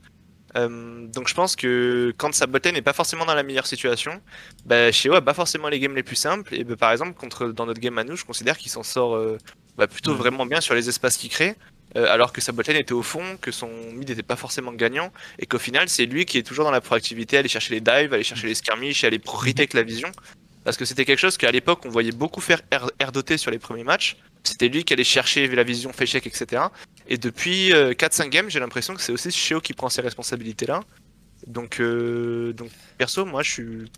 Euh, 0.56 1.06
donc 1.08 1.28
je 1.28 1.34
pense 1.34 1.56
que 1.56 2.14
quand 2.16 2.32
sa 2.34 2.46
botlane 2.46 2.74
n'est 2.74 2.82
pas 2.82 2.92
forcément 2.92 3.26
dans 3.26 3.34
la 3.34 3.42
meilleure 3.42 3.66
situation, 3.66 4.20
bah, 4.64 4.90
Sheo 4.90 5.14
a 5.14 5.20
pas 5.20 5.34
forcément 5.34 5.68
les 5.68 5.78
games 5.78 5.94
les 5.94 6.02
plus 6.02 6.16
simples. 6.16 6.54
Et 6.54 6.64
bah, 6.64 6.76
par 6.76 6.92
exemple, 6.92 7.14
contre, 7.14 7.48
dans 7.48 7.66
notre 7.66 7.80
game 7.80 7.96
à 7.98 8.04
nous, 8.04 8.16
je 8.16 8.24
considère 8.24 8.56
qu'il 8.56 8.70
s'en 8.70 8.82
sort 8.82 9.14
euh, 9.14 9.38
bah, 9.78 9.86
plutôt 9.86 10.10
Ouais. 10.12 10.18
vraiment 10.18 10.44
bien 10.44 10.60
sur 10.60 10.74
les 10.74 10.88
espaces 10.88 11.16
qu'il 11.16 11.30
crée. 11.30 11.54
euh, 11.96 12.04
alors 12.12 12.34
que 12.34 12.42
sa 12.42 12.52
botlane 12.52 12.76
était 12.76 12.92
au 12.92 13.02
fond, 13.02 13.38
que 13.40 13.50
son 13.50 13.70
mid 13.94 14.06
n'était 14.10 14.22
pas 14.22 14.36
forcément 14.36 14.72
gagnant, 14.74 15.10
et 15.38 15.46
qu'au 15.46 15.58
final 15.58 15.88
c'est 15.88 16.04
lui 16.04 16.26
qui 16.26 16.36
est 16.36 16.42
toujours 16.42 16.66
dans 16.66 16.70
la 16.70 16.82
proactivité, 16.82 17.38
aller 17.38 17.48
chercher 17.48 17.72
les 17.72 17.80
dives, 17.80 18.12
aller 18.12 18.24
chercher 18.24 18.46
les 18.46 18.54
skirmishes, 18.54 19.04
aller 19.04 19.18
pro- 19.18 19.38
retake 19.38 19.72
la 19.72 19.82
vision. 19.84 20.12
Parce 20.64 20.76
que 20.76 20.84
c'était 20.84 21.06
quelque 21.06 21.18
chose 21.18 21.38
qu'à 21.38 21.50
l'époque 21.50 21.80
on 21.86 21.88
voyait 21.88 22.12
beaucoup 22.12 22.42
faire 22.42 22.60
air, 22.70 23.10
doté 23.10 23.38
sur 23.38 23.50
les 23.50 23.58
premiers 23.58 23.84
matchs. 23.84 24.18
C'était 24.44 24.68
lui 24.68 24.84
qui 24.84 24.92
allait 24.92 25.02
chercher 25.02 25.48
la 25.48 25.62
vision, 25.64 25.90
fait 25.94 26.04
check, 26.06 26.26
etc. 26.26 26.64
Et 27.08 27.16
depuis 27.16 27.72
euh, 27.72 27.94
4-5 27.94 28.28
games, 28.28 28.50
j'ai 28.50 28.60
l'impression 28.60 28.94
que 28.94 29.00
c'est 29.00 29.12
aussi 29.12 29.30
Sheo 29.30 29.62
qui 29.62 29.72
prend 29.72 29.88
ces 29.88 30.02
responsabilités-là. 30.02 30.82
Donc, 31.46 31.80
euh, 31.80 32.52
donc 32.52 32.68
perso, 32.98 33.24
moi 33.24 33.42
je 33.42 33.50
suis, 33.50 33.92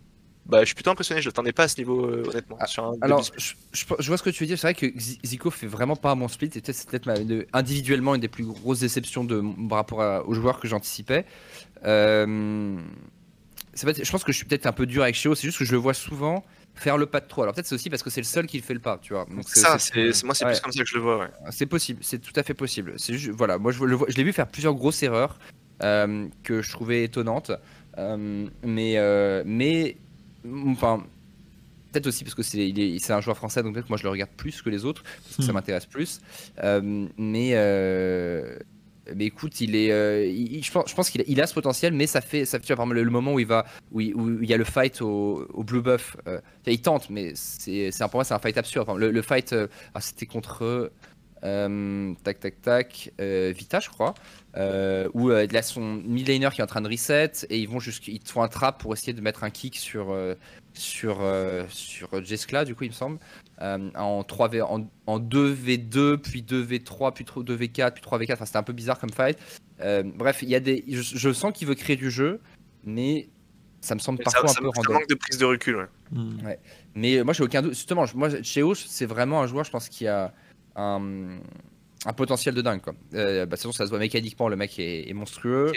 bah, 0.51 0.61
je 0.61 0.67
suis 0.67 0.75
plutôt 0.75 0.91
impressionné. 0.91 1.23
Je 1.23 1.29
l'attendais 1.29 1.53
pas 1.53 1.63
à 1.65 1.69
ce 1.69 1.79
niveau, 1.79 2.05
euh, 2.07 2.25
honnêtement. 2.29 2.57
Ah, 2.61 2.67
sur 2.67 2.85
un 2.85 2.93
début 2.93 3.05
Alors, 3.05 3.23
je, 3.23 3.55
je- 3.73 3.85
je 3.99 4.07
vois 4.09 4.17
ce 4.19 4.23
que 4.23 4.31
tu 4.31 4.43
veux 4.43 4.47
dire. 4.49 4.59
C'est 4.59 4.67
vrai 4.67 4.75
que 4.75 4.87
Zi- 4.99 5.19
Zico 5.25 5.51
fait 5.51 5.67
vraiment 5.67 5.97
pas 5.97 6.15
bon 6.15 6.29
split. 6.29 6.47
Et 6.55 6.61
peut-être 6.61 6.75
c'est 6.77 6.89
peut-être 6.91 7.11
individuellement 7.53 8.15
une 8.15 8.21
des 8.21 8.29
plus 8.29 8.45
grosses 8.45 8.81
déceptions 8.81 9.25
de, 9.25 9.43
par 9.69 9.79
rapport 9.79 10.03
à- 10.03 10.27
aux 10.27 10.35
joueurs 10.35 10.61
que 10.61 10.69
j'anticipais. 10.69 11.25
Euh, 11.85 12.77
je 13.75 14.11
pense 14.11 14.25
que 14.25 14.33
je 14.33 14.37
suis 14.37 14.47
peut-être 14.47 14.67
un 14.67 14.73
peu 14.73 14.87
dur 14.87 15.03
avec 15.03 15.15
Cheo, 15.15 15.35
c'est 15.35 15.47
juste 15.47 15.59
que 15.59 15.65
je 15.65 15.73
le 15.73 15.79
vois 15.79 15.95
souvent 15.95 16.45
faire 16.75 16.97
le 16.99 17.07
pas 17.07 17.21
de 17.21 17.27
trop. 17.27 17.43
Alors 17.43 17.55
peut-être 17.55 17.67
c'est 17.67 17.75
aussi 17.75 17.91
parce 17.91 18.03
que 18.03 18.11
c'est 18.11 18.21
le 18.21 18.27
seul 18.27 18.47
qui 18.47 18.61
fait 18.61 18.75
le 18.75 18.81
pas, 18.81 18.99
tu 19.01 19.13
vois. 19.13 19.25
Donc, 19.27 19.45
C'est 19.47 19.61
ça, 19.61 19.79
c'est 19.79 20.25
moi 20.25 20.35
c'est 20.35 20.45
ouais. 20.45 20.53
plus 20.53 20.61
comme 20.61 20.73
ça 20.73 20.83
que 20.83 20.89
je 20.89 20.95
le 20.97 21.01
vois. 21.01 21.19
Ouais. 21.19 21.29
C'est 21.51 21.67
possible, 21.67 22.01
c'est 22.03 22.19
tout 22.21 22.33
à 22.37 22.43
fait 22.43 22.55
possible. 22.55 22.95
C'est 22.99 23.15
voilà, 23.31 23.59
moi 23.59 23.73
je, 23.73 23.83
le 23.85 23.95
vois- 23.97 24.07
je 24.09 24.17
l'ai 24.17 24.25
vu 24.25 24.33
faire 24.33 24.47
plusieurs 24.49 24.75
grosses 24.75 25.03
erreurs 25.03 25.39
euh, 25.83 26.27
que 26.43 26.63
je 26.63 26.71
trouvais 26.71 27.05
étonnantes, 27.05 27.53
Euh, 27.99 28.47
mais, 28.63 28.95
euh, 28.99 29.43
mais, 29.45 29.97
enfin, 30.67 31.05
peut-être 31.93 32.07
aussi 32.07 32.25
parce 32.25 32.35
que 32.35 32.43
c'est 32.43 32.69
est- 32.69 33.11
un 33.11 33.21
joueur 33.21 33.37
français, 33.37 33.63
donc 33.63 33.75
peut-être 33.75 33.89
moi 33.89 33.99
je 33.99 34.05
le 34.05 34.11
regarde 34.11 34.31
plus 34.37 34.63
que 34.63 34.71
les 34.71 34.85
autres, 34.85 35.03
parce 35.03 35.37
que 35.37 35.43
ça 35.43 35.51
Hmm. 35.53 35.55
m'intéresse 35.55 35.87
plus. 35.87 36.21
Euh, 36.63 37.07
mais, 37.19 37.51
euh, 37.55 38.57
mais 39.17 39.25
écoute, 39.27 39.61
il 39.61 39.75
est, 39.75 39.91
euh, 39.91 40.25
il- 40.25 40.63
je 40.63 40.71
pense, 40.71 40.89
je 40.89 40.95
pense 40.95 41.11
qu'il 41.11 41.21
a, 41.21 41.25
il 41.27 41.41
a 41.41 41.47
ce 41.49 41.55
potentiel, 41.55 41.93
mais 41.93 42.07
ça 42.07 42.21
fait, 42.21 42.45
ça 42.45 42.59
fait, 42.61 42.65
tu 42.67 42.69
vois, 42.69 42.77
par 42.77 42.85
exemple, 42.85 42.97
le, 42.99 43.05
le 43.05 43.11
moment 43.11 43.35
où 43.35 43.41
il 43.41 43.47
va, 43.47 43.67
où 43.91 44.01
il, 44.01 44.15
où 44.15 44.41
il 44.43 44.49
y 44.49 44.55
a 44.55 44.57
le 44.57 44.63
fight 44.65 45.03
au, 45.03 45.47
au 45.53 45.65
Blue 45.65 45.83
Buff, 45.83 46.17
il 46.67 46.81
tente, 46.81 47.11
mais 47.11 47.33
c'est, 47.35 47.91
c'est 47.91 48.05
pour 48.05 48.15
moi 48.17 48.25
c'est 48.25 48.35
un 48.35 48.39
fight 48.39 48.57
absurde. 48.57 48.89
Enfin, 48.89 48.99
le, 48.99 49.11
le 49.11 49.23
fight, 49.23 49.53
ah, 49.95 50.01
c'était 50.01 50.27
contre 50.27 50.93
euh, 51.45 52.13
tac 52.23 52.41
tac 52.41 52.61
tac 52.61 53.13
euh, 53.21 53.53
Vita 53.57 53.81
je 53.81 53.89
crois 53.89 54.15
euh, 54.57 55.09
où 55.15 55.31
euh, 55.31 55.45
il 55.49 55.57
a 55.57 55.63
son 55.63 55.81
mid 55.81 56.29
laner 56.29 56.49
qui 56.53 56.61
est 56.61 56.65
en 56.65 56.67
train 56.67 56.81
de 56.83 56.89
reset 56.89 57.33
et 57.49 57.59
ils 57.59 57.69
vont 57.69 57.79
ils 57.81 58.21
te 58.21 58.31
font 58.31 58.43
un 58.43 58.49
trap 58.49 58.81
pour 58.81 58.93
essayer 58.93 59.13
de 59.13 59.21
mettre 59.21 59.43
un 59.45 59.51
kick 59.51 59.77
sur 59.77 60.11
euh, 60.11 60.35
sur 60.75 61.19
euh, 61.23 61.65
sur 61.69 62.23
Jeskla 62.25 62.65
du 62.65 62.75
coup 62.75 62.85
il 62.85 62.91
me 62.91 62.95
semble 62.95 63.19
euh, 63.63 63.91
en 63.97 64.23
3v 64.23 64.63
en, 64.63 64.87
en 65.07 65.19
2v2 65.21 66.17
puis 66.19 66.43
2v3 66.43 67.13
puis 67.15 67.25
2v4 67.25 67.93
puis 67.93 68.03
3v4 68.03 68.33
enfin 68.35 68.45
c'était 68.47 68.59
un 68.59 68.63
peu 68.63 68.73
bizarre 68.73 68.99
comme 68.99 69.11
fight 69.13 69.39
Euh, 69.83 70.03
bref 70.05 70.41
il 70.43 70.51
y 70.51 70.55
a 70.55 70.61
des 70.61 70.85
je, 70.89 71.01
je 71.01 71.33
sens 71.33 71.53
qu'il 71.55 71.67
veut 71.67 71.75
créer 71.75 71.97
du 71.97 72.11
jeu 72.11 72.41
mais 72.85 73.29
ça 73.81 73.95
me 73.95 74.01
semble 74.01 74.19
Ça, 74.19 74.25
parfois 74.25 74.49
ça- 74.49 74.59
un 74.61 74.63
peu 74.63 74.71
ça 74.75 74.81
random 74.83 74.93
manque 74.95 75.09
de 75.09 75.15
prise 75.15 75.39
de 75.39 75.47
recul. 75.47 75.77
Ouais. 75.77 75.87
Hmm. 76.13 76.37
mais 76.95 77.17
euh, 77.17 77.25
moi, 77.25 77.33
j'ai 77.33 77.43
aucun 77.43 77.63
doute. 77.63 77.73
Justement, 77.73 78.05
moi, 78.15 78.29
Cheo, 78.43 78.75
c'est 78.75 79.07
vraiment 79.07 79.41
un 79.43 79.47
joueur, 79.47 79.65
je 79.65 79.71
pense, 79.71 79.89
qui 79.89 80.07
a 80.07 80.35
un, 80.81 81.39
un 82.07 82.13
potentiel 82.13 82.55
de 82.55 82.63
dingue. 82.63 82.81
Quoi. 82.81 82.95
Euh, 83.15 83.41
bah, 83.41 83.45
de 83.45 83.51
toute 83.51 83.51
façon, 83.59 83.73
ça 83.73 83.85
se 83.85 83.91
voit 83.91 83.99
mécaniquement, 83.99 84.49
le 84.49 84.57
mec 84.57 84.79
est, 84.79 85.09
est 85.09 85.13
monstrueux. 85.15 85.73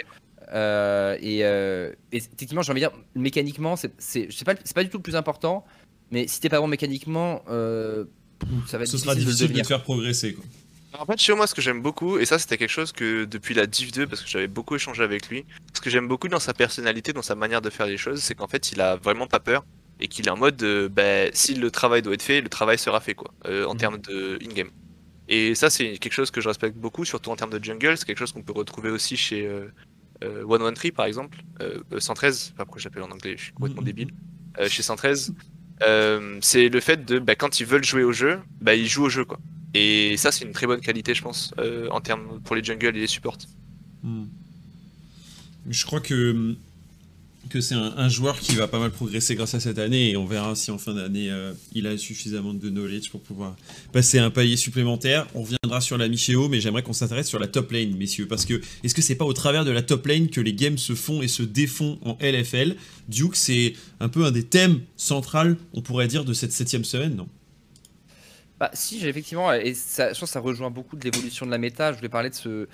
Euh, 0.52 1.16
et, 1.20 1.40
euh, 1.44 1.92
et 2.12 2.20
techniquement, 2.20 2.62
j'ai 2.62 2.72
envie 2.72 2.82
de 2.82 2.86
dire, 2.88 2.96
mécaniquement, 3.14 3.76
c'est 3.76 3.92
c'est- 3.98 4.28
c'est 4.30 4.44
pas, 4.44 4.54
c'est 4.62 4.74
pas 4.74 4.84
du 4.84 4.90
tout 4.90 4.98
le 4.98 5.02
plus 5.02 5.16
important. 5.16 5.64
Mais 6.10 6.26
si 6.28 6.40
t'es 6.40 6.48
pas 6.50 6.60
bon 6.60 6.66
mécaniquement, 6.68 7.42
euh, 7.48 8.04
ça 8.66 8.76
va 8.78 8.84
être 8.84 8.90
Ce 8.90 8.98
sera 8.98 9.14
difficile, 9.14 9.26
difficile 9.26 9.48
de 9.48 9.52
de 9.54 9.58
le 9.58 9.62
te 9.62 9.68
faire 9.68 9.82
progresser. 9.82 10.34
Quoi. 10.34 10.44
En 11.00 11.06
fait, 11.06 11.18
chez 11.18 11.34
moi, 11.34 11.46
ce 11.46 11.54
que 11.54 11.62
j'aime 11.62 11.82
beaucoup, 11.82 12.18
et 12.18 12.24
ça 12.26 12.38
c'était 12.38 12.56
quelque 12.58 12.70
chose 12.70 12.92
que 12.92 13.24
depuis 13.24 13.54
la 13.54 13.66
Div 13.66 13.90
2, 13.90 14.06
parce 14.06 14.22
que 14.22 14.28
j'avais 14.28 14.46
beaucoup 14.46 14.76
échangé 14.76 15.02
avec 15.02 15.28
lui, 15.28 15.44
ce 15.72 15.80
que 15.80 15.90
j'aime 15.90 16.06
beaucoup 16.06 16.28
dans 16.28 16.38
sa 16.38 16.52
personnalité, 16.54 17.12
dans 17.12 17.22
sa 17.22 17.34
manière 17.34 17.62
de 17.62 17.70
faire 17.70 17.86
les 17.86 17.96
choses, 17.96 18.20
c'est 18.22 18.34
qu'en 18.36 18.46
fait 18.46 18.70
il 18.70 18.80
a 18.80 18.94
vraiment 18.96 19.26
pas 19.26 19.40
peur 19.40 19.64
et 19.98 20.06
qu'il 20.08 20.26
est 20.28 20.30
en 20.30 20.36
mode, 20.36 20.62
euh, 20.62 20.88
bah, 20.88 21.32
si 21.32 21.54
le 21.54 21.70
travail 21.72 22.02
doit 22.02 22.14
être 22.14 22.22
fait, 22.22 22.40
le 22.42 22.48
travail 22.48 22.78
sera 22.78 23.00
fait 23.00 23.14
quoi, 23.14 23.32
euh, 23.46 23.64
en 23.64 23.72
Mhm. 23.74 23.78
termes 23.80 23.98
de 23.98 24.38
in-game. 24.44 24.70
Et 25.28 25.54
ça 25.54 25.70
c'est 25.70 25.96
quelque 25.98 26.12
chose 26.12 26.30
que 26.30 26.40
je 26.40 26.48
respecte 26.48 26.76
beaucoup, 26.76 27.04
surtout 27.04 27.30
en 27.30 27.36
termes 27.36 27.50
de 27.58 27.62
jungle, 27.62 27.96
c'est 27.96 28.04
quelque 28.04 28.18
chose 28.18 28.32
qu'on 28.32 28.42
peut 28.42 28.52
retrouver 28.52 28.90
aussi 28.90 29.16
chez 29.16 29.46
euh, 29.46 29.68
euh, 30.22 30.44
113 30.46 30.92
par 30.92 31.06
exemple, 31.06 31.38
euh, 31.60 31.80
euh, 31.92 32.00
113, 32.00 32.54
pas 32.56 32.64
pourquoi 32.64 32.80
j'appelle 32.82 33.02
en 33.02 33.10
anglais, 33.10 33.34
je 33.36 33.44
suis 33.44 33.52
complètement 33.52 33.82
Mhm. 33.82 33.86
débile, 33.86 34.10
Euh, 34.60 34.68
chez 34.68 34.82
113, 34.82 35.34
euh, 35.82 36.38
c'est 36.40 36.68
le 36.68 36.78
fait 36.80 37.04
de, 37.04 37.18
bah, 37.18 37.34
quand 37.34 37.58
ils 37.58 37.66
veulent 37.66 37.82
jouer 37.84 38.04
au 38.04 38.12
jeu, 38.12 38.38
bah, 38.60 38.74
ils 38.76 38.86
jouent 38.86 39.04
au 39.06 39.08
jeu 39.08 39.24
quoi. 39.24 39.38
Et 39.76 40.16
ça, 40.16 40.30
c'est 40.30 40.44
une 40.44 40.52
très 40.52 40.68
bonne 40.68 40.80
qualité, 40.80 41.12
je 41.14 41.22
pense, 41.22 41.52
euh, 41.58 41.88
en 41.90 42.00
termes 42.00 42.40
pour 42.42 42.54
les 42.54 42.62
jungles 42.62 42.86
et 42.96 43.00
les 43.00 43.08
supports. 43.08 43.38
Hmm. 44.04 44.26
Je 45.68 45.84
crois 45.84 46.00
que, 46.00 46.54
que 47.48 47.60
c'est 47.60 47.74
un, 47.74 48.08
joueur 48.08 48.38
qui 48.38 48.54
va 48.54 48.68
pas 48.68 48.78
mal 48.78 48.90
progresser 48.90 49.34
grâce 49.34 49.54
à 49.54 49.60
cette 49.60 49.78
année 49.78 50.10
et 50.10 50.16
on 50.16 50.26
verra 50.26 50.54
si 50.54 50.70
en 50.70 50.78
fin 50.78 50.94
d'année 50.94 51.30
euh, 51.30 51.52
il 51.72 51.86
a 51.86 51.96
suffisamment 51.96 52.54
de 52.54 52.70
knowledge 52.70 53.10
pour 53.10 53.20
pouvoir 53.20 53.56
passer 53.92 54.18
un 54.18 54.30
palier 54.30 54.56
supplémentaire. 54.56 55.26
On 55.34 55.42
reviendra 55.42 55.80
sur 55.80 55.98
la 55.98 56.08
Michéo, 56.08 56.48
mais 56.48 56.60
j'aimerais 56.60 56.82
qu'on 56.82 56.92
s'intéresse 56.92 57.28
sur 57.28 57.38
la 57.38 57.46
top 57.46 57.72
lane, 57.72 57.96
messieurs, 57.96 58.26
parce 58.26 58.44
que 58.44 58.60
est-ce 58.82 58.94
que 58.94 59.02
c'est 59.02 59.14
pas 59.14 59.24
au 59.24 59.32
travers 59.32 59.64
de 59.64 59.70
la 59.70 59.82
top 59.82 60.06
lane 60.06 60.28
que 60.28 60.40
les 60.40 60.54
games 60.54 60.78
se 60.78 60.94
font 60.94 61.22
et 61.22 61.28
se 61.28 61.42
défont 61.42 61.98
en 62.02 62.16
LFL 62.20 62.76
Duke, 63.08 63.36
c'est 63.36 63.74
un 64.00 64.08
peu 64.08 64.24
un 64.24 64.30
des 64.30 64.44
thèmes 64.44 64.80
centrales, 64.96 65.56
on 65.72 65.82
pourrait 65.82 66.08
dire, 66.08 66.24
de 66.24 66.32
cette 66.32 66.52
septième 66.52 66.84
semaine, 66.84 67.14
non? 67.16 67.28
Bah, 68.58 68.70
si, 68.72 69.04
effectivement, 69.06 69.52
et 69.52 69.74
ça, 69.74 70.12
je 70.12 70.20
pense 70.20 70.30
que 70.30 70.32
ça 70.32 70.40
rejoint 70.40 70.70
beaucoup 70.70 70.96
de 70.96 71.04
l'évolution 71.04 71.44
de 71.44 71.50
la 71.50 71.58
méta. 71.58 71.92
Je 71.92 71.96
voulais 71.96 72.08
parler 72.08 72.30
de 72.30 72.68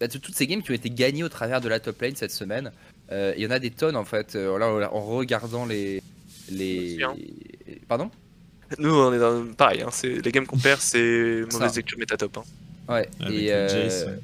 bah, 0.00 0.08
de 0.08 0.18
toutes 0.18 0.34
ces 0.34 0.48
games 0.48 0.62
qui 0.62 0.72
ont 0.72 0.74
été 0.74 0.90
gagnées 0.90 1.22
au 1.22 1.28
travers 1.28 1.60
de 1.60 1.68
la 1.68 1.78
top 1.78 2.00
lane 2.00 2.16
cette 2.16 2.32
semaine. 2.32 2.72
Euh, 3.12 3.34
Il 3.36 3.42
y 3.42 3.46
en 3.46 3.50
a 3.50 3.58
des 3.58 3.70
tonnes 3.70 3.96
en 3.96 4.04
fait. 4.04 4.34
euh, 4.34 4.58
là, 4.58 4.92
en 4.92 5.00
regardant 5.04 5.66
les, 5.66 6.02
les, 6.50 7.02
hein. 7.02 7.14
pardon? 7.88 8.10
Nous, 8.78 8.90
on 8.94 9.12
est 9.12 9.18
dans 9.18 9.44
pareil, 9.54 9.82
hein, 9.82 9.90
c'est 9.92 10.24
les 10.24 10.32
games 10.32 10.46
qu'on 10.46 10.58
perd, 10.58 10.80
c'est 10.80 11.42
mauvaise 11.52 11.76
lecture 11.76 11.98
métatop. 11.98 12.38
Hein. 12.38 12.42
Ouais. 12.88 13.08
Avec 13.20 13.38
et 13.38 13.46
le 13.48 13.52
euh, 13.52 13.68
Jace, 13.68 14.06
ouais. 14.06 14.18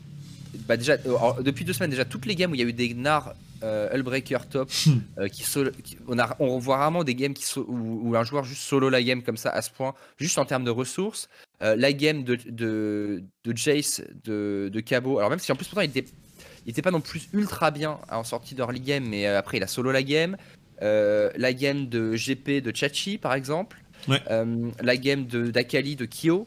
bah 0.67 0.77
déjà, 0.79 0.95
alors, 1.05 1.43
depuis 1.43 1.65
deux 1.67 1.75
semaines 1.75 1.91
déjà, 1.91 2.07
toutes 2.07 2.25
les 2.27 2.35
games 2.35 2.51
où 2.51 2.55
il 2.55 2.61
y 2.61 2.65
a 2.65 2.67
eu 2.67 2.73
des 2.73 2.89
Gnar 2.89 3.35
euh, 3.63 3.91
Hullbreaker 3.95 4.49
top, 4.49 4.71
euh, 5.19 5.29
qui, 5.29 5.43
solo- 5.43 5.73
qui- 5.85 5.99
on, 6.07 6.19
a, 6.19 6.35
on 6.39 6.59
voit 6.59 6.79
rarement 6.79 7.05
des 7.05 7.15
games 7.15 7.35
qui 7.35 7.45
so- 7.45 7.67
où, 7.69 8.09
où 8.11 8.17
un 8.17 8.25
joueur 8.25 8.45
juste 8.45 8.63
solo 8.63 8.89
la 8.89 9.03
game 9.03 9.23
comme 9.23 9.37
ça 9.37 9.51
à 9.51 9.61
ce 9.63 9.71
point, 9.71 9.95
juste 10.17 10.39
en 10.39 10.45
termes 10.47 10.65
de 10.65 10.71
ressources. 10.71 11.29
Euh, 11.61 11.75
la 11.77 11.93
game 11.93 12.23
de, 12.25 12.39
de, 12.49 13.23
de 13.45 13.57
Jace, 13.57 14.01
de, 14.25 14.71
de 14.73 14.81
Cabo, 14.81 15.19
alors 15.19 15.29
même 15.29 15.41
si 15.41 15.51
en 15.53 15.57
plus 15.57 15.67
pourtant 15.67 15.81
il 15.83 15.91
était, 15.91 16.05
il 16.69 16.73
était 16.73 16.83
pas 16.83 16.91
non 16.91 17.01
plus 17.01 17.29
ultra 17.33 17.71
bien 17.71 17.99
en 18.11 18.25
sortie 18.25 18.55
d'early 18.55 18.81
game, 18.81 19.05
mais 19.09 19.27
euh, 19.27 19.39
après 19.39 19.57
il 19.57 19.63
a 19.63 19.67
solo 19.67 19.91
la 19.91 20.03
game. 20.03 20.37
Euh, 20.83 21.31
la 21.35 21.53
game 21.55 21.89
de 21.89 22.15
GP 22.15 22.63
de 22.63 22.71
Chachi 22.77 23.17
par 23.17 23.33
exemple. 23.33 23.79
Ouais. 24.07 24.21
Euh, 24.31 24.69
la 24.83 24.97
game 24.99 25.27
de 25.27 25.51
d'Akali 25.51 25.97
de 25.97 26.05
Kyo. 26.07 26.47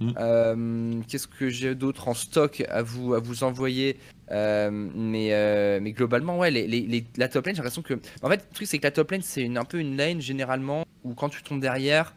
Mm. 0.00 0.10
Euh, 0.18 1.00
Qu'est-ce 1.06 1.26
que 1.28 1.50
j'ai 1.50 1.74
d'autre 1.74 2.08
en 2.08 2.14
stock 2.14 2.64
à 2.70 2.82
vous, 2.82 3.12
à 3.14 3.20
vous 3.20 3.44
envoyer? 3.44 3.98
Mais, 4.30 5.80
mais 5.80 5.92
globalement, 5.92 6.38
ouais, 6.38 6.50
les, 6.50 6.66
les- 6.66 6.86
les- 6.86 7.04
la 7.16 7.28
top 7.28 7.46
lane, 7.46 7.54
j'ai 7.54 7.58
l'impression 7.62 7.82
que. 7.82 7.94
En 8.22 8.28
fait, 8.28 8.44
le 8.48 8.54
truc, 8.54 8.66
c'est 8.66 8.78
que 8.78 8.84
la 8.84 8.90
top 8.90 9.10
lane, 9.10 9.22
c'est 9.22 9.46
un 9.56 9.64
peu 9.64 9.78
une 9.78 9.96
lane 9.96 10.20
généralement 10.20 10.84
où 11.04 11.14
quand 11.14 11.28
tu 11.28 11.42
tombes 11.42 11.60
derrière, 11.60 12.14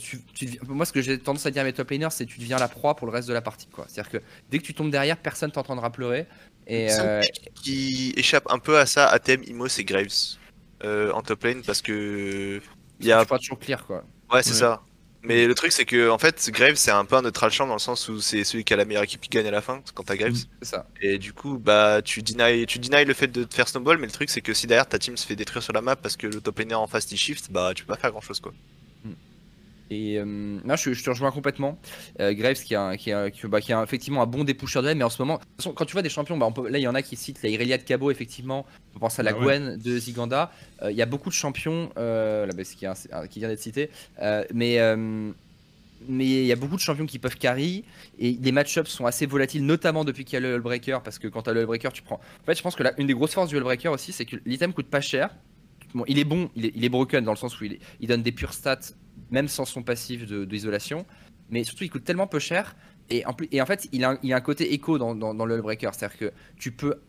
tu, 0.00 0.20
tu 0.34 0.46
deviens- 0.46 0.60
moi, 0.68 0.86
ce 0.86 0.92
que 0.92 1.02
j'ai 1.02 1.18
tendance 1.18 1.44
à 1.46 1.50
dire 1.50 1.62
à 1.62 1.64
mes 1.64 1.72
top 1.74 1.90
laners, 1.90 2.08
c'est 2.10 2.24
que 2.26 2.30
tu 2.32 2.40
deviens 2.40 2.58
la 2.58 2.68
proie 2.68 2.94
pour 2.96 3.06
le 3.06 3.12
reste 3.12 3.28
de 3.28 3.34
la 3.34 3.42
partie. 3.42 3.68
C'est-à-dire 3.88 4.10
que 4.10 4.18
dès 4.50 4.58
que 4.58 4.64
tu 4.64 4.72
tombes 4.74 4.90
derrière, 4.90 5.16
personne 5.18 5.50
t'entendra 5.50 5.90
pleurer. 5.90 6.26
Et, 6.68 6.88
euh, 6.92 7.22
qui 7.62 8.12
échappe 8.16 8.44
un 8.50 8.58
peu 8.58 8.78
à 8.78 8.86
ça, 8.86 9.06
à 9.08 9.18
thème 9.18 9.42
Imo, 9.46 9.68
c'est 9.68 9.84
Graves 9.84 10.36
euh, 10.84 11.10
en 11.12 11.22
top 11.22 11.42
lane 11.44 11.62
parce 11.62 11.82
que 11.82 12.60
il 13.00 13.06
y 13.06 13.12
a 13.12 13.24
pourras 13.24 13.38
toujours 13.38 13.58
clear, 13.58 13.86
quoi. 13.86 14.04
Ouais, 14.32 14.42
c'est 14.42 14.50
Ouais. 14.50 14.56
ça. 14.56 14.82
Mais 15.22 15.46
le 15.46 15.54
truc, 15.54 15.72
c'est 15.72 15.84
que 15.84 16.10
en 16.10 16.18
fait, 16.18 16.48
Graves, 16.52 16.76
c'est 16.76 16.92
un 16.92 17.04
peu 17.04 17.16
un 17.16 17.22
neutral 17.22 17.50
champ 17.50 17.66
dans 17.66 17.72
le 17.74 17.78
sens 17.80 18.08
où 18.08 18.20
c'est 18.20 18.44
celui 18.44 18.64
qui 18.64 18.72
a 18.72 18.76
la 18.76 18.84
meilleure 18.84 19.02
équipe 19.02 19.20
qui 19.20 19.28
gagne 19.30 19.46
à 19.48 19.50
la 19.50 19.60
fin 19.62 19.82
quand 19.94 20.04
t'as 20.04 20.16
Graves. 20.16 20.36
C'est 20.62 20.68
ça. 20.68 20.86
Et 21.00 21.18
du 21.18 21.32
coup, 21.32 21.58
bah, 21.58 22.02
tu 22.02 22.22
deny, 22.22 22.66
tu 22.66 22.78
deny 22.78 23.04
le 23.04 23.14
fait 23.14 23.26
de 23.26 23.42
te 23.44 23.54
faire 23.54 23.66
snowball, 23.68 23.98
mais 23.98 24.06
le 24.06 24.12
truc, 24.12 24.30
c'est 24.30 24.40
que 24.42 24.54
si 24.54 24.66
derrière 24.68 24.86
ta 24.88 24.98
team 24.98 25.16
se 25.16 25.26
fait 25.26 25.36
détruire 25.36 25.62
sur 25.62 25.72
la 25.72 25.80
map 25.80 25.96
parce 25.96 26.16
que 26.16 26.26
le 26.28 26.40
top 26.40 26.58
laner 26.60 26.74
en 26.74 26.86
face 26.86 27.10
il 27.10 27.16
shift, 27.18 27.50
bah, 27.50 27.72
tu 27.74 27.84
peux 27.84 27.94
pas 27.94 28.00
faire 28.00 28.10
grand 28.12 28.20
chose 28.20 28.38
quoi. 28.40 28.52
Et 29.90 30.18
euh, 30.18 30.24
non, 30.26 30.76
je, 30.76 30.92
je 30.92 31.02
te 31.02 31.08
rejoins 31.10 31.30
complètement. 31.30 31.78
Euh, 32.20 32.32
Graves 32.34 32.62
qui 32.62 32.74
a, 32.74 32.96
qui, 32.96 33.10
a, 33.12 33.30
qui, 33.30 33.46
bah, 33.46 33.60
qui 33.60 33.72
a 33.72 33.82
effectivement 33.82 34.22
un 34.22 34.26
bon 34.26 34.44
dépoucheur 34.44 34.82
de 34.82 34.88
lane, 34.88 34.98
mais 34.98 35.04
en 35.04 35.10
ce 35.10 35.20
moment, 35.22 35.34
de 35.36 35.40
toute 35.40 35.56
façon, 35.56 35.72
quand 35.72 35.84
tu 35.86 35.92
vois 35.94 36.02
des 36.02 36.10
champions, 36.10 36.36
bah, 36.36 36.46
on 36.46 36.52
peut- 36.52 36.68
là 36.68 36.78
il 36.78 36.82
y 36.82 36.88
en 36.88 36.94
a 36.94 37.02
qui 37.02 37.16
citent 37.16 37.42
la 37.42 37.48
Irelia 37.48 37.78
de 37.78 37.82
Cabo, 37.84 38.10
effectivement. 38.10 38.66
On 38.94 38.98
pense 38.98 39.18
à 39.18 39.22
la 39.22 39.30
Ah 39.30 39.38
ouais. 39.38 39.44
Gwen 39.58 39.76
de 39.76 39.98
Ziganda. 39.98 40.52
Euh, 40.82 40.90
Il 40.90 40.96
y 40.96 41.02
a 41.02 41.06
beaucoup 41.06 41.30
de 41.30 41.34
champions, 41.34 41.90
euh, 41.96 42.44
là, 42.46 42.52
bah, 42.54 42.62
qui, 42.64 42.86
qui 43.30 43.38
vient 43.38 43.48
d'être 43.48 43.60
cité, 43.60 43.90
Euh, 44.20 44.44
mais. 44.52 44.78
euh, 44.78 45.30
mais 46.06 46.26
il 46.26 46.46
y 46.46 46.52
a 46.52 46.56
beaucoup 46.56 46.76
de 46.76 46.80
champions 46.80 47.06
qui 47.06 47.18
peuvent 47.18 47.36
carry 47.36 47.82
et 48.20 48.30
les 48.40 48.52
match-ups 48.52 48.88
sont 48.88 49.04
assez 49.06 49.26
volatiles, 49.26 49.66
notamment 49.66 50.04
depuis 50.04 50.24
qu'il 50.24 50.34
y 50.34 50.36
a 50.36 50.40
le 50.40 50.54
Hullbreaker. 50.54 51.02
Parce 51.02 51.18
que 51.18 51.26
quand 51.26 51.42
tu 51.42 51.50
as 51.50 51.52
le 51.52 51.62
Hullbreaker, 51.62 51.92
tu 51.92 52.02
prends. 52.02 52.20
En 52.42 52.46
fait, 52.46 52.54
je 52.56 52.62
pense 52.62 52.76
que 52.76 52.84
là, 52.84 52.92
une 52.98 53.08
des 53.08 53.14
grosses 53.14 53.32
forces 53.34 53.48
du 53.48 53.56
Hullbreaker 53.56 53.90
aussi, 53.92 54.12
c'est 54.12 54.24
que 54.24 54.36
l'item 54.46 54.72
coûte 54.72 54.86
pas 54.86 55.00
cher. 55.00 55.30
Bon, 55.94 56.04
il 56.06 56.20
est 56.20 56.24
bon, 56.24 56.50
il 56.54 56.66
est, 56.66 56.72
il 56.76 56.84
est 56.84 56.88
broken 56.88 57.24
dans 57.24 57.32
le 57.32 57.36
sens 57.36 57.60
où 57.60 57.64
il, 57.64 57.72
est- 57.72 57.78
il 57.98 58.06
donne 58.06 58.22
des 58.22 58.30
pures 58.30 58.52
stats, 58.54 58.78
même 59.30 59.48
sans 59.48 59.64
son 59.64 59.82
passif 59.82 60.24
d'isolation. 60.26 61.06
Mais 61.50 61.64
surtout, 61.64 61.84
il 61.84 61.90
coûte 61.90 62.04
tellement 62.04 62.26
peu 62.26 62.38
cher. 62.38 62.76
Et 63.10 63.24
en, 63.24 63.32
plus, 63.32 63.48
et 63.52 63.62
en 63.62 63.66
fait, 63.66 63.88
il 63.92 64.04
a, 64.04 64.18
il 64.22 64.32
a 64.32 64.36
un 64.36 64.40
côté 64.40 64.74
écho 64.74 64.98
dans, 64.98 65.14
dans, 65.14 65.34
dans 65.34 65.46
le 65.46 65.56
Hullbreaker. 65.56 65.94
C'est-à-dire 65.94 66.18
que 66.18 66.32
tu 66.58 66.72
peux 66.72 67.00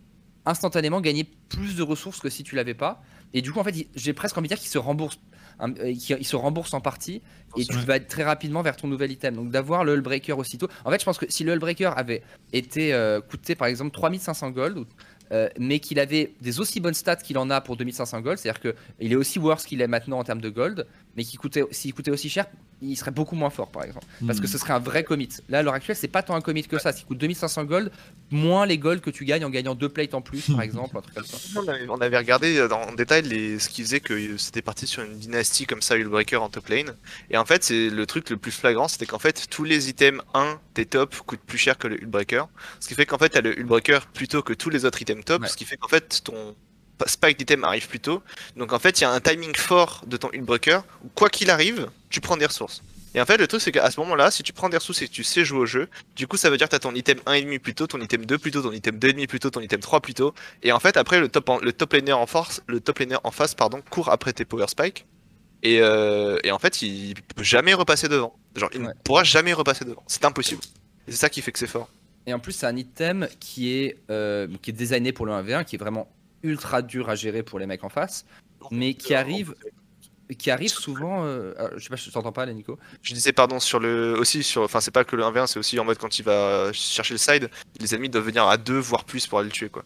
instantanément 0.45 1.01
gagner 1.01 1.26
plus 1.49 1.76
de 1.76 1.84
ressources 1.84 2.20
que 2.20 2.30
si 2.30 2.43
tu 2.43 2.55
l'avais 2.55 2.74
pas. 2.74 3.01
Et 3.34 3.41
du 3.41 3.51
coup, 3.51 3.59
en 3.59 3.63
fait, 3.63 3.76
j'ai 3.95 4.13
presque 4.13 4.38
envie 4.38 4.47
de 4.47 4.55
dire 4.55 4.59
qu'il 4.59 4.70
se 4.70 4.78
rembourse. 4.78 5.20
euh, 5.61 5.91
il 5.91 6.26
se 6.26 6.36
rembourse 6.36 6.74
en 6.74 6.82
partie 6.82 7.22
et 7.57 7.65
tu 7.65 7.78
vas 7.78 7.99
très 7.99 8.24
rapidement 8.24 8.61
vers 8.61 8.76
ton 8.76 8.88
nouvel 8.88 9.11
item. 9.11 9.36
Donc 9.36 9.51
d'avoir 9.51 9.84
le 9.84 9.93
Hullbreaker 9.93 10.38
aussitôt. 10.38 10.67
En 10.86 10.91
fait, 10.91 10.99
je 10.99 11.05
pense 11.05 11.17
que 11.17 11.26
si 11.30 11.43
le 11.43 11.53
Hullbreaker 11.53 11.97
avait 11.97 12.24
été 12.53 12.93
euh, 12.93 13.22
coûté 13.22 13.55
par 13.55 13.67
exemple 13.67 13.91
3500 13.91 14.51
gold, 14.51 14.86
euh, 15.32 15.47
mais 15.59 15.80
qu'il 15.80 15.99
avait 15.99 16.34
des 16.41 16.59
aussi 16.59 16.80
bonnes 16.80 16.95
stats 16.95 17.17
qu'il 17.17 17.38
en 17.38 17.51
a 17.51 17.61
pour 17.61 17.78
2500 17.78 18.22
gold, 18.22 18.39
c'est-à-dire 18.39 18.74
qu'il 18.99 19.11
est 19.11 19.15
aussi 19.15 19.38
worse 19.38 19.65
qu'il 19.65 19.82
est 19.82 19.88
maintenant 19.88 20.17
en 20.17 20.24
termes 20.24 20.41
de 20.41 20.49
gold, 20.49 20.88
mais 21.16 21.24
qu'il 21.24 21.39
coûtait, 21.39 21.64
s'il 21.72 21.93
coûtait 21.93 22.12
aussi 22.12 22.30
cher, 22.30 22.45
il 22.82 22.95
serait 22.95 23.12
beaucoup 23.12 23.36
moins 23.36 23.49
fort 23.49 23.70
par 23.70 23.84
exemple. 23.84 24.05
Parce 24.26 24.39
que 24.39 24.45
Hmm. 24.45 24.49
ce 24.49 24.57
serait 24.57 24.74
un 24.74 24.80
vrai 24.80 25.03
commit. 25.03 25.28
Là, 25.49 25.60
à 25.60 25.64
l'heure 25.64 25.74
actuelle, 25.74 25.97
c'est 25.97 26.07
pas 26.07 26.24
tant 26.24 26.36
un 26.36 26.41
commit 26.41 26.64
que 26.64 26.80
ça. 26.80 26.93
S'il 26.93 27.05
coûte 27.05 27.18
2500 27.18 27.66
gold, 27.66 27.91
moins 28.32 28.66
les 28.66 28.78
golds 28.78 29.01
que 29.01 29.10
tu 29.10 29.26
gagnes 29.26 29.43
en 29.43 29.49
gagnant 29.49 29.76
deux 29.76 29.89
plates 29.89 30.14
en 30.14 30.22
plus, 30.22 30.49
par 30.49 30.62
exemple, 30.62 30.97
un 30.97 31.01
truc 31.01 31.14
comme 31.16 31.26
ça. 31.26 31.38
On 31.60 31.68
avait, 31.68 31.89
on 31.89 31.95
avait 31.99 32.18
regardé 32.18 32.57
euh, 32.57 32.70
en 32.70 32.93
détail 32.93 33.24
les, 33.24 33.60
ce 33.60 33.68
qui 33.68 33.82
faisait 33.84 33.99
que 33.99 34.38
c'était 34.38 34.62
parti 34.62 34.88
sur 34.88 35.03
une 35.03 35.18
dynastie 35.18 35.66
comme 35.66 35.82
ça, 35.82 35.97
Hullbreaker 35.97 36.41
en 36.41 36.49
top 36.49 36.70
lane. 36.70 36.95
Et 37.32 37.38
en 37.38 37.43
fait, 37.45 37.64
c'est 37.66 37.89
le 37.89 38.05
truc 38.05 38.30
le 38.30 38.38
plus 38.38 38.51
flagrant, 38.51 38.88
c'était 38.88 39.05
qu'en 39.07 39.20
fait, 39.20 39.47
tous 39.49 39.66
les 39.66 39.89
items 39.89 40.22
1 40.34 40.60
des 40.76 40.86
top 40.86 41.16
coûtent 41.26 41.39
plus 41.41 41.57
cher 41.57 41.78
que 41.78 41.88
le 41.88 42.01
Hullbreaker. 42.01 42.47
Ce 42.80 42.88
qui 42.88 42.93
fait 42.95 43.05
qu'en 43.05 43.18
fait, 43.18 43.30
t'as 43.30 43.41
le 43.41 43.60
Hullbreaker 43.60 44.05
plutôt 44.07 44.41
que 44.41 44.53
tous 44.53 44.70
les 44.70 44.86
autres 44.86 45.01
items 45.01 45.26
top, 45.26 45.41
Ouais. 45.41 45.47
ce 45.49 45.57
qui 45.57 45.66
fait 45.66 45.76
qu'en 45.76 45.89
fait, 45.89 46.22
ton 46.24 46.55
spike 47.07 47.37
d'item 47.39 47.63
arrive 47.63 47.87
plus 47.87 47.99
tôt. 47.99 48.21
Donc 48.55 48.73
en 48.73 48.79
fait, 48.79 48.99
il 48.99 49.03
y 49.03 49.05
a 49.05 49.11
un 49.11 49.19
timing 49.19 49.55
fort 49.55 50.03
de 50.07 50.17
ton 50.17 50.29
Hullbreaker, 50.33 50.83
où 51.03 51.09
quoi 51.15 51.29
qu'il 51.29 51.49
arrive, 51.49 51.89
tu 52.09 52.19
prends 52.21 52.37
des 52.37 52.45
ressources. 52.45 52.81
Et 53.15 53.21
en 53.21 53.25
fait, 53.25 53.37
le 53.37 53.47
truc, 53.47 53.59
c'est 53.61 53.71
qu'à 53.71 53.89
ce 53.89 53.99
moment-là, 54.01 54.29
si 54.29 54.43
tu 54.43 54.53
prends 54.53 54.69
des 54.69 54.77
ressources 54.77 55.01
et 55.01 55.07
que 55.07 55.11
tu 55.11 55.23
sais 55.23 55.43
jouer 55.43 55.59
au 55.59 55.65
jeu, 55.65 55.89
du 56.15 56.27
coup, 56.27 56.37
ça 56.37 56.51
veut 56.51 56.57
dire 56.57 56.67
que 56.67 56.71
t'as 56.71 56.79
ton 56.79 56.93
item 56.93 57.17
1,5 57.25 57.57
plus 57.59 57.73
tôt, 57.73 57.87
ton 57.87 57.99
item 57.99 58.23
2 58.25 58.37
plus 58.37 58.51
tôt, 58.51 58.61
ton 58.61 58.71
item 58.71 58.99
2,5 58.99 59.25
plus 59.27 59.39
tôt, 59.39 59.49
ton 59.49 59.61
item 59.61 59.79
3 59.79 59.99
plus 59.99 60.13
tôt. 60.13 60.35
Et 60.61 60.71
en 60.71 60.79
fait, 60.79 60.95
après, 60.95 61.19
le 61.19 61.27
top, 61.27 61.49
en- 61.49 61.57
le 61.59 61.73
top 61.73 61.93
laner 61.93 62.13
en 62.13 62.27
force, 62.27 62.61
le 62.67 62.79
top 62.79 62.99
laner 62.99 63.17
en 63.23 63.31
face, 63.31 63.55
pardon, 63.55 63.81
court 63.89 64.09
après 64.11 64.31
tes 64.33 64.45
power 64.45 64.67
spike. 64.67 65.07
Et, 65.63 65.79
euh, 65.81 66.37
et 66.43 66.51
en 66.51 66.59
fait, 66.59 66.83
il 66.83 67.15
peut 67.35 67.43
jamais 67.43 67.73
repasser 67.73 68.07
devant. 68.09 68.35
Genre, 68.55 68.69
il 68.75 68.81
Ouais. 68.81 68.87
ne 68.89 68.93
pourra 69.03 69.23
jamais 69.23 69.53
repasser 69.53 69.85
devant. 69.85 70.03
C'est 70.05 70.23
impossible. 70.25 70.61
Et 71.07 71.11
c'est 71.11 71.17
ça 71.17 71.29
qui 71.29 71.41
fait 71.41 71.51
que 71.51 71.57
c'est 71.59 71.65
fort. 71.67 71.89
Et 72.27 72.33
en 72.35 72.39
plus, 72.39 72.51
c'est 72.51 72.67
un 72.67 72.75
item 72.77 73.27
qui 73.39 73.73
est, 73.73 73.97
euh, 74.11 74.47
qui 74.61 74.69
est 74.69 74.73
designé 74.73 75.13
pour 75.13 75.25
le 75.25 75.31
1v1, 75.33 75.63
qui 75.63 75.77
est 75.77 75.79
vraiment 75.79 76.07
ultra 76.43 76.81
dur 76.81 77.09
à 77.09 77.15
gérer 77.15 77.43
pour 77.43 77.59
les 77.59 77.65
mecs 77.65 77.83
en 77.83 77.89
face, 77.89 78.25
mais 78.71 78.93
qui 78.93 79.13
arrive, 79.13 79.55
qui 80.37 80.51
arrive 80.51 80.69
souvent. 80.69 81.23
euh, 81.25 81.53
je 81.75 81.83
sais 81.83 81.89
pas, 81.89 81.95
je 81.95 82.09
t'entends 82.09 82.31
pas 82.31 82.45
là, 82.45 82.53
Nico. 82.53 82.77
Je 83.01 83.13
disais 83.13 83.33
pardon 83.33 83.59
sur 83.59 83.79
le 83.79 84.15
aussi 84.17 84.43
sur 84.43 84.63
enfin 84.63 84.79
c'est 84.79 84.91
pas 84.91 85.03
que 85.03 85.15
le 85.15 85.23
1v1 85.23 85.47
c'est 85.47 85.59
aussi 85.59 85.79
en 85.79 85.85
mode 85.85 85.97
quand 85.97 86.19
il 86.19 86.23
va 86.23 86.71
chercher 86.73 87.13
le 87.13 87.17
side 87.17 87.49
les 87.79 87.93
ennemis 87.95 88.09
doivent 88.09 88.25
venir 88.25 88.47
à 88.47 88.57
deux 88.57 88.79
voire 88.79 89.03
plus 89.05 89.27
pour 89.27 89.39
aller 89.39 89.49
le 89.49 89.53
tuer 89.53 89.69
quoi. 89.69 89.83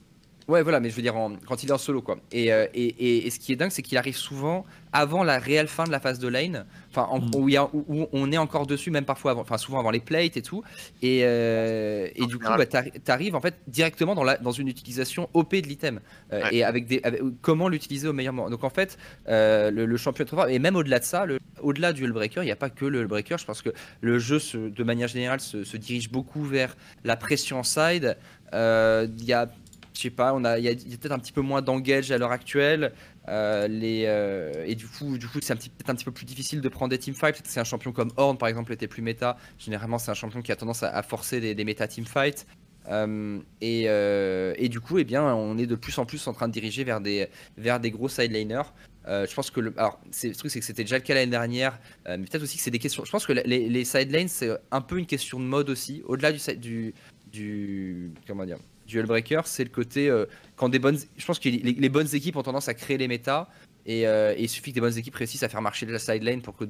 Ouais, 0.47 0.61
voilà, 0.61 0.79
mais 0.79 0.89
je 0.89 0.95
veux 0.95 1.01
dire 1.01 1.15
en- 1.15 1.35
quand 1.47 1.63
il 1.63 1.69
est 1.69 1.73
en 1.73 1.77
solo, 1.77 2.01
quoi. 2.01 2.17
Et, 2.31 2.51
euh, 2.51 2.65
et, 2.73 2.83
et- 2.85 3.27
et 3.27 3.29
ce 3.29 3.39
qui 3.39 3.53
est 3.53 3.55
dingue, 3.55 3.71
c'est 3.71 3.81
qu'il 3.81 3.97
arrive 3.97 4.15
souvent 4.17 4.65
avant 4.91 5.23
la 5.23 5.39
réelle 5.39 5.67
fin 5.67 5.85
de 5.85 5.91
la 5.91 5.99
phase 5.99 6.19
de 6.19 6.27
lane, 6.27 6.65
enfin, 6.91 7.07
en- 7.09 7.19
Mm. 7.21 7.31
où, 7.35 7.49
il 7.49 7.53
y 7.53 7.57
a- 7.57 7.65
où- 7.73 7.85
où 7.87 8.07
on 8.11 8.31
est 8.31 8.37
encore 8.37 8.67
dessus, 8.67 8.91
même 8.91 9.05
parfois 9.05 9.31
avant, 9.31 9.41
enfin, 9.41 9.57
souvent 9.57 9.79
avant 9.79 9.89
les 9.91 10.01
plates 10.01 10.35
et 10.37 10.41
tout. 10.41 10.61
Et, 11.01 11.21
euh, 11.23 12.07
et 12.15 12.25
du 12.27 12.37
coup, 12.37 12.45
bah, 12.57 12.65
t'arri- 12.65 12.91
t'arrives 13.03 13.35
en 13.35 13.41
fait 13.41 13.55
directement 13.67 14.15
dans, 14.15 14.23
la, 14.23 14.37
dans 14.37 14.51
une 14.51 14.67
utilisation 14.67 15.29
OP 15.33 15.61
de 15.61 15.67
l'item. 15.67 15.99
Euh, 16.31 16.43
Ouais. 16.43 16.55
Et 16.55 16.63
avec 16.63 16.85
des, 16.87 16.99
avec- 17.03 17.21
comment 17.41 17.69
l'utiliser 17.69 18.07
au 18.07 18.13
meilleur 18.13 18.33
moment. 18.33 18.49
Donc 18.49 18.63
en 18.63 18.69
fait, 18.69 18.97
le, 19.27 19.69
le 19.85 19.97
champion 19.97 20.23
est 20.23 20.27
trop 20.27 20.37
fort. 20.37 20.49
Et 20.49 20.59
même 20.59 20.75
au-delà 20.75 20.99
de 20.99 21.05
ça, 21.05 21.25
au-delà 21.61 21.93
du 21.93 22.03
Hullbreaker, 22.03 22.43
il 22.43 22.47
n'y 22.47 22.51
a 22.51 22.55
pas 22.57 22.69
que 22.69 22.85
le 22.85 22.99
Hullbreaker. 23.01 23.37
Je 23.37 23.45
pense 23.45 23.61
que 23.61 23.69
le 24.01 24.19
jeu, 24.19 24.39
se- 24.39 24.57
de 24.69 24.83
manière 24.83 25.07
générale, 25.07 25.39
se, 25.39 25.63
se 25.63 25.77
dirige 25.77 26.11
beaucoup 26.11 26.43
vers 26.43 26.75
la 27.05 27.15
pression 27.15 27.63
side. 27.63 28.17
Il 28.51 29.23
y 29.25 29.33
a 29.33 29.49
je 29.93 30.01
sais 30.01 30.09
pas, 30.09 30.33
on 30.33 30.43
a, 30.43 30.57
il 30.57 30.65
y 30.65 30.69
a, 30.69 30.73
peut-être 30.73 31.11
un 31.11 31.19
petit 31.19 31.31
peu 31.31 31.41
moins 31.41 31.61
d'engage 31.61 32.11
à 32.11 32.17
l'heure 32.17 32.31
actuelle. 32.31 32.93
euh, 33.29 33.67
les, 33.67 34.03
euh, 34.07 34.65
et 34.65 34.75
du 34.75 34.87
coup, 34.87 35.17
du 35.17 35.27
coup 35.27 35.39
c'est 35.41 35.55
peut-être 35.55 35.89
un 35.89 35.95
petit 35.95 36.05
peu 36.05 36.11
plus 36.11 36.25
difficile 36.25 36.61
de 36.61 36.69
prendre 36.69 36.89
des 36.89 36.97
teamfights. 36.97 37.41
C'est 37.45 37.59
un 37.59 37.63
champion 37.63 37.91
comme 37.91 38.11
Horn, 38.17 38.37
par 38.37 38.49
exemple, 38.49 38.73
était 38.73 38.87
plus 38.87 39.01
méta. 39.01 39.37
Généralement, 39.59 39.99
c'est 39.99 40.11
un 40.11 40.15
champion 40.15 40.41
qui 40.41 40.51
a 40.51 40.55
tendance 40.55 40.83
à, 40.83 41.03
forcer 41.03 41.39
des, 41.39 41.55
des 41.55 41.63
méta 41.63 41.87
teamfights. 41.87 42.45
Euh, 42.89 43.39
et, 43.61 44.69
du 44.69 44.79
coup, 44.79 44.97
eh 44.97 45.03
bien, 45.03 45.23
on 45.23 45.57
est 45.57 45.67
de 45.67 45.75
plus 45.75 45.97
en 45.99 46.05
plus 46.05 46.25
en 46.27 46.33
train 46.33 46.47
de 46.47 46.53
diriger 46.53 46.83
vers 46.83 46.99
des, 46.99 47.27
vers 47.57 47.79
des 47.79 47.91
gros 47.91 48.09
side 48.09 48.31
laners. 48.31 48.73
Euh, 49.07 49.27
je 49.29 49.35
pense 49.35 49.51
que 49.51 49.59
le, 49.59 49.73
alors, 49.77 49.99
le 50.23 50.33
truc, 50.33 50.49
c'est 50.49 50.59
que 50.59 50.65
c'était 50.65 50.83
déjà 50.83 50.97
le 50.97 51.03
cas 51.03 51.13
l'année 51.13 51.31
dernière, 51.31 51.79
mais 52.07 52.17
peut-être 52.19 52.43
aussi 52.43 52.57
que 52.57 52.63
c'est 52.63 52.71
des 52.71 52.79
questions. 52.79 53.05
Je 53.05 53.11
pense 53.11 53.25
que 53.25 53.33
les, 53.33 53.69
les 53.69 53.85
side 53.85 54.11
lanes, 54.11 54.27
c'est 54.27 54.49
un 54.71 54.81
peu 54.81 54.97
une 54.97 55.05
question 55.05 55.39
de 55.39 55.45
mode 55.45 55.69
aussi. 55.69 56.01
Au-delà 56.05 56.31
du, 56.31 56.93
du, 57.31 58.11
comment 58.27 58.45
dire, 58.45 58.59
du 58.85 58.99
Hullbreaker, 58.99 59.47
c'est 59.47 59.63
le 59.63 59.69
côté 59.69 60.09
euh, 60.09 60.25
quand 60.55 60.69
des 60.69 60.79
bonnes. 60.79 60.97
Je 61.17 61.25
pense 61.25 61.39
que 61.39 61.49
les, 61.49 61.89
bonnes 61.89 62.13
équipes 62.13 62.35
ont 62.35 62.43
tendance 62.43 62.67
à 62.67 62.73
créer 62.73 62.97
les 62.97 63.07
méta 63.07 63.49
et, 63.85 64.07
euh, 64.07 64.33
et 64.35 64.43
il 64.43 64.49
suffit 64.49 64.71
que 64.71 64.75
des 64.75 64.81
bonnes 64.81 64.97
équipes 64.97 65.15
réussissent 65.15 65.43
à 65.43 65.49
faire 65.49 65.61
marcher 65.61 65.85
la 65.85 65.99
side 65.99 66.23
lane 66.23 66.41
pour 66.41 66.55
que 66.55 66.65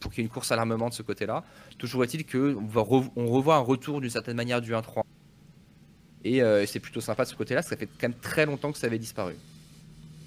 pour 0.00 0.12
qu'il 0.12 0.22
y 0.22 0.24
ait 0.24 0.28
une 0.28 0.32
course 0.32 0.52
à 0.52 0.56
l'armement 0.56 0.88
de 0.88 0.94
ce 0.94 1.02
côté-là. 1.02 1.44
Toujours 1.76 2.04
est-il 2.04 2.24
que 2.24 2.56
on, 2.56 2.66
va 2.66 2.82
revoit 2.82 3.56
un 3.56 3.60
retour 3.60 4.00
d'une 4.00 4.10
certaine 4.10 4.36
manière 4.36 4.60
du 4.60 4.72
1-3. 4.72 5.02
Et 6.24 6.42
euh, 6.42 6.64
c'est 6.66 6.80
plutôt 6.80 7.00
sympa 7.00 7.24
de 7.24 7.28
ce 7.28 7.34
côté-là, 7.34 7.62
ça 7.62 7.76
fait 7.76 7.86
quand 7.86 8.08
même 8.08 8.18
très 8.18 8.46
longtemps 8.46 8.72
que 8.72 8.78
ça 8.78 8.86
avait 8.86 8.98
disparu. 8.98 9.34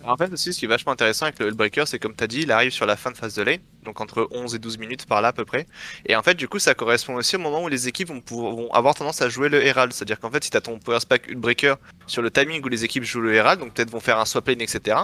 En 0.03 0.17
fait 0.17 0.31
aussi 0.33 0.51
ce 0.51 0.59
qui 0.59 0.65
est 0.65 0.67
vachement 0.67 0.93
intéressant 0.93 1.27
avec 1.27 1.39
le 1.39 1.47
Hullbreaker 1.47 1.87
c'est 1.87 1.99
comme 1.99 2.15
t'as 2.15 2.27
dit 2.27 2.41
il 2.41 2.51
arrive 2.51 2.71
sur 2.71 2.87
la 2.87 2.95
fin 2.95 3.11
de 3.11 3.17
phase 3.17 3.35
de 3.35 3.43
lane 3.43 3.59
donc 3.83 3.99
entre 4.01 4.27
11 4.31 4.55
et 4.55 4.59
12 4.59 4.77
minutes 4.77 5.05
par 5.05 5.21
là 5.21 5.29
à 5.29 5.33
peu 5.33 5.45
près. 5.45 5.65
Et 6.05 6.15
en 6.15 6.23
fait 6.23 6.35
du 6.35 6.47
coup 6.47 6.59
ça 6.59 6.73
correspond 6.73 7.15
aussi 7.15 7.35
au 7.35 7.39
moment 7.39 7.63
où 7.63 7.67
les 7.67 7.87
équipes 7.87 8.09
vont, 8.09 8.21
pouvoir- 8.21 8.53
vont 8.55 8.71
avoir 8.71 8.93
tendance 8.95 9.21
à 9.21 9.29
jouer 9.29 9.49
le 9.49 9.63
Herald. 9.65 9.93
C'est 9.93 10.03
à 10.03 10.05
dire 10.05 10.19
qu'en 10.19 10.29
fait 10.31 10.43
si 10.43 10.49
t'as 10.49 10.61
ton 10.61 10.77
power 10.79 10.99
spike 10.99 11.27
Hullbreaker 11.29 11.77
sur 12.07 12.21
le 12.21 12.29
timing 12.31 12.63
où 12.63 12.67
les 12.67 12.83
équipes 12.83 13.03
jouent 13.03 13.21
le 13.21 13.33
Herald 13.33 13.59
donc 13.59 13.73
peut-être 13.73 13.89
vont 13.89 13.99
faire 13.99 14.19
un 14.19 14.25
swap 14.25 14.47
lane 14.47 14.61
etc 14.61 14.97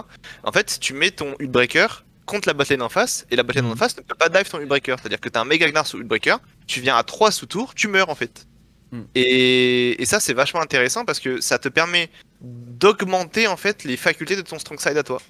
en 0.44 0.52
fait 0.52 0.78
tu 0.80 0.94
mets 0.94 1.10
ton 1.10 1.34
Hullbreaker 1.38 2.04
contre 2.26 2.46
la 2.48 2.52
bot 2.54 2.64
lane 2.68 2.82
en 2.82 2.88
face 2.90 3.26
et 3.30 3.36
la 3.36 3.42
bot 3.42 3.52
lane 3.54 3.64
en 3.66 3.70
Mhm. 3.70 3.76
face 3.76 3.96
ne 3.96 4.02
peut 4.02 4.14
pas 4.14 4.28
dive 4.28 4.48
ton 4.50 4.58
Hullbreaker 4.60 4.98
c'est 5.00 5.06
à 5.06 5.08
dire 5.08 5.20
que 5.20 5.28
t'as 5.28 5.40
un 5.40 5.44
méga 5.44 5.66
gnar 5.70 5.86
sous 5.86 5.96
Hullbreaker 5.98 6.38
tu 6.66 6.80
viens 6.80 6.96
à 6.96 7.02
3 7.02 7.30
sous 7.30 7.46
tour 7.46 7.74
tu 7.74 7.88
meurs 7.88 8.10
en 8.10 8.14
fait. 8.14 8.46
Mhm. 8.92 9.06
et, 9.14 10.00
et 10.02 10.04
ça 10.06 10.18
c'est 10.20 10.32
vachement 10.34 10.60
intéressant 10.60 11.04
parce 11.04 11.20
que 11.20 11.40
ça 11.40 11.58
te 11.58 11.68
permet 11.68 12.08
d'augmenter 12.40 13.46
en 13.46 13.56
fait 13.56 13.84
les 13.84 13.96
facultés 13.96 14.36
de 14.36 14.42
ton 14.42 14.58
strong 14.58 14.78
side 14.80 14.96
à 14.96 15.02
toi 15.02 15.20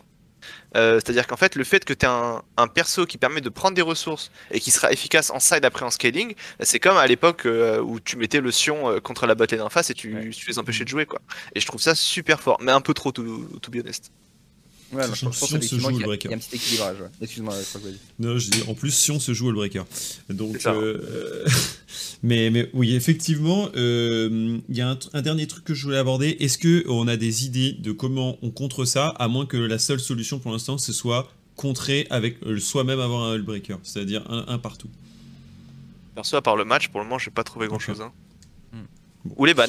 euh, 0.76 0.94
C'est-à-dire 0.96 1.26
qu'en 1.26 1.36
fait, 1.36 1.54
le 1.54 1.64
fait 1.64 1.84
que 1.84 1.92
tu 1.94 2.04
aies 2.04 2.08
un, 2.08 2.42
un 2.56 2.66
perso 2.68 3.06
qui 3.06 3.18
permet 3.18 3.40
de 3.40 3.48
prendre 3.48 3.74
des 3.74 3.82
ressources 3.82 4.30
et 4.50 4.60
qui 4.60 4.70
sera 4.70 4.92
efficace 4.92 5.30
en 5.30 5.40
side 5.40 5.64
après 5.64 5.84
en 5.84 5.90
scaling, 5.90 6.34
c'est 6.60 6.80
comme 6.80 6.96
à 6.96 7.06
l'époque 7.06 7.46
euh, 7.46 7.80
où 7.80 8.00
tu 8.00 8.16
mettais 8.16 8.40
le 8.40 8.50
Sion 8.50 8.90
euh, 8.90 9.00
contre 9.00 9.26
la 9.26 9.34
bot 9.34 9.46
lane 9.50 9.62
en 9.62 9.68
face 9.70 9.90
et 9.90 9.94
tu, 9.94 10.14
Ouais. 10.14 10.30
tu 10.30 10.48
les 10.48 10.58
empêchais 10.58 10.84
de 10.84 10.88
jouer. 10.88 11.06
quoi. 11.06 11.20
Et 11.54 11.60
je 11.60 11.66
trouve 11.66 11.80
ça 11.80 11.94
super 11.94 12.40
fort, 12.40 12.58
mais 12.60 12.72
un 12.72 12.80
peu 12.80 12.94
trop, 12.94 13.12
to, 13.12 13.22
to 13.60 13.70
be 13.70 13.76
honest. 13.76 14.10
Ouais, 14.90 15.06
non, 15.06 15.14
je 15.14 15.24
pense 15.26 15.38
que 15.40 15.46
si 15.46 15.54
on 15.54 15.60
se 15.60 15.78
joue 15.78 15.88
qu'il 15.88 15.96
y 15.96 15.98
a- 15.98 16.00
Hullbreaker. 16.00 16.30
il 16.30 16.32
y 16.32 16.34
a 16.34 16.36
un 16.36 16.40
petit 16.40 16.56
équilibrage. 16.56 17.00
ouais. 17.00 17.08
Excuse-moi, 17.20 17.54
je 17.60 17.64
crois 17.68 17.80
que 17.82 17.86
vas-y. 17.88 17.98
Non, 18.18 18.38
je 18.38 18.50
dis, 18.50 18.62
en 18.68 18.74
plus, 18.74 18.90
si 18.90 19.10
on 19.10 19.20
se 19.20 19.34
joue 19.34 19.50
au 19.50 19.52
breaker. 19.52 19.84
Donc, 20.30 20.58
ça. 20.58 20.72
euh, 20.72 21.44
mais, 22.22 22.48
mais 22.50 22.70
oui, 22.72 22.94
effectivement, 22.94 23.68
euh, 23.76 24.58
il 24.68 24.76
y 24.76 24.80
a 24.80 24.96
un, 25.12 25.22
dernier 25.22 25.46
truc 25.46 25.64
que 25.64 25.74
je 25.74 25.84
voulais 25.84 25.98
aborder. 25.98 26.36
Est-ce 26.40 26.56
que 26.56 26.84
on 26.88 27.06
a 27.06 27.16
des 27.18 27.44
idées 27.44 27.72
de 27.72 27.92
comment 27.92 28.38
on 28.42 28.50
contre 28.50 28.84
ça, 28.86 29.08
à 29.18 29.28
moins 29.28 29.44
que 29.46 29.56
la 29.58 29.78
seule 29.78 30.00
solution 30.00 30.38
pour 30.38 30.52
l'instant, 30.52 30.78
ce 30.78 30.92
soit 30.94 31.30
contrer 31.56 32.06
avec 32.08 32.38
euh, 32.46 32.58
soi-même 32.58 33.00
avoir 33.00 33.24
un 33.24 33.38
breaker, 33.40 33.76
c'est-à-dire 33.82 34.24
un, 34.30 34.44
un 34.48 34.58
partout? 34.58 34.88
Perso, 36.14 36.36
à 36.36 36.42
part 36.42 36.56
le 36.56 36.64
match, 36.64 36.88
pour 36.88 37.00
le 37.00 37.04
moment, 37.06 37.18
j'ai 37.18 37.30
pas 37.30 37.44
trouvé 37.44 37.66
grand 37.66 37.78
chose. 37.78 38.02
Hmm. 38.72 38.78
Ou 39.36 39.44
les 39.44 39.54
bans. 39.54 39.64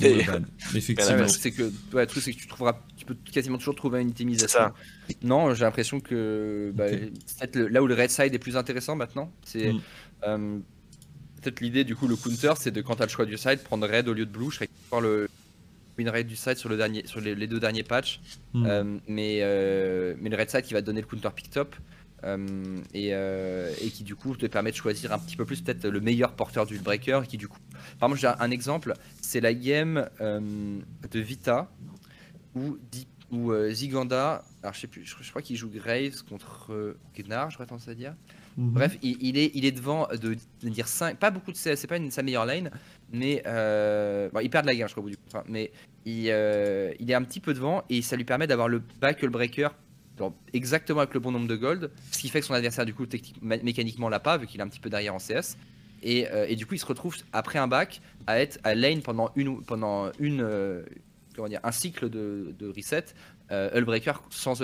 Ou 0.00 0.04
Et- 0.04 0.14
le 0.14 0.22
ban, 0.24 0.32
Ouais, 0.72 0.78
Effectivement. 0.78 1.16
ouais, 1.18 1.28
c'est 1.28 1.52
que 1.52 1.62
ouais, 1.92 2.02
le 2.02 2.06
truc 2.06 2.22
c'est 2.24 2.32
que 2.32 2.38
tu 2.40 2.48
trouveras 2.48 2.78
peux 3.06 3.16
quasiment 3.32 3.58
toujours 3.58 3.74
trouver 3.74 4.00
une 4.02 4.12
ça. 4.38 4.74
Non, 5.22 5.54
j'ai 5.54 5.64
l'impression 5.64 6.00
que 6.00 6.72
bah, 6.74 6.86
peut-être 6.88 7.56
là 7.56 7.82
où 7.82 7.86
le 7.86 7.94
red 7.94 8.10
side 8.10 8.34
est 8.34 8.38
plus 8.38 8.56
intéressant 8.56 8.96
maintenant, 8.96 9.32
c'est 9.44 9.72
Mm. 9.72 9.80
euh, 10.26 10.58
peut-être 11.40 11.60
l'idée 11.60 11.84
du 11.84 11.94
coup 11.94 12.08
le 12.08 12.16
counter 12.16 12.52
c'est 12.58 12.70
de 12.70 12.80
quand 12.80 12.96
tu 12.96 13.02
as 13.02 13.06
le 13.06 13.10
choix 13.10 13.26
du 13.26 13.36
side 13.36 13.62
prendre 13.62 13.86
red 13.86 14.08
au 14.08 14.14
lieu 14.14 14.26
de 14.26 14.30
blue, 14.30 14.50
je 14.50 14.56
serais 14.56 14.68
voir 14.90 15.00
le 15.02 15.28
win 15.98 16.08
rate 16.08 16.26
du 16.26 16.36
side 16.36 16.56
sur 16.56 16.68
le 16.68 16.76
dernier 16.76 17.06
sur 17.06 17.20
les, 17.20 17.34
les 17.34 17.46
deux 17.46 17.60
derniers 17.60 17.82
patchs. 17.82 18.20
Hmm. 18.54 18.66
Euh, 18.66 18.98
mais, 19.08 19.38
euh, 19.42 20.14
mais 20.20 20.30
le 20.30 20.36
red 20.36 20.50
side 20.50 20.62
qui 20.62 20.74
va 20.74 20.80
te 20.80 20.86
donner 20.86 21.00
le 21.02 21.06
counter 21.06 21.30
pick 21.34 21.50
top 21.50 21.76
euh, 22.24 22.46
et, 22.94 23.10
euh, 23.12 23.72
et 23.82 23.90
qui 23.90 24.02
du 24.02 24.16
coup 24.16 24.34
te 24.36 24.46
permet 24.46 24.70
de 24.70 24.76
choisir 24.76 25.12
un 25.12 25.18
petit 25.18 25.36
peu 25.36 25.44
plus 25.44 25.60
peut-être 25.60 25.86
le 25.86 26.00
meilleur 26.00 26.32
porteur 26.32 26.64
du 26.66 26.78
breaker 26.78 27.20
qui 27.28 27.36
du 27.36 27.46
coup 27.46 27.58
par 27.98 28.08
exemple 28.08 28.20
j'ai 28.20 28.26
un, 28.28 28.36
un 28.40 28.50
exemple 28.50 28.94
c'est 29.20 29.40
la 29.40 29.52
game 29.52 30.08
euh, 30.22 30.40
de 31.10 31.20
Vita 31.20 31.70
Di- 32.90 33.06
où 33.32 33.50
euh, 33.50 33.70
Ziganda 33.72 34.44
alors 34.62 34.72
je 34.74 34.80
sais 34.80 34.86
plus 34.86 35.04
je, 35.04 35.14
je 35.20 35.30
crois 35.30 35.42
qu'il 35.42 35.56
joue 35.56 35.68
Graves 35.68 36.22
contre 36.28 36.68
euh, 36.72 36.96
Gnar 37.18 37.50
j'aurais 37.50 37.66
tendance 37.66 37.88
à 37.88 37.94
dire 37.94 38.14
Mhm. 38.58 38.70
Bref, 38.72 38.96
il, 39.02 39.18
il 39.20 39.36
est, 39.36 39.50
il 39.52 39.66
est 39.66 39.70
devant 39.72 40.08
de, 40.08 40.34
de 40.62 40.68
dire 40.70 40.88
5, 40.88 41.18
pas 41.18 41.30
beaucoup 41.30 41.52
de 41.52 41.58
CS, 41.58 41.76
c'est 41.76 41.86
pas 41.86 41.98
une, 41.98 42.10
sa 42.10 42.22
meilleure 42.22 42.46
lane, 42.46 42.70
mais 43.12 43.42
euh, 43.46 44.30
bon, 44.32 44.40
il 44.40 44.48
perd 44.48 44.64
de 44.64 44.70
la 44.70 44.74
game, 44.74 44.88
je 44.88 44.94
crois, 44.94 45.02
au 45.02 45.04
bout 45.04 45.10
du 45.10 45.18
compte, 45.18 45.34
hein, 45.34 45.44
mais 45.46 45.70
il, 46.06 46.28
euh, 46.30 46.90
il 46.98 47.10
est 47.10 47.14
un 47.14 47.22
petit 47.22 47.40
peu 47.40 47.52
devant 47.52 47.84
et 47.90 48.00
ça 48.00 48.16
lui 48.16 48.24
permet 48.24 48.46
d'avoir 48.46 48.68
le 48.68 48.80
back 48.98 49.20
le 49.20 49.28
breaker 49.28 49.68
exactement 50.54 51.00
avec 51.00 51.12
le 51.12 51.20
bon 51.20 51.32
nombre 51.32 51.46
de 51.48 51.54
gold, 51.56 51.90
ce 52.12 52.18
qui 52.18 52.30
fait 52.30 52.40
que 52.40 52.46
son 52.46 52.54
adversaire, 52.54 52.86
du 52.86 52.94
coup, 52.94 53.04
technique, 53.04 53.42
mé- 53.42 53.62
mécaniquement 53.62 54.08
l'a 54.08 54.20
pas, 54.20 54.38
vu 54.38 54.46
qu'il 54.46 54.58
est 54.60 54.62
un 54.62 54.68
petit 54.68 54.80
peu 54.80 54.88
derrière 54.88 55.14
en 55.14 55.18
CS. 55.18 55.58
Et, 56.02 56.26
euh, 56.30 56.46
et 56.48 56.56
du 56.56 56.64
coup, 56.64 56.72
il 56.74 56.78
se 56.78 56.86
retrouve 56.86 57.14
après 57.34 57.58
un 57.58 57.68
back 57.68 58.00
à 58.26 58.40
être 58.40 58.58
à 58.64 58.74
lane 58.74 59.02
pendant 59.02 59.30
une, 59.36 59.48
ou- 59.48 59.60
pendant 59.66 60.10
une, 60.18 60.40
euh, 60.40 60.82
comment 61.36 61.48
dire, 61.48 61.60
un 61.62 61.72
cycle 61.72 62.08
de, 62.08 62.54
de 62.58 62.68
reset, 62.74 63.04
euh, 63.52 63.70
Hullbreaker 63.74 64.22
sans 64.30 64.54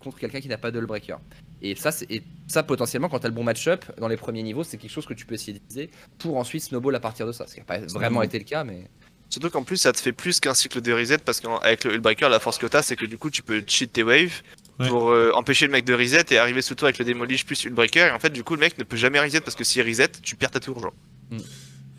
contre 0.00 0.18
quelqu'un 0.18 0.40
qui 0.40 0.48
n'a 0.48 0.58
pas 0.58 0.70
de 0.70 0.78
Hullbreaker. 0.80 1.20
Et 1.60 1.74
ça, 1.76 1.92
c'est- 1.92 2.10
et 2.10 2.22
ça 2.48 2.62
potentiellement, 2.62 3.08
quand 3.08 3.20
tu 3.20 3.26
as 3.26 3.28
le 3.28 3.34
bon 3.34 3.44
match-up 3.44 3.84
dans 3.98 4.08
les 4.08 4.16
premiers 4.16 4.42
niveaux, 4.42 4.64
c'est 4.64 4.78
quelque 4.78 4.90
chose 4.90 5.06
que 5.06 5.14
tu 5.14 5.26
peux 5.26 5.34
essayer 5.34 5.52
d'utiliser 5.52 5.90
pour 6.18 6.36
ensuite 6.36 6.62
snowball 6.64 6.94
à 6.96 7.00
partir 7.00 7.26
de 7.26 7.32
ça. 7.32 7.46
Ce 7.46 7.54
qui 7.54 7.60
n'a 7.60 7.64
pas 7.66 7.78
vraiment 7.78 8.22
été 8.22 8.38
le 8.38 8.44
cas, 8.44 8.64
mais 8.64 8.88
Surtout 9.30 9.48
qu'en 9.48 9.62
plus, 9.62 9.78
ça 9.78 9.92
te 9.94 9.98
fait 10.00 10.12
plus 10.12 10.40
qu'un 10.40 10.52
cycle 10.52 10.82
de 10.82 10.92
reset 10.92 11.16
parce 11.16 11.40
qu'avec 11.40 11.84
le 11.84 11.94
Hullbreaker, 11.94 12.28
la 12.28 12.38
force 12.38 12.58
que 12.58 12.66
t'as, 12.66 12.82
c'est 12.82 12.96
que 12.96 13.06
du 13.06 13.16
coup, 13.16 13.30
tu 13.30 13.42
peux 13.42 13.62
cheat 13.66 13.90
tes 13.92 14.02
waves 14.02 14.42
Ouais. 14.78 14.88
pour 14.88 15.10
euh, 15.10 15.30
empêcher 15.34 15.66
le 15.66 15.72
mec 15.72 15.84
de 15.86 15.92
reset 15.94 16.24
et 16.30 16.38
arriver 16.38 16.60
sous 16.62 16.74
toi 16.74 16.88
avec 16.88 16.98
le 16.98 17.04
Demolish 17.06 17.44
plus 17.46 17.62
Hullbreaker. 17.64 18.08
Et 18.08 18.10
en 18.10 18.18
fait, 18.18 18.28
du 18.30 18.42
coup, 18.44 18.54
le 18.54 18.60
mec 18.60 18.76
ne 18.78 18.84
peut 18.84 18.96
jamais 18.96 19.20
reset 19.20 19.40
parce 19.42 19.54
que 19.54 19.64
s'il 19.64 19.86
reset, 19.86 20.08
tu 20.22 20.34
perds 20.36 20.50
ta 20.50 20.60
tour, 20.60 20.80
genre. 20.80 20.92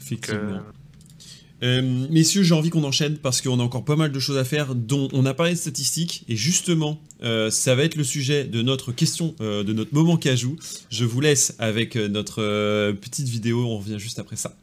Effectivement. 0.02 0.40
euh, 0.58 0.60
Euh, 1.62 2.08
messieurs, 2.10 2.44
j'ai 2.44 2.54
envie 2.54 2.70
qu'on 2.70 2.84
enchaîne 2.84 3.18
parce 3.18 3.42
qu'on 3.42 3.60
a 3.60 3.64
encore 3.64 3.86
pas 3.86 3.96
mal 3.96 4.12
de 4.12 4.20
choses 4.20 4.38
à 4.38 4.44
faire, 4.44 4.76
dont 4.76 5.08
on 5.14 5.26
a 5.26 5.34
parlé 5.34 5.54
de 5.54 5.58
statistiques 5.58 6.26
et 6.28 6.36
justement, 6.36 7.00
euh, 7.24 7.50
ça 7.50 7.74
va 7.76 7.84
être 7.84 7.96
le 7.96 8.04
sujet 8.04 8.44
de 8.44 8.62
notre 8.62 8.92
question, 8.92 9.34
euh, 9.40 9.64
de 9.64 9.72
notre 9.72 9.94
moment 9.94 10.18
cajou. 10.18 10.58
Je 10.90 11.06
vous 11.06 11.22
laisse 11.22 11.56
avec 11.60 11.96
euh, 11.96 12.10
notre 12.10 12.92
petite 12.94 13.30
vidéo, 13.30 13.66
on 13.66 13.78
revient 13.78 14.00
juste 14.00 14.20
après 14.20 14.36
ça. 14.36 14.56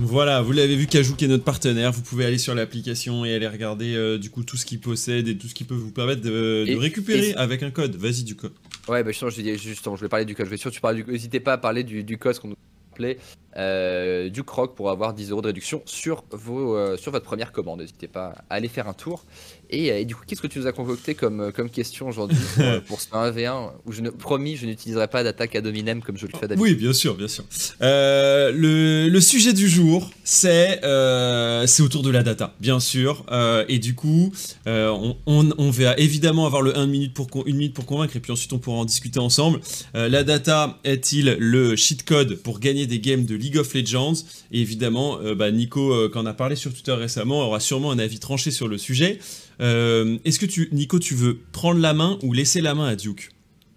Voilà, 0.00 0.42
vous 0.42 0.52
l'avez 0.52 0.76
vu, 0.76 0.86
Kajou 0.86 1.16
qui 1.16 1.24
est 1.24 1.28
notre 1.28 1.42
partenaire. 1.42 1.90
Vous 1.90 2.02
pouvez 2.02 2.24
aller 2.24 2.38
sur 2.38 2.54
l'application 2.54 3.24
et 3.24 3.34
aller 3.34 3.48
regarder 3.48 4.18
du 4.20 4.30
coup 4.30 4.44
tout 4.44 4.56
ce 4.56 4.64
qu'il 4.64 4.78
possède 4.78 5.26
et 5.26 5.36
tout 5.36 5.48
ce 5.48 5.54
qui 5.54 5.64
peut 5.64 5.74
vous 5.74 5.90
permettre 5.90 6.22
de, 6.22 6.76
récupérer 6.78 7.30
et- 7.30 7.34
avec 7.34 7.64
un 7.64 7.70
code. 7.72 7.96
Vas-y, 7.96 8.22
du 8.22 8.36
coup. 8.36 8.46
Ouais, 8.88 9.02
bah 9.02 9.10
justement, 9.10 9.30
je, 9.30 9.42
dis- 9.42 9.58
justement, 9.58 9.96
je 9.96 10.02
vais 10.02 10.08
parler 10.08 10.24
du 10.24 10.34
code. 10.34 10.46
Je 10.46 10.50
vais 10.50 10.56
sûr, 10.56 10.70
tu 10.70 10.80
parles 10.80 10.96
du 10.96 11.04
N'hésitez 11.04 11.40
pas 11.40 11.54
à 11.54 11.58
parler 11.58 11.84
du, 11.84 12.04
du 12.04 12.16
code 12.18 12.38
qu'on 12.38 12.48
nous 12.48 12.56
appelait 12.92 13.18
euh, 13.56 14.28
du 14.30 14.44
croc 14.44 14.74
pour 14.74 14.90
avoir 14.90 15.12
10 15.12 15.30
euros 15.30 15.42
de 15.42 15.48
réduction 15.48 15.82
sur, 15.84 16.24
vos, 16.30 16.74
euh, 16.76 16.96
sur 16.96 17.12
votre 17.12 17.24
première 17.26 17.52
commande. 17.52 17.80
N'hésitez 17.80 18.08
pas 18.08 18.34
à 18.48 18.54
aller 18.54 18.68
faire 18.68 18.88
un 18.88 18.94
tour. 18.94 19.24
Et, 19.70 19.90
euh, 19.92 19.98
et 20.00 20.04
du 20.04 20.14
coup, 20.14 20.22
qu'est-ce 20.26 20.40
que 20.40 20.46
tu 20.46 20.58
nous 20.58 20.66
as 20.66 20.72
concocté 20.72 21.14
comme, 21.14 21.40
euh, 21.40 21.50
comme 21.50 21.68
question 21.70 22.08
aujourd'hui 22.08 22.38
pour, 22.54 22.64
euh, 22.64 22.80
pour 22.86 23.00
ce 23.00 23.08
1v1 23.08 23.70
où 23.86 23.92
je 23.92 24.00
ne, 24.00 24.10
promis, 24.10 24.56
je 24.56 24.66
n'utiliserai 24.66 25.08
pas 25.08 25.22
d'attaque 25.22 25.54
à 25.56 25.60
dominem 25.60 26.00
comme 26.02 26.16
je 26.16 26.26
le 26.26 26.32
fais 26.38 26.48
d'habitude. 26.48 26.60
Oui, 26.72 26.74
bien 26.74 26.92
sûr, 26.92 27.14
bien 27.14 27.28
sûr. 27.28 27.44
Euh, 27.82 28.50
le, 28.52 29.08
le 29.08 29.20
sujet 29.20 29.52
du 29.52 29.68
jour, 29.68 30.10
c'est 30.24 30.82
euh, 30.84 31.66
c'est 31.66 31.82
autour 31.82 32.02
de 32.02 32.10
la 32.10 32.22
data, 32.22 32.54
bien 32.60 32.80
sûr. 32.80 33.24
Euh, 33.30 33.64
et 33.68 33.78
du 33.78 33.94
coup, 33.94 34.32
on, 34.66 35.16
on- 35.26 35.48
on 35.58 35.70
va 35.70 35.96
évidemment 35.98 36.46
avoir 36.46 36.62
le 36.62 36.76
1 36.76 36.86
minute 36.86 37.14
pour, 37.14 37.28
une 37.46 37.56
minute 37.56 37.74
pour 37.74 37.86
convaincre, 37.86 38.16
et 38.16 38.20
puis 38.20 38.32
ensuite 38.32 38.52
on 38.52 38.58
pourra 38.58 38.78
en 38.78 38.84
discuter 38.84 39.18
ensemble. 39.18 39.60
La 39.94 40.24
data 40.24 40.78
est-il 40.84 41.36
le 41.38 41.76
cheat 41.76 42.04
code 42.04 42.36
pour 42.36 42.58
gagner 42.60 42.86
des 42.86 43.00
games 43.00 43.24
de 43.24 43.34
League 43.34 43.56
of 43.58 43.72
Legends? 43.74 44.14
Et 44.52 44.60
évidemment, 44.60 45.18
bah, 45.36 45.50
Nico, 45.50 45.92
euh, 45.92 46.08
qui 46.10 46.18
en 46.18 46.26
a 46.26 46.32
parlé 46.34 46.56
sur 46.56 46.72
Twitter 46.72 46.92
récemment, 46.92 47.46
aura 47.46 47.60
sûrement 47.60 47.90
un 47.90 47.98
avis 47.98 48.18
tranché 48.18 48.50
sur 48.50 48.68
le 48.68 48.78
sujet. 48.78 49.18
Euh, 49.60 50.18
Est-ce 50.24 50.38
que 50.38 50.46
tu, 50.46 50.68
Nico, 50.72 50.98
tu 50.98 51.14
veux 51.14 51.38
prendre 51.52 51.80
la 51.80 51.92
main 51.94 52.18
ou 52.22 52.32
laisser 52.32 52.60
la 52.60 52.74
main 52.74 52.86
à 52.88 52.96
Duke 52.96 53.30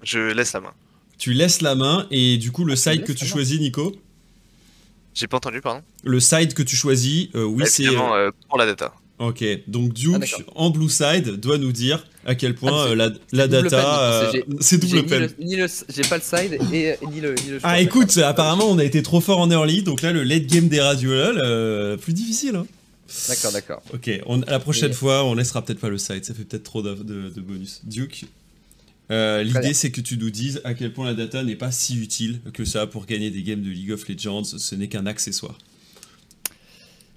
je 0.03 0.19
laisse 0.33 0.53
la 0.53 0.61
main. 0.61 0.73
tu 1.19 1.33
laisses 1.33 1.61
la 1.61 1.75
main 1.75 2.07
et 2.09 2.37
du 2.37 2.51
coup 2.51 2.65
le 2.65 2.73
Ah, 2.73 2.75
side 2.75 3.03
que 3.03 3.11
tu 3.13 3.25
choisis 3.25 3.59
Nico, 3.59 3.95
J'ai 5.13 5.27
pas 5.27 5.37
entendu, 5.37 5.61
pardon. 5.61 5.81
le 6.03 6.19
side 6.19 6.53
que 6.53 6.63
tu 6.63 6.75
choisis, 6.75 7.27
euh, 7.35 7.43
oui 7.43 7.63
c'est... 7.67 7.87
Euh, 7.87 8.31
pour 8.49 8.57
la 8.57 8.65
data. 8.65 8.93
Ok, 9.19 9.43
donc 9.67 9.91
Ah, 9.91 9.99
Duke 9.99 10.19
d'accord. 10.19 10.41
en 10.55 10.69
blue 10.71 10.89
side 10.89 11.35
doit 11.39 11.59
nous 11.59 11.71
dire 11.71 12.07
à 12.25 12.33
quel 12.33 12.55
point 12.55 12.71
Ah, 12.73 12.87
euh, 12.89 12.95
la, 13.31 13.47
data... 13.47 14.31
c'est 14.59 14.79
double 14.79 15.05
peine. 15.05 15.21
le- 15.37 15.45
ni 15.45 15.55
le- 15.55 15.67
J'ai 15.89 16.01
pas 16.01 16.17
le 16.17 16.23
side 16.23 16.53
et 16.73 16.97
ni 17.11 17.21
le, 17.21 17.35
ni 17.35 17.49
le 17.51 17.59
Ah 17.61 17.79
écoute, 17.81 18.17
apparemment 18.17 18.65
on 18.69 18.79
a 18.79 18.83
été 18.83 19.03
trop 19.03 19.21
fort 19.21 19.37
en 19.39 19.51
early, 19.51 19.83
donc 19.83 20.01
là 20.01 20.11
le 20.11 20.23
late 20.23 20.47
game 20.47 20.67
des 20.69 20.81
radiolol, 20.81 21.39
euh, 21.43 21.97
plus 21.97 22.13
difficile. 22.13 22.55
Hein. 22.55 22.65
D'accord, 23.27 23.51
d'accord. 23.51 23.83
Ok, 23.93 24.09
on- 24.25 24.39
la 24.41 24.59
prochaine 24.59 24.91
Et- 24.91 24.93
fois 24.93 25.23
on 25.25 25.33
laissera 25.33 25.63
peut-être 25.63 25.79
pas 25.79 25.89
le 25.89 25.97
side, 25.97 26.23
ça 26.25 26.33
fait 26.33 26.43
peut-être 26.45 26.63
trop 26.63 26.81
de, 26.81 26.95
de- 26.95 27.29
de 27.29 27.41
bonus. 27.41 27.81
Duke, 27.83 28.25
euh, 29.11 29.43
l'idée 29.43 29.73
c'est 29.73 29.91
que 29.91 30.01
tu 30.01 30.17
nous 30.17 30.29
dises 30.29 30.61
à 30.63 30.73
quel 30.73 30.93
point 30.93 31.05
la 31.05 31.13
data 31.13 31.43
n'est 31.43 31.55
pas 31.55 31.71
si 31.71 31.97
utile 32.01 32.39
que 32.53 32.63
ça 32.65 32.87
pour 32.87 33.05
gagner 33.05 33.29
des 33.31 33.43
games 33.43 33.61
de 33.61 33.69
League 33.69 33.91
of 33.91 34.07
Legends, 34.07 34.43
ce 34.43 34.75
n'est 34.75 34.87
qu'un 34.87 35.05
accessoire. 35.05 35.57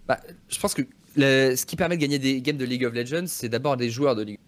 Bah, 0.06 0.20
je 0.48 0.58
pense 0.58 0.74
que 0.74 0.82
le- 1.16 1.54
ce 1.56 1.64
qui 1.64 1.76
permet 1.76 1.96
de 1.96 2.00
gagner 2.02 2.18
des 2.18 2.40
games 2.42 2.56
de 2.58 2.64
League 2.64 2.84
of 2.84 2.92
Legends, 2.92 3.26
c'est 3.26 3.48
d'abord 3.48 3.76
des 3.76 3.90
joueurs 3.90 4.16
de 4.16 4.22
League. 4.22 4.38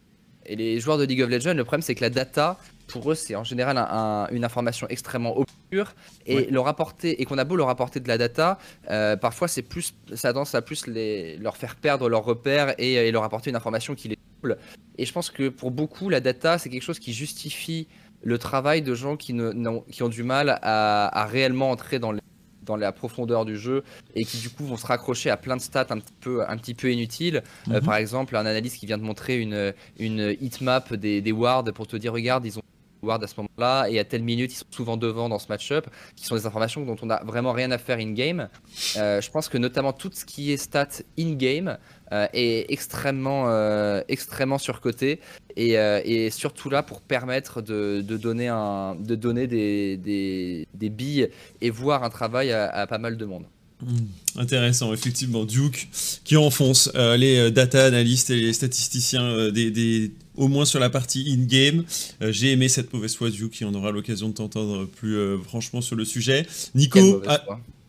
Et 0.45 0.55
les 0.57 0.81
joueurs 0.81 0.99
de 0.99 1.05
League 1.05 1.23
of 1.23 1.31
Legends, 1.31 1.55
le 1.55 1.65
problème 1.65 1.83
c'est 1.83 1.95
que 1.95 2.03
la 2.03 2.11
data, 2.11 2.59
pour 2.87 3.11
eux, 3.11 3.15
c'est 3.15 3.35
en 3.35 3.45
général 3.45 3.79
un- 3.79 3.89
un- 3.91 4.29
une 4.29 4.45
information 4.45 4.87
extrêmement 4.89 5.37
obscure. 5.39 5.95
Et 6.27 6.37
Ouais. 6.37 6.49
leur 6.51 6.69
apporter, 6.69 7.21
et 7.21 7.25
qu'on 7.25 7.39
a 7.39 7.45
beau 7.45 7.57
leur 7.57 7.69
apporter 7.69 7.99
de 8.01 8.09
la 8.09 8.19
data, 8.19 8.59
euh, 8.91 9.17
parfois 9.17 9.49
c'est 9.49 9.63
plus, 9.63 9.95
ça 10.15 10.33
tendance 10.33 10.55
à 10.55 10.63
plus 10.63 10.87
les, 10.87 11.37
leur 11.39 11.57
faire 11.57 11.75
perdre 11.77 12.09
leurs 12.09 12.25
repères 12.25 12.75
et, 12.79 12.95
et 12.95 13.11
leur 13.13 13.25
apporter 13.25 13.51
une 13.51 13.57
information 13.57 13.95
qui 13.95 14.09
les 14.09 14.19
trouble. 14.41 14.57
Et 14.99 15.05
je 15.05 15.13
pense 15.13 15.31
que 15.31 15.49
pour 15.49 15.71
beaucoup, 15.73 16.09
la 16.09 16.21
data, 16.21 16.59
c'est 16.59 16.69
quelque 16.71 16.83
chose 16.83 16.99
qui 17.01 17.13
justifie 17.13 17.89
le 18.23 18.39
travail 18.39 18.83
de 18.83 18.95
gens 18.95 19.17
qui, 19.17 19.33
ne, 19.35 19.53
n'ont- 19.53 19.83
qui 19.91 20.03
ont 20.03 20.09
du 20.09 20.23
mal 20.23 20.59
à, 20.63 21.09
à 21.23 21.27
réellement 21.27 21.71
entrer 21.71 21.99
dans, 21.99 22.13
les- 22.13 22.21
dans 22.63 22.77
la 22.77 22.91
profondeur 22.93 23.45
du 23.45 23.57
jeu 23.57 23.85
et 24.15 24.25
qui 24.25 24.39
du 24.39 24.49
coup 24.51 24.65
vont 24.65 24.77
se 24.77 24.87
raccrocher 24.87 25.31
à 25.31 25.37
plein 25.37 25.57
de 25.57 25.61
stats 25.61 25.87
un 25.91 25.99
petit 25.99 26.15
peu, 26.21 26.43
un 26.49 26.57
petit 26.57 26.75
peu 26.75 26.91
inutiles. 26.91 27.43
Euh, 27.71 27.75
Mhm. 27.81 27.83
par 27.83 27.97
exemple, 27.97 28.37
un 28.37 28.41
analyste 28.47 28.79
qui 28.79 28.87
vient 28.87 28.99
de 28.99 29.05
montrer 29.05 29.39
une, 29.41 29.73
une 29.99 30.35
heatmap 30.41 30.95
des, 30.95 31.21
des 31.21 31.33
wards 31.33 31.65
pour 31.75 31.87
te 31.87 31.97
dire 31.97 32.13
regarde, 32.13 32.47
ils 32.47 32.59
ont 32.59 32.63
des 33.07 33.09
wards 33.09 33.23
à 33.23 33.27
ce 33.27 33.35
moment-là 33.39 33.87
et 33.89 33.99
à 33.99 34.05
telle 34.05 34.23
minute 34.23 34.53
ils 34.53 34.57
sont 34.57 34.65
souvent 34.71 34.97
devant 34.97 35.29
dans 35.29 35.39
ce 35.39 35.47
match-up, 35.49 35.87
qui 36.17 36.25
sont 36.27 36.35
des 36.35 36.47
informations 36.47 36.85
dont 36.85 36.97
on 37.03 37.07
n'a 37.07 37.23
vraiment 37.25 37.53
rien 37.53 37.71
à 37.71 37.79
faire 37.79 37.99
in-game. 37.99 38.49
Euh, 38.97 39.21
je 39.21 39.31
pense 39.31 39.49
que 39.49 39.59
notamment 39.59 39.93
tout 39.93 40.11
ce 40.13 40.25
qui 40.25 40.53
est 40.53 40.57
stats 40.57 41.03
in-game 41.19 41.79
euh, 42.13 42.27
est 42.33 42.67
extrêmement, 42.71 43.45
euh, 43.49 44.01
extrêmement 44.09 44.59
surcoté 44.59 45.21
et, 45.57 45.73
et 45.73 46.31
surtout 46.31 46.69
là 46.71 46.83
pour 46.83 47.01
permettre 47.01 47.63
de, 47.63 48.03
de 48.03 48.17
donner, 48.17 48.49
un, 48.49 48.95
de 48.95 49.15
donner 49.15 49.47
des, 49.47 49.97
des, 49.97 50.67
des 50.75 50.91
billes 50.91 51.31
et 51.61 51.71
voir 51.71 52.03
un 52.05 52.11
travail 52.11 52.53
à, 52.53 52.87
pas 52.87 52.99
mal 52.99 53.17
de 53.17 53.25
monde. 53.25 53.45
Hmm, 53.83 54.41
Intéressant, 54.41 54.93
effectivement. 54.95 55.45
Duke 55.45 55.89
qui 56.25 56.37
enfonce 56.37 56.91
les 56.95 57.51
data 57.51 57.85
analystes 57.87 58.31
et 58.31 58.37
les 58.37 58.53
statisticiens 58.53 59.51
des- 59.51 60.13
au 60.37 60.49
moins 60.49 60.65
sur 60.65 60.81
la 60.81 60.91
partie 60.91 61.25
in-game. 61.31 61.85
Euh, 62.23 62.33
J'ai 62.33 62.53
aimé 62.53 62.69
cette 62.69 62.93
mauvaise 62.93 63.15
foi, 63.15 63.29
et 63.29 63.65
on 63.65 63.75
aura 63.75 63.91
l'occasion 63.91 64.29
de 64.29 64.35
t'entendre 64.35 64.87
plus 64.87 65.17
euh, 65.17 65.39
franchement 65.39 65.81
sur 65.81 65.97
le 65.97 66.05
sujet. 66.05 66.47
Nico, 66.75 67.23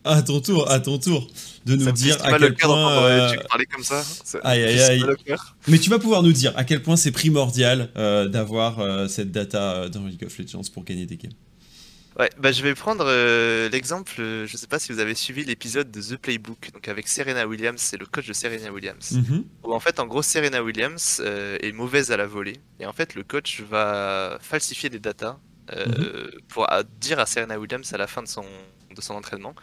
à, 0.04 0.22
ton 0.22 0.40
tour, 0.40 0.70
à 0.70 0.80
ton 0.80 0.98
tour, 0.98 1.28
de 1.66 1.74
nous 1.76 1.84
Ça 1.84 1.92
dire 1.92 2.16
à 2.24 2.38
quel 2.38 2.54
point. 2.54 3.02
euh, 3.02 3.34
comme 3.70 3.84
ça. 3.84 4.02
Ça 4.24 4.38
aïe, 4.42 4.62
aïe, 4.62 4.80
aïe. 4.80 5.04
mais 5.66 5.78
tu 5.78 5.90
vas 5.90 5.98
pouvoir 5.98 6.22
nous 6.22 6.32
dire 6.32 6.52
à 6.56 6.64
quel 6.64 6.82
point 6.82 6.96
c'est 6.96 7.10
primordial 7.10 7.90
euh, 7.96 8.26
d'avoir 8.28 8.78
euh, 8.80 9.08
cette 9.08 9.30
data 9.32 9.88
dans 9.88 10.06
League 10.06 10.24
of 10.24 10.38
Legends 10.38 10.62
pour 10.72 10.84
gagner 10.84 11.06
des 11.06 11.16
games. 11.16 11.32
Ouais, 12.18 12.30
bah 12.36 12.50
je 12.50 12.62
vais 12.64 12.74
prendre 12.74 13.04
euh, 13.06 13.68
l'exemple, 13.68 14.12
euh, 14.20 14.44
je 14.44 14.56
sais 14.56 14.66
pas 14.66 14.80
si 14.80 14.90
vous 14.90 14.98
avez 14.98 15.14
suivi 15.14 15.44
l'épisode 15.44 15.88
de 15.92 16.00
The 16.02 16.16
Playbook, 16.16 16.72
donc 16.72 16.88
avec 16.88 17.06
Serena 17.06 17.46
Williams, 17.46 17.80
c'est 17.80 17.96
le 17.96 18.06
coach 18.06 18.26
de 18.26 18.32
Serena 18.32 18.72
Williams. 18.72 19.12
Mhm. 19.12 19.44
Où 19.62 19.72
en 19.72 19.78
fait, 19.78 20.00
en 20.00 20.06
gros, 20.06 20.22
Serena 20.22 20.60
Williams 20.64 21.22
euh, 21.24 21.58
est 21.62 21.70
mauvaise 21.70 22.10
à 22.10 22.16
la 22.16 22.26
volée, 22.26 22.56
et 22.80 22.86
en 22.86 22.92
fait, 22.92 23.14
le 23.14 23.22
coach 23.22 23.60
va 23.60 24.38
falsifier 24.40 24.90
des 24.90 24.98
datas 24.98 25.38
euh, 25.72 26.28
pour 26.48 26.68
à- 26.72 26.82
dire 26.82 27.20
à 27.20 27.26
Serena 27.26 27.56
Williams 27.56 27.92
à 27.92 27.98
la 27.98 28.08
fin 28.08 28.22
de 28.22 28.28
son, 28.28 28.44
de 28.96 29.00
son 29.00 29.14
entraînement 29.14 29.54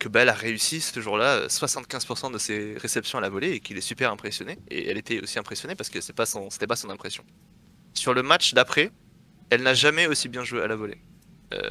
que 0.00 0.08
bah, 0.08 0.22
elle 0.22 0.30
a 0.30 0.34
réussi 0.34 0.80
ce 0.80 0.98
jour-là 1.00 1.36
euh, 1.36 1.48
75% 1.48 2.32
de 2.32 2.38
ses 2.38 2.76
réceptions 2.78 3.18
à 3.18 3.20
la 3.20 3.28
volée 3.28 3.50
et 3.52 3.60
qu'il 3.60 3.76
est 3.78 3.82
super 3.82 4.10
impressionné. 4.10 4.58
Et 4.68 4.88
elle 4.88 4.98
était 4.98 5.20
aussi 5.22 5.38
impressionnée 5.38 5.76
parce 5.76 5.90
que 5.90 6.00
c'est 6.00 6.14
pas 6.14 6.26
son, 6.26 6.50
c'était 6.50 6.66
pas 6.66 6.76
son 6.76 6.90
impression. 6.90 7.22
Sur 7.94 8.14
le 8.14 8.22
match 8.24 8.52
d'après, 8.54 8.90
elle 9.50 9.62
n'a 9.62 9.74
jamais 9.74 10.08
aussi 10.08 10.28
bien 10.28 10.42
joué 10.42 10.62
à 10.62 10.66
la 10.66 10.74
volée. 10.74 10.98
Euh, 11.52 11.70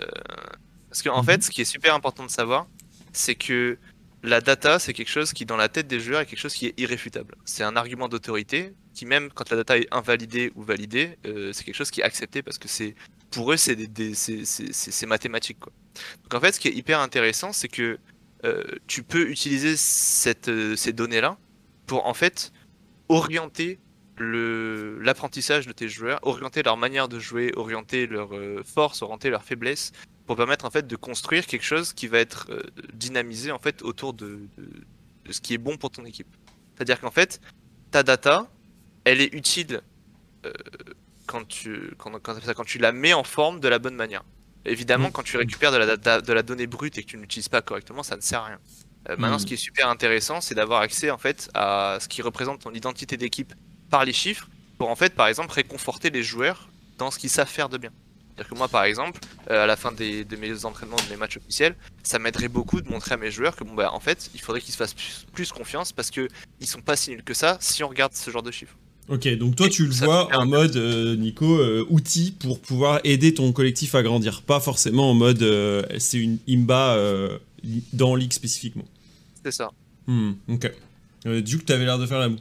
parce 0.90 1.02
qu'en 1.04 1.16
en 1.16 1.20
Mhm. 1.22 1.26
fait, 1.26 1.44
ce 1.44 1.52
qui 1.52 1.62
est 1.62 1.66
super 1.66 1.94
important 1.96 2.26
de 2.26 2.32
savoir, 2.32 2.68
c'est 3.14 3.36
que 3.36 3.78
la 4.24 4.42
data, 4.42 4.80
c'est 4.80 4.94
quelque 4.94 5.10
chose 5.10 5.32
qui, 5.34 5.46
dans 5.46 5.56
la 5.56 5.70
tête 5.70 5.88
des 5.88 6.00
joueurs, 6.00 6.20
est 6.22 6.26
quelque 6.26 6.40
chose 6.40 6.54
qui 6.54 6.66
est 6.68 6.80
irréfutable. 6.80 7.36
C'est 7.46 7.64
un 7.64 7.76
argument 7.76 8.10
d'autorité 8.10 8.74
qui, 8.94 9.06
même 9.06 9.30
quand 9.34 9.50
la 9.50 9.58
data 9.58 9.78
est 9.78 9.88
invalidée 9.92 10.52
ou 10.56 10.64
validée, 10.64 11.18
euh, 11.26 11.54
c'est 11.54 11.64
quelque 11.64 11.76
chose 11.76 11.92
qui 11.92 12.02
est 12.02 12.04
accepté 12.04 12.42
parce 12.42 12.58
que 12.58 12.68
c'est, 12.68 12.96
pour 13.32 13.52
eux, 13.54 13.58
c'est 13.58 13.76
des, 13.76 13.88
des- 13.88 14.14
mathématique. 15.08 15.60
Quoi. 15.60 15.72
Donc 16.24 16.34
en 16.34 16.40
fait, 16.42 16.52
ce 16.54 16.60
qui 16.60 16.68
est 16.68 16.74
hyper 16.74 17.00
intéressant, 17.00 17.54
c'est 17.54 17.70
que 17.70 17.98
euh, 18.46 18.64
tu 18.88 19.04
peux 19.04 19.30
utiliser 19.30 19.76
cette, 19.78 20.50
euh, 20.50 20.76
ces 20.76 20.92
données-là 20.94 21.38
pour 21.86 22.06
en 22.08 22.14
fait 22.14 22.52
orienter 23.10 23.80
l'apprentissage 24.20 25.68
de 25.68 25.72
tes 25.72 25.90
joueurs, 25.90 26.20
orienter 26.24 26.64
leur 26.64 26.78
manière 26.78 27.08
de 27.08 27.20
jouer, 27.20 27.52
orienter 27.56 28.08
leurs 28.08 28.36
euh, 28.36 28.64
forces, 28.64 29.02
orienter 29.02 29.30
leurs 29.30 29.44
faiblesses, 29.44 29.92
pour 30.26 30.36
permettre 30.36 30.66
en 30.66 30.70
fait 30.70 30.86
de 30.88 30.96
construire 30.96 31.46
quelque 31.46 31.66
chose 31.66 31.94
qui 31.94 32.08
va 32.08 32.20
être 32.20 32.48
euh, 32.50 32.62
dynamisé 32.94 33.52
en 33.52 33.60
fait 33.60 33.82
autour 33.82 34.14
de, 34.14 34.40
de- 34.58 34.70
de 35.26 35.32
ce 35.32 35.42
qui 35.42 35.54
est 35.54 35.58
bon 35.58 35.78
pour 35.78 35.92
ton 35.92 36.06
équipe. 36.06 36.28
C'est-à-dire 36.76 37.00
qu'en 37.00 37.12
fait, 37.12 37.40
ta 37.92 38.04
data, 38.04 38.48
elle 39.04 39.22
est 39.22 39.34
utile 39.34 39.82
euh, 40.46 40.52
quand, 41.26 41.48
tu, 41.48 41.92
quand, 41.98 42.12
quand, 42.20 42.36
quand 42.56 42.64
tu 42.64 42.78
la 42.80 42.92
mets 42.92 43.14
en 43.14 43.24
forme 43.24 43.60
de 43.60 43.68
la 43.68 43.80
bonne 43.80 43.96
manière. 43.96 44.24
Évidemment, 44.66 45.10
Mm. 45.10 45.12
quand 45.12 45.24
tu 45.24 45.38
récupères 45.38 45.72
de 45.72 45.78
la, 45.78 45.86
data, 45.86 46.22
de 46.22 46.34
la 46.34 46.44
donnée 46.44 46.68
brute 46.68 46.98
et 46.98 47.04
que 47.04 47.08
tu 47.08 47.16
ne 47.18 47.22
l'utilises 47.22 47.50
pas 47.50 47.62
correctement, 47.62 48.04
ça 48.04 48.16
ne 48.16 48.22
sert 48.22 48.42
à 48.42 48.46
rien. 48.46 48.60
Euh, 49.10 49.16
maintenant, 49.18 49.38
Mm. 49.38 49.40
ce 49.40 49.46
qui 49.46 49.54
est 49.56 49.58
super 49.58 49.88
intéressant, 49.90 50.42
c'est 50.42 50.56
d'avoir 50.56 50.82
accès 50.82 51.10
en 51.12 51.18
fait 51.18 51.50
à 51.54 51.98
ce 52.00 52.08
qui 52.08 52.22
représente 52.22 52.62
ton 52.62 52.72
identité 52.74 53.18
d'équipe 53.18 53.54
par 53.90 54.06
les 54.06 54.14
chiffres, 54.14 54.48
pour 54.78 54.90
en 54.90 54.96
fait, 54.96 55.14
par 55.14 55.28
exemple, 55.28 55.52
réconforter 55.52 56.10
les 56.10 56.24
joueurs 56.24 56.70
dans 56.98 57.12
ce 57.12 57.20
qu'ils 57.20 57.30
savent 57.30 57.50
faire 57.50 57.70
de 57.70 57.78
bien. 57.78 57.92
C'est-à-dire 58.40 58.54
que 58.54 58.58
moi, 58.58 58.68
par 58.70 58.86
exemple, 58.86 59.20
euh, 59.52 59.64
à 59.64 59.68
la 59.68 59.76
fin 59.76 59.92
des, 59.92 60.24
de 60.24 60.36
mes 60.38 60.64
entraînements, 60.64 60.96
de 60.96 61.12
mes 61.12 61.18
matchs 61.18 61.38
officiels, 61.38 61.76
ça 62.04 62.20
m'aiderait 62.20 62.48
beaucoup 62.48 62.80
de 62.80 62.90
montrer 62.90 63.16
à 63.16 63.18
mes 63.18 63.32
joueurs 63.32 63.54
que 63.58 63.66
bon 63.66 63.74
bah 63.74 63.90
en 63.92 64.00
fait, 64.00 64.32
il 64.34 64.40
faudrait 64.40 64.62
qu'ils 64.62 64.72
se 64.72 64.78
fassent 64.78 64.94
plus, 64.94 65.26
plus 65.34 65.52
confiance 65.52 65.92
parce 65.92 66.10
que 66.10 66.30
ils 66.62 66.68
sont 66.68 66.80
pas 66.80 66.96
si 66.96 67.10
nuls 67.10 67.24
que 67.24 67.34
ça 67.34 67.58
si 67.60 67.84
on 67.84 67.90
regarde 67.90 68.14
ce 68.14 68.32
genre 68.32 68.42
de 68.42 68.52
chiffres. 68.52 68.78
Ok, 69.10 69.28
donc 69.38 69.58
toi 69.58 69.68
tu 69.68 69.86
le 69.86 69.92
vois 69.92 70.34
en 70.34 70.46
mode, 70.46 70.78
euh, 70.78 71.18
Nico, 71.18 71.58
euh, 71.58 71.86
outil 71.90 72.32
pour 72.32 72.62
pouvoir 72.62 73.02
aider 73.04 73.34
ton 73.34 73.52
collectif 73.52 73.94
à 73.94 74.04
grandir. 74.04 74.42
Pas 74.44 74.62
forcément 74.62 75.12
en 75.12 75.16
mode, 75.16 75.44
c'est 75.98 76.20
une 76.20 76.38
imba 76.48 76.98
dans 77.92 78.16
League 78.16 78.32
spécifiquement. 78.32 78.86
C'est 79.44 79.52
ça. 79.52 79.70
Hmm, 80.08 80.32
ok. 80.48 80.72
Duke, 81.26 81.66
t'avais 81.66 81.84
l'air 81.84 82.00
de 82.00 82.06
faire 82.06 82.20
la 82.20 82.30
moue. 82.30 82.40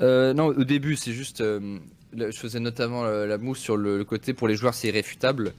Euh, 0.00 0.32
non, 0.34 0.46
au 0.46 0.64
début, 0.64 0.96
c'est 0.96 1.12
juste. 1.12 1.40
euh, 1.40 1.78
là, 2.14 2.30
je 2.30 2.38
faisais 2.38 2.60
notamment 2.60 3.04
la, 3.04 3.26
la 3.26 3.38
mousse 3.38 3.58
sur 3.58 3.76
le, 3.76 3.98
le 3.98 4.04
côté 4.04 4.32
pour 4.34 4.48
les 4.48 4.56
joueurs, 4.56 4.74
c'est 4.74 4.88
irréfutable. 4.88 5.52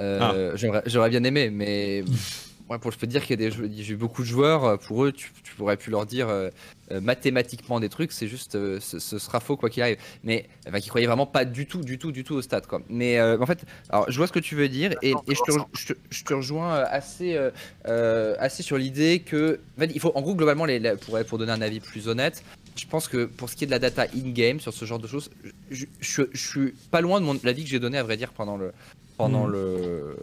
Euh, 0.00 0.52
j'aurais- 0.56 0.82
J'aurais 0.86 1.10
bien 1.10 1.24
aimé, 1.24 1.50
mais. 1.50 2.02
ouais, 2.70 2.78
pour 2.78 2.90
je 2.92 2.98
peux 2.98 3.06
te 3.06 3.12
dire 3.12 3.22
qu'il 3.24 3.40
y 3.40 3.44
a 3.46 3.50
des 3.50 3.56
j'ai 3.82 3.92
eu 3.92 3.96
beaucoup 3.96 4.22
de 4.22 4.26
joueurs, 4.26 4.64
euh, 4.64 4.76
pour 4.76 5.04
eux, 5.04 5.12
tu, 5.12 5.30
tu 5.42 5.54
pourrais 5.54 5.76
pu 5.76 5.90
leur 5.90 6.06
dire 6.06 6.28
euh, 6.30 6.48
euh, 6.90 7.00
mathématiquement 7.00 7.78
des 7.78 7.88
trucs, 7.90 8.12
c'est 8.12 8.26
juste. 8.28 8.54
euh, 8.54 8.80
ce, 8.80 8.98
ce 8.98 9.18
sera 9.18 9.38
faux 9.40 9.56
quoi 9.56 9.68
qu'il 9.68 9.82
arrive. 9.82 9.98
Mais. 10.24 10.46
Enfin, 10.66 10.80
qui 10.80 10.88
croyaient 10.88 11.06
vraiment 11.06 11.26
pas 11.26 11.44
du 11.44 11.66
tout, 11.66 11.82
du 11.82 11.98
tout, 11.98 12.10
du 12.12 12.24
tout 12.24 12.34
au 12.34 12.40
stade, 12.42 12.66
quoi. 12.66 12.80
Mais 12.88 13.18
euh, 13.18 13.38
en 13.38 13.46
fait, 13.46 13.64
alors, 13.90 14.10
je 14.10 14.16
vois 14.16 14.26
ce 14.26 14.32
que 14.32 14.38
tu 14.38 14.54
veux 14.54 14.68
dire, 14.68 14.92
et, 15.02 15.10
et 15.10 15.34
je, 15.34 15.42
te, 15.42 15.50
re- 15.50 15.66
je, 15.74 15.86
te, 15.88 15.98
je 16.10 16.24
te 16.24 16.32
rejoins 16.34 16.74
euh, 16.76 16.84
assez, 16.88 17.36
euh, 17.36 17.50
euh, 17.86 18.34
assez 18.38 18.62
sur 18.62 18.78
l'idée 18.78 19.18
que. 19.20 19.60
En 19.76 19.80
fait, 19.80 19.90
il 19.94 20.00
faut, 20.00 20.12
en 20.14 20.22
gros, 20.22 20.34
globalement, 20.34 20.64
les, 20.64 20.78
les- 20.78 20.96
pour, 20.96 21.18
pour 21.26 21.36
donner 21.38 21.52
un 21.52 21.60
avis 21.62 21.80
plus 21.80 22.08
honnête, 22.08 22.42
je 22.76 22.86
pense 22.86 23.08
que 23.08 23.24
pour 23.26 23.48
ce 23.48 23.56
qui 23.56 23.64
est 23.64 23.66
de 23.66 23.72
la 23.72 23.78
data 23.78 24.06
in-game 24.14 24.60
sur 24.60 24.72
ce 24.72 24.84
genre 24.84 24.98
de 24.98 25.06
choses, 25.06 25.30
je, 25.70 25.86
je, 26.00 26.22
je 26.32 26.48
suis 26.48 26.74
pas 26.90 27.00
loin 27.00 27.20
de 27.20 27.26
mon 27.26 27.38
l'avis 27.42 27.64
que 27.64 27.70
j'ai 27.70 27.80
donné 27.80 27.98
à 27.98 28.02
vrai 28.02 28.16
dire 28.16 28.32
pendant 28.32 28.56
le 28.56 28.72
pendant 29.16 29.46
le, 29.46 30.16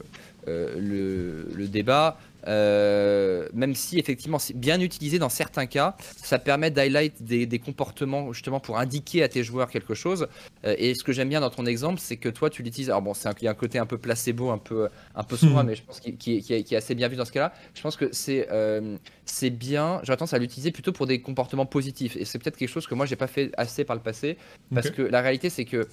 euh, 0.48 0.80
le 0.80 1.48
le 1.54 1.68
débat. 1.68 2.20
Euh, 2.48 3.48
même 3.54 3.76
si 3.76 4.00
effectivement 4.00 4.40
c'est 4.40 4.56
bien 4.58 4.80
utilisé 4.80 5.20
dans 5.20 5.30
certains 5.30 5.66
cas, 5.66 5.96
ça 6.16 6.40
permet 6.40 6.72
d'highlight 6.72 7.24
des, 7.24 7.46
des 7.46 7.60
comportements 7.60 8.32
justement 8.34 8.60
pour 8.60 8.78
indiquer 8.78 9.24
à 9.24 9.28
tes 9.30 9.44
joueurs 9.44 9.70
quelque 9.70 9.94
chose. 9.94 10.28
Euh, 10.66 10.76
et 10.78 10.94
ce 10.96 11.04
que 11.04 11.12
j'aime 11.12 11.30
bien 11.30 11.42
dans 11.42 11.50
ton 11.50 11.66
exemple, 11.66 12.00
c'est 12.00 12.18
que 12.18 12.30
toi 12.30 12.50
tu 12.50 12.64
l'utilises. 12.64 12.90
Alors 12.90 13.02
bon, 13.02 13.14
c'est 13.14 13.28
un, 13.30 13.34
il 13.42 13.46
y 13.46 13.48
a 13.48 13.52
un 13.52 13.56
côté 13.56 13.80
un 13.80 13.86
peu 13.86 13.98
placebo, 13.98 14.50
un 14.52 14.58
peu 14.58 14.88
un 15.16 15.24
peu 15.24 15.38
sournois, 15.38 15.64
Mhm. 15.64 15.70
mais 15.70 15.76
je 15.76 15.84
pense 15.84 16.00
qu'il 16.00 16.18
qui, 16.18 16.38
est- 16.38 16.42
qui 16.42 16.54
est- 16.54 16.64
qui 16.64 16.74
est 16.74 16.78
assez 16.78 16.96
bien 16.96 17.08
vu 17.08 17.16
dans 17.16 17.26
ce 17.26 17.32
cas-là. 17.32 17.54
Je 17.74 17.82
pense 17.82 17.96
que 17.96 18.10
c'est 18.12 18.48
euh, 18.52 18.98
c'est 19.26 19.50
bien. 19.50 20.00
J'aurais 20.04 20.18
tendance 20.18 20.34
à 20.34 20.40
l'utiliser 20.40 20.72
plutôt 20.72 20.92
pour 20.92 21.08
des 21.08 21.22
comportements 21.22 21.66
positifs. 21.66 22.16
Et 22.18 22.26
c'est 22.26 22.40
peut-être 22.40 22.58
quelque 22.58 22.70
chose 22.70 22.88
que 22.88 22.96
moi 22.96 23.06
j'ai 23.06 23.16
pas 23.16 23.28
fait 23.28 23.52
assez 23.58 23.84
par 23.84 23.96
le 23.96 24.02
passé, 24.02 24.38
parce 24.74 24.90
que 24.90 25.02
la 25.02 25.22
réalité 25.22 25.50
c'est 25.50 25.66
que 25.66 25.88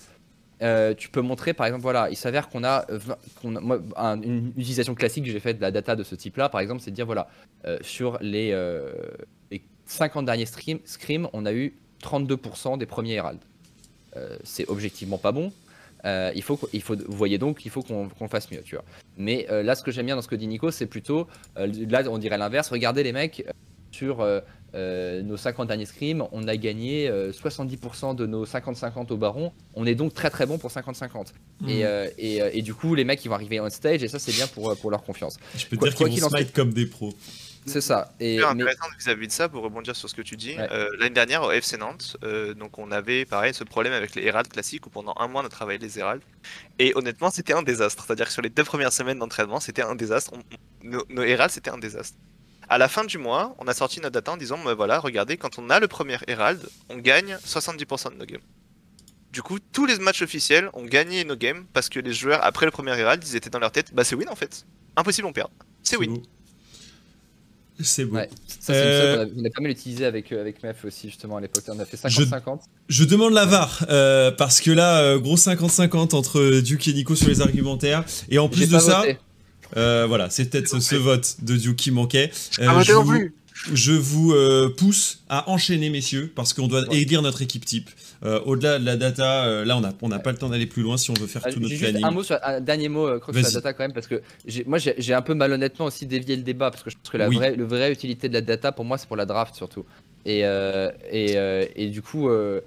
euh, 0.62 0.94
tu 0.94 1.08
peux 1.08 1.20
montrer, 1.20 1.52
par 1.52 1.66
exemple, 1.66 1.82
voilà, 1.82 2.08
il 2.10 2.16
s'avère 2.16 2.48
qu'on 2.48 2.64
a, 2.64 2.86
euh, 2.90 2.98
une 4.22 4.52
utilisation 4.56 4.94
classique 4.94 5.24
que 5.24 5.30
j'ai 5.30 5.40
faite 5.40 5.58
de 5.58 5.62
la 5.62 5.70
data 5.70 5.96
de 5.96 6.02
ce 6.02 6.14
type-là, 6.14 6.48
par 6.48 6.60
exemple, 6.60 6.80
c'est 6.80 6.90
de 6.90 6.96
dire, 6.96 7.06
voilà, 7.06 7.28
euh, 7.66 7.78
sur 7.82 8.18
les, 8.20 8.52
euh, 8.52 8.92
les 9.50 9.62
50 9.84 10.24
derniers 10.24 10.46
stream, 10.46 10.78
scrims, 10.84 11.28
on 11.32 11.46
a 11.46 11.52
eu 11.52 11.74
32% 12.02 12.78
des 12.78 12.86
premiers 12.86 13.14
Herald. 13.14 13.40
Euh, 14.16 14.36
c'est 14.44 14.68
objectivement 14.68 15.18
pas 15.18 15.32
bon. 15.32 15.52
Euh, 16.04 16.30
il 16.34 16.42
faut, 16.42 16.58
il 16.72 16.82
faut, 16.82 16.94
vous 16.94 17.16
voyez 17.16 17.38
donc, 17.38 17.64
il 17.64 17.70
faut 17.70 17.82
qu'on 17.82 18.28
fasse 18.28 18.50
mieux, 18.50 18.62
tu 18.62 18.76
vois. 18.76 18.84
Mais 19.16 19.46
euh, 19.50 19.62
là, 19.62 19.74
ce 19.74 19.82
que 19.82 19.90
j'aime 19.90 20.06
bien 20.06 20.16
dans 20.16 20.22
ce 20.22 20.28
que 20.28 20.36
dit 20.36 20.46
Nico, 20.46 20.70
c'est 20.70 20.86
plutôt, 20.86 21.26
euh, 21.58 21.66
là, 21.88 22.02
on 22.08 22.18
dirait 22.18 22.38
l'inverse. 22.38 22.70
Regardez 22.70 23.02
les 23.02 23.12
mecs, 23.12 23.44
euh, 23.46 23.52
sur 23.90 24.18
euh, 24.76 25.20
euh, 25.20 25.22
nos 25.22 25.36
50 25.36 25.68
derniers 25.68 25.86
scrims, 25.86 26.24
on 26.32 26.46
a 26.48 26.56
gagné 26.56 27.08
euh, 27.08 27.32
70% 27.32 28.14
de 28.14 28.26
nos 28.26 28.44
50-50 28.44 29.10
au 29.12 29.16
baron. 29.16 29.52
On 29.74 29.86
est 29.86 29.94
donc 29.94 30.14
très 30.14 30.30
très 30.30 30.46
bon 30.46 30.58
pour 30.58 30.70
50-50. 30.70 31.28
Hmm. 31.60 31.68
Et, 31.68 31.84
euh, 31.84 32.08
et, 32.18 32.42
euh, 32.42 32.50
et 32.52 32.62
du 32.62 32.74
coup, 32.74 32.94
les 32.94 33.04
mecs, 33.04 33.24
ils 33.24 33.28
vont 33.28 33.34
arriver 33.34 33.58
on 33.60 33.70
stage 33.70 34.02
et 34.02 34.08
ça, 34.08 34.18
c'est 34.18 34.32
bien 34.32 34.46
pour, 34.46 34.70
euh, 34.70 34.74
pour 34.74 34.90
leur 34.90 35.02
confiance. 35.02 35.38
Je 35.56 35.66
peux 35.66 35.76
quoi- 35.76 35.88
dire 35.88 35.96
qu'ils 35.96 36.20
vont 36.22 36.28
soit- 36.28 36.38
smite 36.38 36.52
comme 36.52 36.72
des 36.72 36.86
pros. 36.86 37.12
C'est 37.68 37.80
ça. 37.80 38.12
Et, 38.20 38.36
Super 38.36 38.54
mais- 38.54 38.62
intéressant 38.62 38.86
vis-à-vis 38.96 39.26
de 39.26 39.32
ça 39.32 39.48
pour 39.48 39.62
rebondir 39.64 39.96
sur 39.96 40.08
ce 40.08 40.14
que 40.14 40.22
tu 40.22 40.36
dis. 40.36 40.56
Ouais. 40.56 40.68
Euh, 40.70 40.88
L'année 41.00 41.14
dernière 41.14 41.42
au 41.42 41.50
FC 41.50 41.76
Nantes, 41.76 42.16
euh, 42.22 42.54
donc 42.54 42.78
on 42.78 42.92
avait 42.92 43.24
pareil 43.24 43.52
ce 43.54 43.64
problème 43.64 43.92
avec 43.92 44.14
les 44.14 44.24
Herald 44.24 44.46
classiques 44.46 44.86
où 44.86 44.90
pendant 44.90 45.14
un 45.18 45.26
mois 45.26 45.42
on 45.42 45.46
a 45.46 45.48
travaillé 45.48 45.78
les 45.80 45.98
Herald. 45.98 46.22
Et 46.78 46.92
honnêtement, 46.94 47.30
c'était 47.30 47.54
un 47.54 47.62
désastre. 47.64 48.04
C'est-à-dire 48.06 48.26
que 48.26 48.32
sur 48.32 48.42
les 48.42 48.50
deux 48.50 48.62
premières 48.62 48.92
semaines 48.92 49.18
d'entraînement, 49.18 49.58
c'était 49.58 49.82
un 49.82 49.96
désastre. 49.96 50.32
On- 50.34 50.86
nos, 50.88 51.02
nos 51.08 51.22
Herald, 51.22 51.50
c'était 51.50 51.70
un 51.70 51.78
désastre. 51.78 52.16
À 52.68 52.78
la 52.78 52.88
fin 52.88 53.04
du 53.04 53.18
mois, 53.18 53.54
on 53.58 53.68
a 53.68 53.74
sorti 53.74 54.00
notre 54.00 54.14
data 54.14 54.32
en 54.32 54.36
disant 54.36 54.58
bah, 54.64 54.74
voilà, 54.74 54.98
regardez, 54.98 55.36
quand 55.36 55.58
on 55.58 55.70
a 55.70 55.78
le 55.80 55.86
premier 55.88 56.16
Herald, 56.26 56.60
on 56.90 56.96
gagne 56.98 57.36
70% 57.46 58.12
de 58.12 58.18
nos 58.18 58.24
games. 58.24 58.40
Du 59.32 59.42
coup, 59.42 59.58
tous 59.72 59.86
les 59.86 59.98
matchs 59.98 60.22
officiels 60.22 60.70
ont 60.72 60.84
gagné 60.84 61.24
nos 61.24 61.36
games 61.36 61.64
parce 61.72 61.88
que 61.88 62.00
les 62.00 62.12
joueurs, 62.12 62.44
après 62.44 62.64
le 62.66 62.72
premier 62.72 62.98
Herald, 62.98 63.22
ils 63.26 63.36
étaient 63.36 63.50
dans 63.50 63.58
leur 63.58 63.70
tête 63.70 63.94
bah 63.94 64.02
c'est 64.02 64.14
win 64.16 64.28
en 64.28 64.34
fait. 64.34 64.64
Impossible, 64.96 65.26
on 65.28 65.32
perd. 65.32 65.48
C'est 65.82 65.96
win. 65.96 66.18
C'est 67.78 68.06
beau. 68.06 68.16
Ouais, 68.16 68.30
ça 68.48 68.72
c'est 68.72 68.80
une 68.80 68.86
Euh, 68.88 69.24
a- 69.24 69.28
on 69.36 69.44
a 69.44 69.50
pas 69.50 69.60
mal 69.60 69.70
utilisé 69.70 70.06
avec, 70.06 70.32
euh, 70.32 70.40
avec 70.40 70.62
MEF 70.62 70.86
aussi 70.86 71.08
justement 71.10 71.36
à 71.36 71.42
l'époque. 71.42 71.62
On 71.68 71.78
a 71.78 71.84
fait 71.84 71.98
Je- 72.08 72.22
50-50. 72.22 72.62
Je 72.88 73.04
demande 73.04 73.34
la 73.34 73.44
VAR, 73.44 73.84
euh, 73.90 74.30
parce 74.30 74.62
que 74.62 74.70
là, 74.70 75.00
euh, 75.02 75.18
gros 75.18 75.36
50-50 75.36 76.14
entre 76.14 76.60
Duke 76.60 76.88
et 76.88 76.94
Nico 76.94 77.14
sur 77.14 77.28
les 77.28 77.42
argumentaires. 77.42 78.02
Et 78.30 78.38
en 78.38 78.48
plus 78.48 78.60
J'ai 78.60 78.66
de 78.68 78.78
ça, 78.78 79.00
voté. 79.02 79.18
Euh, 79.76 80.06
voilà, 80.06 80.30
c'est 80.30 80.50
peut-être 80.50 80.68
ce, 80.68 80.80
ce 80.80 80.96
vote 80.96 81.36
de 81.42 81.56
Duke 81.56 81.76
qui 81.76 81.90
manquait. 81.90 82.30
Euh, 82.60 82.66
Ah, 82.68 82.82
je 82.82 82.92
non 82.92 83.02
vous, 83.02 83.10
plus. 83.10 83.34
je 83.72 83.92
vous, 83.92 84.32
euh, 84.32 84.68
pousse 84.76 85.22
à 85.28 85.48
enchaîner, 85.50 85.90
messieurs, 85.90 86.30
parce 86.34 86.52
qu'on 86.52 86.68
doit 86.68 86.88
Ouais. 86.88 86.98
élire 87.00 87.22
notre 87.22 87.42
équipe 87.42 87.64
type. 87.64 87.90
Euh, 88.24 88.40
Au-delà 88.46 88.78
de 88.78 88.84
la 88.86 88.96
data, 88.96 89.44
euh, 89.44 89.64
là, 89.64 89.76
on 89.76 89.80
n'a 89.80 89.92
on 90.00 90.08
pas 90.20 90.32
le 90.32 90.38
temps 90.38 90.48
d'aller 90.48 90.66
plus 90.66 90.82
loin 90.82 90.96
si 90.96 91.10
on 91.10 91.14
veut 91.14 91.26
faire 91.26 91.42
Ah, 91.44 91.52
tout 91.52 91.60
notre 91.60 91.70
juste 91.70 91.82
planning. 91.82 92.02
un 92.04 92.10
mot 92.10 92.22
sur 92.22 92.38
un 92.42 92.60
dernier 92.62 92.88
mot 92.88 93.06
euh, 93.06 93.20
sur 93.22 93.32
la 93.34 93.50
data 93.50 93.72
quand 93.74 93.84
même 93.84 93.92
parce 93.92 94.06
que 94.06 94.22
moi 94.66 94.78
j'ai 94.78 95.12
un 95.14 95.20
peu 95.22 95.34
malhonnêtement 95.34 95.84
aussi 95.86 96.06
dévié 96.06 96.34
le 96.36 96.42
débat 96.42 96.70
parce 96.70 96.82
que 96.82 96.88
je 96.90 96.96
pense 96.96 97.10
que 97.12 97.18
la 97.18 97.28
Oui. 97.28 97.36
vraie, 97.36 97.54
le 97.54 97.64
vraie 97.64 97.92
utilité 97.92 98.28
de 98.30 98.34
la 98.34 98.40
data 98.40 98.72
pour 98.72 98.86
moi 98.86 98.96
c'est 98.96 99.06
pour 99.06 99.16
la 99.16 99.26
draft 99.26 99.54
surtout 99.54 99.84
et 100.24 100.46
euh, 100.46 100.90
et, 101.12 101.36
euh, 101.36 101.66
et 101.76 101.88
du 101.88 102.00
coup 102.00 102.30
euh, 102.30 102.32
euh, 102.32 102.60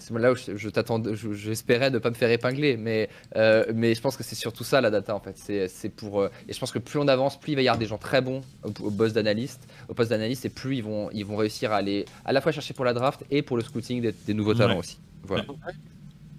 c'est 0.00 0.12
là 0.18 0.32
où 0.32 0.36
je, 0.36 0.56
je 0.56 0.68
t'attendais 0.68 1.14
je- 1.14 1.32
j'espérais 1.32 1.90
ne 1.90 1.98
pas 1.98 2.10
me 2.10 2.14
faire 2.14 2.30
épingler 2.30 2.76
mais 2.76 3.08
euh, 3.36 3.64
mais 3.74 3.94
je 3.94 4.00
pense 4.00 4.16
que 4.16 4.22
c'est 4.22 4.34
surtout 4.34 4.64
ça 4.64 4.80
la 4.80 4.90
data 4.90 5.14
en 5.14 5.20
fait. 5.20 5.36
C'est 5.68 5.88
pour 5.90 6.20
euh, 6.20 6.30
et 6.48 6.52
je 6.52 6.58
pense 6.60 6.72
que 6.72 6.78
plus 6.78 6.98
on 6.98 7.08
avance 7.08 7.38
plus 7.40 7.52
il 7.52 7.56
va 7.56 7.62
y 7.62 7.68
avoir 7.68 7.78
des 7.78 7.86
gens 7.86 7.98
très 7.98 8.20
bons 8.20 8.42
au, 8.64 8.68
au 8.86 8.90
poste 8.90 9.14
d'analyste 9.14 9.62
au 9.88 9.94
poste 9.94 10.10
d'analyste 10.10 10.44
et 10.44 10.50
plus 10.50 10.76
ils 10.76 10.82
vont 10.84 11.10
ils 11.12 11.24
vont 11.24 11.36
réussir 11.36 11.72
à 11.72 11.76
aller 11.76 12.04
à 12.24 12.32
la 12.32 12.40
fois 12.40 12.52
chercher 12.52 12.74
pour 12.74 12.84
la 12.84 12.92
draft 12.94 13.24
et 13.30 13.42
pour 13.42 13.56
le 13.56 13.62
scouting 13.62 14.00
des, 14.02 14.12
des 14.12 14.34
nouveaux 14.34 14.54
talents 14.54 14.74
Ouais. 14.74 14.80
aussi. 14.80 14.98
Voilà. 15.22 15.44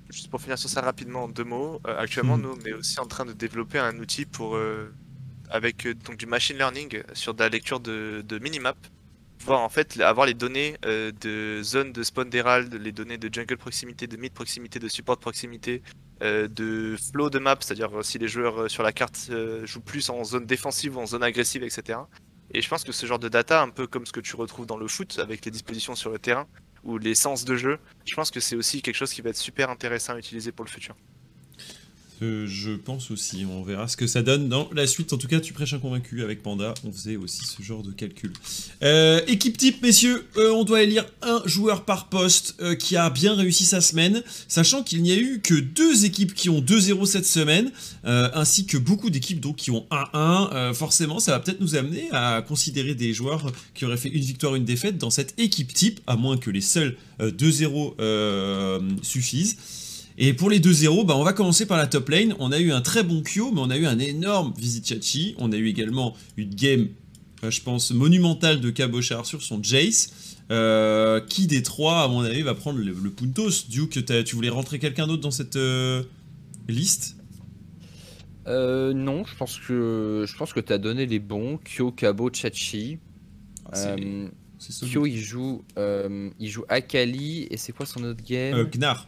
Juste 0.09 0.29
pour 0.29 0.39
finir 0.41 0.57
sur 0.57 0.69
ça 0.69 0.81
rapidement 0.81 1.23
en 1.25 1.27
deux 1.27 1.43
mots, 1.43 1.81
euh, 1.85 1.97
actuellement 1.99 2.37
Mhm. 2.37 2.43
nous 2.43 2.55
on 2.61 2.65
est 2.65 2.73
aussi 2.73 2.99
en 2.99 3.05
train 3.05 3.25
de 3.25 3.33
développer 3.33 3.77
un 3.79 3.97
outil 3.99 4.25
pour 4.25 4.55
euh, 4.55 4.93
avec 5.49 5.85
euh, 5.85 5.93
donc 6.05 6.17
du 6.17 6.25
machine 6.25 6.57
learning 6.57 7.01
sur 7.13 7.33
de 7.33 7.39
la 7.43 7.49
lecture 7.49 7.79
de, 7.81 8.23
de 8.27 8.39
minimap, 8.39 8.77
voir 9.43 9.61
en 9.61 9.69
fait 9.69 9.99
avoir 9.99 10.25
les 10.25 10.33
données 10.33 10.77
euh, 10.85 11.11
de 11.21 11.61
zone 11.63 11.91
de 11.91 12.03
spawn 12.03 12.29
d'herald, 12.29 12.73
les 12.73 12.91
données 12.91 13.17
de 13.17 13.33
jungle 13.33 13.57
proximité, 13.57 14.07
de 14.07 14.17
mid 14.17 14.33
proximité, 14.33 14.79
de 14.79 14.87
support 14.87 15.17
proximité, 15.17 15.81
euh, 16.21 16.47
de 16.47 16.95
flow 17.11 17.29
de 17.29 17.39
map, 17.39 17.57
c'est-à-dire 17.59 17.99
euh, 17.99 18.03
si 18.03 18.17
les 18.17 18.27
joueurs 18.27 18.69
sur 18.69 18.83
la 18.83 18.91
carte 18.91 19.29
jouent 19.63 19.81
plus 19.81 20.09
en 20.09 20.23
zone 20.23 20.45
défensive 20.45 20.97
ou 20.97 20.99
en 20.99 21.05
zone 21.05 21.23
agressive, 21.23 21.63
etc. 21.63 21.99
Et 22.53 22.61
je 22.61 22.69
pense 22.69 22.83
que 22.83 22.91
ce 22.91 23.05
genre 23.05 23.19
de 23.19 23.29
data, 23.29 23.61
un 23.61 23.69
peu 23.69 23.87
comme 23.87 24.05
ce 24.05 24.11
que 24.11 24.21
tu 24.21 24.35
retrouves 24.35 24.65
dans 24.65 24.77
le 24.77 24.87
foot 24.87 25.19
avec 25.19 25.43
les 25.45 25.51
dispositions 25.51 25.95
sur 25.95 26.09
le 26.09 26.19
terrain 26.19 26.47
ou 26.83 26.97
les 26.97 27.15
sens 27.15 27.43
de 27.43 27.55
jeu, 27.55 27.79
je 28.05 28.15
pense 28.15 28.31
que 28.31 28.39
c'est 28.39 28.55
aussi 28.55 28.81
quelque 28.81 28.95
chose 28.95 29.11
qui 29.11 29.21
va 29.21 29.31
être 29.31 29.37
super 29.37 29.69
intéressant 29.69 30.13
à 30.13 30.17
utiliser 30.17 30.51
pour 30.51 30.65
le 30.65 30.69
futur. 30.69 30.95
Je 32.21 32.75
pense 32.75 33.11
aussi, 33.11 33.45
on 33.49 33.63
verra 33.63 33.87
ce 33.87 33.97
que 33.97 34.07
ça 34.07 34.21
donne 34.21 34.49
dans 34.49 34.69
la 34.73 34.87
suite. 34.87 35.13
En 35.13 35.17
tout 35.17 35.27
cas, 35.27 35.39
tu 35.39 35.53
prêches 35.53 35.73
un 35.73 35.79
convaincu 35.79 36.23
avec 36.23 36.41
Panda, 36.43 36.73
on 36.85 36.91
faisait 36.91 37.15
aussi 37.15 37.41
ce 37.45 37.61
genre 37.61 37.83
de 37.83 37.91
calcul. 37.91 38.33
Euh, 38.83 39.21
équipe 39.27 39.57
type, 39.57 39.81
messieurs, 39.81 40.25
euh, 40.37 40.51
on 40.51 40.63
doit 40.63 40.83
élire 40.83 41.05
un 41.21 41.41
joueur 41.45 41.85
par 41.85 42.09
poste 42.09 42.55
euh, 42.61 42.75
qui 42.75 42.95
a 42.95 43.09
bien 43.09 43.35
réussi 43.35 43.65
sa 43.65 43.81
semaine, 43.81 44.23
sachant 44.47 44.83
qu'il 44.83 45.01
n'y 45.01 45.11
a 45.11 45.17
eu 45.17 45.41
que 45.41 45.53
deux 45.53 46.05
équipes 46.05 46.33
qui 46.33 46.49
ont 46.49 46.61
2-0 46.61 47.05
cette 47.05 47.25
semaine, 47.25 47.71
ainsi 48.03 48.65
que 48.65 48.77
beaucoup 48.77 49.09
d'équipes 49.09 49.39
donc 49.39 49.57
qui 49.57 49.71
ont 49.71 49.85
1-1. 49.91 50.53
Euh, 50.53 50.73
forcément, 50.73 51.19
ça 51.19 51.31
va 51.31 51.39
peut-être 51.39 51.61
nous 51.61 51.75
amener 51.75 52.09
à 52.11 52.41
considérer 52.41 52.95
des 52.95 53.13
joueurs 53.13 53.51
qui 53.73 53.85
auraient 53.85 53.97
fait 53.97 54.09
une 54.09 54.23
victoire, 54.23 54.55
une 54.55 54.65
défaite 54.65 54.97
dans 54.97 55.09
cette 55.09 55.33
équipe 55.39 55.73
type, 55.73 55.99
à 56.07 56.15
moins 56.15 56.37
que 56.37 56.49
les 56.49 56.61
seuls 56.61 56.95
euh, 57.21 57.31
2-0 57.31 57.95
euh, 57.99 58.79
suffisent. 59.01 59.57
Et 60.17 60.33
pour 60.33 60.49
les 60.49 60.59
2-0, 60.59 61.05
bah, 61.05 61.15
on 61.15 61.23
va 61.23 61.33
commencer 61.33 61.65
par 61.67 61.77
la 61.77 61.85
top 61.87 62.09
lane. 62.09 62.35
On 62.39 62.51
a 62.51 62.59
eu 62.59 62.71
un 62.71 62.81
très 62.81 63.03
bon 63.03 63.21
Kyo, 63.21 63.51
mais 63.51 63.61
on 63.61 63.69
a 63.69 63.77
eu 63.77 63.85
un 63.85 63.99
énorme 63.99 64.53
Vizichachi. 64.57 65.35
On 65.37 65.51
a 65.51 65.57
eu 65.57 65.67
également 65.67 66.15
une 66.37 66.53
game, 66.55 66.87
euh, 67.43 67.51
je 67.51 67.61
pense, 67.61 67.91
monumentale 67.91 68.59
de 68.59 68.69
Cabochard 68.71 69.25
sur 69.27 69.43
son 69.43 69.61
Jace. 69.61 70.35
Euh, 70.49 71.19
qui 71.19 71.45
des 71.45 71.61
trois, 71.61 72.01
à 72.03 72.07
mon 72.07 72.21
avis, 72.21 72.41
va 72.41 72.55
prendre 72.55 72.79
le, 72.79 72.93
le 72.93 73.09
Puntos? 73.11 73.67
Duke, 73.69 74.03
t'as- 74.05 74.23
tu 74.23 74.35
voulais 74.35 74.49
rentrer 74.49 74.79
quelqu'un 74.79 75.05
d'autre 75.05 75.21
dans 75.21 75.29
cette 75.31 75.55
euh, 75.57 76.01
liste? 76.67 77.15
Euh, 78.47 78.93
non, 78.93 79.25
je 79.25 79.35
pense 79.35 79.59
que 79.59 80.23
je 80.25 80.37
pense 80.37 80.53
que 80.53 80.61
tu 80.61 80.71
as 80.71 80.77
donné 80.77 81.05
les 81.05 81.19
bons. 81.19 81.59
Kyo, 81.65 81.91
Kabo, 81.91 82.29
Chachi. 82.33 82.97
C'est 83.73 83.89
Euh. 84.01 84.29
Kyo, 84.89 85.05
il 85.05 85.19
joue, 85.19 85.63
euh, 85.77 86.29
il 86.39 86.49
joue 86.49 86.63
Akali 86.69 87.45
et 87.51 87.57
c'est 87.57 87.73
quoi 87.73 87.85
son 87.85 88.03
autre 88.05 88.23
game? 88.23 88.63
Gnar. 88.73 89.07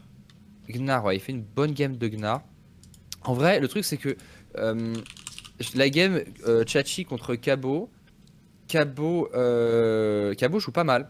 Gnar, 0.69 1.05
ouais, 1.05 1.17
il 1.17 1.19
fait 1.19 1.31
une 1.31 1.43
bonne 1.43 1.73
game 1.73 1.97
de 1.97 2.07
Gnar. 2.07 2.41
En 3.23 3.33
vrai, 3.33 3.59
le 3.59 3.67
truc 3.67 3.83
c'est 3.83 3.97
que 3.97 4.15
euh, 4.57 4.93
la 5.75 5.89
game 5.89 6.21
euh, 6.47 6.63
Chachi 6.65 7.05
contre 7.05 7.35
Cabo, 7.35 7.89
Cabo, 8.67 9.29
euh, 9.33 10.33
Cabo 10.35 10.59
joue 10.59 10.71
pas 10.71 10.83
mal. 10.83 11.07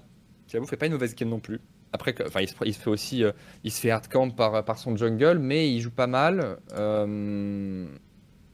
Cabo 0.47 0.65
fait 0.65 0.77
pas 0.77 0.87
une 0.87 0.93
mauvaise 0.93 1.15
game 1.15 1.29
non 1.29 1.39
plus. 1.39 1.59
Après, 1.91 2.15
enfin, 2.25 2.41
il, 2.41 2.73
se, 2.73 2.79
fait 2.79 2.89
aussi, 2.89 3.23
euh, 3.23 3.31
il 3.63 3.71
se 3.71 3.81
fait 3.81 3.89
hardcamp 3.89 4.29
par, 4.29 4.63
par 4.63 4.77
son 4.77 4.95
jungle, 4.95 5.39
mais 5.39 5.71
il 5.71 5.81
joue 5.81 5.91
pas 5.91 6.07
mal. 6.07 6.59
Euh, 6.73 7.87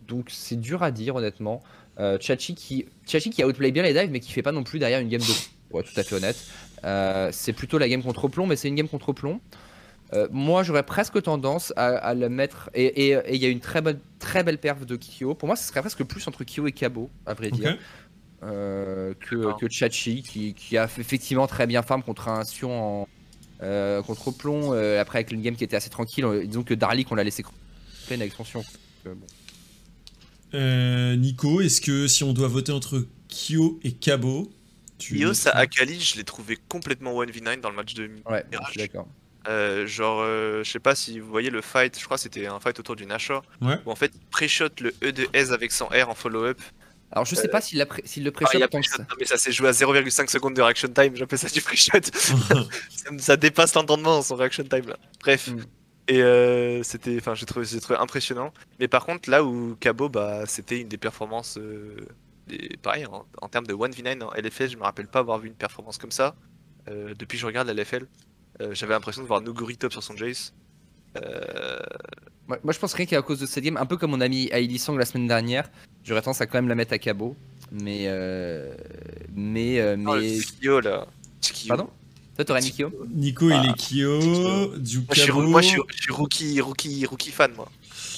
donc 0.07 0.29
c'est 0.29 0.55
dur 0.55 0.83
à 0.83 0.91
dire 0.91 1.15
honnêtement. 1.15 1.61
Euh, 1.99 2.17
Chachi 2.19 2.55
qui, 2.55 2.85
Chachi 3.07 3.29
qui 3.29 3.43
outplay 3.43 3.71
bien 3.71 3.83
les 3.83 3.93
dives, 3.93 4.11
mais 4.11 4.19
qui 4.19 4.31
fait 4.31 4.41
pas 4.41 4.51
non 4.51 4.63
plus 4.63 4.79
derrière 4.79 4.99
une 4.99 5.09
game 5.09 5.21
de, 5.21 5.79
être 5.79 5.93
tout 5.93 5.99
à 5.99 6.03
fait 6.03 6.15
honnête. 6.15 6.37
Euh, 6.83 7.29
c'est 7.31 7.53
plutôt 7.53 7.77
la 7.77 7.89
game 7.89 8.03
contre 8.03 8.27
plomb, 8.27 8.45
mais 8.45 8.55
c'est 8.55 8.67
une 8.67 8.75
game 8.75 8.87
contre 8.87 9.13
plomb. 9.13 9.39
Euh, 10.15 10.27
moi, 10.31 10.63
j'aurais 10.63 10.83
presque 10.83 11.21
tendance 11.21 11.73
à, 11.75 11.87
à 11.97 12.13
le 12.13 12.29
mettre. 12.29 12.69
Et 12.73 13.11
il 13.11 13.41
y 13.41 13.45
a 13.45 13.49
une 13.49 13.59
très 13.59 13.81
bonne, 13.81 13.99
très 14.19 14.43
belle 14.43 14.57
perf 14.57 14.85
de 14.85 14.95
Kyo. 14.97 15.33
Pour 15.35 15.47
moi, 15.47 15.55
ce 15.55 15.67
serait 15.67 15.81
presque 15.81 16.03
plus 16.03 16.25
entre 16.27 16.43
Kyo 16.43 16.65
et 16.67 16.71
Cabo, 16.71 17.09
à 17.25 17.33
vrai 17.33 17.51
dire, 17.51 17.77
euh, 18.43 19.13
que, 19.19 19.35
D'accord. 19.35 19.59
que 19.59 19.69
Chachi, 19.69 20.21
qui, 20.23 20.53
qui 20.53 20.77
a 20.77 20.85
effectivement 20.85 21.47
très 21.47 21.67
bien 21.67 21.81
farm 21.81 22.03
contre 22.03 22.27
un 22.29 22.43
Sion 22.43 23.01
en 23.03 23.07
euh, 23.63 24.01
contre 24.03 24.31
plomb. 24.31 24.73
euh, 24.73 24.99
après, 25.01 25.19
avec 25.19 25.31
une 25.31 25.41
game 25.41 25.55
qui 25.55 25.63
était 25.63 25.77
assez 25.77 25.89
tranquille, 25.89 26.25
disons 26.45 26.63
que 26.63 26.73
Darlik, 26.73 27.11
on 27.11 27.15
l'a 27.15 27.23
laissé 27.23 27.43
pleine 28.07 28.21
avec 28.21 28.33
son 28.33 28.43
Sion. 28.43 28.63
Euh, 29.07 29.13
bon. 29.15 29.25
Euh, 30.53 31.15
Nico, 31.15 31.61
est-ce 31.61 31.81
que 31.81 32.07
si 32.07 32.23
on 32.23 32.33
doit 32.33 32.47
voter 32.47 32.71
entre 32.71 33.05
Kyo 33.29 33.79
et 33.83 33.91
Cabo, 33.91 34.51
tu 34.97 35.17
Io, 35.17 35.33
ça, 35.33 35.51
Akali, 35.51 35.99
je 35.99 36.15
l'ai 36.17 36.23
trouvé 36.23 36.57
complètement 36.69 37.21
1v9 37.23 37.59
dans 37.61 37.69
le 37.69 37.75
match 37.75 37.93
de 37.93 38.09
Ouais, 38.29 38.45
Mirage. 38.51 38.67
je 38.67 38.71
suis 38.71 38.79
d'accord. 38.79 39.07
Euh, 39.47 39.85
genre, 39.85 40.21
euh, 40.23 40.63
je 40.63 40.71
sais 40.71 40.79
pas 40.79 40.95
si 40.95 41.19
vous 41.19 41.29
voyez 41.29 41.49
le 41.49 41.61
fight, 41.61 41.97
je 41.99 42.03
crois 42.05 42.17
que 42.17 42.23
c'était 42.23 42.47
un 42.47 42.59
fight 42.59 42.79
autour 42.79 42.95
du 42.95 43.05
Nashor, 43.05 43.43
Ouais. 43.61 43.75
où 43.85 43.91
en 43.91 43.95
fait 43.95 44.11
il 44.15 44.25
pré-shot 44.31 44.69
le 44.81 44.93
E 45.03 45.11
de 45.11 45.27
S 45.33 45.51
avec 45.51 45.71
son 45.71 45.85
R 45.85 46.09
en 46.09 46.15
follow-up. 46.15 46.59
Alors, 47.11 47.25
je 47.25 47.35
sais 47.35 47.47
pas 47.47 47.61
s'il 47.61 47.85
pré- 47.85 48.01
s'il 48.05 48.23
le 48.23 48.31
Ah, 48.35 48.45
pré-shot 48.45 48.63
a 48.63 48.67
tant 48.67 48.81
que 48.81 48.87
pré-shot, 48.87 48.97
ça. 48.97 49.03
non, 49.03 49.15
mais 49.19 49.25
ça 49.25 49.37
s'est 49.37 49.51
joué 49.51 49.69
à 49.69 49.71
0,5 49.71 50.29
secondes 50.29 50.55
de 50.55 50.61
reaction 50.61 50.89
time, 50.89 51.15
j'appelle 51.15 51.39
ça 51.39 51.47
du 51.49 51.61
pré-shot. 51.61 51.99
ça, 53.19 53.37
dépasse 53.37 53.73
l'entendement 53.75 54.21
son 54.21 54.35
reaction 54.35 54.63
time 54.63 54.87
là. 54.89 54.97
Bref. 55.21 55.47
Mm. 55.49 55.59
Et 56.07 56.21
euh, 56.21 56.83
c'était, 56.83 57.17
enfin, 57.19 57.33
j'ai 57.33 57.45
trouvé, 57.45 57.65
trouvé 57.79 57.97
impressionnant. 57.99 58.53
Mais 58.79 58.87
par 58.87 59.05
contre, 59.05 59.29
là 59.29 59.43
où 59.43 59.75
Cabo, 59.79 60.07
bah, 60.09 60.45
c'était 60.45 60.81
une 60.81 60.87
des 60.87 60.97
performances, 60.97 61.57
euh, 61.57 61.95
des, 62.47 62.77
pareil, 62.81 63.05
en, 63.07 63.25
en 63.41 63.49
termes 63.49 63.65
de 63.65 63.73
1v9 63.73 64.21
en 64.23 64.31
LFL, 64.35 64.69
je 64.69 64.77
me 64.77 64.83
rappelle 64.83 65.07
pas 65.07 65.19
avoir 65.19 65.39
vu 65.39 65.47
une 65.47 65.55
performance 65.55 65.97
comme 65.97 66.11
ça. 66.11 66.35
Euh, 66.89 67.13
depuis 67.17 67.37
que 67.37 67.41
je 67.41 67.45
regarde 67.47 67.67
la 67.67 67.73
LFL, 67.73 68.05
euh, 68.61 68.73
j'avais 68.73 68.93
l'impression 68.93 69.21
de 69.21 69.27
voir 69.27 69.41
Nuguri 69.41 69.77
top 69.77 69.91
sur 69.91 70.03
son 70.03 70.15
Jace. 70.15 70.53
Euh, 71.17 71.79
Moi, 72.47 72.59
moi, 72.63 72.73
je 72.73 72.79
pense 72.79 72.93
rien 72.93 73.05
qu'à 73.05 73.21
cause 73.21 73.39
de 73.39 73.45
cette 73.45 73.63
game, 73.63 73.77
un 73.77 73.85
peu 73.85 73.97
comme 73.97 74.11
mon 74.11 74.21
ami 74.21 74.49
Ailey 74.51 74.77
Song 74.77 74.97
la 74.97 75.05
semaine 75.05 75.27
dernière, 75.27 75.69
j'aurais 76.03 76.21
tendance 76.21 76.41
à 76.41 76.45
quand 76.45 76.57
même 76.57 76.67
la 76.67 76.75
mettre 76.75 76.93
à 76.93 76.97
Cabo. 76.99 77.35
Mais. 77.71 78.03
Euh... 78.07 78.75
Mais. 79.33 79.79
euh, 79.79 79.95
oh, 80.07 80.15
le 80.15 80.21
mais... 80.21 80.37
Kyo 80.61 80.79
là. 80.81 81.07
Kyo. 81.41 81.67
Pardon? 81.69 81.89
Toi, 82.35 82.43
t'aurais 82.45 82.61
mis 82.61 82.71
Kyo? 82.71 82.91
Nico, 83.13 83.49
il 83.49 83.53
Ah, 83.53 83.63
est 83.69 83.77
Kyo, 83.77 84.75
du 84.77 84.97
Moi, 84.99 85.05
je 85.15 85.31
moi, 85.31 85.61
je 85.61 85.67
suis, 85.69 85.81
je 85.95 86.01
suis 86.01 86.11
rookie, 86.11 86.59
rookie, 86.61 87.05
rookie 87.05 87.31
fan, 87.31 87.53
moi. 87.55 87.71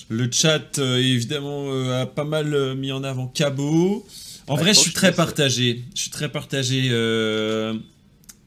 Le 0.09 0.27
chat, 0.31 0.79
euh, 0.79 0.97
évidemment, 0.97 1.67
euh, 1.71 2.01
a 2.01 2.05
pas 2.07 2.23
mal 2.23 2.53
euh, 2.53 2.73
mis 2.73 2.91
en 2.91 3.03
avant 3.03 3.27
Cabo. 3.27 4.05
En 4.47 4.55
Ouais, 4.55 4.61
vrai, 4.61 4.73
je 4.73 4.79
suis 4.79 4.91
très 4.93 5.11
partagé. 5.13 5.83
Je 5.93 6.01
suis 6.01 6.09
très 6.09 6.31
partagé. 6.31 6.89
euh, 6.91 7.75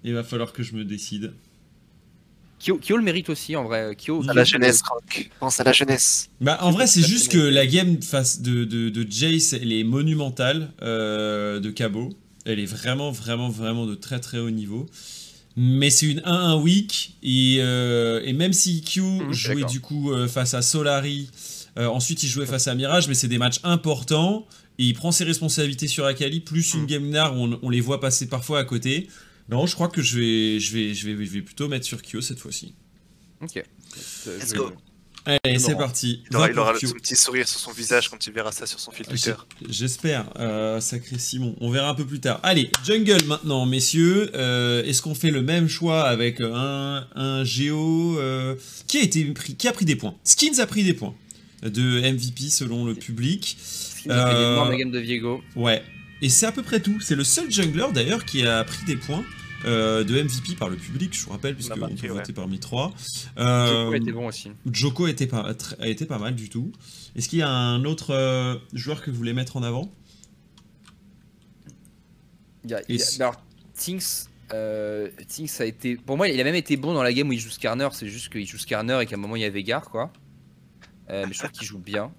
Il 0.02 0.12
va 0.14 0.24
falloir 0.24 0.52
que 0.52 0.62
je 0.64 0.74
me 0.74 0.84
décide. 0.84 1.32
Kyo, 2.60 2.76
Kyo 2.78 2.96
le 2.98 3.02
mérite 3.02 3.30
aussi, 3.30 3.56
en 3.56 3.64
vrai. 3.64 3.96
Kyo, 3.96 4.22
À 4.28 4.34
la 4.34 4.44
jeunesse, 4.44 4.82
Rock. 4.82 5.30
Pense 5.40 5.58
à 5.60 5.64
la 5.64 5.72
jeunesse. 5.72 6.28
Bah, 6.40 6.58
en 6.60 6.70
vrai, 6.70 6.86
c'est 6.86 7.02
juste 7.06 7.32
que 7.32 7.38
la 7.38 7.66
game 7.66 8.00
face 8.02 8.42
de, 8.42 8.64
de, 8.64 8.90
de 8.90 9.06
Jace, 9.10 9.54
elle 9.54 9.72
est 9.72 9.82
monumentale 9.84 10.70
euh, 10.82 11.58
de 11.58 11.70
Cabo. 11.70 12.10
Elle 12.44 12.58
est 12.60 12.66
vraiment, 12.66 13.10
vraiment, 13.12 13.48
vraiment 13.48 13.86
de 13.86 13.94
très 13.94 14.20
très 14.20 14.38
haut 14.38 14.50
niveau. 14.50 14.86
Mais 15.56 15.90
c'est 15.90 16.06
une 16.06 16.20
1-1 16.20 16.60
week. 16.62 17.16
Et, 17.22 17.56
euh, 17.60 18.20
et 18.24 18.32
même 18.34 18.52
si 18.52 18.82
Q 18.82 19.00
Mhm, 19.00 19.32
jouait 19.32 19.64
du 19.64 19.80
coup 19.80 20.12
euh, 20.12 20.28
face 20.28 20.54
à 20.54 20.62
Solari, 20.62 21.30
euh, 21.78 21.86
ensuite 21.86 22.22
il 22.22 22.28
jouait 22.28 22.46
face 22.46 22.68
à 22.68 22.74
Mirage, 22.74 23.08
mais 23.08 23.14
c'est 23.14 23.28
des 23.28 23.38
matchs 23.38 23.60
importants. 23.64 24.46
Et 24.78 24.84
il 24.84 24.94
prend 24.94 25.12
ses 25.12 25.24
responsabilités 25.24 25.88
sur 25.88 26.04
Akali, 26.06 26.40
plus 26.40 26.74
une 26.74 26.80
Mhm. 26.82 26.86
game 26.86 27.08
nar 27.10 27.36
où 27.36 27.44
on, 27.44 27.58
on 27.62 27.68
les 27.70 27.80
voit 27.80 28.00
passer 28.00 28.26
parfois 28.28 28.60
à 28.60 28.64
côté. 28.64 29.08
Non, 29.50 29.66
je 29.66 29.74
crois 29.74 29.88
que 29.88 30.00
je 30.02 30.18
vais, 30.18 30.60
je 30.60 30.72
vais, 30.72 30.94
je 30.94 31.06
vais, 31.08 31.24
je 31.24 31.30
vais 31.30 31.42
plutôt 31.42 31.68
mettre 31.68 31.84
sur 31.86 32.00
Kyo 32.02 32.20
cette 32.20 32.38
fois-ci. 32.38 32.74
Ok. 33.42 33.56
Euh, 34.26 34.38
Let's 34.38 34.52
go. 34.52 34.70
Allez, 35.26 35.58
c'est 35.58 35.76
parti. 35.76 36.22
Il 36.30 36.36
aura, 36.36 36.50
il 36.50 36.58
aura 36.58 36.74
son 36.78 36.94
petit 36.94 37.14
sourire 37.14 37.46
sur 37.46 37.60
son 37.60 37.72
visage 37.72 38.08
quand 38.08 38.16
tu 38.16 38.30
verras 38.32 38.52
ça 38.52 38.64
sur 38.64 38.80
son 38.80 38.90
fil 38.90 39.04
Twitter. 39.06 39.34
J'espère, 39.68 40.30
euh, 40.38 40.80
sacré 40.80 41.18
Simon. 41.18 41.54
On 41.60 41.70
verra 41.70 41.90
un 41.90 41.94
peu 41.94 42.06
plus 42.06 42.20
tard. 42.20 42.40
Allez, 42.42 42.70
jungle 42.84 43.22
maintenant, 43.26 43.66
messieurs. 43.66 44.30
Euh, 44.34 44.82
Est-ce 44.84 45.02
qu'on 45.02 45.14
fait 45.14 45.30
le 45.30 45.42
même 45.42 45.68
choix 45.68 46.04
avec 46.04 46.40
un, 46.40 47.06
un 47.14 47.44
Géo 47.44 48.18
euh, 48.18 48.54
qui 48.86 48.96
a 48.98 49.02
été 49.02 49.24
pris, 49.26 49.56
qui 49.56 49.68
a 49.68 49.72
pris 49.72 49.84
des 49.84 49.96
points? 49.96 50.14
Skins 50.24 50.58
a 50.58 50.66
pris 50.66 50.84
des 50.84 50.94
points 50.94 51.14
de 51.62 52.00
MVP 52.12 52.48
selon 52.48 52.86
le 52.86 52.94
public. 52.94 53.58
Il 54.06 54.12
a 54.12 54.26
fait 54.26 54.34
Euh, 54.36 54.50
l'énorme 54.50 54.76
game 54.76 54.90
de 54.90 54.98
Viego. 55.00 55.42
Ouais. 55.54 55.82
Et 56.22 56.30
c'est 56.30 56.46
à 56.46 56.52
peu 56.52 56.62
près 56.62 56.80
tout. 56.80 56.98
C'est 57.00 57.14
le 57.16 57.24
seul 57.24 57.50
jungler 57.52 57.86
d'ailleurs 57.92 58.24
qui 58.24 58.46
a 58.46 58.64
pris 58.64 58.84
des 58.86 58.96
points. 58.96 59.22
Euh, 59.64 60.04
de 60.04 60.22
MVP 60.22 60.54
par 60.56 60.68
le 60.68 60.76
public, 60.76 61.14
je 61.16 61.24
vous 61.24 61.30
rappelle, 61.32 61.54
puisque 61.54 61.72
on 61.74 61.78
marqué, 61.78 61.94
peut 61.96 62.08
ouais. 62.08 62.14
voter 62.20 62.32
parmi 62.32 62.58
trois. 62.58 62.92
Joko 63.36 63.40
Euh, 63.40 63.92
était 63.92 64.12
bon 64.12 64.26
aussi. 64.28 64.50
Joko 64.70 65.06
était 65.06 65.26
pas, 65.26 65.52
tr- 65.52 65.74
a 65.80 65.88
été 65.88 66.06
pas 66.06 66.18
mal 66.18 66.34
du 66.34 66.48
tout. 66.48 66.72
Est-ce 67.16 67.28
qu'il 67.28 67.38
y 67.40 67.42
a 67.42 67.48
un 67.50 67.84
autre 67.84 68.10
euh, 68.14 68.56
joueur 68.72 69.02
que 69.02 69.10
vous 69.10 69.16
voulez 69.16 69.32
mettre 69.34 69.56
en 69.56 69.62
avant? 69.62 69.92
Il 72.64 72.70
y 72.70 72.74
a- 72.74 72.82
il 72.88 72.96
y 72.96 73.02
a- 73.02 73.04
Et- 73.04 73.20
alors, 73.22 73.42
Tinks, 73.74 74.28
euh, 74.52 75.08
Tinks 75.28 75.60
a 75.60 75.64
été. 75.64 75.96
Pour 75.96 76.16
moi, 76.16 76.28
il 76.28 76.40
a 76.40 76.44
même 76.44 76.54
été 76.54 76.76
bon 76.76 76.92
dans 76.94 77.02
la 77.02 77.12
game 77.12 77.28
où 77.28 77.32
il 77.32 77.40
joue 77.40 77.50
Skarner. 77.50 77.88
C'est 77.92 78.08
juste 78.08 78.30
qu'il 78.30 78.46
joue 78.46 78.58
Skarner 78.58 78.98
et 79.02 79.06
qu'à 79.06 79.16
un 79.16 79.18
moment 79.18 79.36
il 79.36 79.42
y 79.42 79.44
a 79.44 79.50
Vegar, 79.50 79.82
quoi. 79.90 80.12
Euh, 81.10 81.24
mais 81.26 81.32
je 81.32 81.38
trouve 81.38 81.50
qu'il 81.50 81.66
joue 81.66 81.78
bien. 81.78 82.12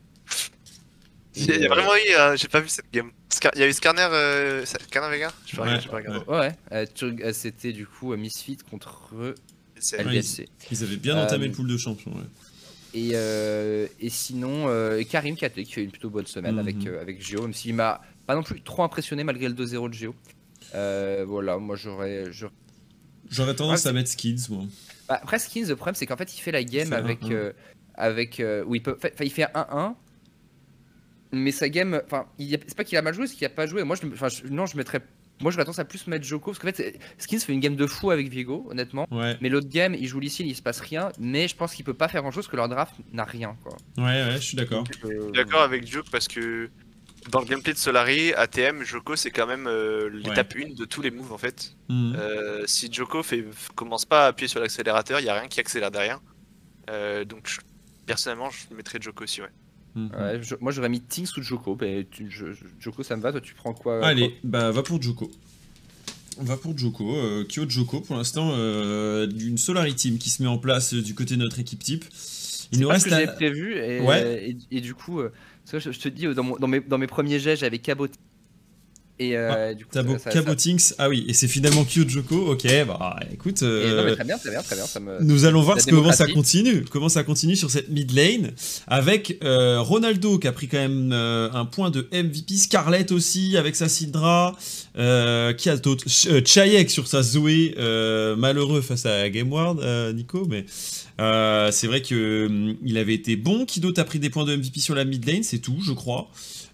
Il 1.35 1.45
y 1.45 1.51
a, 1.51 1.55
il 1.55 1.61
y 1.61 1.65
a 1.65 1.69
vraiment 1.69 1.95
eu, 1.95 2.13
euh, 2.19 2.35
j'ai 2.35 2.47
pas 2.49 2.59
vu 2.59 2.67
cette 2.69 2.91
game. 2.91 3.11
Scar- 3.29 3.51
Il 3.55 3.61
y 3.61 3.63
a 3.63 3.67
eu 3.67 3.73
Skarner, 3.73 4.07
euh, 4.11 4.65
Skarner 4.65 5.09
Vega 5.15 5.31
Je 5.45 5.55
peux 5.55 5.61
Ouais, 5.61 5.67
regarder, 5.67 5.83
je 5.85 5.89
peux 5.89 5.95
regarder. 5.95 6.25
Ouais, 6.27 6.37
ouais. 6.39 6.55
Euh, 6.73 6.85
euh, 7.23 7.33
C'était 7.33 7.71
du 7.71 7.87
coup 7.87 8.11
euh, 8.13 8.17
Misfit 8.17 8.57
contre 8.69 9.13
C'est- 9.79 9.97
Ouais, 9.97 10.03
LDLC. 10.03 10.47
Ils 10.71 10.83
avaient 10.83 10.97
bien 10.97 11.17
Euh, 11.17 11.23
entamé 11.25 11.47
le 11.47 11.53
pool 11.53 11.67
de 11.67 11.77
champions. 11.77 12.11
ouais. 12.11 12.23
Et, 12.93 13.11
euh, 13.13 13.87
et 14.01 14.09
sinon, 14.09 14.65
euh, 14.67 15.01
Karim 15.09 15.37
Kate 15.37 15.53
qui 15.53 15.71
fait 15.71 15.83
une 15.83 15.91
plutôt 15.91 16.09
bonne 16.09 16.25
semaine 16.27 16.55
Mhm. 16.55 16.59
avec, 16.59 16.75
euh, 16.85 17.01
avec 17.01 17.21
Geo, 17.25 17.41
même 17.43 17.53
s'il 17.53 17.73
m'a 17.73 18.01
pas 18.27 18.35
non 18.35 18.43
plus 18.43 18.61
trop 18.61 18.83
impressionné 18.83 19.23
malgré 19.23 19.47
le 19.47 19.53
2-0 19.55 19.87
de 19.87 19.93
Geo. 19.93 20.13
Euh, 20.75 21.23
voilà, 21.25 21.57
moi 21.57 21.77
j'aurais. 21.77 22.25
j'aurais- 22.31 23.55
tendance 23.55 23.83
Ouais, 23.85 23.89
à 23.89 23.93
mettre 23.93 24.09
Skins, 24.09 24.37
moi. 24.49 24.63
Bah, 25.07 25.19
après, 25.23 25.39
Skins, 25.39 25.65
le 25.69 25.75
problème 25.77 25.95
c'est 25.95 26.05
qu'en 26.05 26.17
fait 26.17 26.35
il 26.35 26.41
fait 26.41 26.51
la 26.51 26.63
game 26.65 26.91
avec. 26.91 27.21
1-1. 27.23 27.31
euh, 27.31 27.53
avec 27.95 28.39
euh, 28.39 28.63
où 28.65 28.75
il, 28.75 28.81
peut, 28.83 28.97
il 29.21 29.31
fait 29.31 29.47
1-1. 29.53 29.95
Mais 31.31 31.51
sa 31.51 31.69
game. 31.69 32.01
Enfin, 32.05 32.25
il 32.37 32.47
y 32.47 32.55
a- 32.55 32.59
c'est 32.67 32.75
pas 32.75 32.83
qu'il 32.83 32.97
a 32.97 33.01
mal 33.01 33.13
joué, 33.13 33.27
c'est 33.27 33.35
qu'il 33.35 33.45
a 33.45 33.49
pas 33.49 33.67
joué. 33.67 33.83
Moi, 33.83 33.95
je, 34.01 34.07
enfin, 34.07 34.27
je- 34.29 34.47
non, 34.47 34.65
je 34.65 34.75
mettrais. 34.77 35.01
Moi 35.39 35.49
j'aurais 35.49 35.63
tendance 35.65 35.79
à 35.79 35.85
plus 35.85 36.05
mettre 36.05 36.23
Joko 36.23 36.51
parce 36.51 36.59
qu'en 36.59 36.67
fait, 36.71 36.99
Skins 37.17 37.39
fait 37.39 37.51
une 37.53 37.59
game 37.61 37.75
de 37.75 37.87
fou 37.87 38.11
avec 38.11 38.27
Viego, 38.29 38.67
honnêtement. 38.69 39.07
Ouais, 39.09 39.37
Mais 39.41 39.49
l'autre 39.49 39.69
game, 39.69 39.95
il 39.95 40.05
joue 40.07 40.19
Lee 40.19 40.27
il 40.39 40.55
se 40.55 40.61
passe 40.61 40.79
rien. 40.81 41.11
Mais 41.19 41.47
je 41.47 41.55
pense 41.55 41.73
qu'il 41.73 41.83
peut 41.83 41.95
pas 41.95 42.07
faire 42.07 42.21
grand 42.21 42.29
chose 42.29 42.43
parce 42.45 42.51
que 42.51 42.57
leur 42.57 42.69
draft 42.69 42.93
n'a 43.11 43.23
rien, 43.23 43.57
quoi. 43.63 43.75
ouais, 43.97 44.03
ouais, 44.23 44.31
je 44.33 44.37
suis 44.37 44.55
d'accord. 44.55 44.83
Euh, 45.03 45.09
Je 45.17 45.23
suis 45.23 45.31
d'accord 45.31 45.61
avec 45.63 45.87
Joke 45.87 46.05
parce 46.11 46.27
que 46.27 46.69
dans 47.31 47.39
le 47.39 47.45
gameplay 47.47 47.73
de 47.73 47.77
Solari, 47.79 48.33
ATM, 48.33 48.83
Joko 48.83 49.15
c'est 49.15 49.31
quand 49.31 49.47
même 49.47 49.65
euh, 49.65 50.09
l'étape 50.13 50.53
1 50.55 50.75
de 50.75 50.85
tous 50.85 51.01
les 51.01 51.09
moves 51.09 51.33
en 51.33 51.39
fait. 51.39 51.75
Mhm. 51.89 52.15
Euh, 52.19 52.63
si 52.67 52.93
Joko 52.93 53.23
fait, 53.23 53.43
commence 53.73 54.05
pas 54.05 54.25
à 54.25 54.27
appuyer 54.27 54.47
sur 54.47 54.59
l'accélérateur, 54.59 55.19
il 55.21 55.25
y 55.25 55.29
a 55.29 55.39
rien 55.39 55.47
qui 55.47 55.59
accélère 55.59 55.89
derrière. 55.89 56.19
Euh, 56.91 57.25
donc 57.25 57.47
je- 57.47 57.61
personnellement, 58.05 58.49
je 58.51 58.75
mettrais 58.75 58.99
Joko 59.01 59.23
aussi, 59.23 59.41
ouais. 59.41 59.49
Mhm. 59.95 60.09
Ouais, 60.17 60.39
je- 60.41 60.55
moi 60.61 60.71
j'aurais 60.71 60.89
mis 60.89 61.01
Tinks 61.01 61.35
ou 61.37 61.41
Joko. 61.41 61.77
tu- 62.11 62.29
je- 62.29 62.45
Joko 62.79 63.03
ça 63.03 63.15
me 63.17 63.21
va, 63.21 63.31
toi 63.31 63.41
tu 63.41 63.53
prends 63.53 63.73
quoi 63.73 64.05
Allez, 64.05 64.35
bah 64.43 64.71
va 64.71 64.83
pour 64.83 65.01
Joko. 65.01 65.29
On 66.39 66.43
va 66.43 66.55
pour 66.57 66.77
Joko. 66.77 67.13
Euh, 67.17 67.43
Kyo 67.45 67.69
Joko, 67.69 67.99
pour 68.01 68.15
l'instant, 68.15 68.51
euh, 68.53 69.27
d'une 69.27 69.57
Solari 69.57 69.93
Team 69.93 70.17
qui 70.17 70.29
se 70.29 70.41
met 70.41 70.47
en 70.47 70.57
place 70.57 70.93
euh, 70.93 71.01
du 71.01 71.13
côté 71.13 71.35
de 71.35 71.41
notre 71.41 71.59
équipe 71.59 71.83
type. 71.83 72.05
Il 72.71 72.79
nous 72.79 72.87
pas 72.87 72.93
reste 72.93 73.05
ce 73.05 73.09
que 73.09 73.15
à... 73.15 73.19
j'avais 73.19 73.35
prévu 73.35 73.75
et, 73.75 73.99
Ouais. 73.99 74.55
et, 74.71 74.77
et 74.77 74.81
du 74.81 74.93
coup, 74.95 75.19
euh, 75.19 75.31
je, 75.71 75.77
je 75.79 75.99
te 75.99 76.07
dis, 76.07 76.25
euh, 76.27 76.33
dans, 76.33 76.43
mon- 76.43 76.55
dans 76.55 76.67
mes, 76.69 76.79
dans 76.79 76.97
mes 76.97 77.07
premiers 77.07 77.37
jets, 77.39 77.57
j'avais 77.57 77.79
Cabot 77.79 78.07
Et 79.23 79.37
euh, 79.37 79.73
du 79.75 79.85
coup, 79.85 79.91
T'as 79.93 80.01
beau 80.03 80.13
ça- 80.13 80.19
ça- 80.25 80.29
Cabotings. 80.31 80.93
Ah 80.97 81.07
oui, 81.09 81.25
et 81.27 81.33
c'est 81.33 81.47
finalement 81.47 81.83
Kyojoko. 81.85 82.51
Ok, 82.53 82.65
bah 82.87 83.17
écoute. 83.31 83.61
Et 83.61 83.65
non, 83.65 84.03
mais 84.03 84.15
très 84.15 84.23
bien, 84.23 84.37
très 84.37 84.49
bien, 84.49 84.61
très 84.63 84.75
bien. 84.75 84.85
Ça 84.87 84.99
me... 84.99 85.21
Nous 85.21 85.45
allons 85.45 85.61
voir 85.61 85.79
ce- 85.79 85.89
comment 85.89 86.11
ça 86.11 86.25
continue, 86.27 86.83
comment 86.89 87.09
ça 87.09 87.23
continue 87.23 87.55
sur 87.55 87.69
cette 87.69 87.89
mid 87.89 88.11
lane 88.15 88.51
avec 88.87 89.37
euh, 89.43 89.79
Ronaldo 89.79 90.39
qui 90.39 90.47
a 90.47 90.51
pris 90.51 90.67
quand 90.67 90.79
même 90.79 91.11
euh, 91.13 91.49
un 91.53 91.65
point 91.65 91.91
de 91.91 92.07
MVP, 92.11 92.55
Scarlett 92.55 93.11
aussi 93.11 93.57
avec 93.57 93.75
sa 93.75 93.87
Syndra, 93.89 94.55
qui 94.95 95.69
a 95.69 95.77
d'autres, 95.77 96.09
Ch- 96.09 96.43
Chayek 96.45 96.89
sur 96.89 97.07
sa 97.07 97.21
Zoé, 97.21 97.75
malheureux 98.37 98.81
face 98.81 99.05
à 99.05 99.29
Gameward, 99.29 99.79
Nico, 100.15 100.47
mais 100.49 100.65
c'est 101.71 101.87
vrai 101.87 102.01
que 102.01 102.47
hum, 102.47 102.75
il 102.83 102.97
avait 102.97 103.13
été 103.13 103.35
bon. 103.35 103.65
Qui 103.65 103.79
d'autre 103.79 104.01
a 104.01 104.03
pris 104.03 104.19
des 104.19 104.29
points 104.29 104.45
de 104.45 104.55
MVP 104.55 104.79
sur 104.79 104.95
la 104.95 105.05
mid 105.05 105.25
lane, 105.27 105.43
c'est 105.43 105.59
tout, 105.59 105.77
je 105.85 105.91
crois. 105.91 106.29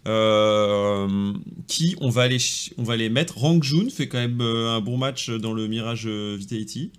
Euh, 0.06 1.34
qui 1.68 1.95
on 1.99 2.10
va 2.10 2.22
aller 2.24 2.38
on 2.78 2.84
va 2.84 2.95
les 2.95 3.10
mettre 3.10 3.38
Rangjun 3.40 3.90
fait 3.90 4.07
quand 4.07 4.19
même 4.19 4.40
euh, 4.41 4.69
un 4.69 4.80
bon 4.80 4.98
match 4.98 5.30
dans 5.30 5.53
le 5.53 5.68
Mirage 5.68 6.06
euh, 6.07 6.36
Vitality 6.38 6.91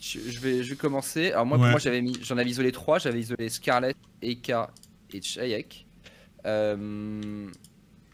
Je, 0.00 0.18
je 0.30 0.38
vais, 0.38 0.62
je 0.62 0.70
vais 0.70 0.76
commencer. 0.76 1.32
Alors 1.32 1.46
moi, 1.46 1.56
Ouais. 1.56 1.62
pour 1.64 1.70
moi, 1.70 1.80
j'avais 1.80 2.02
mis, 2.02 2.16
j'en 2.22 2.36
avais 2.36 2.50
isolé 2.50 2.72
trois. 2.72 2.98
J'avais 2.98 3.20
isolé 3.20 3.48
Scarlett, 3.48 3.96
Eka 4.22 4.70
et 5.12 5.22
Chayek. 5.22 5.86
Euh, 6.44 7.48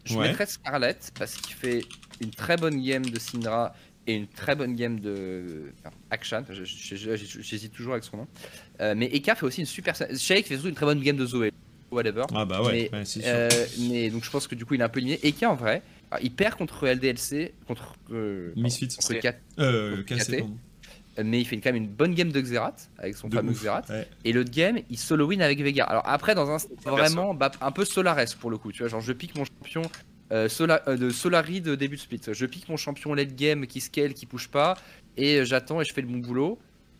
je 0.04 0.14
Ouais. 0.16 0.28
mettrais 0.28 0.46
Scarlett 0.46 1.10
parce 1.18 1.34
qu'il 1.34 1.54
fait 1.54 1.84
une 2.20 2.30
très 2.30 2.56
bonne 2.56 2.80
game 2.80 3.04
de 3.04 3.18
Syndra 3.18 3.74
et 4.06 4.14
une 4.14 4.28
très 4.28 4.54
bonne 4.54 4.76
game 4.76 5.00
de 5.00 5.72
enfin, 5.84 5.94
J'hésite 6.62 7.72
toujours 7.72 7.94
avec 7.94 8.04
son 8.04 8.18
nom. 8.18 8.28
Euh, 8.80 8.94
mais 8.96 9.06
Eka 9.06 9.34
fait 9.34 9.46
aussi 9.46 9.60
une 9.60 9.66
super. 9.66 9.94
Chayek 10.16 10.46
fait 10.46 10.54
surtout 10.54 10.68
une 10.68 10.74
très 10.76 10.86
bonne 10.86 11.00
game 11.02 11.16
de 11.16 11.26
Zoé. 11.26 11.52
Whatever. 11.90 12.24
Ah 12.34 12.44
bah 12.44 12.62
ouais, 12.62 12.88
Mais, 12.92 12.98
ouais, 12.98 13.04
c'est 13.04 13.20
sûr. 13.20 13.28
Euh, 13.32 13.48
mais 13.88 14.10
donc 14.10 14.24
je 14.24 14.30
pense 14.30 14.46
que 14.46 14.54
du 14.54 14.64
coup 14.64 14.74
il 14.74 14.80
est 14.80 14.84
un 14.84 14.88
peu 14.88 15.00
éliminé. 15.00 15.18
Eka 15.24 15.50
en 15.50 15.54
vrai, 15.56 15.82
alors, 16.10 16.22
il 16.24 16.30
perd 16.32 16.54
contre 16.56 16.86
LDLC, 16.86 17.52
contre, 17.66 17.94
euh, 18.12 18.52
Misfits. 18.56 18.88
contre 18.96 19.34
Euh, 19.58 19.96
Contre 20.02 20.16
KT. 20.16 20.44
mais 21.24 21.40
il 21.40 21.44
fait 21.44 21.56
quand 21.58 21.70
même 21.72 21.82
une 21.82 21.88
bonne 21.88 22.14
game 22.14 22.30
de 22.32 22.40
Xerath 22.40 22.88
avec 22.98 23.14
son 23.16 23.28
De 23.28 23.34
fameux 23.36 23.50
ouf, 23.52 23.60
Xerath. 23.62 23.88
ouais. 23.90 24.06
Et 24.24 24.32
l'autre 24.32 24.50
game, 24.50 24.78
il 24.88 24.98
solo 24.98 25.26
win 25.26 25.42
avec 25.42 25.60
Vega. 25.60 25.84
Alors 25.84 26.02
après, 26.06 26.34
dans 26.34 26.48
un 26.50 26.58
style 26.58 26.76
vraiment 26.84 27.34
bah, 27.34 27.50
un 27.60 27.72
peu 27.72 27.84
Solares 27.84 28.24
pour 28.40 28.50
le 28.50 28.58
coup, 28.58 28.70
tu 28.72 28.78
vois, 28.82 28.88
genre 28.88 29.00
je 29.00 29.12
pique 29.12 29.36
mon 29.36 29.44
champion 29.44 29.82
euh, 30.32 30.48
Sola- 30.48 30.82
euh, 30.88 30.96
de 30.96 31.10
Solari 31.10 31.60
de 31.60 31.74
début 31.74 31.96
de 31.96 32.00
split. 32.00 32.20
Je 32.32 32.46
pique 32.46 32.68
mon 32.68 32.76
champion 32.76 33.14
late 33.14 33.34
game 33.34 33.66
qui 33.66 33.80
scale, 33.80 34.14
qui 34.14 34.26
push 34.26 34.46
pas, 34.48 34.76
et 35.16 35.44
j'attends 35.44 35.80
et 35.80 35.84
je 35.84 35.92
fais 35.92 36.02
le 36.02 36.06
bon 36.06 36.18
boulot. 36.18 36.58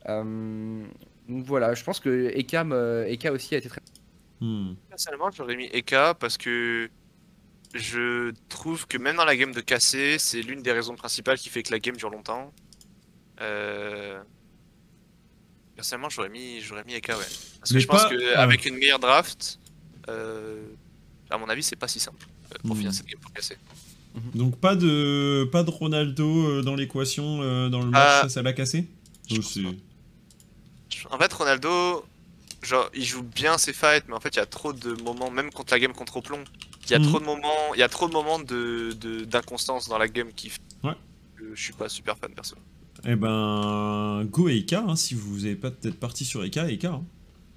Euh, 0.09 0.83
donc 1.29 1.45
voilà, 1.45 1.75
je 1.75 1.85
pense 1.85 2.01
que 2.01 2.33
Eka 2.37 3.33
aussi 3.33 3.55
a 3.55 3.59
été 3.59 3.69
très. 3.69 3.81
Hmm. 4.41 4.75
Personnellement, 4.89 5.31
j'aurais 5.31 5.57
mis 5.57 5.67
Eka 5.67 6.15
parce 6.15 6.37
que 6.39 6.89
je 7.75 8.33
trouve 8.49 8.87
que 8.87 8.97
même 8.99 9.17
dans 9.17 9.25
la 9.25 9.37
game 9.37 9.53
de 9.53 9.61
cassé, 9.61 10.19
c'est 10.19 10.43
l'une 10.43 10.62
des 10.62 10.73
raisons 10.73 10.97
principales 10.97 11.39
qui 11.39 11.49
fait 11.51 11.62
que 11.62 11.71
la 11.73 11.79
game 11.79 11.97
dure 11.97 12.11
longtemps. 12.11 12.53
Euh... 13.41 14.21
Personnellement, 15.77 16.11
j'aurais 16.11 16.29
mis, 16.29 16.61
j'aurais 16.61 16.85
mis 16.85 16.95
Eka, 16.95 17.17
ouais. 17.17 17.25
Parce 17.61 17.73
que 17.73 17.79
je 17.79 17.87
pense 17.87 18.05
qu'avec 18.07 18.67
une 18.67 18.77
meilleure 18.77 18.99
draft, 18.99 19.59
euh, 20.09 20.62
à 21.31 21.39
mon 21.39 21.49
avis, 21.49 21.62
c'est 21.62 21.77
pas 21.77 21.89
si 21.89 22.01
simple 22.01 22.27
euh, 22.53 22.57
pour 22.67 22.75
Hmm. 22.75 22.79
finir 22.79 22.93
cette 22.93 23.07
game 23.07 23.21
pour 23.21 23.33
cassé. 23.33 23.57
Donc 24.35 24.59
pas 24.59 24.75
de 24.75 25.49
pas 25.53 25.62
de 25.62 25.71
Ronaldo 25.71 26.62
dans 26.62 26.75
l'équation 26.75 27.69
dans 27.69 27.81
le 27.81 27.87
match, 27.87 28.03
Ah. 28.05 28.21
ça, 28.23 28.29
ça 28.29 28.43
l'a 28.43 28.53
cassé 28.53 28.89
Je 29.31 29.41
Oh. 29.41 29.69
En 31.15 31.19
fait, 31.19 31.33
Ronaldo, 31.33 32.05
genre, 32.62 32.91
il 32.95 33.05
joue 33.05 33.23
bien 33.23 33.59
ses 33.59 33.73
fights, 33.73 34.05
mais 34.09 34.15
en 34.15 34.20
fait, 34.20 34.31
il 34.35 34.39
y 34.39 34.43
a 34.43 34.47
trop 34.47 34.73
de 34.73 34.93
moments, 35.03 35.31
même 35.31 35.51
contre 35.51 35.73
la 35.73 35.81
game 35.81 35.93
contre 35.93 36.16
Oplon, 36.19 36.45
il 36.85 36.91
y 36.91 36.95
a 36.95 36.99
Mhm. 36.99 37.05
trop 37.07 37.20
de 37.20 37.24
moments, 37.24 37.74
il 37.74 37.81
y 37.81 37.82
a 37.82 37.89
trop 37.89 38.09
de 38.09 38.12
moments 38.12 38.39
de 38.39 38.93
d'inconstance 39.24 39.89
dans 39.89 39.99
la 39.99 40.09
game 40.09 40.32
qui 40.32 40.51
fait 40.51 40.59
Ouais. 40.82 40.95
que 41.37 41.55
je 41.55 41.62
suis 41.62 41.73
pas 41.73 41.89
super 41.89 42.16
fan 42.19 42.32
perso. 42.35 42.57
Eh 43.07 43.16
ben 43.16 44.24
go 44.31 44.49
Eka 44.49 44.85
hein, 44.87 44.97
si 44.97 45.15
vous 45.15 45.45
avez 45.47 45.57
pas 45.57 45.70
peut-être 45.70 45.99
parti 45.99 46.24
sur 46.24 46.45
Eka 46.45 46.69
Eka. 46.70 46.89
hein. 46.91 47.05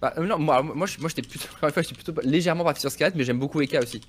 Bah, 0.01 0.13
euh, 0.17 0.25
non, 0.25 0.37
moi, 0.37 0.61
moi, 0.63 0.85
j'étais 0.87 1.21
plutôt, 1.21 1.47
plutôt 1.95 2.13
légèrement 2.23 2.63
parti 2.63 2.81
sur 2.81 2.91
Scarlett, 2.91 3.15
mais 3.15 3.23
j'aime 3.23 3.39
beaucoup 3.39 3.61
Eka 3.61 3.81
aussi. 3.81 4.01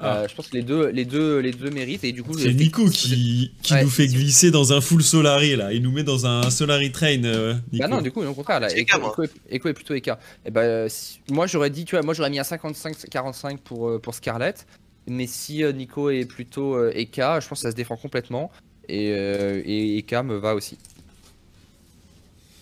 Ah. 0.00 0.18
Euh, 0.18 0.28
je 0.28 0.34
pense 0.34 0.46
que 0.48 0.56
les 0.56 0.62
deux, 0.62 0.88
les 0.90 1.04
deux, 1.04 1.38
les 1.38 1.50
deux 1.52 1.70
méritent 1.70 2.04
et 2.04 2.12
du 2.12 2.22
coup. 2.22 2.36
C'est 2.38 2.54
Nico 2.54 2.88
qui, 2.88 3.52
qui 3.62 3.72
Ouais, 3.74 3.82
nous 3.82 3.90
fait 3.90 4.06
glisser 4.06 4.50
dans 4.52 4.72
un 4.72 4.80
full 4.80 5.02
Solari 5.02 5.56
là, 5.56 5.72
il 5.72 5.82
nous 5.82 5.90
met 5.90 6.04
dans 6.04 6.24
un 6.26 6.48
Solari 6.50 6.92
train 6.92 7.22
euh, 7.24 7.54
Nico. 7.72 7.82
Bah 7.84 7.88
non, 7.88 8.00
du 8.00 8.12
coup, 8.12 8.22
au 8.22 8.32
contraire, 8.34 8.60
là, 8.60 8.68
C'est 8.68 8.78
Echo, 8.80 9.22
est, 9.24 9.30
Echo 9.50 9.68
est 9.68 9.74
plutôt 9.74 9.94
Eka. 9.94 10.20
Et 10.46 10.50
bah, 10.52 10.60
euh, 10.62 10.86
si- 10.88 11.20
moi 11.30 11.46
j'aurais 11.48 11.70
dit, 11.70 11.84
tu 11.84 11.96
vois, 11.96 12.02
moi 12.04 12.14
j'aurais 12.14 12.30
mis 12.30 12.38
un 12.38 12.42
55-45 12.44 13.58
pour, 13.58 13.88
euh, 13.88 13.98
pour 13.98 14.14
Scarlett. 14.14 14.66
Mais 15.08 15.26
si 15.26 15.64
euh, 15.64 15.72
Nico 15.72 16.10
est 16.10 16.26
plutôt 16.26 16.74
euh, 16.76 16.92
Eka, 16.94 17.40
je 17.40 17.48
pense 17.48 17.58
que 17.58 17.62
ça 17.62 17.70
se 17.70 17.76
défend 17.76 17.96
complètement. 17.96 18.52
Et, 18.88 19.10
euh, 19.12 19.60
et 19.64 19.98
Eka 19.98 20.22
me 20.22 20.36
va 20.36 20.54
aussi. 20.54 20.78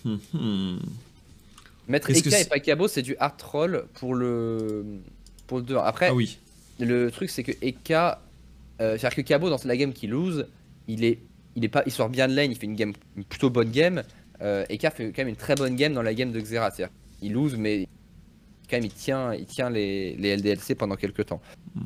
Hmm, 0.05 0.15
hmm. 0.33 0.77
Mettre 1.87 2.07
que 2.07 2.13
Eka 2.13 2.27
et 2.29 2.31
c'est- 2.31 2.49
pas 2.49 2.59
Cabo, 2.59 2.87
c'est 2.87 3.01
du 3.01 3.15
hard 3.19 3.37
troll 3.37 3.85
pour 3.95 4.15
le, 4.15 4.83
pour 5.45 5.57
le 5.59 5.63
2. 5.63 5.75
Après, 5.77 6.07
Ah 6.09 6.13
oui. 6.15 6.37
Le 6.79 7.09
truc 7.11 7.29
c'est 7.29 7.43
que 7.43 7.51
Eka, 7.61 8.21
euh, 8.81 8.97
c'est-à-dire 8.97 9.15
que 9.15 9.21
Cabo 9.21 9.49
dans 9.49 9.57
la 9.65 9.77
game 9.77 9.93
qui 9.93 10.07
lose, 10.07 10.45
il 10.87 11.03
est, 11.03 11.19
il 11.55 11.65
est 11.65 11.69
pas, 11.69 11.83
il 11.85 11.91
sort 11.91 12.09
bien 12.09 12.27
de 12.27 12.33
lane, 12.35 12.51
il 12.51 12.57
fait 12.57 12.65
une 12.67 12.75
game, 12.75 12.93
plutôt 13.29 13.49
bonne 13.49 13.71
game. 13.71 14.03
Euh, 14.41 14.65
Eka 14.69 14.91
fait 14.91 15.05
quand 15.07 15.21
même 15.21 15.29
une 15.29 15.35
très 15.35 15.55
bonne 15.55 15.75
game 15.75 15.93
dans 15.93 16.03
la 16.03 16.13
game 16.13 16.31
de 16.31 16.39
Xerath. 16.39 16.75
C'est-à-dire, 16.75 16.93
il 17.21 17.33
lose, 17.33 17.55
mais 17.57 17.87
quand 18.69 18.77
même 18.77 18.85
il 18.85 18.91
tient, 18.91 19.33
il 19.33 19.45
tient 19.45 19.69
les, 19.69 20.15
les 20.15 20.35
LDLC 20.37 20.75
pendant 20.75 20.95
quelques 20.95 21.25
temps. 21.25 21.41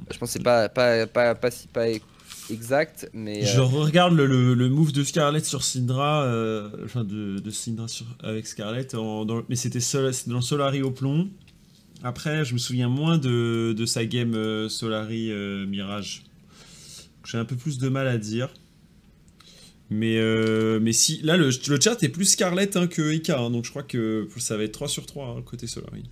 Je 0.10 0.18
pense 0.18 0.30
que 0.30 0.34
c'est 0.34 0.44
pas, 0.44 0.68
pas, 0.68 1.08
pas, 1.08 1.36
pas, 1.36 1.50
pas 1.74 1.88
exact, 2.50 3.10
mais 3.14 3.46
Je 3.46 3.60
euh, 3.60 3.64
regarde 3.64 4.14
le, 4.14 4.26
le- 4.54 4.70
move 4.70 4.92
de 4.92 5.04
Scarlett 5.04 5.46
sur 5.46 5.64
Syndra, 5.64 6.24
euh, 6.26 6.70
enfin 6.84 7.04
de, 7.04 7.50
Syndra 7.50 7.88
sur, 7.88 8.06
avec 8.24 8.48
Scarlett, 8.48 8.96
mais 9.48 9.56
c'était 9.56 9.80
dans 10.28 10.42
Solari 10.42 10.82
au 10.82 10.92
plomb. 10.92 11.30
Après, 12.04 12.44
je 12.46 12.54
me 12.54 12.60
souviens 12.60 12.90
moins 12.90 13.18
de, 13.18 13.74
de 13.78 13.86
sa 13.86 14.06
game 14.06 14.34
euh, 14.34 14.70
Solari 14.70 15.32
euh, 15.32 15.66
Mirage. 15.68 16.24
J'ai 17.26 17.38
un 17.38 17.46
peu 17.46 17.56
plus 17.56 17.78
de 17.78 17.90
mal 17.90 18.08
à 18.08 18.18
dire. 18.18 18.50
Mais, 19.90 20.18
euh, 20.18 20.80
mais 20.82 20.94
si, 20.94 21.22
là, 21.22 21.38
le, 21.38 21.50
le 21.68 21.80
chat 21.82 22.02
est 22.02 22.10
plus 22.10 22.26
Scarlett 22.26 22.78
hein, 22.78 22.88
que 22.88 23.12
Eka, 23.12 23.40
hein, 23.40 23.52
donc 23.52 23.66
je 23.66 23.70
crois 23.70 23.84
que 23.84 24.28
ça 24.38 24.56
va 24.58 24.64
être 24.64 24.72
3 24.72 24.88
sur 24.88 25.06
3 25.06 25.28
hein, 25.38 25.42
côté 25.44 25.68
Solari. 25.68 26.04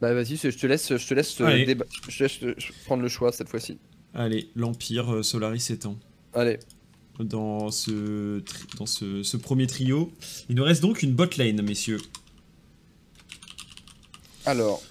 bah 0.00 0.12
vas-y, 0.12 0.36
je 0.36 0.48
te 0.50 0.66
laisse, 0.66 0.96
je 0.96 1.06
te 1.06 1.14
laisse, 1.14 1.40
euh, 1.40 1.44
Allez. 1.46 1.66
déba- 1.66 1.84
je 2.08 2.18
te 2.18 2.22
laisse 2.24 2.64
prendre 2.84 3.02
le 3.02 3.08
choix 3.08 3.30
cette 3.32 3.48
fois-ci. 3.48 3.78
Allez, 4.12 4.50
l'Empire 4.56 5.24
Solari 5.24 5.60
s'étend. 5.60 5.98
Allez. 6.34 6.58
dans 7.20 7.70
ce, 7.70 8.42
dans 8.76 8.86
ce, 8.86 9.22
ce 9.22 9.36
premier 9.36 9.68
trio. 9.68 10.12
Il 10.48 10.56
nous 10.56 10.64
reste 10.64 10.82
donc 10.82 11.02
une 11.04 11.12
bot 11.14 11.26
lane, 11.38 11.62
messieurs. 11.62 12.00
Alors, 14.46 14.82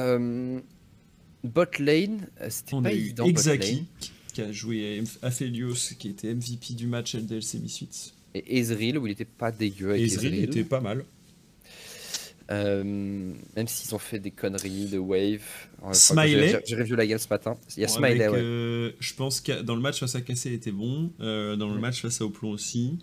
euh, 0.00 0.60
bot 1.42 1.64
lane, 1.78 2.28
euh, 2.40 2.48
c'était 2.50 2.74
On 2.74 2.82
pas 2.82 2.88
a 2.88 2.92
eu 2.92 2.96
évident. 2.96 3.24
Exaki 3.26 3.84
qui 4.32 4.40
a 4.42 4.50
joué 4.50 5.02
à 5.22 5.26
Aphelios, 5.28 5.74
qui 5.98 6.08
était 6.08 6.34
MVP 6.34 6.74
du 6.74 6.86
match 6.88 7.14
LDLC 7.14 7.58
Misfits. 7.60 8.12
Et 8.34 8.58
Ezreal, 8.58 8.98
où 8.98 9.06
il 9.06 9.12
était 9.12 9.24
pas 9.24 9.52
dégueu 9.52 9.90
avec 9.90 10.02
Ezreal. 10.02 10.34
Ezreal 10.34 10.44
était 10.50 10.64
pas 10.64 10.80
mal. 10.80 11.04
Euh, 12.50 12.82
même 12.84 13.68
s'ils 13.68 13.94
ont 13.94 13.98
fait 13.98 14.18
des 14.18 14.30
conneries 14.30 14.86
de 14.86 14.98
wave. 14.98 15.40
Smiley. 15.92 16.60
j'ai- 16.66 16.76
revu 16.76 16.94
la 16.94 17.06
game 17.06 17.18
ce 17.18 17.28
matin. 17.28 17.56
Il 17.76 17.80
y 17.80 17.84
a 17.84 17.86
Bon, 17.86 17.94
Smiley, 17.94 18.24
avec, 18.24 18.30
ouais. 18.32 18.40
euh, 18.42 18.90
je 19.00 19.14
pense 19.14 19.40
que 19.40 19.62
dans 19.62 19.74
le 19.76 19.80
match 19.80 20.00
face 20.00 20.14
à 20.14 20.20
Cassé 20.20 20.52
était 20.52 20.72
bon. 20.72 21.10
euh, 21.20 21.56
dans 21.56 21.72
le 21.72 21.80
match 21.80 22.02
face 22.02 22.20
à 22.20 22.24
Oplon 22.26 22.50
aussi. 22.50 22.98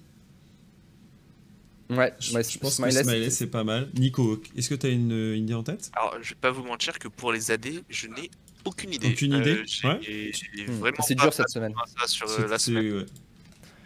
Ouais, 1.92 2.14
Je, 2.20 2.34
ouais, 2.34 2.44
je 2.44 2.58
pense 2.58 2.76
Smiley, 2.76 2.96
que 2.96 3.04
Smiley 3.04 3.30
c'est 3.30 3.48
pas 3.48 3.64
mal. 3.64 3.90
Nico, 3.96 4.42
est-ce 4.56 4.70
que 4.70 4.76
tu 4.76 4.88
as 4.88 4.90
une, 4.90 5.12
une 5.12 5.44
idée 5.44 5.54
en 5.54 5.64
tête? 5.64 5.92
Alors, 5.96 6.16
je 6.22 6.30
vais 6.30 6.36
pas 6.40 6.52
vous 6.52 6.64
mentir 6.64 6.98
que 6.98 7.08
pour 7.08 7.32
les 7.34 7.52
AD, 7.52 7.68
je 7.90 8.08
n'ai 8.08 8.32
aucune 8.66 8.94
idée. 8.94 9.12
Aucune 9.12 9.34
idée? 9.34 9.62
J'ai- 9.66 9.88
Ouais. 9.88 10.66
vraiment 10.68 11.04
C'est 11.06 11.16
dur 11.16 11.34
cette 11.34 11.50
semaine. 11.50 11.74
sur 12.06 12.28
euh, 12.30 12.34
C'est- 12.36 12.48
la 12.48 12.58
c'est- 12.60 12.66
semaine. 12.72 12.94
ouais. 13.00 13.06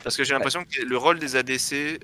Parce 0.03 0.15
que 0.17 0.23
j'ai 0.23 0.33
l'impression 0.33 0.63
que 0.65 0.81
le 0.83 0.97
rôle 0.97 1.17
des 1.17 1.35
ADC, 1.35 1.99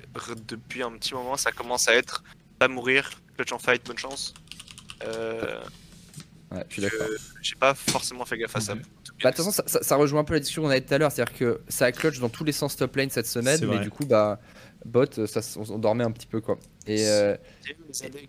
depuis 0.48 0.82
un 0.82 0.90
petit 0.92 1.14
moment, 1.14 1.36
ça 1.36 1.52
commence 1.52 1.86
à 1.86 1.94
être 1.94 2.24
pas 2.58 2.66
mourir, 2.66 3.08
clutch 3.36 3.52
en 3.52 3.58
fight, 3.60 3.86
bonne 3.86 3.98
chance. 3.98 4.34
Euh, 5.04 5.60
Ouais, 6.50 6.64
je 6.68 6.72
suis 6.74 6.82
d'accord. 6.82 7.06
j'ai 7.40 7.54
pas 7.54 7.74
forcément 7.74 8.24
fait 8.24 8.36
gaffe 8.38 8.56
à 8.56 8.60
ça. 8.60 8.74
Bah, 8.74 8.80
de 9.30 9.36
toute 9.36 9.36
façon, 9.36 9.52
ça, 9.52 9.62
ça- 9.66 9.82
ça 9.82 9.96
rejoint 9.96 10.20
un 10.20 10.24
peu 10.24 10.34
la 10.34 10.40
discussion 10.40 10.62
qu'on 10.62 10.68
avait 10.70 10.80
tout 10.80 10.92
à 10.92 10.98
l'heure. 10.98 11.12
C'est-à-dire 11.12 11.36
que 11.38 11.60
ça 11.68 11.86
a 11.86 11.92
clutch 11.92 12.18
dans 12.18 12.28
tous 12.28 12.42
les 12.44 12.52
sens 12.52 12.76
top 12.76 12.96
lane 12.96 13.08
cette 13.10 13.26
semaine, 13.28 13.60
mais 13.66 13.78
du 13.78 13.90
coup, 13.90 14.04
bah, 14.04 14.40
bot, 14.84 15.26
ça, 15.26 15.40
on, 15.56 15.78
dormait 15.78 16.04
un 16.04 16.10
petit 16.10 16.26
peu, 16.26 16.40
quoi. 16.40 16.58
Et 16.86 17.06
euh, 17.08 17.36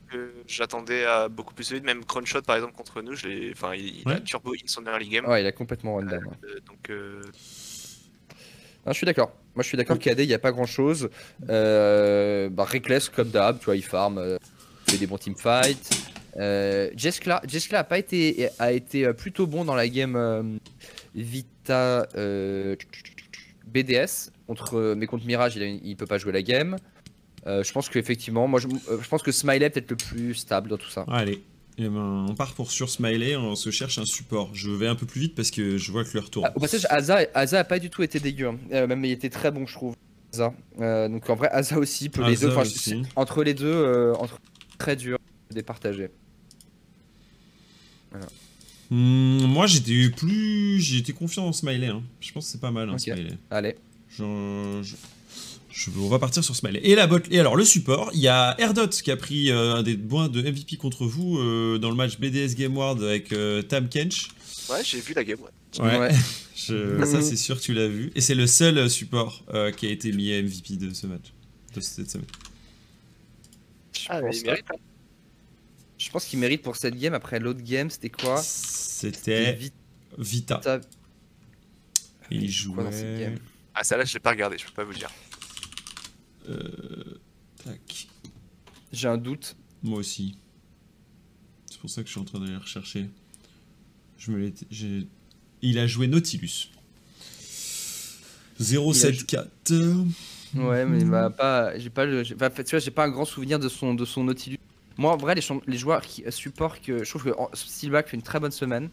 que 0.09 0.34
j'attendais 0.47 1.05
à 1.05 1.30
beaucoup 1.30 1.53
plus 1.53 1.71
vite, 1.71 1.84
même 1.84 2.05
Cronshot 2.05 2.41
par 2.43 2.55
exemple 2.55 2.73
contre 2.73 3.01
nous, 3.01 3.15
je 3.15 3.51
enfin, 3.51 3.73
il, 3.73 4.01
il 4.01 4.11
a 4.11 4.19
turbo 4.19 4.53
in 4.53 4.67
son 4.67 4.85
early 4.85 5.09
game. 5.09 5.25
ouais, 5.25 5.41
il 5.41 5.47
a 5.47 5.51
complètement 5.51 5.95
run 5.95 6.05
down. 6.05 6.23
Euh, 6.43 6.59
donc 6.67 6.89
euh, 6.89 7.21
Non, 8.85 8.91
je 8.91 8.97
suis 8.97 9.05
d'accord. 9.05 9.34
Moi, 9.55 9.63
je 9.63 9.67
suis 9.67 9.77
d'accord 9.77 9.99
qu'AD, 9.99 10.19
il 10.19 10.27
n'y 10.27 10.34
a 10.34 10.39
pas 10.39 10.51
grand-chose. 10.51 11.09
Euh, 11.49 12.49
bah, 12.49 12.63
Reckless, 12.63 13.09
comme 13.09 13.30
d'hab, 13.30 13.59
tu 13.59 13.65
vois, 13.65 13.75
il 13.75 13.84
farm, 13.84 14.17
euh, 14.17 14.38
il 14.88 14.93
fait 14.93 14.97
des 14.97 15.07
bons 15.07 15.17
teamfights. 15.17 16.13
Euh, 16.38 16.89
Jeskla, 16.95 17.41
Jeskla 17.47 17.80
a 17.80 17.84
pas 17.84 17.99
été 17.99 18.49
a 18.57 18.71
été 18.71 19.13
plutôt 19.13 19.45
bon 19.45 19.65
dans 19.65 19.75
la 19.75 19.88
game 19.88 20.15
euh, 20.15 20.41
Vita 21.13 22.07
euh, 22.15 22.75
BDS 23.67 24.31
contre 24.47 24.93
mais 24.97 25.05
contre 25.07 25.25
Mirage 25.25 25.55
il, 25.55 25.63
a- 25.63 25.67
il 25.67 25.95
peut 25.95 26.05
pas 26.05 26.17
jouer 26.17 26.31
la 26.33 26.41
game. 26.41 26.75
Euh, 27.45 27.63
je 27.63 27.71
pense 27.73 27.89
qu'effectivement 27.89 28.47
moi 28.47 28.59
je, 28.59 28.67
euh, 28.67 28.99
je 29.01 29.07
pense 29.09 29.21
que 29.23 29.31
Smiley 29.31 29.65
est 29.65 29.69
peut-être 29.69 29.91
le 29.91 29.97
plus 29.97 30.33
stable 30.35 30.69
dans 30.69 30.77
tout 30.77 30.89
ça. 30.89 31.05
Allez. 31.09 31.43
Eh 31.79 31.89
ben, 31.89 32.25
on 32.29 32.35
part 32.35 32.53
pour 32.53 32.69
sur 32.71 32.87
Smiley, 32.89 33.35
on 33.35 33.55
se 33.55 33.71
cherche 33.71 33.97
un 33.97 34.05
support. 34.05 34.53
Je 34.53 34.69
vais 34.69 34.85
un 34.87 34.93
peu 34.95 35.07
plus 35.07 35.21
vite 35.21 35.35
parce 35.35 35.49
que 35.49 35.77
je 35.77 35.91
vois 35.91 36.03
que 36.05 36.11
l'heure 36.13 36.29
tourne. 36.29 36.45
Ah, 36.47 36.53
au 36.55 36.59
passage 36.59 36.85
Aza 36.89 37.21
Aza 37.33 37.59
a 37.59 37.63
pas 37.63 37.79
du 37.79 37.89
tout 37.89 38.03
été 38.03 38.19
dégueu 38.19 38.47
hein. 38.49 38.57
Euh, 38.71 38.85
même 38.87 39.03
il 39.03 39.11
était 39.11 39.29
très 39.31 39.49
bon 39.51 39.65
je 39.65 39.73
trouve. 39.73 39.95
Aza. 40.33 40.53
Euh, 40.79 41.09
donc 41.09 41.27
en 41.29 41.35
vrai 41.35 41.49
Aza 41.49 41.77
aussi 41.79 42.09
peut 42.09 42.23
les 42.25 42.33
Aza 42.45 42.47
deux 42.49 42.55
aussi. 42.61 42.79
c'est- 42.79 43.01
entre 43.15 43.43
les 43.43 43.53
deux 43.55 43.65
euh, 43.65 44.13
entre 44.15 44.39
très 44.77 44.95
dur 44.95 45.17
de 45.49 45.55
départager. 45.55 46.09
Hmm, 48.89 49.45
moi 49.47 49.65
j'étais 49.67 50.09
plus. 50.15 50.79
J'étais 50.79 51.13
confiant 51.13 51.45
dans 51.45 51.53
Smiley. 51.53 51.87
hein. 51.87 52.03
Je 52.19 52.31
pense 52.31 52.45
que 52.45 52.51
c'est 52.51 52.61
pas 52.61 52.71
mal, 52.71 52.89
hein. 52.89 52.97
Smiley. 52.97 53.37
Allez. 53.49 53.75
Je- 54.18 54.81
je- 54.84 54.95
je- 55.72 55.90
on 55.99 56.07
va 56.10 56.19
partir 56.19 56.44
sur 56.44 56.56
Smiley. 56.56 56.80
Et 56.84 56.95
la 56.95 57.07
bot, 57.07 57.19
et 57.31 57.40
alors 57.40 57.56
le 57.56 57.65
support, 57.65 58.11
il 58.14 58.19
y 58.22 58.27
a 58.27 58.56
Erdot 58.60 58.88
qui 58.90 59.10
a 59.11 59.18
pris 59.18 59.49
euh, 59.52 59.76
un 59.76 59.84
des 59.84 59.98
points 59.98 60.30
de 60.30 60.41
MVP 60.41 60.77
contre 60.77 61.06
vous 61.06 61.38
euh, 61.40 61.77
dans 61.80 61.90
le 61.90 61.95
match 61.95 62.19
BDS 62.19 62.56
Game 62.56 62.76
World 62.77 63.03
avec 63.03 63.31
euh, 63.34 63.61
Tam 63.64 63.90
Kench. 63.90 64.30
Ouais, 64.69 64.84
j'ai 64.84 64.99
vu 65.02 65.14
la 65.14 65.23
game, 65.23 65.40
ouais. 65.40 65.81
Ouais. 65.84 65.99
Ouais. 65.99 66.11
Je- 66.56 67.03
ça 67.06 67.22
c'est 67.22 67.35
sûr 67.35 67.57
que 67.57 67.64
tu 67.64 67.73
l'as 67.73 67.88
vu. 67.88 68.11
Et 68.15 68.22
c'est 68.22 68.35
le 68.35 68.45
seul 68.48 68.77
euh, 68.77 68.88
support 68.88 69.44
euh, 69.53 69.72
qui 69.72 69.88
a 69.88 69.90
été 69.90 70.11
mis 70.11 70.31
à 70.31 70.41
MVP 70.41 70.77
de 70.77 70.94
ce 70.94 71.07
match. 71.07 71.34
De 71.76 71.81
cette 71.81 72.10
semaine. 72.11 72.27
Ah, 74.10 74.15
Mais 74.22 74.22
bon, 74.22 74.27
il 74.31 74.40
ça. 74.40 74.45
mérite, 74.45 74.65
hein. 74.72 74.76
Je 75.98 76.10
pense 76.11 76.26
qu'il 76.26 76.40
mérite 76.40 76.61
pour 76.61 76.76
cette 76.76 76.95
game 76.99 77.14
après 77.14 77.40
l'autre 77.40 77.61
game 77.61 77.90
c'était 77.90 78.10
quoi? 78.10 78.41
C'était 78.44 79.53
Vita- 79.53 79.73
Vita. 80.18 80.61
Il 82.31 82.65
quoi 82.73 82.84
dans 82.84 82.91
cette 82.91 82.99
jouait. 83.02 83.19
game? 83.19 83.40
Ah, 83.75 83.83
celle-là, 83.83 84.05
je 84.05 84.13
l'ai 84.13 84.19
pas 84.19 84.31
regardé, 84.31 84.57
je 84.57 84.65
peux 84.65 84.73
pas 84.73 84.83
vous 84.83 84.91
le 84.91 84.97
dire. 84.97 85.11
euh, 86.49 87.19
tac. 87.63 88.07
J'ai 88.91 89.07
un 89.07 89.17
doute. 89.17 89.55
Moi 89.81 89.99
aussi. 89.99 90.37
C'est 91.69 91.79
pour 91.79 91.89
ça 91.89 92.01
que 92.01 92.07
je 92.07 92.11
suis 92.11 92.21
en 92.21 92.25
train 92.25 92.39
d'aller 92.39 92.55
rechercher. 92.55 93.09
Je 94.17 94.31
me 94.31 94.51
Il 95.61 95.79
a 95.79 95.87
joué 95.87 96.07
Nautilus. 96.07 96.69
074. 98.59 99.49
Ouais, 100.55 100.85
mais 100.85 101.03
bah, 101.03 101.29
pas, 101.31 101.77
j'ai 101.77 101.89
pas 101.89 102.05
le, 102.05 102.23
bah, 102.35 102.49
tu 102.51 102.63
vois, 102.63 102.79
j'ai 102.79 102.91
pas 102.91 103.05
un 103.05 103.09
grand 103.09 103.25
souvenir 103.25 103.59
de 103.59 103.67
son, 103.67 103.95
de 103.95 104.05
son 104.05 104.23
Nautilus. 104.23 104.59
Moi, 104.97 105.11
en 105.11 105.17
vrai, 105.17 105.35
les, 105.35 105.77
joueurs 105.77 106.01
qui 106.01 106.23
euh, 106.23 106.31
support 106.31 106.79
que 106.79 107.03
je 107.03 107.09
trouve 107.09 107.23
que 107.23 107.31
Steelback 107.53 108.09
fait 108.09 108.17
une 108.17 108.21
très 108.21 108.39
bonne 108.39 108.51
semaine. 108.51 108.89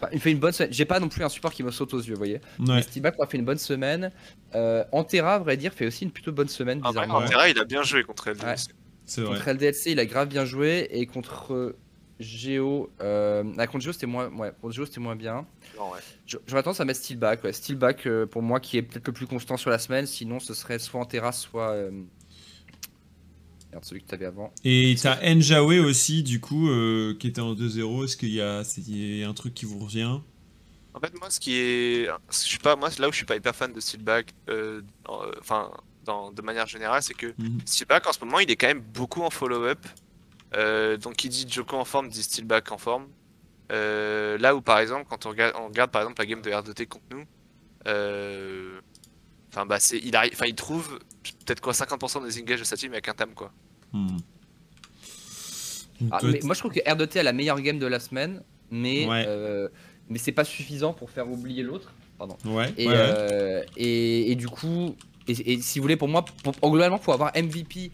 Enfin, 0.00 0.08
il 0.12 0.20
fait 0.20 0.30
une 0.32 0.38
bonne 0.38 0.52
semaine. 0.52 0.72
J'ai 0.72 0.84
pas 0.86 0.98
non 1.00 1.08
plus 1.08 1.22
un 1.22 1.28
support 1.28 1.52
qui 1.52 1.62
me 1.62 1.70
saute 1.70 1.92
aux 1.94 2.00
yeux, 2.00 2.14
vous 2.14 2.18
voyez. 2.18 2.40
Mais 2.58 2.70
Ouais. 2.74 2.82
Steelback 2.82 3.16
a 3.20 3.26
fait 3.26 3.36
une 3.38 3.44
bonne 3.44 3.58
semaine. 3.58 4.10
Euh, 4.54 4.82
Antera, 4.92 5.34
à 5.34 5.38
vrai 5.38 5.56
dire, 5.56 5.72
fait 5.74 5.86
aussi 5.86 6.04
une 6.04 6.10
plutôt 6.10 6.32
bonne 6.32 6.48
semaine, 6.48 6.80
Ah, 6.84 6.88
bizarrement. 6.88 7.16
Antera, 7.16 7.48
il 7.48 7.58
a 7.58 7.64
bien 7.64 7.82
joué 7.82 8.02
contre. 8.02 8.30
Ouais. 8.30 8.54
C'est 9.04 9.20
vrai. 9.20 9.36
Contre 9.36 9.48
LDLC, 9.50 9.90
il 9.92 9.98
a 10.00 10.06
grave 10.06 10.28
bien 10.28 10.44
joué. 10.44 10.88
Et 10.90 11.04
contre 11.06 11.52
euh, 11.52 11.76
Géo, 12.18 12.90
euh, 13.02 13.44
ah, 13.58 13.66
contre 13.66 13.82
Géo, 13.84 13.92
c'était 13.92 14.06
moins, 14.06 14.28
ouais, 14.28 14.52
contre 14.60 14.74
Géo, 14.74 14.86
c'était 14.86 15.00
moins 15.00 15.16
bien. 15.16 15.46
Non, 15.76 15.90
ouais. 15.90 15.98
Je- 16.26 16.36
J'aurais 16.46 16.62
tendance 16.62 16.80
à 16.80 16.84
mettre 16.84 17.00
Steelback. 17.00 17.42
Ouais. 17.44 17.52
Steelback, 17.52 18.06
euh, 18.06 18.26
pour 18.26 18.42
moi, 18.42 18.60
qui 18.60 18.76
est 18.78 18.82
peut-être 18.82 19.06
le 19.06 19.12
plus 19.12 19.26
constant 19.26 19.56
sur 19.56 19.70
la 19.70 19.78
semaine. 19.78 20.06
Sinon, 20.06 20.38
ce 20.40 20.54
serait 20.54 20.78
soit 20.78 21.00
Antera, 21.00 21.32
soit. 21.32 21.74
Merde, 23.72 23.84
celui 23.84 24.02
que 24.02 24.08
tu 24.08 24.14
avais 24.14 24.26
avant. 24.26 24.52
Et 24.64 24.96
t'as 25.00 25.20
Njawe 25.34 25.78
aussi, 25.84 26.22
du 26.22 26.40
coup, 26.40 26.68
euh, 26.68 27.14
qui 27.18 27.28
était 27.28 27.40
en 27.40 27.54
2-0. 27.54 28.04
Est-ce 28.04 28.16
qu'il 28.16 28.30
y 28.30 28.40
a, 28.40 28.64
c'est- 28.64 28.80
il 28.86 29.18
y 29.18 29.24
a 29.24 29.28
un 29.28 29.34
truc 29.34 29.54
qui 29.54 29.64
vous 29.64 29.78
revient? 29.78 30.18
En 30.92 30.98
fait, 31.00 31.14
moi, 31.20 31.30
ce 31.30 31.38
qui 31.38 31.54
est. 31.54 32.08
Je 32.30 32.36
suis 32.36 32.58
pas... 32.58 32.74
Moi, 32.74 32.88
là 32.98 33.08
où 33.08 33.12
je 33.12 33.16
suis 33.16 33.26
pas 33.26 33.36
hyper 33.36 33.54
fan 33.54 33.72
de 33.72 33.78
Steelback, 33.78 34.34
euh, 34.48 34.82
euh, 35.08 35.32
enfin, 35.40 35.70
dans... 36.04 36.32
de 36.32 36.42
manière 36.42 36.66
générale, 36.66 37.00
c'est 37.02 37.14
que 37.14 37.28
Mhm. 37.38 37.60
Steelback, 37.64 38.08
en 38.08 38.12
ce 38.12 38.18
moment, 38.24 38.40
il 38.40 38.50
est 38.50 38.56
quand 38.56 38.66
même 38.66 38.80
beaucoup 38.80 39.22
en 39.22 39.30
follow-up. 39.30 39.78
Euh, 40.56 40.96
donc, 40.96 41.14
qui 41.14 41.28
dit 41.28 41.46
Joko 41.48 41.76
en 41.76 41.84
forme, 41.84 42.08
dit 42.08 42.24
Steelback 42.24 42.72
en 42.72 42.78
forme. 42.78 43.06
Euh, 43.70 44.36
là 44.38 44.56
où, 44.56 44.60
par 44.62 44.80
exemple, 44.80 45.06
quand 45.08 45.26
on 45.26 45.28
regarde, 45.30 45.54
on 45.60 45.68
regarde 45.68 45.92
par 45.92 46.02
exemple 46.02 46.20
la 46.20 46.26
game 46.26 46.42
de 46.42 46.50
R2T 46.50 46.88
contre 46.88 47.04
nous, 47.12 47.24
euh, 47.86 48.80
enfin, 49.52 49.64
bah, 49.64 49.78
c'est, 49.78 49.98
il, 49.98 50.16
arrive, 50.16 50.32
enfin, 50.34 50.46
il 50.46 50.56
trouve 50.56 50.98
peut-être 51.22 51.60
quoi 51.60 51.72
50% 51.72 52.24
des 52.26 52.40
engages 52.40 52.60
de 52.60 52.64
sa 52.64 52.76
team 52.76 52.92
avec 52.92 53.08
un 53.08 53.14
tam, 53.14 53.30
quoi. 53.34 53.52
Hmm. 53.92 54.16
Ah, 56.10 56.18
mais 56.22 56.40
moi, 56.44 56.54
je 56.54 56.60
trouve 56.60 56.72
que 56.72 56.80
R2T 56.80 57.18
a 57.18 57.22
la 57.22 57.32
meilleure 57.32 57.60
game 57.60 57.78
de 57.78 57.86
la 57.86 58.00
semaine. 58.00 58.42
Mais, 58.70 59.06
Ouais. 59.06 59.24
euh, 59.26 59.68
mais 60.08 60.18
c'est 60.18 60.32
pas 60.32 60.44
suffisant 60.44 60.92
pour 60.92 61.10
faire 61.10 61.28
oublier 61.30 61.62
l'autre. 61.62 61.92
Pardon. 62.18 62.36
Ouais, 62.44 62.72
Et, 62.76 62.86
ouais, 62.86 62.92
ouais. 62.92 62.98
euh, 62.98 63.62
et, 63.76 64.30
et 64.30 64.34
du 64.36 64.48
coup, 64.48 64.94
et, 65.26 65.52
et 65.54 65.60
si 65.60 65.78
vous 65.78 65.82
voulez, 65.82 65.96
pour 65.96 66.08
moi, 66.08 66.24
pour- 66.24 66.54
globalement, 66.70 66.98
pour 66.98 67.12
avoir 67.14 67.32
MVP 67.36 67.90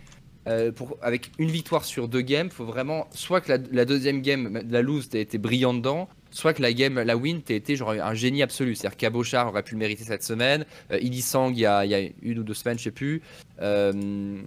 euh, 0.48 0.70
pour, 0.70 0.96
avec 1.02 1.30
une 1.38 1.50
victoire 1.50 1.84
sur 1.84 2.08
deux 2.08 2.20
games, 2.20 2.50
faut 2.50 2.64
vraiment 2.66 3.08
soit 3.12 3.40
que 3.40 3.50
la, 3.52 3.58
la 3.72 3.84
deuxième 3.84 4.20
game, 4.22 4.62
la 4.68 4.82
lose, 4.82 5.08
t'as 5.08 5.18
été 5.18 5.38
brillant 5.38 5.74
dedans, 5.74 6.08
soit 6.30 6.52
que 6.54 6.62
la 6.62 6.72
game, 6.72 7.00
la 7.00 7.16
win, 7.16 7.40
t'as 7.42 7.54
été 7.54 7.76
genre 7.76 7.90
un 7.90 8.14
génie 8.14 8.42
absolu. 8.42 8.74
C'est-à-dire 8.74 8.96
qu'Abochar 8.96 9.48
aurait 9.48 9.62
pu 9.62 9.72
le 9.74 9.78
mériter 9.78 10.04
cette 10.04 10.22
semaine, 10.22 10.64
euh, 10.92 10.98
Illy 11.00 11.22
Sang 11.22 11.50
il 11.50 11.58
y, 11.58 11.66
a, 11.66 11.84
il 11.84 11.90
y 11.90 11.94
a 11.94 12.08
une 12.22 12.38
ou 12.38 12.42
deux 12.42 12.54
semaines, 12.54 12.78
je 12.78 12.84
sais 12.84 12.90
plus. 12.90 13.22
Euh, 13.62 14.42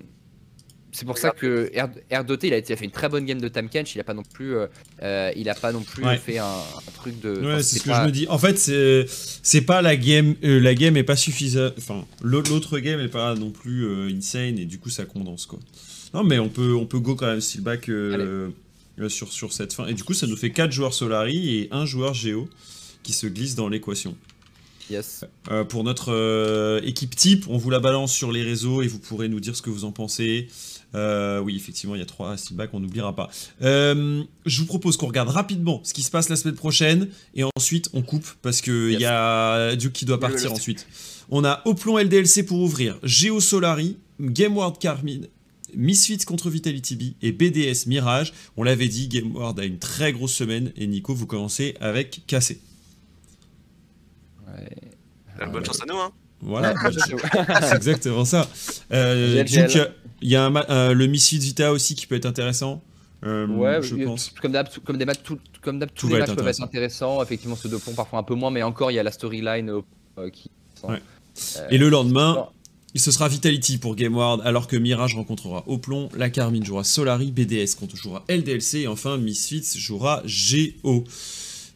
c'est 0.91 1.05
pour 1.05 1.19
ça 1.19 1.29
que 1.29 1.69
R, 1.79 1.87
R2T, 2.11 2.47
il 2.47 2.53
a, 2.53 2.57
été, 2.57 2.71
il 2.71 2.73
a 2.73 2.77
fait 2.77 2.85
une 2.85 2.91
très 2.91 3.09
bonne 3.09 3.23
game 3.23 3.39
de 3.39 3.47
Tam 3.47 3.69
Kench. 3.69 3.93
Il 3.93 4.01
a 4.01 4.03
pas 4.03 4.15
non 4.15 4.23
plus, 4.23 4.55
euh, 4.55 4.65
euh, 5.03 5.31
il 5.35 5.47
a 5.47 5.53
pas 5.53 5.71
non 5.71 5.81
plus 5.83 6.03
Ouais. 6.03 6.17
fait 6.17 6.39
un, 6.39 6.45
un 6.45 6.91
truc 6.95 7.19
de. 7.21 7.29
Ouais, 7.29 7.53
enfin, 7.53 7.61
c'est 7.61 7.77
ce 7.79 7.83
que 7.83 7.93
je 7.93 8.01
me 8.01 8.11
dis. 8.11 8.27
En 8.27 8.39
fait, 8.39 8.57
c'est 8.57 9.05
c'est 9.07 9.61
pas 9.61 9.83
la 9.83 9.95
game, 9.95 10.35
la 10.41 10.73
game 10.73 10.97
est 10.97 11.03
pas 11.03 11.15
suffisante. 11.15 11.73
Enfin, 11.77 12.05
l'autre 12.23 12.79
game 12.79 12.99
est 12.99 13.07
pas 13.07 13.35
non 13.35 13.51
plus 13.51 13.87
insane 14.11 14.57
et 14.57 14.65
du 14.65 14.79
coup 14.79 14.89
ça 14.89 15.05
condense 15.05 15.45
quoi. 15.45 15.59
Non, 16.15 16.23
mais 16.23 16.39
on 16.39 16.49
peut 16.49 16.73
on 16.73 16.87
peut 16.87 16.99
go 16.99 17.15
quand 17.15 17.27
même 17.27 17.39
Steelback 17.41 17.89
sur 19.07 19.31
sur 19.31 19.53
cette 19.53 19.71
fin 19.73 19.85
et 19.87 19.93
du 19.93 20.03
coup 20.03 20.13
ça 20.13 20.27
nous 20.27 20.35
fait 20.35 20.51
4 20.51 20.71
joueurs 20.71 20.93
Solari 20.93 21.55
et 21.57 21.67
un 21.71 21.85
joueur 21.85 22.13
Géo 22.13 22.49
qui 23.03 23.13
se 23.13 23.27
glisse 23.27 23.55
dans 23.55 23.69
l'équation. 23.69 24.17
Yes. 24.89 25.23
Euh, 25.51 25.63
pour 25.63 25.83
notre 25.83 26.11
euh, 26.11 26.81
équipe 26.83 27.15
type, 27.15 27.45
on 27.47 27.57
vous 27.57 27.69
la 27.69 27.79
balance 27.79 28.11
sur 28.11 28.31
les 28.31 28.41
réseaux 28.41 28.81
et 28.81 28.87
vous 28.87 28.97
pourrez 28.97 29.29
nous 29.29 29.39
dire 29.39 29.55
ce 29.55 29.61
que 29.61 29.69
vous 29.69 29.85
en 29.85 29.91
pensez. 29.91 30.47
Euh, 30.95 31.39
oui, 31.39 31.55
effectivement, 31.55 31.93
il 31.93 31.99
y 31.99 32.01
a 32.01 32.07
trois 32.07 32.35
Steelback, 32.37 32.71
on 32.73 32.79
n'oubliera 32.79 33.15
pas. 33.15 33.29
Euh, 33.61 34.23
je 34.47 34.59
vous 34.59 34.65
propose 34.65 34.97
qu'on 34.97 35.05
regarde 35.05 35.29
rapidement 35.29 35.79
ce 35.83 35.93
qui 35.93 36.01
se 36.01 36.09
passe 36.09 36.27
la 36.29 36.35
semaine 36.35 36.55
prochaine 36.55 37.09
et 37.35 37.43
ensuite 37.55 37.89
on 37.93 38.01
coupe 38.01 38.27
parce 38.41 38.61
qu'il 38.61 38.89
Yes. 38.93 39.01
y 39.01 39.05
a 39.05 39.75
Duke 39.75 39.93
qui 39.93 40.05
doit 40.05 40.17
Oui, 40.17 40.23
oui, 40.25 40.31
partir 40.31 40.49
oui. 40.51 40.57
ensuite. 40.57 40.87
On 41.29 41.45
a 41.45 41.61
Oplon 41.65 41.99
LDLC 41.99 42.43
pour 42.43 42.59
ouvrir, 42.59 42.97
Geo 43.03 43.39
Solari, 43.39 43.97
Gameward 44.19 44.79
Carmine, 44.79 45.27
Misfits 45.75 46.19
contre 46.25 46.49
Vitality 46.49 46.95
B 46.95 47.01
et 47.21 47.31
BDS 47.31 47.87
Mirage. 47.87 48.33
On 48.57 48.63
l'avait 48.63 48.87
dit, 48.87 49.07
Gameward 49.07 49.59
a 49.59 49.65
une 49.65 49.79
très 49.79 50.11
grosse 50.13 50.33
semaine 50.33 50.71
et 50.77 50.87
Nico, 50.87 51.13
vous 51.13 51.25
commencez 51.27 51.75
avec 51.79 52.21
Cassé. 52.27 52.59
Ouais. 54.47 54.69
Euh, 55.41 55.45
bonne 55.47 55.65
chance 55.65 55.81
à 55.81 55.85
nous, 55.85 55.97
hein. 55.97 56.11
Voilà. 56.41 56.73
C'est 57.61 57.75
exactement 57.75 58.25
ça. 58.25 58.47
Euh. 58.93 59.43
Duke, 59.43 59.75
euh, 59.75 59.87
il 60.21 60.29
y 60.29 60.35
a 60.35 60.45
un 60.45 60.55
euh, 60.55 60.93
le 60.93 61.07
Misfits 61.07 61.39
Vita 61.39 61.71
aussi 61.71 61.95
qui 61.95 62.07
peut 62.07 62.15
être 62.15 62.25
intéressant. 62.25 62.81
Euh, 63.25 63.47
Ouais, 63.47 63.81
je 63.81 63.95
oui, 63.95 64.05
pense. 64.05 64.29
Comme 64.41 64.53
d'hab, 64.53 64.69
tout- 64.71 64.79
comme 64.79 64.97
des 64.97 65.03
matchs, 65.05 65.19
tout- 65.23 65.39
comme 65.61 65.79
d'hab, 65.79 65.89
tous 65.93 66.07
Tout 66.07 66.13
les 66.13 66.19
matchs 66.19 66.29
être 66.29 66.35
peuvent 66.37 66.47
être 66.47 66.63
intéressants. 66.63 67.21
Effectivement, 67.21 67.57
ceux 67.57 67.67
de 67.67 67.75
pont 67.75 67.93
parfois 67.93 68.19
un 68.19 68.23
peu 68.23 68.35
moins, 68.35 68.49
mais 68.51 68.63
encore 68.63 68.91
il 68.91 68.95
y 68.95 68.99
a 68.99 69.03
la 69.03 69.11
storyline 69.11 69.69
euh, 70.17 70.29
qui. 70.29 70.49
Ouais. 70.83 71.01
Et 71.69 71.77
le 71.77 71.89
lendemain. 71.89 72.47
Ce 72.97 73.11
sera 73.11 73.27
Vitality 73.27 73.77
pour 73.77 73.95
Gameward, 73.95 74.41
alors 74.43 74.67
que 74.67 74.75
Mirage 74.75 75.15
rencontrera 75.15 75.63
Oplon, 75.67 76.09
la 76.17 76.29
Carmine 76.29 76.65
jouera 76.65 76.83
Solari, 76.83 77.31
BDS 77.31 77.75
contre 77.79 77.95
jouera 77.95 78.23
LDLC, 78.27 78.79
et 78.79 78.87
enfin 78.87 79.17
Misfits 79.17 79.77
jouera 79.77 80.23
GO. 80.25 81.03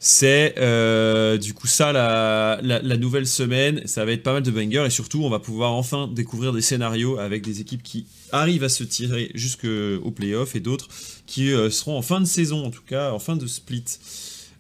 C'est 0.06 0.56
euh, 0.58 1.38
du 1.38 1.54
coup 1.54 1.68
ça 1.68 1.94
la, 1.94 2.98
nouvelle 2.98 3.26
semaine, 3.26 3.82
ça 3.86 4.04
va 4.04 4.12
être 4.12 4.22
pas 4.24 4.34
mal 4.34 4.44
de 4.44 4.52
bangers 4.52 4.84
et 4.86 4.90
surtout 4.90 5.24
on 5.24 5.30
va 5.30 5.40
pouvoir 5.40 5.72
enfin 5.72 6.10
découvrir 6.10 6.52
des 6.52 6.62
scénarios 6.62 7.20
avec 7.20 7.42
des 7.42 7.62
équipes 7.62 7.84
qui 7.84 8.06
arrivent 8.34 8.66
à 8.66 8.70
se 8.70 8.84
tirer 8.84 9.32
jusqu'au 9.34 10.12
playoff 10.12 10.58
et 10.58 10.60
d'autres 10.60 10.90
qui 11.26 11.54
euh, 11.54 11.70
seront 11.70 11.98
en 11.98 12.02
fin 12.02 12.20
de 12.20 12.26
saison 12.26 12.66
en 12.66 12.70
tout 12.70 12.82
cas, 12.86 13.14
en 13.14 13.20
fin 13.20 13.38
de 13.38 13.48
split. 13.48 13.86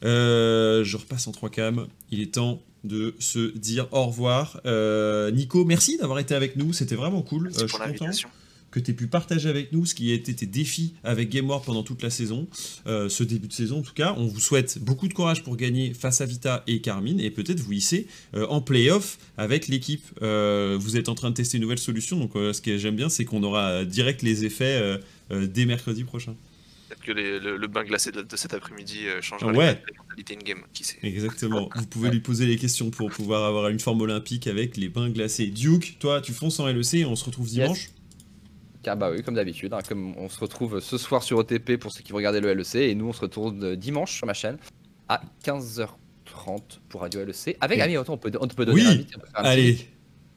Euh, 0.06 0.86
je 0.86 0.96
repasse 0.96 1.28
en 1.28 1.34
3 1.34 1.50
cam, 1.50 1.88
il 2.10 2.22
est 2.22 2.36
temps 2.36 2.62
de 2.84 3.16
se 3.20 3.56
dire 3.58 3.88
au 3.92 4.06
revoir. 4.06 4.60
Euh, 4.66 5.32
Nico, 5.32 5.66
merci 5.66 5.98
d'avoir 5.98 6.20
été 6.20 6.36
avec 6.36 6.56
nous, 6.56 6.74
c'était 6.74 6.96
vraiment 6.96 7.22
cool. 7.22 7.44
Merci 7.44 7.64
Euh, 7.64 7.68
je 7.68 7.74
suis 7.74 8.00
content 8.00 8.30
que 8.74 8.80
tu 8.80 8.92
aies 8.92 8.96
pu 8.96 9.08
partager 9.08 9.50
avec 9.50 9.72
nous 9.72 9.86
ce 9.86 9.94
qui 9.94 10.12
a 10.12 10.16
été 10.16 10.34
tes 10.34 10.48
défis 10.48 10.96
avec 11.04 11.30
Game 11.30 11.48
War 11.48 11.62
pendant 11.62 11.84
toute 11.84 12.02
la 12.02 12.10
saison, 12.10 12.48
euh, 12.88 13.08
ce 13.08 13.24
début 13.24 13.48
de 13.48 13.54
saison 13.54 13.80
en 13.80 13.82
tout 13.84 13.94
cas. 13.94 14.16
On 14.18 14.26
vous 14.26 14.40
souhaite 14.40 14.80
beaucoup 14.80 15.08
de 15.08 15.14
courage 15.14 15.44
pour 15.44 15.56
gagner 15.56 15.94
face 15.94 16.22
à 16.22 16.26
Vita 16.26 16.64
et 16.66 16.82
Carmine 16.82 17.20
et 17.20 17.30
peut-être 17.30 17.60
vous 17.60 17.74
hisser 17.74 18.08
euh, 18.34 18.48
en 18.48 18.62
playoff 18.62 19.20
avec 19.38 19.68
l'équipe. 19.68 20.04
Euh, 20.24 20.76
vous 20.80 20.98
êtes 20.98 21.08
en 21.08 21.16
train 21.16 21.30
de 21.30 21.36
tester 21.36 21.58
une 21.58 21.64
nouvelle 21.64 21.78
solution, 21.78 22.18
donc 22.18 22.32
ce 22.34 22.60
que 22.62 22.78
j'aime 22.78 22.96
bien, 22.96 23.10
c'est 23.10 23.26
qu'on 23.26 23.44
aura 23.44 23.86
direct 23.86 24.24
les 24.24 24.44
effets 24.44 25.00
dès 25.30 25.66
mercredi 25.66 26.04
prochain. 26.04 26.36
Que 27.04 27.12
les- 27.12 27.40
le, 27.40 27.58
le 27.58 27.68
bain 27.68 27.84
glacé 27.84 28.12
de, 28.12 28.22
de 28.22 28.36
cet 28.36 28.54
après-midi 28.54 29.08
euh, 29.08 29.22
changera 29.22 29.52
Ouais. 29.52 29.82
les 29.92 29.98
mentalités 29.98 30.36
in-game, 30.36 30.64
qui 30.74 30.84
sait. 30.84 30.98
Exactement. 31.04 31.70
Vous 31.76 31.86
pouvez 31.86 32.10
lui 32.10 32.20
poser 32.22 32.46
les 32.46 32.56
questions 32.58 32.90
pour 32.92 33.10
pouvoir 33.12 33.44
avoir 33.46 33.68
une 33.70 33.80
forme 33.80 34.02
olympique 34.02 34.48
avec 34.48 34.78
les 34.78 34.90
bains 34.90 35.10
glacés. 35.10 35.48
Duke, 35.48 35.98
toi, 36.00 36.22
tu 36.22 36.32
fonces 36.34 36.60
en 36.60 36.68
LEC 36.68 36.94
et 36.96 37.06
on 37.06 37.16
se 37.16 37.26
retrouve 37.26 37.48
dimanche 37.48 37.90
Car 38.82 38.98
bah 38.98 39.12
oui, 39.12 39.22
comme 39.24 39.36
d'habitude, 39.36 39.74
hein, 39.74 39.80
comme 39.88 40.16
on 40.18 40.28
se 40.30 40.40
retrouve 40.40 40.80
ce 40.80 40.98
soir 40.98 41.24
sur 41.24 41.38
OTP 41.38 41.78
pour 41.78 41.92
ceux 41.92 42.02
qui 42.04 42.12
vont 42.12 42.18
regarder 42.18 42.42
le 42.42 42.54
LEC, 42.54 42.76
et 42.76 42.96
nous 42.96 43.08
on 43.08 43.14
se 43.14 43.22
retrouve 43.22 43.56
euh, 43.64 43.76
dimanche 43.76 44.16
sur 44.18 44.26
ma 44.28 44.34
chaîne 44.34 44.58
à 45.10 45.22
15h30 45.46 45.88
pour 46.90 47.02
Radio 47.02 47.24
LEC. 47.26 47.58
Avec 47.62 47.80
Et- 47.80 47.82
Ami, 47.82 47.96
attends, 47.98 48.14
on 48.14 48.18
peut, 48.18 48.32
on 48.40 48.48
peut 48.48 48.66
donner 48.66 48.82
Oui. 48.82 48.88
un 48.88 48.92
invité, 48.92 49.14
on 49.16 49.20
peut 49.20 49.28
faire 49.28 49.40
un 49.40 49.44
petit- 49.44 49.50
Allez, 49.52 49.88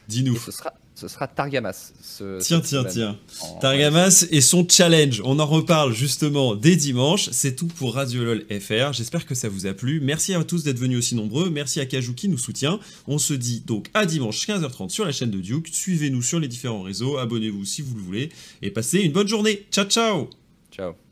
dis-nous. 0.09 0.37
ce 0.37 0.51
sera, 0.53 0.73
ce 0.97 1.09
sera 1.09 1.29
Targamas. 1.29 1.93
ce- 2.03 2.41
Tiens, 2.41 2.61
tiens, 2.61 2.83
tiens. 2.85 3.19
En- 3.43 3.59
Targamas 3.59 4.27
et 4.31 4.41
son 4.41 4.67
challenge. 4.69 5.21
On 5.25 5.39
en 5.39 5.47
reparle 5.47 5.93
justement 5.95 6.55
dès 6.57 6.75
dimanche. 6.75 7.29
C'est 7.33 7.55
tout 7.55 7.67
pour 7.67 7.95
Radio 7.95 8.25
LOL 8.25 8.47
FR. 8.51 8.93
J'espère 8.95 9.27
que 9.27 9.35
ça 9.35 9.49
vous 9.49 9.67
a 9.67 9.75
plu. 9.75 10.01
Merci 10.01 10.35
à 10.35 10.43
tous 10.43 10.65
d'être 10.65 10.79
venus 10.79 10.99
aussi 10.99 11.15
nombreux. 11.15 11.51
Merci 11.51 11.81
à 11.81 11.87
Kajou 11.87 12.15
qui 12.15 12.29
nous 12.29 12.39
soutient. 12.39 12.81
On 13.07 13.19
se 13.19 13.35
dit 13.35 13.61
donc 13.67 13.89
à 13.95 14.07
dimanche 14.07 14.45
15h30 14.47 14.89
sur 14.91 15.05
la 15.05 15.13
chaîne 15.13 15.31
de 15.31 15.39
Duke. 15.41 15.69
Suivez-nous 15.71 16.23
sur 16.23 16.41
les 16.41 16.49
différents 16.49 16.83
réseaux. 16.83 17.19
Abonnez-vous 17.19 17.65
si 17.65 17.83
vous 17.83 17.95
le 17.95 18.03
voulez. 18.03 18.29
Et 18.63 18.71
passez 18.71 18.99
une 19.01 19.13
bonne 19.13 19.29
journée. 19.29 19.67
Ciao, 19.71 19.85
ciao 19.85 20.31
Ciao. 20.73 21.06